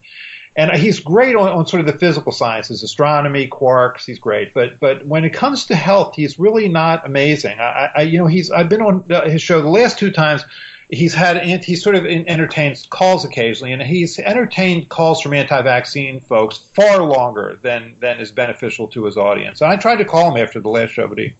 and 0.58 0.72
he's 0.72 1.00
great 1.00 1.36
on, 1.36 1.50
on, 1.50 1.68
sort 1.68 1.82
of 1.82 1.88
the 1.88 1.98
physical 1.98 2.32
sciences, 2.32 2.82
astronomy, 2.82 3.48
quarks. 3.48 4.06
He's 4.06 4.20
great, 4.20 4.54
but 4.54 4.80
but 4.80 5.06
when 5.06 5.26
it 5.26 5.34
comes 5.34 5.66
to 5.68 5.76
health, 5.76 6.16
he's 6.16 6.40
really 6.40 6.70
not 6.70 7.06
amazing. 7.06 7.60
I, 7.60 7.92
I 7.96 8.02
you 8.02 8.18
know 8.18 8.28
he's 8.28 8.52
I've 8.52 8.70
been 8.70 8.82
on 8.82 9.10
his 9.30 9.42
show 9.42 9.62
the 9.62 9.70
last 9.70 9.98
two 9.98 10.12
times. 10.12 10.44
He's 10.88 11.16
had 11.16 11.44
he 11.64 11.76
sort 11.76 11.96
of 11.96 12.06
entertains 12.06 12.86
calls 12.86 13.26
occasionally, 13.26 13.74
and 13.74 13.82
he's 13.82 14.20
entertained 14.20 14.90
calls 14.90 15.20
from 15.20 15.34
anti-vaccine 15.34 16.22
folks 16.22 16.58
far 16.58 17.02
longer 17.02 17.60
than 17.64 17.98
than 18.00 18.20
is 18.20 18.32
beneficial 18.32 18.88
to 18.90 19.06
his 19.06 19.18
audience. 19.18 19.62
And 19.62 19.72
I 19.72 19.78
tried 19.78 19.96
to 19.96 20.06
call 20.06 20.30
him 20.32 20.42
after 20.42 20.60
the 20.60 20.70
last 20.70 20.92
show, 20.92 21.08
but 21.08 21.18
he 21.18 21.36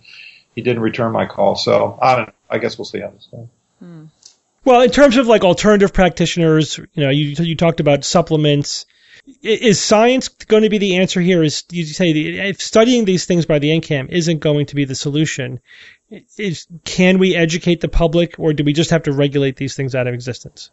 he 0.56 0.62
didn't 0.62 0.82
return 0.82 1.12
my 1.12 1.26
call. 1.26 1.56
So 1.56 1.98
I 2.02 2.16
don't. 2.16 2.34
I 2.50 2.58
guess 2.58 2.78
we'll 2.78 2.86
see 2.86 3.00
how 3.00 3.10
this 3.10 3.28
goes. 3.32 3.48
Hmm. 3.80 4.06
Well, 4.64 4.82
in 4.82 4.90
terms 4.90 5.18
of 5.18 5.28
like 5.28 5.44
alternative 5.44 5.94
practitioners, 5.94 6.78
you 6.78 7.04
know, 7.04 7.10
you 7.10 7.36
you 7.44 7.56
talked 7.56 7.80
about 7.80 8.04
supplements 8.04 8.86
is 9.42 9.82
science 9.82 10.28
going 10.30 10.64
to 10.64 10.70
be 10.70 10.78
the 10.78 10.98
answer 10.98 11.20
here? 11.20 11.44
Is 11.44 11.64
you 11.72 11.86
say 11.86 12.12
if 12.12 12.62
studying 12.62 13.06
these 13.06 13.26
things 13.26 13.46
by 13.46 13.60
the 13.60 13.70
NCAM 13.70 14.10
isn't 14.10 14.40
going 14.40 14.68
to 14.68 14.76
be 14.76 14.86
the 14.86 14.96
solution? 14.96 15.60
Is 16.38 16.68
can 16.84 17.18
we 17.18 17.36
educate 17.36 17.82
the 17.82 17.88
public, 17.88 18.36
or 18.38 18.54
do 18.54 18.64
we 18.64 18.74
just 18.74 18.92
have 18.92 19.04
to 19.04 19.12
regulate 19.12 19.56
these 19.56 19.76
things 19.76 19.96
out 19.96 20.08
of 20.08 20.14
existence? 20.14 20.70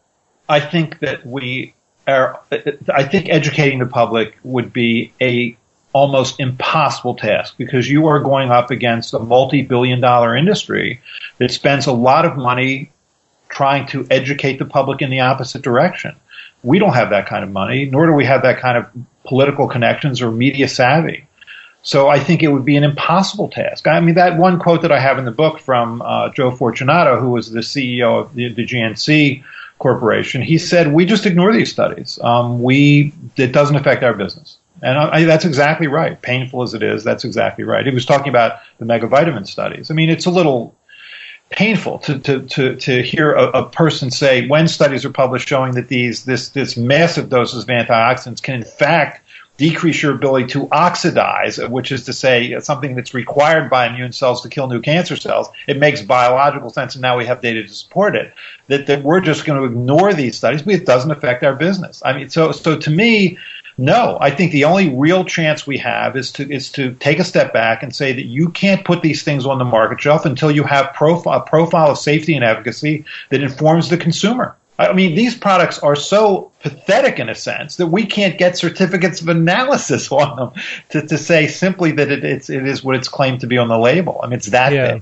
I 0.49 0.61
think 0.61 0.99
that 1.01 1.27
we 1.27 1.75
are. 2.07 2.41
I 2.51 3.05
think 3.05 3.31
educating 3.31 3.79
the 3.79 3.87
public 3.87 4.37
would 4.43 4.73
be 4.73 5.15
a 5.21 5.57
almost 5.93 6.41
impossible 6.41 7.15
task 7.15 7.55
because 7.59 7.89
you 7.89 8.07
are 8.07 8.19
going 8.19 8.51
up 8.51 8.71
against 8.71 9.15
a 9.15 9.19
multi-billion 9.19 10.01
dollar 10.01 10.37
industry 10.37 11.01
that 11.39 11.51
spends 11.51 11.87
a 11.87 11.93
lot 11.93 12.25
of 12.25 12.37
money 12.37 12.91
trying 13.49 13.87
to 13.87 14.07
educate 14.11 14.59
the 14.59 14.65
public 14.65 15.03
in 15.03 15.11
the 15.11 15.21
opposite 15.21 15.63
direction. 15.63 16.17
We 16.63 16.79
don't 16.79 16.95
have 16.95 17.11
that 17.11 17.27
kind 17.27 17.45
of 17.45 17.51
money, 17.51 17.85
nor 17.85 18.07
do 18.07 18.13
we 18.13 18.25
have 18.25 18.43
that 18.43 18.59
kind 18.59 18.79
of 18.79 18.87
political 19.25 19.69
connections 19.69 20.23
or 20.23 20.31
media 20.31 20.69
savvy. 20.69 21.27
So 21.83 22.09
I 22.09 22.21
think 22.21 22.43
it 22.43 22.49
would 22.49 22.65
be 22.65 22.77
an 22.77 22.85
impossible 22.85 23.49
task. 23.49 23.89
I 23.89 23.99
mean, 24.01 24.15
that 24.15 24.39
one 24.39 24.61
quote 24.61 24.83
that 24.83 24.93
I 24.93 25.01
have 25.01 25.19
in 25.19 25.25
the 25.25 25.33
book 25.33 25.59
from 25.59 26.01
uh, 26.01 26.31
Joe 26.31 26.53
Fortunato, 26.53 27.19
who 27.19 27.31
was 27.31 27.51
the 27.51 27.61
CEO 27.61 28.21
of 28.21 28.35
the, 28.35 28.53
the 28.53 28.65
GNC 28.65 29.43
Corporation, 29.79 30.43
he 30.43 30.59
said, 30.59 30.93
"We 30.93 31.05
just 31.07 31.27
ignore 31.27 31.53
these 31.53 31.73
studies. 31.73 32.17
Um, 32.23 32.63
we 32.63 33.13
it 33.37 33.51
doesn't 33.51 33.75
affect 33.75 34.05
our 34.05 34.15
business." 34.15 34.59
And 34.83 34.99
I, 34.99 35.25
that's 35.25 35.45
exactly 35.45 35.87
right. 35.87 36.21
Painful 36.21 36.63
as 36.63 36.75
it 36.75 36.83
is, 36.83 37.05
that's 37.05 37.25
exactly 37.25 37.65
right. 37.65 37.87
He 37.87 37.95
was 37.95 38.05
talking 38.05 38.29
about 38.29 38.59
the 38.79 38.85
megavitamin 38.85 39.47
studies. 39.47 39.91
I 39.91 39.95
mean, 39.95 40.11
it's 40.11 40.27
a 40.27 40.31
little 40.31 40.75
painful 41.51 41.99
to, 41.99 42.19
to, 42.19 42.43
to, 42.43 42.77
to 42.77 43.03
hear 43.03 43.33
a, 43.33 43.49
a, 43.51 43.69
person 43.69 44.11
say 44.11 44.47
when 44.49 44.67
studies 44.67 45.05
are 45.05 45.11
published 45.11 45.47
showing 45.47 45.75
that 45.75 45.89
these 45.89 46.25
this 46.25 46.49
this 46.49 46.79
massive 46.79 47.29
doses 47.29 47.65
of 47.65 47.69
antioxidants 47.69 48.43
can 48.43 48.55
in 48.55 48.65
fact 48.65 49.23
decrease 49.59 50.03
your 50.03 50.15
ability 50.15 50.47
to 50.47 50.67
oxidize, 50.73 51.59
which 51.69 51.93
is 51.93 52.05
to 52.05 52.13
say 52.13 52.55
uh, 52.55 52.61
something 52.61 52.95
that's 52.97 53.15
required 53.15 53.71
by 53.71 53.87
immune 53.87 54.11
cells 54.11 54.43
to 54.43 54.49
kill 54.49 54.67
new 54.67 54.81
cancer 54.81 55.15
cells. 55.15 55.49
It 55.69 55.79
makes 55.79 56.01
biological 56.01 56.71
sense, 56.71 56.95
and 56.95 57.03
now 57.03 57.19
we 57.19 57.27
have 57.27 57.43
data 57.43 57.63
to 57.63 57.69
support 57.69 58.17
it. 58.17 58.33
That, 58.69 58.87
that 58.87 59.03
we're 59.03 59.21
just 59.21 59.45
going 59.45 59.61
to 59.61 59.67
ignore 59.67 60.15
these 60.15 60.37
studies 60.37 60.63
because 60.63 60.81
it 60.81 60.87
doesn't 60.87 61.11
affect 61.11 61.45
our 61.45 61.55
business. 61.55 62.03
I 62.05 62.15
mean, 62.15 62.31
so 62.31 62.51
so 62.53 62.79
to 62.79 62.91
me, 62.91 63.39
no, 63.79 64.19
I 64.21 64.31
think 64.31 64.53
the 64.53 64.65
only 64.65 64.95
real 64.95 65.25
chance 65.25 65.67
we 65.67 65.79
have 65.79 66.17
is 66.17 66.33
to 66.33 66.51
is 66.51 66.71
to 66.73 66.95
take 66.95 67.19
a 67.19 67.25
step 67.25 67.53
back 67.53 67.83
and 67.83 67.95
say 67.95 68.13
that 68.13 68.27
you 68.27 68.51
can't 68.51 68.85
put 68.85 69.03
these 69.03 69.23
things 69.23 69.47
on 69.47 69.59
the 69.59 69.65
market 69.65 70.01
shelf 70.01 70.27
until 70.27 70.51
you 70.51 70.65
have 70.65 70.93
profile, 70.93 71.41
a 71.41 71.43
profile 71.43 71.91
of 71.91 71.99
safety 71.99 72.35
and 72.35 72.45
efficacy 72.45 73.05
that 73.31 73.43
informs 73.43 73.89
the 73.89 73.97
consumer. 73.97 74.57
I 74.79 74.93
mean, 74.95 75.15
these 75.15 75.37
products 75.37 75.79
are 75.79 75.95
so 75.95 76.51
pathetic 76.61 77.19
in 77.19 77.29
a 77.29 77.35
sense 77.35 77.77
that 77.77 77.87
we 77.87 78.07
can't 78.07 78.39
get 78.39 78.57
certificates 78.57 79.21
of 79.21 79.29
analysis 79.29 80.11
on 80.13 80.37
them 80.37 80.63
to, 80.91 81.07
to 81.07 81.19
say 81.19 81.47
simply 81.47 81.93
that 81.93 82.11
it, 82.11 82.25
it's, 82.25 82.51
it 82.51 82.67
is 82.67 82.83
what 82.83 82.97
it's 82.97 83.09
claimed 83.09 83.41
to 83.41 83.47
be 83.47 83.59
on 83.59 83.69
the 83.69 83.79
label. 83.79 84.21
I 84.23 84.27
mean, 84.27 84.39
it's 84.39 84.49
that 84.49 84.73
yeah. 84.73 84.99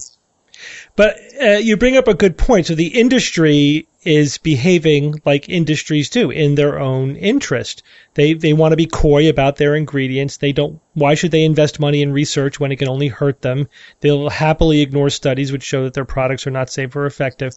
But 0.96 1.16
uh, 1.40 1.46
you 1.52 1.76
bring 1.76 1.96
up 1.96 2.08
a 2.08 2.14
good 2.14 2.36
point. 2.36 2.66
So 2.66 2.74
the 2.74 2.88
industry 2.88 3.86
is 4.02 4.38
behaving 4.38 5.20
like 5.26 5.48
industries 5.48 6.08
do 6.08 6.30
in 6.30 6.54
their 6.54 6.78
own 6.78 7.16
interest. 7.16 7.82
They 8.14 8.32
they 8.32 8.52
want 8.52 8.72
to 8.72 8.76
be 8.76 8.86
coy 8.86 9.28
about 9.28 9.56
their 9.56 9.76
ingredients. 9.76 10.38
They 10.38 10.52
don't. 10.52 10.80
Why 10.94 11.14
should 11.14 11.30
they 11.30 11.44
invest 11.44 11.80
money 11.80 12.02
in 12.02 12.12
research 12.12 12.58
when 12.58 12.72
it 12.72 12.76
can 12.76 12.88
only 12.88 13.08
hurt 13.08 13.42
them? 13.42 13.68
They'll 14.00 14.30
happily 14.30 14.80
ignore 14.80 15.10
studies 15.10 15.52
which 15.52 15.62
show 15.62 15.84
that 15.84 15.94
their 15.94 16.04
products 16.04 16.46
are 16.46 16.50
not 16.50 16.70
safe 16.70 16.96
or 16.96 17.06
effective. 17.06 17.54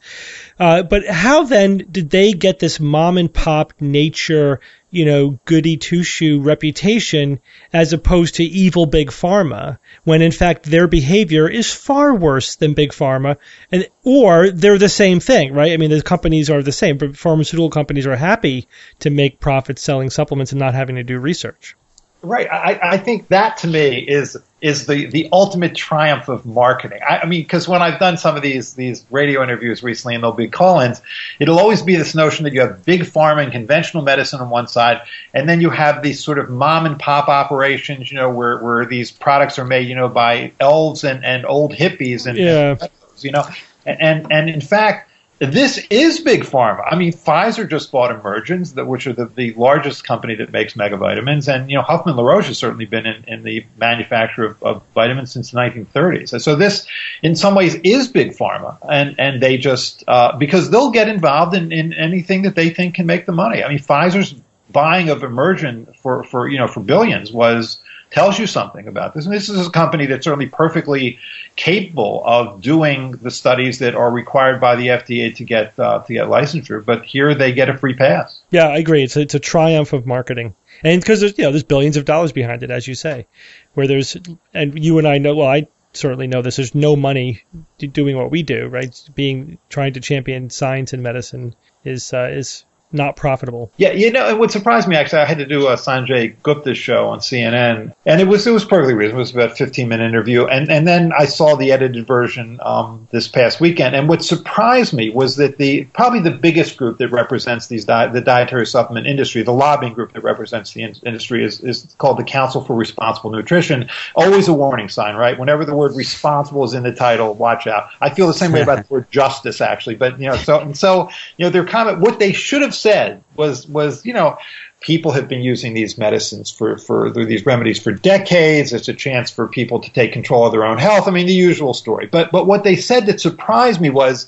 Uh, 0.59 0.83
but 0.83 1.07
how 1.07 1.43
then 1.43 1.77
did 1.89 2.09
they 2.09 2.33
get 2.33 2.59
this 2.59 2.79
mom 2.79 3.17
and 3.17 3.33
pop 3.33 3.73
nature 3.79 4.59
you 4.93 5.05
know, 5.05 5.39
goody 5.45 5.77
two 5.77 6.03
shoe 6.03 6.39
reputation 6.39 7.39
as 7.73 7.93
opposed 7.93 8.35
to 8.35 8.43
evil 8.43 8.85
big 8.85 9.09
pharma, 9.09 9.79
when 10.03 10.21
in 10.21 10.31
fact 10.31 10.63
their 10.63 10.87
behavior 10.87 11.49
is 11.49 11.73
far 11.73 12.13
worse 12.13 12.55
than 12.57 12.75
big 12.75 12.91
pharma, 12.91 13.37
and 13.71 13.87
or 14.03 14.51
they're 14.51 14.77
the 14.77 14.87
same 14.87 15.19
thing, 15.19 15.53
right? 15.53 15.73
I 15.73 15.77
mean, 15.77 15.89
the 15.89 16.01
companies 16.03 16.49
are 16.49 16.61
the 16.61 16.71
same, 16.71 16.97
but 16.97 17.17
pharmaceutical 17.17 17.71
companies 17.71 18.05
are 18.05 18.15
happy 18.15 18.67
to 18.99 19.09
make 19.09 19.39
profits 19.39 19.81
selling 19.81 20.11
supplements 20.11 20.51
and 20.51 20.59
not 20.59 20.75
having 20.75 20.97
to 20.97 21.03
do 21.03 21.17
research. 21.19 21.75
Right. 22.21 22.47
I, 22.49 22.79
I 22.81 22.97
think 22.97 23.27
that 23.29 23.57
to 23.57 23.67
me 23.67 23.97
is 23.97 24.37
is 24.63 24.85
the, 24.87 25.07
the 25.07 25.27
ultimate 25.33 25.75
triumph 25.75 26.29
of 26.29 26.45
marketing. 26.45 27.01
I, 27.07 27.19
I 27.19 27.25
mean, 27.25 27.41
because 27.43 27.67
when 27.67 27.81
I've 27.81 27.99
done 27.99 28.17
some 28.17 28.37
of 28.37 28.41
these 28.41 28.75
these 28.75 29.05
radio 29.11 29.43
interviews 29.43 29.83
recently, 29.83 30.15
and 30.15 30.23
there'll 30.23 30.33
be 30.33 30.47
call-ins, 30.47 31.01
it'll 31.37 31.59
always 31.59 31.81
be 31.81 31.97
this 31.97 32.15
notion 32.15 32.45
that 32.45 32.53
you 32.53 32.61
have 32.61 32.85
big 32.85 33.01
pharma 33.01 33.43
and 33.43 33.51
conventional 33.51 34.03
medicine 34.03 34.39
on 34.39 34.49
one 34.49 34.67
side, 34.67 35.01
and 35.33 35.49
then 35.49 35.59
you 35.59 35.69
have 35.69 36.01
these 36.01 36.23
sort 36.23 36.39
of 36.39 36.49
mom 36.49 36.85
and 36.85 36.97
pop 36.97 37.27
operations, 37.27 38.09
you 38.09 38.17
know, 38.17 38.29
where 38.29 38.57
where 38.59 38.85
these 38.85 39.11
products 39.11 39.59
are 39.59 39.65
made, 39.65 39.89
you 39.89 39.95
know, 39.95 40.07
by 40.07 40.53
elves 40.61 41.03
and, 41.03 41.25
and 41.25 41.45
old 41.45 41.73
hippies 41.73 42.25
and, 42.25 42.37
yeah. 42.37 42.77
and 42.79 42.89
you 43.19 43.31
know, 43.31 43.43
and 43.85 44.31
and 44.31 44.49
in 44.49 44.61
fact 44.61 45.11
this 45.39 45.79
is 45.89 46.19
big 46.21 46.43
pharma. 46.43 46.83
I 46.89 46.95
mean, 46.95 47.11
Pfizer 47.11 47.69
just 47.69 47.91
bought 47.91 48.11
Emergen-C, 48.11 48.81
which 48.83 49.07
are 49.07 49.13
the, 49.13 49.25
the 49.25 49.53
largest 49.53 50.03
company 50.05 50.35
that 50.35 50.51
makes 50.51 50.73
megavitamins, 50.73 51.53
and 51.53 51.69
you 51.69 51.77
know 51.77 51.81
Hoffmann-La 51.81 52.23
Roche 52.23 52.47
has 52.47 52.57
certainly 52.57 52.85
been 52.85 53.05
in, 53.05 53.23
in 53.27 53.43
the 53.43 53.65
manufacture 53.77 54.45
of, 54.45 54.63
of, 54.63 54.83
vitamins 54.93 55.31
since 55.31 55.51
the 55.51 55.57
1930s. 55.57 56.39
So 56.41 56.55
this, 56.55 56.87
in 57.21 57.35
some 57.35 57.55
ways, 57.55 57.75
is 57.83 58.07
big 58.07 58.31
pharma, 58.31 58.77
and 58.87 59.19
and 59.19 59.41
they 59.41 59.57
just 59.57 60.03
uh, 60.07 60.37
because 60.37 60.69
they'll 60.69 60.91
get 60.91 61.09
involved 61.09 61.55
in, 61.55 61.71
in 61.71 61.93
anything 61.93 62.43
that 62.43 62.55
they 62.55 62.69
think 62.69 62.95
can 62.95 63.05
make 63.05 63.25
the 63.25 63.31
money. 63.31 63.63
I 63.63 63.69
mean, 63.69 63.79
Pfizer's 63.79 64.35
buying 64.69 65.09
of 65.09 65.21
Emergen-C 65.21 65.99
for 66.01 66.23
for 66.23 66.47
you 66.47 66.57
know 66.57 66.67
for 66.67 66.79
billions 66.79 67.31
was 67.31 67.79
tells 68.13 68.37
you 68.37 68.45
something 68.45 68.87
about 68.87 69.13
this. 69.13 69.25
And 69.25 69.33
this 69.33 69.49
is 69.49 69.67
a 69.67 69.71
company 69.71 70.05
that's 70.05 70.23
certainly 70.23 70.45
perfectly 70.45 71.19
capable 71.55 72.21
of 72.25 72.61
doing 72.61 73.11
the 73.11 73.31
studies 73.31 73.79
that 73.79 73.95
are 73.95 74.09
required 74.09 74.61
by 74.61 74.75
the 74.75 74.87
FDA 74.87 75.35
to 75.35 75.43
get 75.43 75.77
uh, 75.79 75.99
to 76.03 76.13
get 76.13 76.27
licensure. 76.27 76.83
But 76.85 77.03
here 77.03 77.33
they 77.35 77.51
get 77.51 77.69
a 77.69 77.77
free 77.77 77.95
pass. 77.95 78.41
Yeah, 78.51 78.67
I 78.67 78.77
agree. 78.77 79.03
It's 79.03 79.17
a, 79.17 79.21
it's 79.21 79.33
a 79.33 79.39
triumph 79.39 79.93
of 79.93 80.05
marketing, 80.05 80.55
and 80.83 81.01
because 81.01 81.19
there's 81.19 81.37
you 81.37 81.43
know 81.43 81.51
there's 81.51 81.63
billions 81.63 81.97
of 81.97 82.05
dollars 82.05 82.31
behind 82.31 82.63
it, 82.63 82.71
as 82.71 82.87
you 82.87 82.95
say, 82.95 83.27
where 83.73 83.87
there's 83.87 84.15
and 84.53 84.83
you 84.83 84.99
and 84.99 85.07
I 85.07 85.17
know. 85.17 85.35
Well, 85.35 85.47
I 85.47 85.67
certainly 85.93 86.27
know 86.27 86.43
this. 86.43 86.57
There's 86.57 86.75
no 86.75 86.95
money 86.95 87.43
doing 87.79 88.15
what 88.15 88.31
we 88.31 88.43
do, 88.43 88.67
right? 88.67 89.09
Being 89.15 89.57
trying 89.69 89.93
to 89.93 89.99
champion 89.99 90.51
science 90.51 90.93
and 90.93 91.01
medicine 91.01 91.55
is 91.83 92.13
uh, 92.13 92.29
is 92.31 92.65
not 92.93 93.15
profitable. 93.15 93.71
Yeah, 93.77 93.91
you 93.91 94.11
know, 94.11 94.29
it 94.29 94.37
would 94.37 94.51
surprise 94.51 94.87
me 94.87 94.95
actually, 94.95 95.19
I 95.19 95.25
had 95.25 95.39
to 95.39 95.45
do 95.45 95.67
a 95.67 95.75
Sanjay 95.75 96.35
Gupta 96.43 96.73
show 96.75 97.09
on 97.09 97.19
CNN, 97.19 97.93
and 98.05 98.21
it 98.21 98.27
was 98.27 98.45
it 98.45 98.51
was 98.51 98.65
perfectly 98.65 98.93
reasonable. 98.93 99.19
It 99.19 99.23
was 99.23 99.31
about 99.33 99.51
a 99.51 99.55
15 99.55 99.87
minute 99.87 100.07
interview, 100.07 100.45
and 100.45 100.69
and 100.71 100.87
then 100.87 101.11
I 101.17 101.25
saw 101.25 101.55
the 101.55 101.71
edited 101.71 102.05
version 102.05 102.59
um, 102.61 103.07
this 103.11 103.27
past 103.27 103.59
weekend, 103.59 103.95
and 103.95 104.07
what 104.07 104.23
surprised 104.23 104.93
me 104.93 105.09
was 105.09 105.37
that 105.37 105.57
the 105.57 105.85
probably 105.85 106.19
the 106.19 106.31
biggest 106.31 106.77
group 106.77 106.97
that 106.99 107.09
represents 107.09 107.67
these 107.67 107.85
di- 107.85 108.07
the 108.07 108.21
dietary 108.21 108.65
supplement 108.65 109.07
industry, 109.07 109.41
the 109.41 109.53
lobbying 109.53 109.93
group 109.93 110.13
that 110.13 110.21
represents 110.21 110.73
the 110.73 110.83
in- 110.83 110.95
industry, 111.05 111.43
is 111.43 111.61
is 111.61 111.95
called 111.97 112.17
the 112.17 112.23
Council 112.23 112.63
for 112.63 112.75
Responsible 112.75 113.31
Nutrition. 113.31 113.89
Always 114.15 114.47
a 114.47 114.53
warning 114.53 114.89
sign, 114.89 115.15
right? 115.15 115.37
Whenever 115.37 115.65
the 115.65 115.75
word 115.75 115.95
responsible 115.95 116.63
is 116.63 116.73
in 116.73 116.83
the 116.83 116.93
title, 116.93 117.33
watch 117.33 117.67
out. 117.67 117.89
I 118.01 118.09
feel 118.09 118.27
the 118.27 118.33
same 118.33 118.51
way 118.51 118.61
about 118.61 118.87
the 118.87 118.93
word 118.93 119.09
justice, 119.11 119.61
actually, 119.61 119.95
but 119.95 120.19
you 120.19 120.27
know, 120.27 120.35
so 120.35 120.59
and 120.59 120.77
so 120.77 121.09
you 121.37 121.45
know, 121.45 121.49
their 121.49 121.65
comment, 121.65 121.99
what 121.99 122.19
they 122.19 122.33
should 122.33 122.61
have 122.61 122.75
said 122.83 123.23
was 123.35 123.67
was 123.67 124.05
you 124.05 124.13
know 124.13 124.37
people 124.81 125.11
have 125.11 125.27
been 125.27 125.41
using 125.41 125.73
these 125.73 125.97
medicines 125.97 126.51
for 126.51 126.77
for 126.77 127.09
these 127.09 127.45
remedies 127.45 127.81
for 127.81 127.93
decades. 127.93 128.73
It's 128.73 128.89
a 128.89 128.93
chance 128.93 129.31
for 129.31 129.47
people 129.47 129.79
to 129.79 129.91
take 129.91 130.11
control 130.11 130.45
of 130.45 130.51
their 130.51 130.65
own 130.65 130.77
health. 130.77 131.07
I 131.07 131.11
mean 131.11 131.25
the 131.25 131.33
usual 131.33 131.73
story. 131.73 132.05
But 132.05 132.31
but 132.31 132.45
what 132.45 132.63
they 132.63 132.75
said 132.75 133.05
that 133.07 133.21
surprised 133.21 133.81
me 133.81 133.89
was 133.89 134.27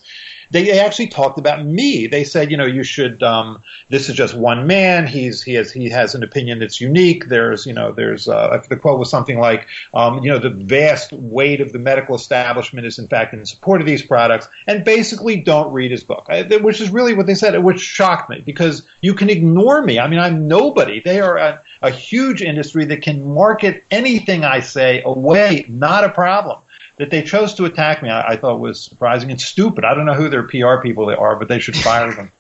they 0.52 0.80
actually 0.80 1.08
talked 1.08 1.38
about 1.38 1.66
me. 1.66 2.08
They 2.08 2.24
said, 2.24 2.52
you 2.52 2.58
know, 2.58 2.66
you 2.66 2.84
should. 2.84 3.24
Um, 3.24 3.64
this 3.90 4.10
is 4.10 4.16
just 4.16 4.36
one 4.36 4.68
man. 4.68 5.08
He's 5.08 5.42
he 5.42 5.54
has 5.54 5.72
he 5.72 5.90
has 5.90 6.16
an 6.16 6.24
opinion 6.24 6.60
that's 6.60 6.80
unique. 6.80 7.28
There's 7.28 7.66
you 7.66 7.74
know 7.74 7.92
there's 7.92 8.28
uh, 8.28 8.64
the 8.70 8.78
quote 8.78 9.00
was 9.00 9.10
something 9.10 9.40
like, 9.40 9.68
um, 9.94 10.24
you 10.24 10.30
know, 10.30 10.40
the 10.40 10.50
vast 10.50 11.14
weight 11.14 11.62
of 11.62 11.72
the 11.72 11.80
medical 11.80 12.16
establishment 12.16 12.86
is 12.86 13.00
in 13.00 13.08
fact 13.08 13.34
in 13.34 13.46
support 13.46 13.82
of 13.82 13.88
these 13.88 14.06
products, 14.06 14.48
and 14.68 14.86
basically 14.86 15.42
don't 15.42 15.72
read 15.72 15.92
his 15.92 16.04
book, 16.04 16.28
which 16.62 16.82
is 16.82 16.90
really 16.90 17.14
what 17.14 17.26
they 17.26 17.36
said, 17.36 17.58
which 17.64 17.80
shocked 17.80 18.30
me 18.30 18.42
because 18.42 18.88
you 19.02 19.14
can 19.14 19.30
ignore 19.30 19.82
me. 19.82 20.00
I 20.00 20.08
mean, 20.08 20.20
I'm 20.20 20.48
nobody. 20.48 21.00
They 21.00 21.20
are 21.20 21.38
a, 21.38 21.62
a 21.82 21.90
huge 21.90 22.42
industry 22.42 22.86
that 22.86 23.02
can 23.02 23.34
market 23.34 23.84
anything 23.92 24.44
I 24.44 24.60
say 24.60 25.02
away, 25.04 25.66
not 25.68 26.04
a 26.04 26.10
problem 26.10 26.62
that 26.98 27.12
they 27.12 27.24
chose 27.24 27.54
to 27.56 27.66
attack 27.66 28.02
me, 28.02 28.10
I, 28.10 28.34
I 28.34 28.38
thought 28.38 28.60
was 28.60 28.82
surprising 28.82 29.32
and 29.32 29.40
stupid. 29.40 29.86
I 29.86 29.94
don't 29.94 30.06
know 30.06 30.14
who 30.14 30.30
their 30.30 30.44
PR 30.44 30.82
people 30.82 31.06
they 31.06 31.16
are, 31.16 31.36
but 31.36 31.48
they 31.48 31.60
should 31.60 31.76
fire 31.76 32.14
them. 32.14 32.32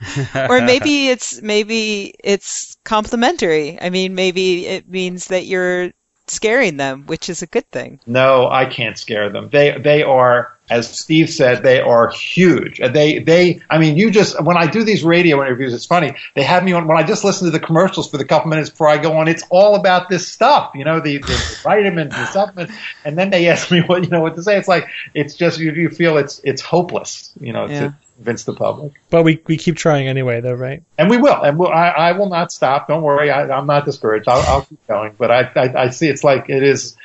or 0.48 0.60
maybe 0.60 1.08
it's 1.08 1.42
maybe 1.42 2.14
it's 2.22 2.76
complimentary. 2.84 3.80
I 3.80 3.90
mean, 3.90 4.14
maybe 4.14 4.66
it 4.66 4.88
means 4.88 5.26
that 5.28 5.46
you're 5.46 5.90
scaring 6.30 6.76
them, 6.76 7.04
which 7.06 7.28
is 7.28 7.42
a 7.42 7.46
good 7.46 7.70
thing. 7.70 8.00
No, 8.06 8.48
I 8.48 8.66
can't 8.66 8.98
scare 8.98 9.30
them. 9.30 9.48
They 9.50 9.78
they 9.78 10.02
are, 10.02 10.56
as 10.70 10.88
Steve 10.88 11.30
said, 11.30 11.62
they 11.62 11.80
are 11.80 12.08
huge. 12.10 12.78
They 12.78 13.18
they. 13.18 13.60
I 13.70 13.78
mean, 13.78 13.96
you 13.96 14.10
just 14.10 14.42
when 14.42 14.56
I 14.56 14.66
do 14.66 14.84
these 14.84 15.02
radio 15.02 15.42
interviews, 15.42 15.74
it's 15.74 15.86
funny. 15.86 16.14
They 16.34 16.42
have 16.42 16.64
me 16.64 16.72
on 16.72 16.86
when 16.86 16.98
I 16.98 17.02
just 17.02 17.24
listen 17.24 17.46
to 17.46 17.50
the 17.50 17.64
commercials 17.64 18.10
for 18.10 18.18
the 18.18 18.24
couple 18.24 18.50
minutes 18.50 18.70
before 18.70 18.88
I 18.88 18.98
go 18.98 19.16
on. 19.18 19.28
It's 19.28 19.44
all 19.50 19.74
about 19.74 20.08
this 20.08 20.28
stuff, 20.28 20.72
you 20.74 20.84
know, 20.84 21.00
the, 21.00 21.18
the 21.18 21.58
vitamins, 21.62 22.14
the 22.14 22.26
supplements, 22.26 22.74
and 23.04 23.18
then 23.18 23.30
they 23.30 23.48
ask 23.48 23.70
me 23.70 23.80
what 23.80 24.04
you 24.04 24.10
know 24.10 24.20
what 24.20 24.36
to 24.36 24.42
say. 24.42 24.58
It's 24.58 24.68
like 24.68 24.88
it's 25.14 25.34
just 25.34 25.58
you, 25.58 25.72
you 25.72 25.90
feel 25.90 26.18
it's 26.18 26.40
it's 26.44 26.62
hopeless, 26.62 27.32
you 27.40 27.52
know. 27.52 27.66
Yeah. 27.66 27.92
To, 28.18 28.24
convince 28.24 28.44
the 28.44 28.54
public. 28.54 28.92
But 29.10 29.22
we 29.22 29.42
we 29.46 29.56
keep 29.56 29.76
trying 29.76 30.08
anyway, 30.08 30.40
though, 30.40 30.52
right? 30.52 30.82
And 30.98 31.08
we 31.08 31.16
will, 31.16 31.42
and 31.42 31.58
we'll, 31.58 31.70
I, 31.70 31.88
I 31.88 32.12
will 32.12 32.28
not 32.28 32.52
stop. 32.52 32.88
Don't 32.88 33.02
worry, 33.02 33.30
I, 33.30 33.48
I'm 33.48 33.66
not 33.66 33.84
discouraged. 33.84 34.28
I'll, 34.28 34.42
I'll 34.42 34.62
keep 34.62 34.86
going. 34.86 35.14
But 35.16 35.30
I, 35.30 35.50
I, 35.56 35.82
I 35.84 35.90
see 35.90 36.08
it's 36.08 36.24
like 36.24 36.48
it 36.48 36.62
is, 36.62 36.96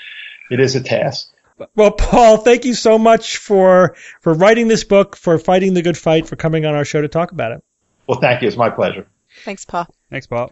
it 0.50 0.60
is 0.60 0.76
a 0.76 0.82
task. 0.82 1.30
Well, 1.76 1.92
Paul, 1.92 2.38
thank 2.38 2.66
you 2.66 2.74
so 2.74 2.98
much 2.98 3.38
for 3.38 3.96
for 4.22 4.34
writing 4.34 4.68
this 4.68 4.84
book, 4.84 5.16
for 5.16 5.38
fighting 5.38 5.76
the 5.76 5.82
good 5.82 5.98
fight, 5.98 6.28
for 6.28 6.36
coming 6.36 6.66
on 6.66 6.76
our 6.76 6.86
show 6.86 7.02
to 7.02 7.08
talk 7.08 7.32
about 7.32 7.52
it. 7.52 7.64
Well, 8.08 8.20
thank 8.20 8.42
you. 8.42 8.48
It's 8.48 8.58
my 8.58 8.70
pleasure. 8.70 9.08
Thanks, 9.46 9.66
Paul. 9.66 9.88
Thanks, 10.10 10.28
Paul. 10.28 10.52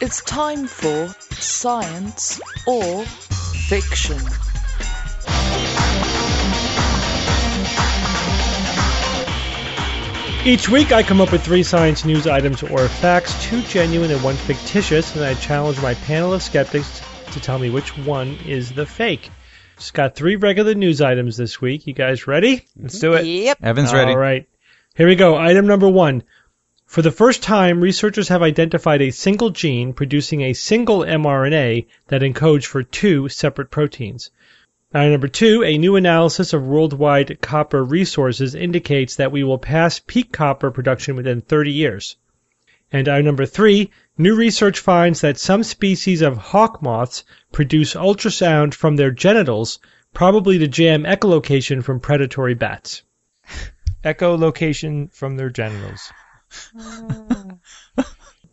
It's 0.00 0.22
time 0.22 0.66
for 0.66 1.08
science 1.34 2.40
or 2.66 3.04
fiction. 3.04 4.18
Each 10.44 10.68
week, 10.68 10.90
I 10.90 11.04
come 11.04 11.20
up 11.20 11.30
with 11.30 11.44
three 11.44 11.62
science 11.62 12.04
news 12.04 12.26
items 12.26 12.64
or 12.64 12.88
facts, 12.88 13.40
two 13.44 13.62
genuine 13.62 14.10
and 14.10 14.24
one 14.24 14.34
fictitious, 14.34 15.14
and 15.14 15.24
I 15.24 15.34
challenge 15.34 15.80
my 15.80 15.94
panel 15.94 16.34
of 16.34 16.42
skeptics 16.42 17.00
to 17.30 17.38
tell 17.40 17.60
me 17.60 17.70
which 17.70 17.96
one 17.96 18.36
is 18.44 18.72
the 18.72 18.84
fake. 18.84 19.30
Just 19.76 19.94
got 19.94 20.16
three 20.16 20.34
regular 20.34 20.74
news 20.74 21.00
items 21.00 21.36
this 21.36 21.60
week. 21.60 21.86
You 21.86 21.92
guys 21.92 22.26
ready? 22.26 22.66
Let's 22.76 22.98
do 22.98 23.12
it. 23.12 23.24
Yep. 23.24 23.58
Evan's 23.62 23.92
ready. 23.92 24.10
All 24.10 24.18
right. 24.18 24.48
Here 24.96 25.06
we 25.06 25.14
go. 25.14 25.36
Item 25.36 25.68
number 25.68 25.88
one. 25.88 26.24
For 26.86 27.02
the 27.02 27.12
first 27.12 27.44
time, 27.44 27.80
researchers 27.80 28.26
have 28.28 28.42
identified 28.42 29.00
a 29.00 29.12
single 29.12 29.50
gene 29.50 29.92
producing 29.92 30.40
a 30.40 30.54
single 30.54 31.02
mRNA 31.02 31.86
that 32.08 32.22
encodes 32.22 32.64
for 32.64 32.82
two 32.82 33.28
separate 33.28 33.70
proteins. 33.70 34.32
Item 34.94 35.12
number 35.12 35.28
two, 35.28 35.64
a 35.64 35.78
new 35.78 35.96
analysis 35.96 36.52
of 36.52 36.66
worldwide 36.66 37.40
copper 37.40 37.82
resources 37.82 38.54
indicates 38.54 39.16
that 39.16 39.32
we 39.32 39.42
will 39.42 39.58
pass 39.58 39.98
peak 39.98 40.32
copper 40.32 40.70
production 40.70 41.16
within 41.16 41.40
30 41.40 41.72
years. 41.72 42.16
And 42.92 43.08
item 43.08 43.24
number 43.24 43.46
three, 43.46 43.90
new 44.18 44.36
research 44.36 44.80
finds 44.80 45.22
that 45.22 45.38
some 45.38 45.62
species 45.62 46.20
of 46.20 46.36
hawk 46.36 46.82
moths 46.82 47.24
produce 47.52 47.94
ultrasound 47.94 48.74
from 48.74 48.96
their 48.96 49.10
genitals, 49.10 49.78
probably 50.12 50.58
to 50.58 50.68
jam 50.68 51.04
echolocation 51.04 51.82
from 51.82 52.00
predatory 52.00 52.54
bats. 52.54 53.02
Echolocation 54.04 55.10
from 55.10 55.36
their 55.36 55.48
genitals. 55.48 56.12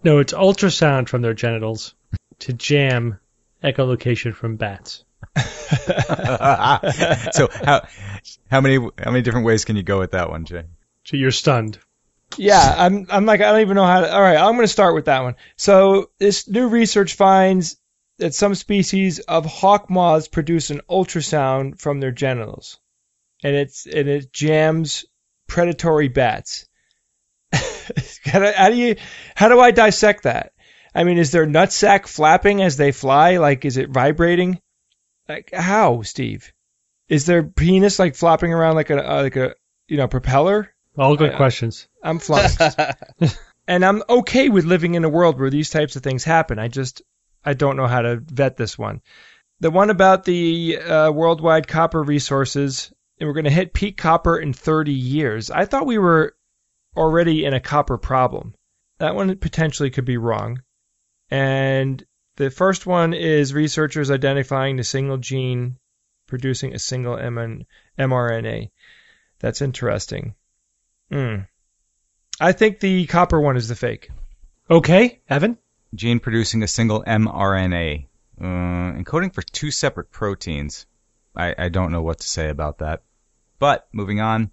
No, 0.01 0.19
it's 0.19 0.31
ultrasound 0.31 1.09
from 1.09 1.21
their 1.21 1.33
genitals 1.33 1.95
to 2.39 2.53
jam 2.53 3.19
echolocation 3.61 4.33
from 4.33 4.55
bats. 4.55 5.03
so 7.31 7.49
how 7.63 7.87
how 8.49 8.61
many 8.61 8.75
how 8.75 9.11
many 9.11 9.21
different 9.21 9.45
ways 9.45 9.65
can 9.65 9.75
you 9.75 9.83
go 9.83 9.99
with 9.99 10.11
that 10.11 10.29
one, 10.29 10.45
Jay? 10.45 10.63
So 11.05 11.17
you're 11.17 11.31
stunned. 11.31 11.79
Yeah, 12.37 12.75
I'm 12.77 13.07
I'm 13.09 13.25
like 13.25 13.41
I 13.41 13.51
don't 13.51 13.61
even 13.61 13.75
know 13.75 13.85
how 13.85 14.01
to 14.01 14.13
All 14.13 14.21
right, 14.21 14.37
I'm 14.37 14.55
going 14.55 14.63
to 14.63 14.67
start 14.67 14.95
with 14.95 15.05
that 15.05 15.23
one. 15.23 15.35
So, 15.55 16.11
this 16.19 16.47
new 16.47 16.67
research 16.67 17.15
finds 17.15 17.77
that 18.19 18.35
some 18.35 18.53
species 18.53 19.19
of 19.19 19.45
hawk 19.45 19.89
moths 19.89 20.27
produce 20.27 20.69
an 20.69 20.81
ultrasound 20.89 21.79
from 21.79 21.99
their 21.99 22.11
genitals. 22.11 22.79
And 23.43 23.55
it's 23.55 23.85
and 23.85 24.07
it 24.07 24.31
jams 24.31 25.05
predatory 25.47 26.09
bats. 26.09 26.67
how, 28.25 28.69
do, 28.69 28.75
you 28.75 28.97
how 29.35 29.47
do 29.47 29.59
I 29.59 29.71
dissect 29.71 30.23
that? 30.23 30.51
I 30.93 31.03
mean, 31.03 31.17
is 31.17 31.31
their 31.31 31.47
nutsack 31.47 32.07
flapping 32.07 32.61
as 32.61 32.77
they 32.77 32.91
fly? 32.91 33.37
Like, 33.37 33.65
is 33.65 33.77
it 33.77 33.89
vibrating? 33.89 34.59
Like, 35.29 35.51
how, 35.53 36.01
Steve? 36.01 36.51
Is 37.07 37.27
their 37.27 37.43
penis 37.43 37.99
like 37.99 38.15
flopping 38.15 38.51
around 38.51 38.75
like 38.75 38.89
a 38.89 39.09
uh, 39.09 39.21
like 39.23 39.35
a 39.35 39.53
you 39.87 39.97
know 39.97 40.07
propeller? 40.07 40.73
All 40.97 41.15
good 41.15 41.33
I- 41.33 41.37
questions. 41.37 41.87
I'm 42.03 42.19
flummoxed. 42.19 42.79
and 43.67 43.85
I'm 43.85 44.03
okay 44.09 44.49
with 44.49 44.65
living 44.65 44.95
in 44.95 45.03
a 45.05 45.09
world 45.09 45.39
where 45.39 45.51
these 45.51 45.69
types 45.69 45.95
of 45.95 46.03
things 46.03 46.23
happen. 46.23 46.57
I 46.57 46.67
just 46.67 47.03
I 47.45 47.53
don't 47.53 47.77
know 47.77 47.87
how 47.87 48.01
to 48.01 48.17
vet 48.17 48.57
this 48.57 48.77
one. 48.77 49.01
The 49.59 49.71
one 49.71 49.89
about 49.89 50.23
the 50.23 50.77
uh, 50.77 51.11
worldwide 51.11 51.67
copper 51.67 52.01
resources, 52.01 52.91
and 53.19 53.27
we're 53.27 53.33
going 53.33 53.43
to 53.45 53.51
hit 53.51 53.73
peak 53.73 53.97
copper 53.97 54.37
in 54.37 54.53
30 54.53 54.93
years. 54.93 55.51
I 55.51 55.65
thought 55.65 55.85
we 55.85 55.97
were 55.97 56.35
already 56.95 57.45
in 57.45 57.53
a 57.53 57.59
copper 57.59 57.97
problem. 57.97 58.55
That 58.99 59.15
one 59.15 59.35
potentially 59.37 59.89
could 59.89 60.05
be 60.05 60.17
wrong. 60.17 60.63
And 61.29 62.03
the 62.39 62.49
first 62.49 62.85
one 62.85 63.13
is 63.13 63.53
researchers 63.53 64.09
identifying 64.09 64.77
the 64.77 64.83
single 64.85 65.17
gene 65.17 65.75
producing 66.25 66.73
a 66.73 66.79
single 66.79 67.17
MN- 67.17 67.65
mRNA. 67.99 68.71
That's 69.39 69.61
interesting. 69.61 70.35
Hmm. 71.11 71.41
I 72.39 72.53
think 72.53 72.79
the 72.79 73.07
copper 73.07 73.41
one 73.41 73.57
is 73.57 73.67
the 73.67 73.75
fake. 73.75 74.09
Okay, 74.71 75.19
Evan? 75.29 75.57
Gene 75.93 76.21
producing 76.21 76.63
a 76.63 76.67
single 76.67 77.03
mRNA, 77.03 78.07
uh, 78.39 78.43
encoding 78.43 79.33
for 79.33 79.41
two 79.41 79.69
separate 79.69 80.09
proteins. 80.09 80.85
I, 81.35 81.53
I 81.57 81.67
don't 81.67 81.91
know 81.91 82.03
what 82.03 82.19
to 82.19 82.29
say 82.29 82.47
about 82.47 82.77
that. 82.77 83.03
But 83.59 83.89
moving 83.91 84.21
on, 84.21 84.51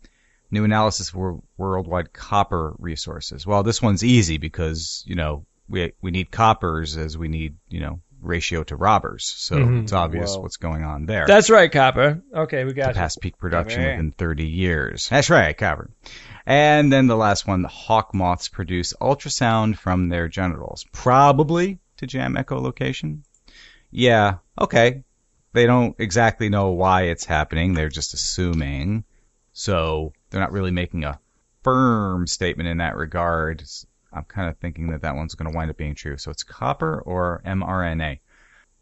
new 0.50 0.64
analysis 0.64 1.10
for 1.10 1.40
worldwide 1.56 2.12
copper 2.12 2.74
resources. 2.78 3.46
Well, 3.46 3.62
this 3.62 3.80
one's 3.80 4.02
easy 4.02 4.38
because 4.38 5.04
you 5.06 5.14
know 5.14 5.46
we 5.68 5.92
we 6.00 6.10
need 6.10 6.30
coppers 6.30 6.96
as 6.96 7.16
we 7.18 7.28
need 7.28 7.56
you 7.68 7.80
know 7.80 8.00
ratio 8.22 8.64
to 8.64 8.74
robbers, 8.76 9.24
so 9.24 9.56
Mhm. 9.56 9.82
it's 9.82 9.92
obvious 9.92 10.34
Whoa. 10.34 10.40
what's 10.42 10.56
going 10.56 10.82
on 10.84 11.06
there. 11.06 11.26
That's 11.26 11.50
right, 11.50 11.70
copper. 11.70 12.22
Okay, 12.34 12.64
we 12.64 12.70
to 12.70 12.74
got 12.76 12.88
you. 12.88 12.94
pass 12.94 13.16
peak 13.16 13.36
production 13.38 13.82
Right. 13.82 13.90
within 13.92 14.10
30 14.12 14.46
years. 14.46 15.08
That's 15.08 15.30
right, 15.30 15.56
copper. 15.56 15.90
And 16.46 16.90
then 16.92 17.06
the 17.08 17.16
last 17.16 17.46
one, 17.46 17.62
the 17.62 17.68
hawk 17.68 18.14
moths 18.14 18.48
produce 18.48 18.94
ultrasound 19.00 19.76
from 19.76 20.08
their 20.08 20.28
genitals, 20.28 20.84
probably 20.92 21.78
to 21.98 22.06
jam 22.06 22.34
echolocation. 22.36 23.20
Yeah, 23.90 24.38
okay. 24.60 25.04
They 25.52 25.66
don't 25.66 25.94
exactly 25.98 26.48
know 26.48 26.70
why 26.70 27.02
it's 27.04 27.24
happening. 27.24 27.74
They're 27.74 27.88
just 27.88 28.14
assuming. 28.14 29.04
So 29.52 30.12
they're 30.30 30.40
not 30.40 30.52
really 30.52 30.70
making 30.72 31.04
a 31.04 31.18
firm 31.62 32.26
statement 32.26 32.68
in 32.68 32.78
that 32.78 32.96
regard. 32.96 33.62
I'm 34.16 34.24
kind 34.24 34.48
of 34.48 34.58
thinking 34.58 34.90
that 34.90 35.02
that 35.02 35.14
one's 35.14 35.34
going 35.34 35.50
to 35.50 35.56
wind 35.56 35.70
up 35.70 35.76
being 35.76 35.94
true. 35.94 36.16
So 36.16 36.30
it's 36.30 36.42
copper 36.42 37.00
or 37.00 37.42
mRNA. 37.44 38.20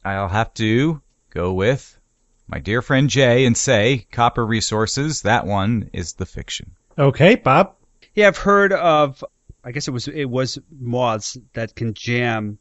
I'll 0.04 0.28
have 0.28 0.54
to 0.54 1.02
go 1.30 1.52
with 1.52 1.98
my 2.46 2.58
dear 2.58 2.82
friend 2.82 3.08
Jay 3.08 3.46
and 3.46 3.56
say 3.56 4.06
copper 4.12 4.44
resources. 4.44 5.22
That 5.22 5.46
one 5.46 5.90
is 5.92 6.14
the 6.14 6.26
fiction. 6.26 6.72
Okay, 6.98 7.34
Bob. 7.36 7.74
Yeah, 8.14 8.28
I've 8.28 8.38
heard 8.38 8.72
of. 8.72 9.24
I 9.64 9.72
guess 9.72 9.88
it 9.88 9.92
was 9.92 10.08
it 10.08 10.26
was 10.26 10.58
moths 10.70 11.38
that 11.54 11.74
can 11.74 11.94
jam 11.94 12.58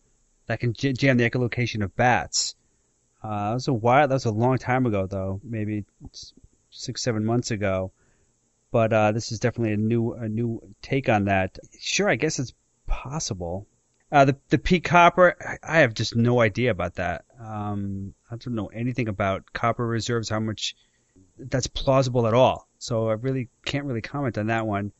that 0.47 0.59
can 0.59 0.73
jam 0.73 1.17
the 1.17 1.29
echolocation 1.29 1.83
of 1.83 1.95
bats. 1.95 2.55
Uh, 3.21 3.49
that 3.49 3.53
was 3.55 3.67
a 3.67 3.73
while. 3.73 4.07
That 4.07 4.15
was 4.15 4.25
a 4.25 4.31
long 4.31 4.57
time 4.57 4.85
ago, 4.85 5.05
though. 5.05 5.39
Maybe 5.43 5.85
six, 6.69 7.01
seven 7.03 7.25
months 7.25 7.51
ago. 7.51 7.91
But 8.71 8.91
uh, 8.91 9.11
this 9.11 9.31
is 9.31 9.39
definitely 9.39 9.73
a 9.73 9.77
new 9.77 10.13
a 10.13 10.27
new 10.27 10.61
take 10.81 11.09
on 11.09 11.25
that. 11.25 11.59
Sure, 11.79 12.09
I 12.09 12.15
guess 12.15 12.39
it's 12.39 12.53
possible. 12.87 13.67
Uh, 14.11 14.25
the 14.25 14.37
the 14.49 14.57
peak 14.59 14.83
copper, 14.83 15.35
I 15.63 15.79
have 15.79 15.93
just 15.93 16.15
no 16.15 16.39
idea 16.39 16.71
about 16.71 16.95
that. 16.95 17.25
Um, 17.39 18.13
I 18.29 18.35
don't 18.35 18.53
know 18.53 18.67
anything 18.67 19.07
about 19.07 19.51
copper 19.53 19.85
reserves, 19.85 20.29
how 20.29 20.39
much 20.39 20.75
that's 21.37 21.67
plausible 21.67 22.27
at 22.27 22.33
all. 22.33 22.67
So 22.77 23.09
I 23.09 23.13
really 23.13 23.49
can't 23.65 23.85
really 23.85 24.01
comment 24.01 24.37
on 24.37 24.47
that 24.47 24.67
one. 24.67 24.91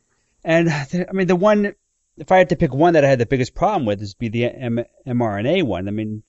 And 0.42 0.68
I 0.70 1.12
mean, 1.12 1.26
the 1.26 1.36
one, 1.36 1.74
if 2.16 2.32
I 2.32 2.38
had 2.38 2.48
to 2.50 2.56
pick 2.56 2.74
one 2.74 2.94
that 2.94 3.04
I 3.04 3.08
had 3.08 3.18
the 3.18 3.26
biggest 3.26 3.54
problem 3.54 3.86
with, 3.86 4.02
is 4.02 4.14
be 4.14 4.28
the 4.28 4.46
M- 4.46 4.84
mRNA 5.06 5.62
one. 5.62 5.88
I 5.88 5.90
mean, 5.90 6.22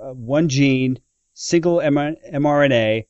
uh, 0.00 0.12
one 0.12 0.48
gene, 0.48 0.98
single 1.34 1.80
M- 1.80 1.94
mRNA, 1.94 3.06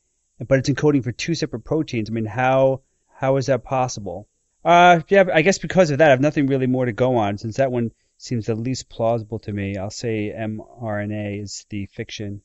but 0.47 0.59
it's 0.59 0.69
encoding 0.69 1.03
for 1.03 1.13
two 1.13 1.35
separate 1.35 1.65
proteins. 1.65 2.11
I 2.11 2.13
mean, 2.13 2.27
how 2.27 2.83
how 3.13 3.37
is 3.37 3.47
that 3.47 3.65
possible? 3.65 4.29
Uh, 4.67 5.01
yeah, 5.09 5.25
I 5.33 5.43
guess 5.43 5.59
because 5.59 5.93
of 5.93 5.99
that, 5.99 6.09
I 6.09 6.11
have 6.11 6.21
nothing 6.21 6.49
really 6.49 6.67
more 6.67 6.87
to 6.87 6.93
go 6.93 7.17
on 7.17 7.39
since 7.39 7.59
that 7.59 7.71
one 7.71 7.93
seems 8.19 8.47
the 8.47 8.57
least 8.57 8.89
plausible 8.89 9.39
to 9.41 9.53
me. 9.53 9.77
I'll 9.77 9.91
say 9.91 10.35
mRNA 10.37 11.41
is 11.43 11.67
the 11.71 11.87
fiction. 11.87 12.43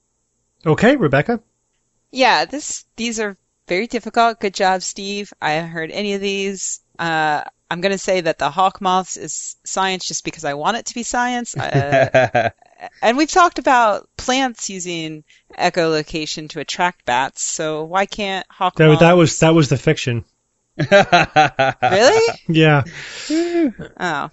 Okay, 0.64 0.96
Rebecca. 0.98 1.40
Yeah, 2.12 2.46
this 2.46 2.86
these 2.96 3.20
are 3.20 3.38
very 3.68 3.88
difficult. 3.88 4.40
Good 4.40 4.54
job, 4.54 4.84
Steve. 4.84 5.34
I 5.42 5.54
haven't 5.54 5.72
heard 5.72 5.90
any 5.90 6.14
of 6.14 6.22
these. 6.22 6.82
Uh, 7.00 7.44
I'm 7.72 7.82
going 7.82 7.94
to 7.94 7.98
say 7.98 8.22
that 8.22 8.38
the 8.38 8.52
hawk 8.52 8.82
moths 8.82 9.18
is 9.18 9.56
science 9.66 10.06
just 10.06 10.24
because 10.24 10.46
I 10.46 10.54
want 10.54 10.78
it 10.78 10.86
to 10.88 10.94
be 10.94 11.02
science. 11.02 11.58
Uh, 11.58 12.50
and 13.02 13.18
we've 13.18 13.32
talked 13.32 13.58
about 13.58 14.10
plants 14.16 14.70
using 14.70 15.24
echolocation 15.58 16.50
to 16.50 16.60
attract 16.60 17.06
bats. 17.06 17.42
So 17.42 17.86
why 17.86 18.06
can't 18.06 18.46
hawk 18.52 18.76
That, 18.76 18.90
moths? 18.90 19.00
that 19.00 19.14
was 19.14 19.40
that 19.40 19.56
was 19.56 19.70
the 19.70 19.78
fiction. 19.78 20.26
Really? 20.78 22.38
Yeah. 22.48 22.84
Oh, 23.30 24.30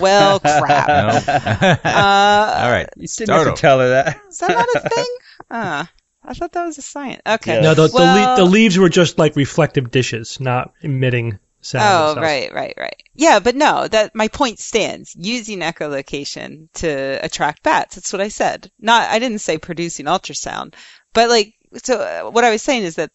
well, 0.00 0.40
crap. 0.40 0.88
Uh, 0.88 1.78
All 1.84 2.70
right. 2.70 2.88
You 2.96 3.06
didn't 3.08 3.34
have 3.34 3.54
to 3.54 3.60
tell 3.60 3.80
her 3.80 3.88
that. 3.90 4.20
Is 4.28 4.38
that 4.38 4.50
not 4.50 4.84
a 4.84 4.88
thing? 4.94 5.16
Ah, 5.50 5.90
I 6.24 6.34
thought 6.34 6.52
that 6.52 6.66
was 6.66 6.78
a 6.78 6.82
science. 6.82 7.22
Okay. 7.26 7.60
No, 7.60 7.74
the, 7.74 7.88
the, 7.88 7.98
le- 7.98 8.36
the 8.36 8.44
leaves 8.44 8.78
were 8.78 8.88
just 8.88 9.18
like 9.18 9.36
reflective 9.36 9.90
dishes, 9.90 10.40
not 10.40 10.72
emitting 10.82 11.38
sound. 11.60 11.84
Oh, 11.84 12.06
themselves. 12.14 12.22
right, 12.26 12.54
right, 12.54 12.74
right. 12.78 13.02
Yeah, 13.14 13.38
but 13.40 13.54
no, 13.54 13.86
that 13.88 14.14
my 14.14 14.28
point 14.28 14.58
stands. 14.58 15.14
Using 15.16 15.60
echolocation 15.60 16.68
to 16.74 17.18
attract 17.22 17.62
bats. 17.62 17.94
That's 17.94 18.12
what 18.12 18.22
I 18.22 18.28
said. 18.28 18.70
Not, 18.80 19.08
I 19.08 19.18
didn't 19.18 19.38
say 19.38 19.58
producing 19.58 20.06
ultrasound, 20.06 20.74
but 21.12 21.28
like, 21.28 21.54
so 21.82 22.00
uh, 22.00 22.30
what 22.30 22.44
I 22.44 22.50
was 22.50 22.62
saying 22.62 22.82
is 22.82 22.96
that 22.96 23.10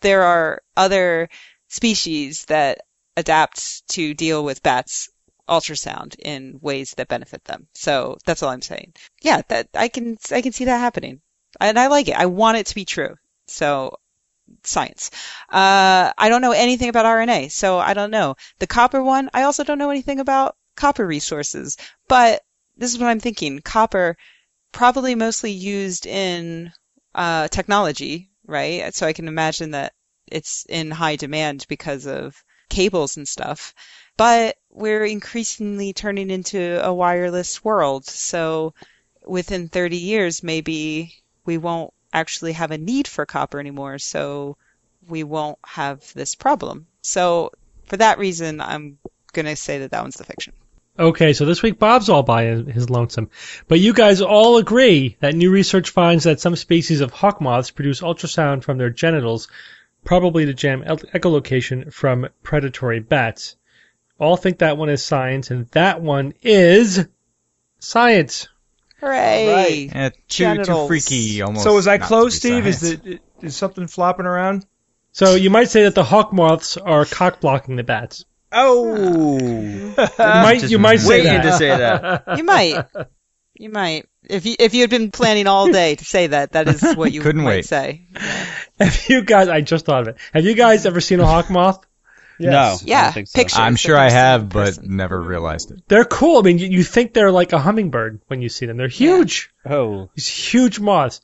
there 0.00 0.22
are 0.22 0.62
other 0.76 1.28
species 1.72 2.44
that 2.44 2.82
adapt 3.16 3.88
to 3.88 4.12
deal 4.12 4.44
with 4.44 4.62
bats 4.62 5.08
ultrasound 5.48 6.14
in 6.18 6.58
ways 6.60 6.94
that 6.96 7.08
benefit 7.08 7.42
them. 7.44 7.66
So 7.74 8.18
that's 8.26 8.42
all 8.42 8.50
I'm 8.50 8.62
saying. 8.62 8.92
Yeah, 9.22 9.40
that 9.48 9.68
I 9.74 9.88
can 9.88 10.18
I 10.30 10.42
can 10.42 10.52
see 10.52 10.66
that 10.66 10.78
happening. 10.78 11.20
And 11.60 11.78
I 11.78 11.86
like 11.88 12.08
it. 12.08 12.16
I 12.16 12.26
want 12.26 12.58
it 12.58 12.66
to 12.66 12.74
be 12.74 12.84
true. 12.84 13.16
So 13.46 13.96
science. 14.64 15.10
Uh, 15.48 16.12
I 16.16 16.28
don't 16.28 16.42
know 16.42 16.52
anything 16.52 16.90
about 16.90 17.06
RNA, 17.06 17.50
so 17.52 17.78
I 17.78 17.94
don't 17.94 18.10
know. 18.10 18.36
The 18.58 18.66
copper 18.66 19.02
one, 19.02 19.30
I 19.32 19.42
also 19.42 19.64
don't 19.64 19.78
know 19.78 19.90
anything 19.90 20.20
about 20.20 20.56
copper 20.76 21.06
resources. 21.06 21.78
But 22.06 22.42
this 22.76 22.92
is 22.92 22.98
what 22.98 23.08
I'm 23.08 23.20
thinking. 23.20 23.60
Copper 23.60 24.16
probably 24.72 25.14
mostly 25.14 25.52
used 25.52 26.06
in 26.06 26.72
uh, 27.14 27.48
technology, 27.48 28.30
right? 28.46 28.94
So 28.94 29.06
I 29.06 29.12
can 29.14 29.28
imagine 29.28 29.70
that 29.72 29.94
it's 30.26 30.64
in 30.68 30.90
high 30.90 31.16
demand 31.16 31.66
because 31.68 32.06
of 32.06 32.42
cables 32.68 33.16
and 33.16 33.28
stuff. 33.28 33.74
But 34.16 34.56
we're 34.70 35.04
increasingly 35.04 35.92
turning 35.92 36.30
into 36.30 36.80
a 36.84 36.92
wireless 36.92 37.64
world. 37.64 38.06
So 38.06 38.74
within 39.26 39.68
30 39.68 39.96
years, 39.96 40.42
maybe 40.42 41.14
we 41.44 41.58
won't 41.58 41.92
actually 42.12 42.52
have 42.52 42.70
a 42.70 42.78
need 42.78 43.08
for 43.08 43.26
copper 43.26 43.58
anymore. 43.58 43.98
So 43.98 44.56
we 45.08 45.24
won't 45.24 45.58
have 45.64 46.12
this 46.14 46.34
problem. 46.34 46.86
So 47.00 47.52
for 47.86 47.96
that 47.96 48.18
reason, 48.18 48.60
I'm 48.60 48.98
going 49.32 49.46
to 49.46 49.56
say 49.56 49.80
that 49.80 49.90
that 49.90 50.02
one's 50.02 50.16
the 50.16 50.24
fiction. 50.24 50.52
Okay, 50.98 51.32
so 51.32 51.46
this 51.46 51.62
week 51.62 51.78
Bob's 51.78 52.10
all 52.10 52.22
by 52.22 52.44
his 52.44 52.90
lonesome. 52.90 53.30
But 53.66 53.80
you 53.80 53.94
guys 53.94 54.20
all 54.20 54.58
agree 54.58 55.16
that 55.20 55.34
new 55.34 55.50
research 55.50 55.88
finds 55.88 56.24
that 56.24 56.40
some 56.40 56.54
species 56.54 57.00
of 57.00 57.10
hawk 57.10 57.40
moths 57.40 57.70
produce 57.70 58.02
ultrasound 58.02 58.62
from 58.62 58.76
their 58.76 58.90
genitals, 58.90 59.48
probably 60.04 60.46
to 60.46 60.54
jam 60.54 60.82
echolocation 60.82 61.92
from 61.92 62.28
predatory 62.42 63.00
bats. 63.00 63.56
All 64.18 64.36
think 64.36 64.58
that 64.58 64.76
one 64.76 64.88
is 64.88 65.04
science, 65.04 65.50
and 65.50 65.66
that 65.68 66.00
one 66.00 66.34
is 66.42 67.06
science. 67.78 68.48
Hooray! 69.00 69.90
Yeah, 69.92 70.10
too, 70.28 70.64
too 70.64 70.86
freaky 70.86 71.42
almost. 71.42 71.64
So 71.64 71.74
was 71.74 71.88
I 71.88 71.98
close, 71.98 72.34
be 72.34 72.38
Steve? 72.38 72.66
Is 72.66 72.80
the, 72.80 73.18
is 73.40 73.56
something 73.56 73.88
flopping 73.88 74.26
around? 74.26 74.64
So 75.10 75.34
you 75.34 75.50
might 75.50 75.70
say 75.70 75.84
that 75.84 75.94
the 75.94 76.04
hawk 76.04 76.32
moths 76.32 76.76
are 76.76 77.04
cock 77.04 77.40
blocking 77.40 77.76
the 77.76 77.82
bats. 77.82 78.24
Oh, 78.52 79.38
You 79.38 79.96
might, 80.18 80.70
you 80.70 80.78
might 80.78 81.00
say 81.00 81.22
that. 81.24 81.42
to 81.42 81.52
say 81.52 81.68
that. 81.68 82.38
You 82.38 82.44
might. 82.44 82.84
You 83.62 83.70
might. 83.70 84.06
If 84.28 84.44
you 84.44 84.56
if 84.58 84.74
you 84.74 84.80
had 84.80 84.90
been 84.90 85.12
planning 85.12 85.46
all 85.46 85.70
day 85.70 85.94
to 85.94 86.04
say 86.04 86.26
that, 86.26 86.50
that 86.52 86.66
is 86.66 86.82
what 86.96 87.12
you 87.12 87.20
Couldn't 87.20 87.42
might 87.42 87.48
wait. 87.58 87.66
say. 87.66 88.02
Have 88.80 89.08
you 89.08 89.22
guys? 89.22 89.46
I 89.46 89.60
just 89.60 89.84
thought 89.86 90.02
of 90.02 90.08
it. 90.08 90.16
Have 90.34 90.44
you 90.44 90.54
guys 90.54 90.84
ever 90.84 91.00
seen 91.00 91.20
a 91.20 91.26
hawk 91.26 91.48
moth? 91.48 91.86
No, 92.40 92.76
Yeah, 92.82 93.12
so. 93.12 93.22
pictures. 93.22 93.56
I'm 93.56 93.76
sure 93.76 93.96
I 93.96 94.10
have, 94.10 94.48
but 94.48 94.64
person. 94.64 94.96
never 94.96 95.20
realized 95.20 95.70
it. 95.70 95.84
They're 95.86 96.04
cool. 96.04 96.38
I 96.40 96.42
mean, 96.42 96.58
you, 96.58 96.66
you 96.66 96.82
think 96.82 97.12
they're 97.14 97.30
like 97.30 97.52
a 97.52 97.58
hummingbird 97.60 98.20
when 98.26 98.42
you 98.42 98.48
see 98.48 98.66
them. 98.66 98.78
They're 98.78 98.88
huge. 98.88 99.52
Oh, 99.64 100.10
These 100.16 100.26
huge 100.26 100.80
moths. 100.80 101.20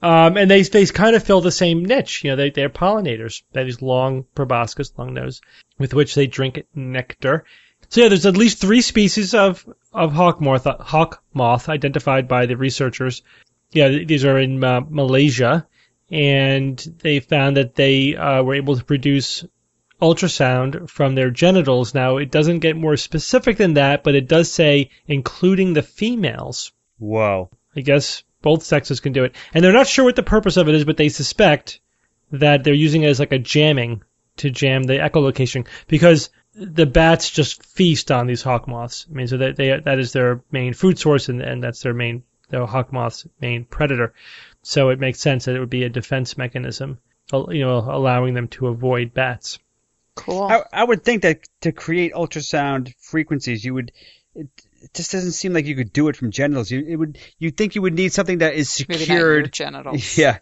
Um, 0.00 0.38
and 0.38 0.50
they 0.50 0.62
they 0.62 0.86
kind 0.86 1.14
of 1.14 1.22
fill 1.22 1.42
the 1.42 1.52
same 1.52 1.84
niche. 1.84 2.24
You 2.24 2.30
know, 2.30 2.36
they 2.36 2.48
they're 2.48 2.70
pollinators. 2.70 3.42
They 3.52 3.60
have 3.60 3.66
these 3.66 3.82
long 3.82 4.24
proboscis, 4.34 4.92
long 4.96 5.12
nose, 5.12 5.42
with 5.78 5.92
which 5.92 6.14
they 6.14 6.26
drink 6.26 6.62
nectar. 6.74 7.44
So 7.92 8.00
yeah, 8.00 8.08
there's 8.08 8.24
at 8.24 8.38
least 8.38 8.58
three 8.58 8.80
species 8.80 9.34
of 9.34 9.68
of 9.92 10.14
hawk 10.14 10.40
moth 10.40 10.64
hawk 10.64 11.22
moth 11.34 11.68
identified 11.68 12.26
by 12.26 12.46
the 12.46 12.56
researchers. 12.56 13.20
Yeah, 13.70 13.88
these 13.88 14.24
are 14.24 14.38
in 14.38 14.64
uh, 14.64 14.80
Malaysia, 14.88 15.66
and 16.10 16.78
they 17.02 17.20
found 17.20 17.58
that 17.58 17.74
they 17.74 18.16
uh, 18.16 18.42
were 18.44 18.54
able 18.54 18.78
to 18.78 18.84
produce 18.84 19.44
ultrasound 20.00 20.88
from 20.88 21.14
their 21.14 21.28
genitals. 21.28 21.92
Now, 21.92 22.16
it 22.16 22.30
doesn't 22.30 22.60
get 22.60 22.76
more 22.76 22.96
specific 22.96 23.58
than 23.58 23.74
that, 23.74 24.04
but 24.04 24.14
it 24.14 24.26
does 24.26 24.50
say 24.50 24.88
including 25.06 25.74
the 25.74 25.82
females. 25.82 26.72
whoa. 26.98 27.50
I 27.76 27.82
guess 27.82 28.22
both 28.40 28.62
sexes 28.62 29.00
can 29.00 29.12
do 29.12 29.24
it. 29.24 29.36
And 29.52 29.62
they're 29.62 29.70
not 29.70 29.86
sure 29.86 30.06
what 30.06 30.16
the 30.16 30.22
purpose 30.22 30.56
of 30.56 30.66
it 30.66 30.74
is, 30.74 30.86
but 30.86 30.96
they 30.96 31.10
suspect 31.10 31.80
that 32.30 32.64
they're 32.64 32.72
using 32.72 33.02
it 33.02 33.08
as 33.08 33.20
like 33.20 33.32
a 33.32 33.38
jamming 33.38 34.02
to 34.38 34.48
jam 34.48 34.82
the 34.82 34.94
echolocation 34.94 35.66
because 35.88 36.30
the 36.54 36.86
bats 36.86 37.30
just 37.30 37.64
feast 37.64 38.10
on 38.10 38.26
these 38.26 38.42
hawk 38.42 38.68
moths. 38.68 39.06
I 39.10 39.14
mean, 39.14 39.26
so 39.26 39.38
that 39.38 39.56
they 39.56 39.78
that 39.78 39.98
is 39.98 40.12
their 40.12 40.42
main 40.50 40.74
food 40.74 40.98
source, 40.98 41.28
and, 41.28 41.40
and 41.40 41.62
that's 41.62 41.80
their 41.82 41.94
main 41.94 42.24
the 42.50 42.66
hawk 42.66 42.92
moth's 42.92 43.26
main 43.40 43.64
predator. 43.64 44.12
So 44.62 44.90
it 44.90 45.00
makes 45.00 45.20
sense 45.20 45.46
that 45.46 45.56
it 45.56 45.60
would 45.60 45.70
be 45.70 45.84
a 45.84 45.88
defense 45.88 46.36
mechanism, 46.36 46.98
you 47.32 47.60
know, 47.60 47.78
allowing 47.78 48.34
them 48.34 48.48
to 48.48 48.68
avoid 48.68 49.12
bats. 49.14 49.58
Cool. 50.14 50.42
I, 50.42 50.62
I 50.72 50.84
would 50.84 51.04
think 51.04 51.22
that 51.22 51.40
to 51.62 51.72
create 51.72 52.12
ultrasound 52.12 52.94
frequencies, 52.98 53.64
you 53.64 53.74
would. 53.74 53.92
It, 54.34 54.48
it 54.82 54.94
just 54.94 55.12
doesn't 55.12 55.32
seem 55.32 55.52
like 55.52 55.66
you 55.66 55.76
could 55.76 55.92
do 55.92 56.08
it 56.08 56.16
from 56.16 56.30
genitals. 56.30 56.70
You 56.70 56.84
it 56.86 56.96
would. 56.96 57.18
You 57.38 57.50
think 57.50 57.74
you 57.74 57.82
would 57.82 57.94
need 57.94 58.12
something 58.12 58.38
that 58.38 58.54
is 58.54 58.84
Maybe 58.88 59.00
not 59.00 59.08
your 59.08 59.16
secured. 59.44 59.52
genitals. 59.52 60.16
Yeah. 60.18 60.38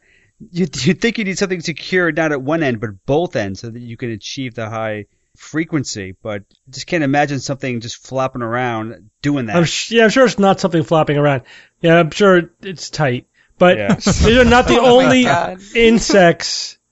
You 0.50 0.66
you 0.72 0.94
think 0.94 1.18
you 1.18 1.24
need 1.24 1.36
something 1.36 1.60
secured 1.60 2.16
not 2.16 2.32
at 2.32 2.40
one 2.40 2.62
end 2.62 2.80
but 2.80 3.04
both 3.04 3.36
ends 3.36 3.60
so 3.60 3.68
that 3.68 3.78
you 3.78 3.98
can 3.98 4.10
achieve 4.10 4.54
the 4.54 4.70
high 4.70 5.04
frequency. 5.36 6.14
But 6.22 6.44
just 6.68 6.86
can't 6.86 7.04
imagine 7.04 7.40
something 7.40 7.80
just 7.80 8.06
flopping 8.06 8.42
around 8.42 9.10
doing 9.22 9.46
that. 9.46 9.56
I'm 9.56 9.64
sh- 9.64 9.92
yeah, 9.92 10.04
I'm 10.04 10.10
sure 10.10 10.24
it's 10.24 10.38
not 10.38 10.60
something 10.60 10.82
flopping 10.82 11.16
around. 11.16 11.42
Yeah, 11.80 11.98
I'm 11.98 12.10
sure 12.10 12.50
it's 12.62 12.90
tight. 12.90 13.26
But 13.58 13.78
Yeah. 13.78 13.94
these 13.94 14.26
are 14.38 14.44
not 14.44 14.66
the 14.68 14.78
Oh 14.80 15.00
only 15.00 15.24
God. 15.24 15.58
insects. 15.74 16.76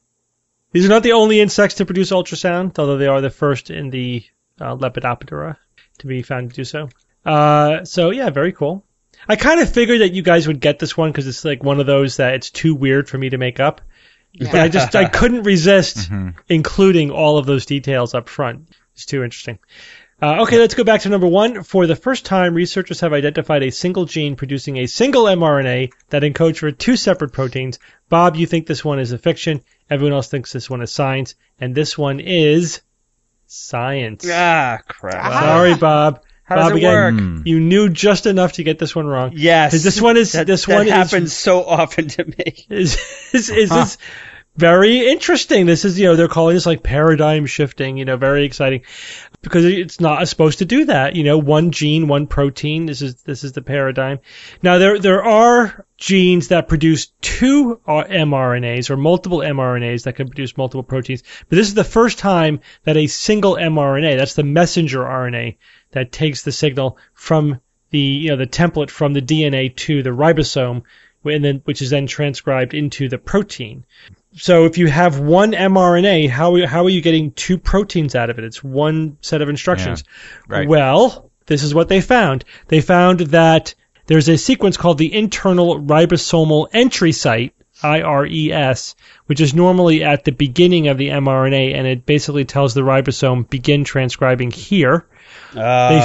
These 0.70 0.84
are 0.84 0.90
not 0.90 1.02
the 1.02 1.12
only 1.12 1.40
insects 1.40 1.76
to 1.76 1.86
produce 1.86 2.10
ultrasound, 2.10 2.78
although 2.78 2.98
they 2.98 3.06
are 3.06 3.22
the 3.22 3.30
first 3.30 3.70
in 3.70 3.88
the 3.88 4.22
uh, 4.60 4.76
Lepidoptera 4.76 5.56
to 6.00 6.06
be 6.06 6.20
found 6.20 6.50
to 6.50 6.56
do 6.56 6.64
so. 6.64 6.90
Uh, 7.24 7.86
so 7.86 8.10
yeah, 8.10 8.28
very 8.28 8.52
cool. 8.52 8.84
I 9.26 9.36
kind 9.36 9.60
of 9.62 9.72
figured 9.72 10.02
that 10.02 10.12
you 10.12 10.20
guys 10.20 10.46
would 10.46 10.60
get 10.60 10.78
this 10.78 10.94
one 10.94 11.10
because 11.10 11.26
it's 11.26 11.42
like 11.42 11.64
one 11.64 11.80
of 11.80 11.86
those 11.86 12.18
that 12.18 12.34
it's 12.34 12.50
too 12.50 12.74
weird 12.74 13.08
for 13.08 13.16
me 13.16 13.30
to 13.30 13.38
make 13.38 13.60
up. 13.60 13.80
But 14.38 14.54
I 14.54 14.68
just 14.68 14.94
I 14.94 15.06
couldn't 15.06 15.42
resist 15.42 16.10
including 16.48 17.10
all 17.10 17.38
of 17.38 17.46
those 17.46 17.66
details 17.66 18.14
up 18.14 18.28
front. 18.28 18.68
It's 18.94 19.06
too 19.06 19.22
interesting. 19.22 19.58
Uh, 20.20 20.42
okay, 20.42 20.58
let's 20.58 20.74
go 20.74 20.82
back 20.82 21.02
to 21.02 21.08
number 21.08 21.28
one. 21.28 21.62
For 21.62 21.86
the 21.86 21.94
first 21.94 22.24
time, 22.24 22.54
researchers 22.54 23.00
have 23.00 23.12
identified 23.12 23.62
a 23.62 23.70
single 23.70 24.04
gene 24.04 24.34
producing 24.34 24.78
a 24.78 24.86
single 24.86 25.24
mRNA 25.24 25.92
that 26.08 26.22
encodes 26.22 26.58
for 26.58 26.72
two 26.72 26.96
separate 26.96 27.32
proteins. 27.32 27.78
Bob, 28.08 28.34
you 28.34 28.46
think 28.46 28.66
this 28.66 28.84
one 28.84 28.98
is 28.98 29.12
a 29.12 29.18
fiction. 29.18 29.62
Everyone 29.88 30.14
else 30.14 30.26
thinks 30.26 30.52
this 30.52 30.68
one 30.68 30.82
is 30.82 30.90
science. 30.90 31.36
And 31.60 31.72
this 31.72 31.96
one 31.96 32.18
is 32.18 32.80
science. 33.46 34.26
Ah, 34.28 34.78
crap. 34.88 35.32
Sorry, 35.32 35.76
Bob. 35.76 36.24
How 36.48 36.56
does 36.56 36.64
Bob, 36.64 36.72
it 36.72 36.76
again, 36.78 36.92
work? 36.92 37.14
Hmm. 37.14 37.42
you 37.44 37.60
knew 37.60 37.90
just 37.90 38.24
enough 38.24 38.52
to 38.54 38.62
get 38.62 38.78
this 38.78 38.96
one 38.96 39.06
wrong. 39.06 39.32
Yes. 39.34 39.72
'Cause 39.72 39.84
this 39.84 40.00
one 40.00 40.16
is 40.16 40.32
that, 40.32 40.46
this 40.46 40.64
that 40.64 40.74
one 40.74 40.86
happens 40.86 41.30
is 41.30 41.36
so 41.36 41.62
often 41.62 42.08
to 42.08 42.24
me. 42.24 42.64
is 42.70 42.96
is, 43.32 43.50
is 43.64 43.68
this 43.68 43.98
very 44.56 45.06
interesting. 45.08 45.66
This 45.66 45.84
is 45.84 46.00
you 46.00 46.06
know 46.06 46.16
they're 46.16 46.26
calling 46.26 46.54
this 46.54 46.66
like 46.66 46.82
paradigm 46.82 47.46
shifting. 47.46 47.98
You 47.98 48.04
know, 48.06 48.16
very 48.16 48.44
exciting 48.44 48.82
because 49.42 49.64
it's 49.64 50.00
not 50.00 50.26
supposed 50.26 50.58
to 50.58 50.64
do 50.64 50.86
that. 50.86 51.14
You 51.14 51.22
know, 51.22 51.38
one 51.38 51.70
gene, 51.70 52.08
one 52.08 52.26
protein. 52.26 52.86
This 52.86 53.02
is 53.02 53.22
this 53.22 53.44
is 53.44 53.52
the 53.52 53.62
paradigm. 53.62 54.18
Now 54.62 54.78
there 54.78 54.98
there 54.98 55.22
are 55.22 55.86
genes 55.96 56.48
that 56.48 56.68
produce 56.68 57.12
two 57.20 57.80
uh, 57.86 58.04
mRNAs 58.04 58.90
or 58.90 58.96
multiple 58.96 59.40
mRNAs 59.40 60.04
that 60.04 60.14
can 60.16 60.28
produce 60.28 60.56
multiple 60.56 60.82
proteins, 60.82 61.22
but 61.48 61.56
this 61.56 61.68
is 61.68 61.74
the 61.74 61.84
first 61.84 62.18
time 62.18 62.60
that 62.84 62.96
a 62.96 63.06
single 63.06 63.56
mRNA, 63.56 64.16
that's 64.18 64.34
the 64.34 64.44
messenger 64.44 65.00
RNA, 65.00 65.56
that 65.92 66.12
takes 66.12 66.42
the 66.42 66.52
signal 66.52 66.98
from 67.14 67.60
the 67.90 67.98
you 67.98 68.30
know 68.30 68.36
the 68.36 68.46
template 68.46 68.90
from 68.90 69.12
the 69.14 69.22
DNA 69.22 69.74
to 69.74 70.02
the 70.02 70.10
ribosome, 70.10 70.82
and 71.24 71.44
then 71.44 71.62
which 71.64 71.82
is 71.82 71.90
then 71.90 72.06
transcribed 72.06 72.74
into 72.74 73.08
the 73.08 73.18
protein. 73.18 73.84
So 74.36 74.66
if 74.66 74.78
you 74.78 74.86
have 74.88 75.18
one 75.18 75.52
mRNA, 75.52 76.28
how 76.28 76.66
how 76.66 76.84
are 76.84 76.90
you 76.90 77.00
getting 77.00 77.32
two 77.32 77.58
proteins 77.58 78.14
out 78.14 78.30
of 78.30 78.38
it? 78.38 78.44
It's 78.44 78.62
one 78.62 79.16
set 79.20 79.42
of 79.42 79.48
instructions. 79.48 80.04
right. 80.46 80.68
Well, 80.68 81.30
this 81.46 81.62
is 81.62 81.74
what 81.74 81.88
they 81.88 82.00
found. 82.00 82.44
They 82.68 82.80
found 82.80 83.20
that 83.20 83.74
there's 84.06 84.28
a 84.28 84.38
sequence 84.38 84.76
called 84.76 84.98
the 84.98 85.12
internal 85.12 85.80
ribosomal 85.80 86.68
entry 86.72 87.12
site, 87.12 87.54
IRES, 87.82 88.96
which 89.26 89.40
is 89.40 89.54
normally 89.54 90.02
at 90.02 90.24
the 90.24 90.32
beginning 90.32 90.88
of 90.88 90.98
the 90.98 91.08
mRNA, 91.08 91.74
and 91.74 91.86
it 91.86 92.06
basically 92.06 92.44
tells 92.44 92.74
the 92.74 92.80
ribosome 92.82 93.48
begin 93.48 93.84
transcribing 93.84 94.50
here. 94.50 95.06
They 95.52 95.58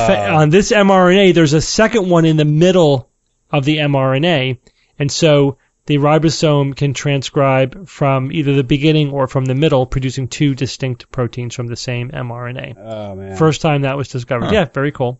fa- 0.07 0.30
on 0.32 0.49
this 0.49 0.72
mRNA, 0.72 1.34
there's 1.34 1.53
a 1.53 1.61
second 1.61 2.10
one 2.10 2.26
in 2.26 2.38
the 2.38 2.45
middle 2.45 3.10
of 3.52 3.65
the 3.65 3.78
mRNA, 3.78 4.57
and 4.99 5.11
so 5.11 5.57
the 5.86 5.98
ribosome 5.98 6.76
can 6.76 6.94
transcribe 6.94 7.88
from 7.90 8.32
either 8.32 8.53
the 8.56 8.64
beginning 8.64 9.11
or 9.11 9.28
from 9.28 9.44
the 9.45 9.53
middle, 9.56 9.86
producing 9.86 10.28
two 10.30 10.56
distinct 10.56 11.11
proteins 11.11 11.56
from 11.56 11.68
the 11.68 11.76
same 11.76 12.10
mRNA. 12.11 12.76
Oh 12.78 13.15
man. 13.15 13.36
First 13.38 13.61
time 13.61 13.82
that 13.82 13.98
was 13.98 14.07
discovered. 14.07 14.52
Yeah, 14.52 14.65
very 14.65 14.91
cool. 14.94 15.20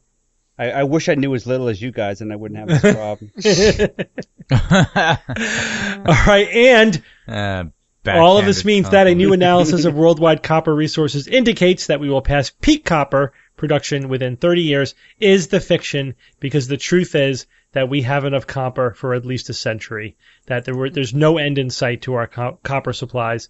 I, 0.58 0.72
I 0.72 0.84
wish 0.84 1.10
I 1.10 1.16
knew 1.16 1.34
as 1.36 1.46
little 1.48 1.68
as 1.68 1.82
you 1.82 1.92
guys, 1.92 2.22
and 2.22 2.32
I 2.32 2.36
wouldn't 2.38 2.60
have 2.60 2.82
this 2.82 2.96
problem. 2.96 3.32
All 6.06 6.26
right, 6.28 6.48
and 6.50 7.02
Uh, 7.28 7.64
all 8.08 8.38
of 8.38 8.46
this 8.46 8.66
means 8.66 8.90
that 8.90 9.08
a 9.08 9.16
new 9.16 9.34
analysis 9.34 9.86
of 9.86 9.94
worldwide 9.96 10.44
copper 10.44 10.74
resources 10.74 11.28
indicates 11.28 11.88
that 11.88 12.00
we 12.00 12.10
will 12.10 12.22
pass 12.22 12.50
peak 12.50 12.86
copper 12.86 13.34
production 13.56 14.10
within 14.10 14.36
30 14.36 14.62
years 14.62 14.96
is 15.20 15.48
the 15.48 15.60
fiction 15.60 16.16
because 16.40 16.68
the 16.68 16.78
truth 16.78 17.16
is 17.16 17.46
that 17.72 17.90
we 17.90 18.02
have 18.02 18.26
enough 18.26 18.48
copper 18.48 18.94
for 18.94 19.14
at 19.14 19.26
least 19.26 19.50
a 19.50 19.54
century. 19.54 20.16
That 20.48 20.66
there 20.66 20.76
were, 20.76 20.90
there's 20.90 21.14
no 21.14 21.38
end 21.38 21.58
in 21.58 21.70
sight 21.70 22.04
to 22.04 22.16
our 22.16 22.28
co- 22.28 22.60
copper 22.64 22.94
supplies. 22.94 23.50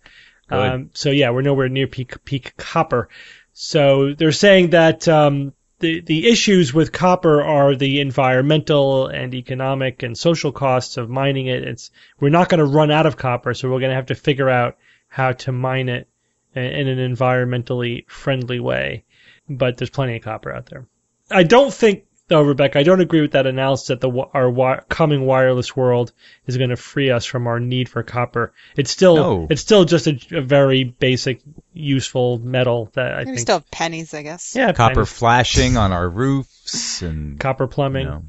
Um, 0.50 0.90
so 0.94 1.10
yeah, 1.10 1.32
we're 1.32 1.42
nowhere 1.42 1.70
near 1.70 1.88
peak 1.88 2.24
peak 2.26 2.56
copper. 2.58 3.10
So 3.54 4.14
they're 4.14 4.32
saying 4.32 4.72
that 4.72 5.08
um, 5.08 5.54
the 5.84 6.00
the 6.00 6.28
issues 6.28 6.74
with 6.74 6.92
copper 6.92 7.44
are 7.44 7.76
the 7.76 8.00
environmental 8.00 9.08
and 9.08 9.36
economic 9.36 10.02
and 10.02 10.18
social 10.18 10.52
costs 10.52 10.98
of 10.98 11.10
mining 11.10 11.48
it. 11.48 11.64
It's 11.64 11.92
we're 12.20 12.30
not 12.30 12.50
going 12.50 12.60
to 12.60 12.66
run 12.66 12.90
out 12.90 13.06
of 13.06 13.18
copper, 13.18 13.54
so 13.54 13.70
we're 13.70 13.82
going 13.82 13.92
to 13.92 13.96
have 13.96 14.08
to 14.08 14.16
figure 14.16 14.50
out 14.50 14.78
how 15.08 15.34
to 15.34 15.52
mine 15.52 15.90
it 15.90 16.08
in 16.56 16.88
an 16.88 17.16
environmentally 17.16 18.10
friendly 18.10 18.60
way. 18.60 19.04
But 19.50 19.78
there's 19.78 19.90
plenty 19.90 20.16
of 20.16 20.24
copper 20.24 20.54
out 20.54 20.68
there. 20.68 20.88
I 21.30 21.44
don't 21.44 21.74
think, 21.74 22.06
though, 22.28 22.42
Rebecca, 22.42 22.80
I 22.80 22.84
don't 22.84 23.02
agree 23.02 23.22
with 23.22 23.32
that 23.34 23.48
analysis 23.48 23.88
that 23.88 24.02
the 24.02 24.10
our 24.10 24.46
wi- 24.48 24.82
coming 24.90 25.26
wireless 25.26 25.76
world 25.76 26.12
is 26.48 26.58
going 26.58 26.70
to 26.70 26.76
free 26.76 27.10
us 27.12 27.26
from 27.26 27.48
our 27.48 27.60
need 27.60 27.90
for 27.90 28.04
copper. 28.04 28.54
It's 28.76 28.92
still 28.92 29.16
No. 29.16 29.48
it's 29.50 29.62
still 29.62 29.86
just 29.86 30.08
a, 30.08 30.20
a 30.38 30.42
very 30.42 30.84
basic, 30.84 31.42
useful 31.74 32.40
metal 32.40 32.90
that 32.94 33.14
I 33.14 33.20
We 33.20 33.26
think. 33.26 33.40
still 33.40 33.58
have 33.58 33.72
pennies, 33.72 34.14
I 34.14 34.24
guess. 34.24 34.56
yeah, 34.56 34.72
Copper 34.74 34.94
pennies, 34.96 35.10
flashing 35.12 35.78
on 35.78 35.92
our 35.92 36.08
roofs 36.10 37.02
and 37.02 37.40
copper 37.40 37.68
plumbing. 37.68 38.06
you 38.06 38.12
know, 38.12 38.24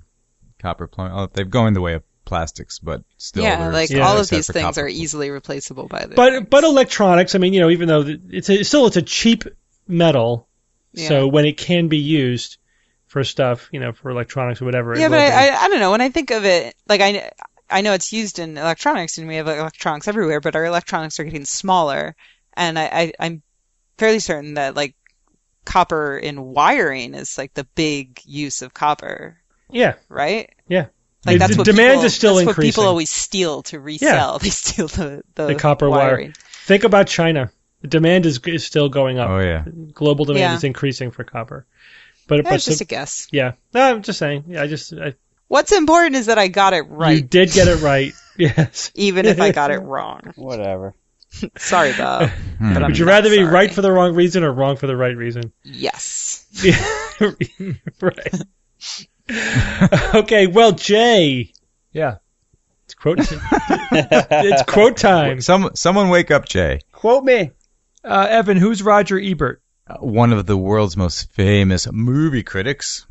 copper 0.61 0.87
plumbing. 0.87 1.17
Oh, 1.17 1.29
they've 1.33 1.49
gone 1.49 1.73
the 1.73 1.81
way 1.81 1.95
of 1.95 2.03
plastics, 2.25 2.79
but 2.79 3.03
still. 3.19 3.43
yeah, 3.45 3.69
like 3.69 3.91
Yeah. 3.91 4.01
all 4.07 4.19
of 4.19 4.29
these 4.29 4.51
things 4.51 4.65
copper 4.65 4.81
are 4.83 4.89
easily 4.89 5.31
replaceable 5.31 5.89
by 5.89 6.07
the. 6.07 6.15
But 6.15 6.51
but 6.51 6.65
electronics, 6.65 7.35
I 7.35 7.39
mean, 7.39 7.53
you 7.53 7.61
know, 7.61 7.71
even 7.71 7.89
though 7.89 8.05
it's 8.31 8.49
a, 8.51 8.63
still 8.65 8.87
it's 8.87 8.97
a 8.97 9.03
cheap 9.03 9.45
metal, 9.87 10.49
so 10.97 11.27
when 11.29 11.45
it 11.45 11.57
can 11.59 11.89
be 11.89 11.99
used 11.99 12.57
for 13.15 13.23
stuff, 13.23 13.69
you 13.71 13.79
know, 13.79 13.93
for 13.93 14.11
electronics 14.11 14.61
or 14.61 14.65
whatever. 14.65 14.99
yeah, 14.99 15.09
but. 15.09 15.21
I, 15.21 15.29
I 15.51 15.65
I 15.65 15.69
don't 15.69 15.79
know 15.79 15.93
when 15.93 16.01
I 16.01 16.11
think 16.11 16.33
of 16.33 16.45
it 16.45 16.75
like 16.89 17.01
I 17.01 17.31
I 17.71 17.83
know 17.83 17.93
it's 17.93 18.13
used 18.13 18.41
in 18.41 18.59
electronics 18.59 19.19
and 19.19 19.29
we 19.29 19.37
have 19.37 19.47
electronics 19.47 20.09
everywhere, 20.09 20.41
but 20.41 20.57
our 20.57 20.65
electronics 20.65 21.21
are 21.21 21.25
getting 21.25 21.45
smaller, 21.45 22.17
and 22.55 22.77
I, 22.77 22.85
I 22.87 23.13
I'm 23.21 23.43
fairly 23.99 24.19
certain 24.19 24.55
that 24.55 24.75
like 24.75 24.97
copper 25.65 26.19
in 26.19 26.43
wiring 26.43 27.15
is 27.15 27.39
like 27.39 27.55
the 27.55 27.63
big 27.77 28.21
use 28.25 28.63
of 28.63 28.75
copper, 28.75 29.39
yeah, 29.71 29.95
right? 30.09 30.51
yeah. 30.67 30.87
Like 31.25 31.39
that's 31.39 31.53
the 31.53 31.59
what 31.59 31.67
demand 31.67 31.93
people, 31.93 32.05
is 32.07 32.15
still 32.17 32.35
that's 32.35 32.47
what 32.49 32.57
people 32.57 32.83
always 32.83 33.11
steal 33.11 33.63
to 33.63 33.79
resell. 33.79 34.33
Yeah. 34.33 34.39
They 34.43 34.51
steal 34.51 34.89
the 34.89 35.23
the, 35.37 35.47
the 35.47 35.55
copper 35.55 35.89
wire. 35.89 36.33
Think 36.67 36.83
about 36.83 37.07
China. 37.07 37.53
The 37.81 37.89
demand 37.89 38.27
is 38.27 38.41
is 38.45 38.67
still 38.67 38.89
going 38.89 39.21
up. 39.21 39.31
Oh 39.31 39.39
yeah. 39.39 39.65
Global 39.93 40.25
demand 40.25 40.41
Yeah. 40.41 40.57
is 40.57 40.65
increasing 40.65 41.13
for 41.13 41.23
copper. 41.23 41.65
But 42.27 42.37
Yeah, 42.37 42.43
but 42.51 42.61
just 42.61 42.79
the- 42.79 42.85
a 42.85 42.87
guess. 42.87 43.29
yeah, 43.33 43.53
no, 43.73 43.81
I'm 43.83 44.03
just 44.03 44.19
saying. 44.19 44.45
Yeah, 44.49 44.63
I 44.63 44.67
just 44.67 44.93
I, 44.93 45.15
What's 45.49 45.73
important 45.73 46.17
is 46.17 46.27
that 46.27 46.39
I 46.39 46.49
got 46.49 46.73
it 46.73 46.83
right. 46.89 47.17
you 47.17 47.23
did 47.23 47.51
get 47.53 47.69
it 47.69 47.81
right. 47.83 48.13
yes. 48.39 48.91
even 48.95 49.27
if 49.27 49.41
I 49.41 49.53
got 49.53 49.71
it 49.71 49.79
wrong. 49.83 50.33
Whatever. 50.37 50.95
Sorry, 51.59 51.93
Bob. 51.97 52.29
Hmm. 52.31 52.75
But 52.75 52.83
I'm 52.83 52.91
Would 52.91 52.99
you 52.99 53.05
not 53.05 53.11
rather 53.13 53.29
be 53.31 53.37
sorry. 53.37 53.49
right 53.49 53.73
for 53.75 53.83
the 53.83 53.91
wrong 53.93 54.15
reason 54.15 54.43
or 54.45 54.53
wrong 54.53 54.77
for 54.77 54.87
the 54.87 54.97
right 54.97 55.17
reason? 55.17 55.53
Yes. 55.63 56.47
right. 58.01 58.35
okay, 60.15 60.47
well, 60.47 60.73
Jay, 60.73 61.53
Yeah. 61.93 62.17
it's 62.85 62.95
quote. 62.95 63.19
Time. 63.23 63.41
It's 63.93 64.63
quote 64.65 64.97
time. 64.97 65.41
Some 65.41 65.71
someone 65.75 66.09
wake 66.09 66.31
up 66.31 66.47
Jay. 66.47 66.81
Quote 66.93 67.25
me. 67.25 67.51
Uh, 68.05 68.27
Evan, 68.29 68.57
who's 68.59 68.83
Roger 68.83 69.19
Ebert? 69.19 69.63
Uh, 69.87 69.97
One 69.99 70.33
of 70.33 70.47
the 70.47 70.57
world's 70.57 70.97
most 70.97 71.31
famous 71.33 71.87
movie 71.91 72.43
critics. 72.43 73.07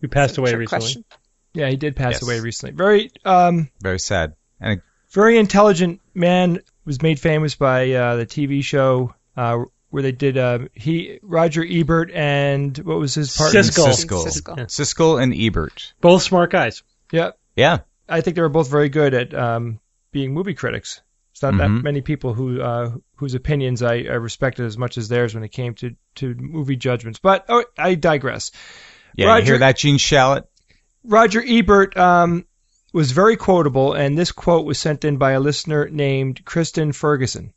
who 0.00 0.08
passed 0.08 0.38
away 0.38 0.54
recently. 0.54 0.66
question. 0.80 1.04
Yeah, 1.54 1.68
he 1.70 1.76
did 1.76 1.96
pass 1.96 2.12
Yes. 2.14 2.22
away 2.22 2.40
recently. 2.40 2.74
Very, 2.74 3.10
um, 3.24 3.70
Very 3.80 3.98
sad. 3.98 4.34
And 4.60 4.82
very 5.10 5.38
intelligent 5.38 6.00
man. 6.14 6.60
Was 6.84 7.02
made 7.02 7.18
famous 7.18 7.56
by 7.56 7.90
uh, 7.92 8.14
the 8.16 8.26
TV 8.26 8.62
show 8.62 9.12
uh, 9.36 9.64
where 9.90 10.02
they 10.04 10.12
did 10.12 10.38
uh, 10.38 10.60
he 10.72 11.18
Roger 11.22 11.64
Ebert 11.68 12.12
and 12.12 12.78
what 12.78 12.98
was 12.98 13.12
his 13.14 13.36
partner? 13.36 13.60
Siskel. 13.60 13.86
Siskel. 13.92 14.24
Siskel. 14.24 14.56
Siskel 14.68 15.20
and 15.20 15.34
Ebert. 15.34 15.92
Both 16.00 16.22
smart 16.22 16.52
guys. 16.52 16.84
Yeah, 17.10 17.30
Yeah. 17.56 17.78
I 18.08 18.20
think 18.20 18.36
they 18.36 18.42
were 18.42 18.48
both 18.48 18.70
very 18.70 18.88
good 18.88 19.14
at 19.14 19.34
um, 19.34 19.80
being 20.12 20.32
movie 20.32 20.54
critics. 20.54 21.02
It's 21.36 21.42
not 21.42 21.58
that 21.58 21.68
Mhm. 21.68 21.82
many 21.82 22.00
people 22.00 22.32
who 22.32 22.62
uh, 22.62 22.92
whose 23.16 23.34
opinions 23.34 23.82
I, 23.82 23.96
I 23.96 24.14
respected 24.14 24.64
as 24.64 24.78
much 24.78 24.96
as 24.96 25.08
theirs 25.08 25.34
when 25.34 25.44
it 25.44 25.50
came 25.52 25.74
to, 25.74 25.94
to 26.14 26.34
movie 26.34 26.76
judgments. 26.76 27.18
But 27.18 27.44
oh, 27.50 27.62
I 27.76 27.94
digress. 27.94 28.52
Yeah. 29.14 29.26
Roger- 29.26 29.40
You 29.44 29.50
hear 29.52 29.58
that, 29.58 29.76
Gene 29.76 29.98
Shalit? 29.98 30.44
Roger 31.04 31.42
Ebert 31.46 31.94
um, 31.94 32.46
was 32.94 33.12
very 33.12 33.36
quotable, 33.36 33.92
and 33.92 34.16
this 34.16 34.32
quote 34.32 34.64
was 34.64 34.78
sent 34.78 35.04
in 35.04 35.18
by 35.18 35.32
a 35.32 35.40
listener 35.40 35.90
named 35.90 36.42
Kristen 36.46 36.92
Ferguson 36.92 37.52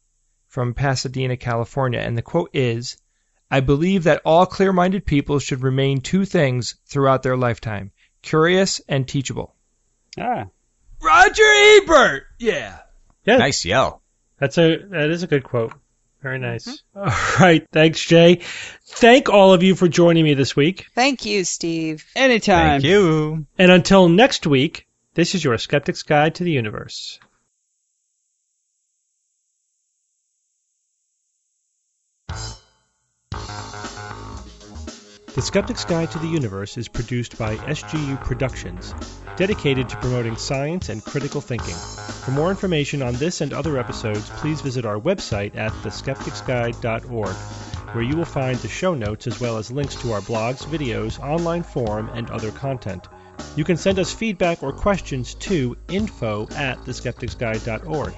from 0.50 0.74
Pasadena, 0.74 1.38
California. 1.38 2.00
And 2.02 2.18
the 2.18 2.22
quote 2.22 2.50
is 2.54 2.98
I 3.50 3.62
believe 3.62 4.04
that 4.04 4.24
all 4.26 4.46
clear 4.46 4.74
minded 4.74 5.06
people 5.06 5.40
should 5.40 5.62
remain 5.64 6.02
two 6.02 6.26
things 6.26 6.76
throughout 6.88 7.24
their 7.24 7.38
lifetime 7.38 7.92
curious 8.24 8.82
and 8.90 9.08
teachable. 9.08 9.56
Ah. 10.20 10.48
Roger 11.02 11.44
Ebert! 11.78 12.24
Yeah. 12.40 12.80
Yeah, 13.30 13.38
Nice 13.38 13.64
yell. 13.64 14.02
that's 14.40 14.58
a 14.58 14.78
that 14.78 15.12
is 15.12 15.22
a 15.22 15.28
good 15.28 15.44
quote. 15.44 15.74
Very 16.22 16.40
mm-hmm. 16.40 16.52
nice. 16.52 16.84
All 16.96 17.40
right. 17.40 17.66
Thanks, 17.72 18.04
Jay. 18.04 18.42
Thank 18.86 19.30
all 19.30 19.54
of 19.54 19.62
you 19.62 19.76
for 19.76 19.88
joining 19.88 20.24
me 20.24 20.34
this 20.34 20.56
week. 20.56 20.88
Thank 20.96 21.26
you, 21.26 21.44
Steve. 21.44 22.06
Anytime. 22.16 22.82
Thank 22.82 22.84
you. 22.86 23.46
And 23.58 23.72
until 23.72 24.10
next 24.10 24.48
week, 24.48 24.88
this 25.14 25.36
is 25.36 25.44
your 25.44 25.58
Skeptic's 25.58 26.04
Guide 26.04 26.36
to 26.36 26.44
the 26.44 26.52
Universe. 26.52 27.20
The 35.40 35.46
Skeptic's 35.46 35.86
Guide 35.86 36.12
to 36.12 36.20
the 36.20 36.28
Universe 36.28 36.78
is 36.78 36.90
produced 36.90 37.38
by 37.38 37.56
SGU 37.56 38.22
Productions, 38.26 38.94
dedicated 39.38 39.88
to 39.88 39.96
promoting 39.96 40.36
science 40.36 40.90
and 40.90 41.02
critical 41.02 41.40
thinking. 41.40 41.76
For 42.26 42.32
more 42.32 42.50
information 42.50 43.02
on 43.02 43.14
this 43.14 43.40
and 43.40 43.54
other 43.54 43.78
episodes, 43.78 44.30
please 44.32 44.60
visit 44.60 44.86
our 44.86 45.00
website 45.00 45.56
at 45.56 45.72
theskepticsguide.org, 45.72 47.36
where 47.94 48.04
you 48.04 48.18
will 48.18 48.26
find 48.26 48.58
the 48.58 48.68
show 48.68 48.94
notes 48.94 49.28
as 49.28 49.40
well 49.40 49.58
as 49.58 49.72
links 49.72 49.96
to 50.02 50.12
our 50.12 50.20
blogs, 50.20 50.66
videos, 50.66 51.24
online 51.24 51.64
forum, 51.64 52.10
and 52.14 52.30
other 52.32 52.52
content. 52.52 53.08
You 53.56 53.64
can 53.64 53.78
send 53.78 53.98
us 53.98 54.12
feedback 54.12 54.62
or 54.62 54.74
questions 54.74 55.36
to 55.36 55.78
info 55.88 56.50
at 56.58 56.80
theskepticsguide.org. 56.80 58.14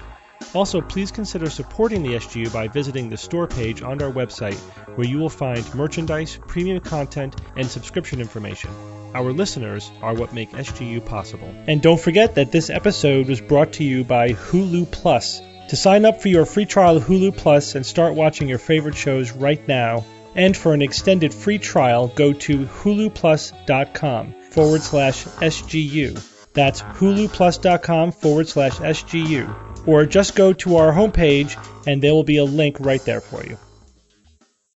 Also, 0.54 0.80
please 0.80 1.10
consider 1.10 1.48
supporting 1.48 2.02
the 2.02 2.14
SGU 2.14 2.52
by 2.52 2.68
visiting 2.68 3.08
the 3.08 3.16
store 3.16 3.46
page 3.46 3.82
on 3.82 4.02
our 4.02 4.10
website, 4.10 4.58
where 4.96 5.06
you 5.06 5.18
will 5.18 5.28
find 5.28 5.74
merchandise, 5.74 6.38
premium 6.46 6.80
content, 6.80 7.34
and 7.56 7.66
subscription 7.66 8.20
information. 8.20 8.70
Our 9.14 9.32
listeners 9.32 9.90
are 10.00 10.14
what 10.14 10.32
make 10.32 10.50
SGU 10.52 11.04
possible. 11.04 11.52
And 11.66 11.82
don't 11.82 12.00
forget 12.00 12.36
that 12.36 12.52
this 12.52 12.70
episode 12.70 13.28
was 13.28 13.40
brought 13.40 13.74
to 13.74 13.84
you 13.84 14.04
by 14.04 14.32
Hulu 14.32 14.90
Plus. 14.90 15.40
To 15.68 15.76
sign 15.76 16.04
up 16.04 16.20
for 16.20 16.28
your 16.28 16.44
free 16.44 16.66
trial 16.66 16.96
of 16.96 17.04
Hulu 17.04 17.36
Plus 17.36 17.74
and 17.74 17.84
start 17.84 18.14
watching 18.14 18.48
your 18.48 18.58
favorite 18.58 18.96
shows 18.96 19.32
right 19.32 19.66
now, 19.68 20.04
and 20.34 20.56
for 20.56 20.74
an 20.74 20.82
extended 20.82 21.32
free 21.34 21.58
trial, 21.58 22.08
go 22.08 22.32
to 22.32 22.66
huluplus.com 22.66 24.34
forward 24.50 24.82
slash 24.82 25.24
SGU. 25.24 26.28
That's 26.52 26.82
huluplus.com 26.82 28.12
forward 28.12 28.48
slash 28.48 28.72
SGU. 28.72 29.71
Or 29.86 30.04
just 30.06 30.34
go 30.36 30.52
to 30.52 30.76
our 30.76 30.92
homepage 30.92 31.56
and 31.86 32.02
there 32.02 32.14
will 32.14 32.24
be 32.24 32.36
a 32.38 32.44
link 32.44 32.76
right 32.80 33.04
there 33.04 33.20
for 33.20 33.42
you. 33.44 33.56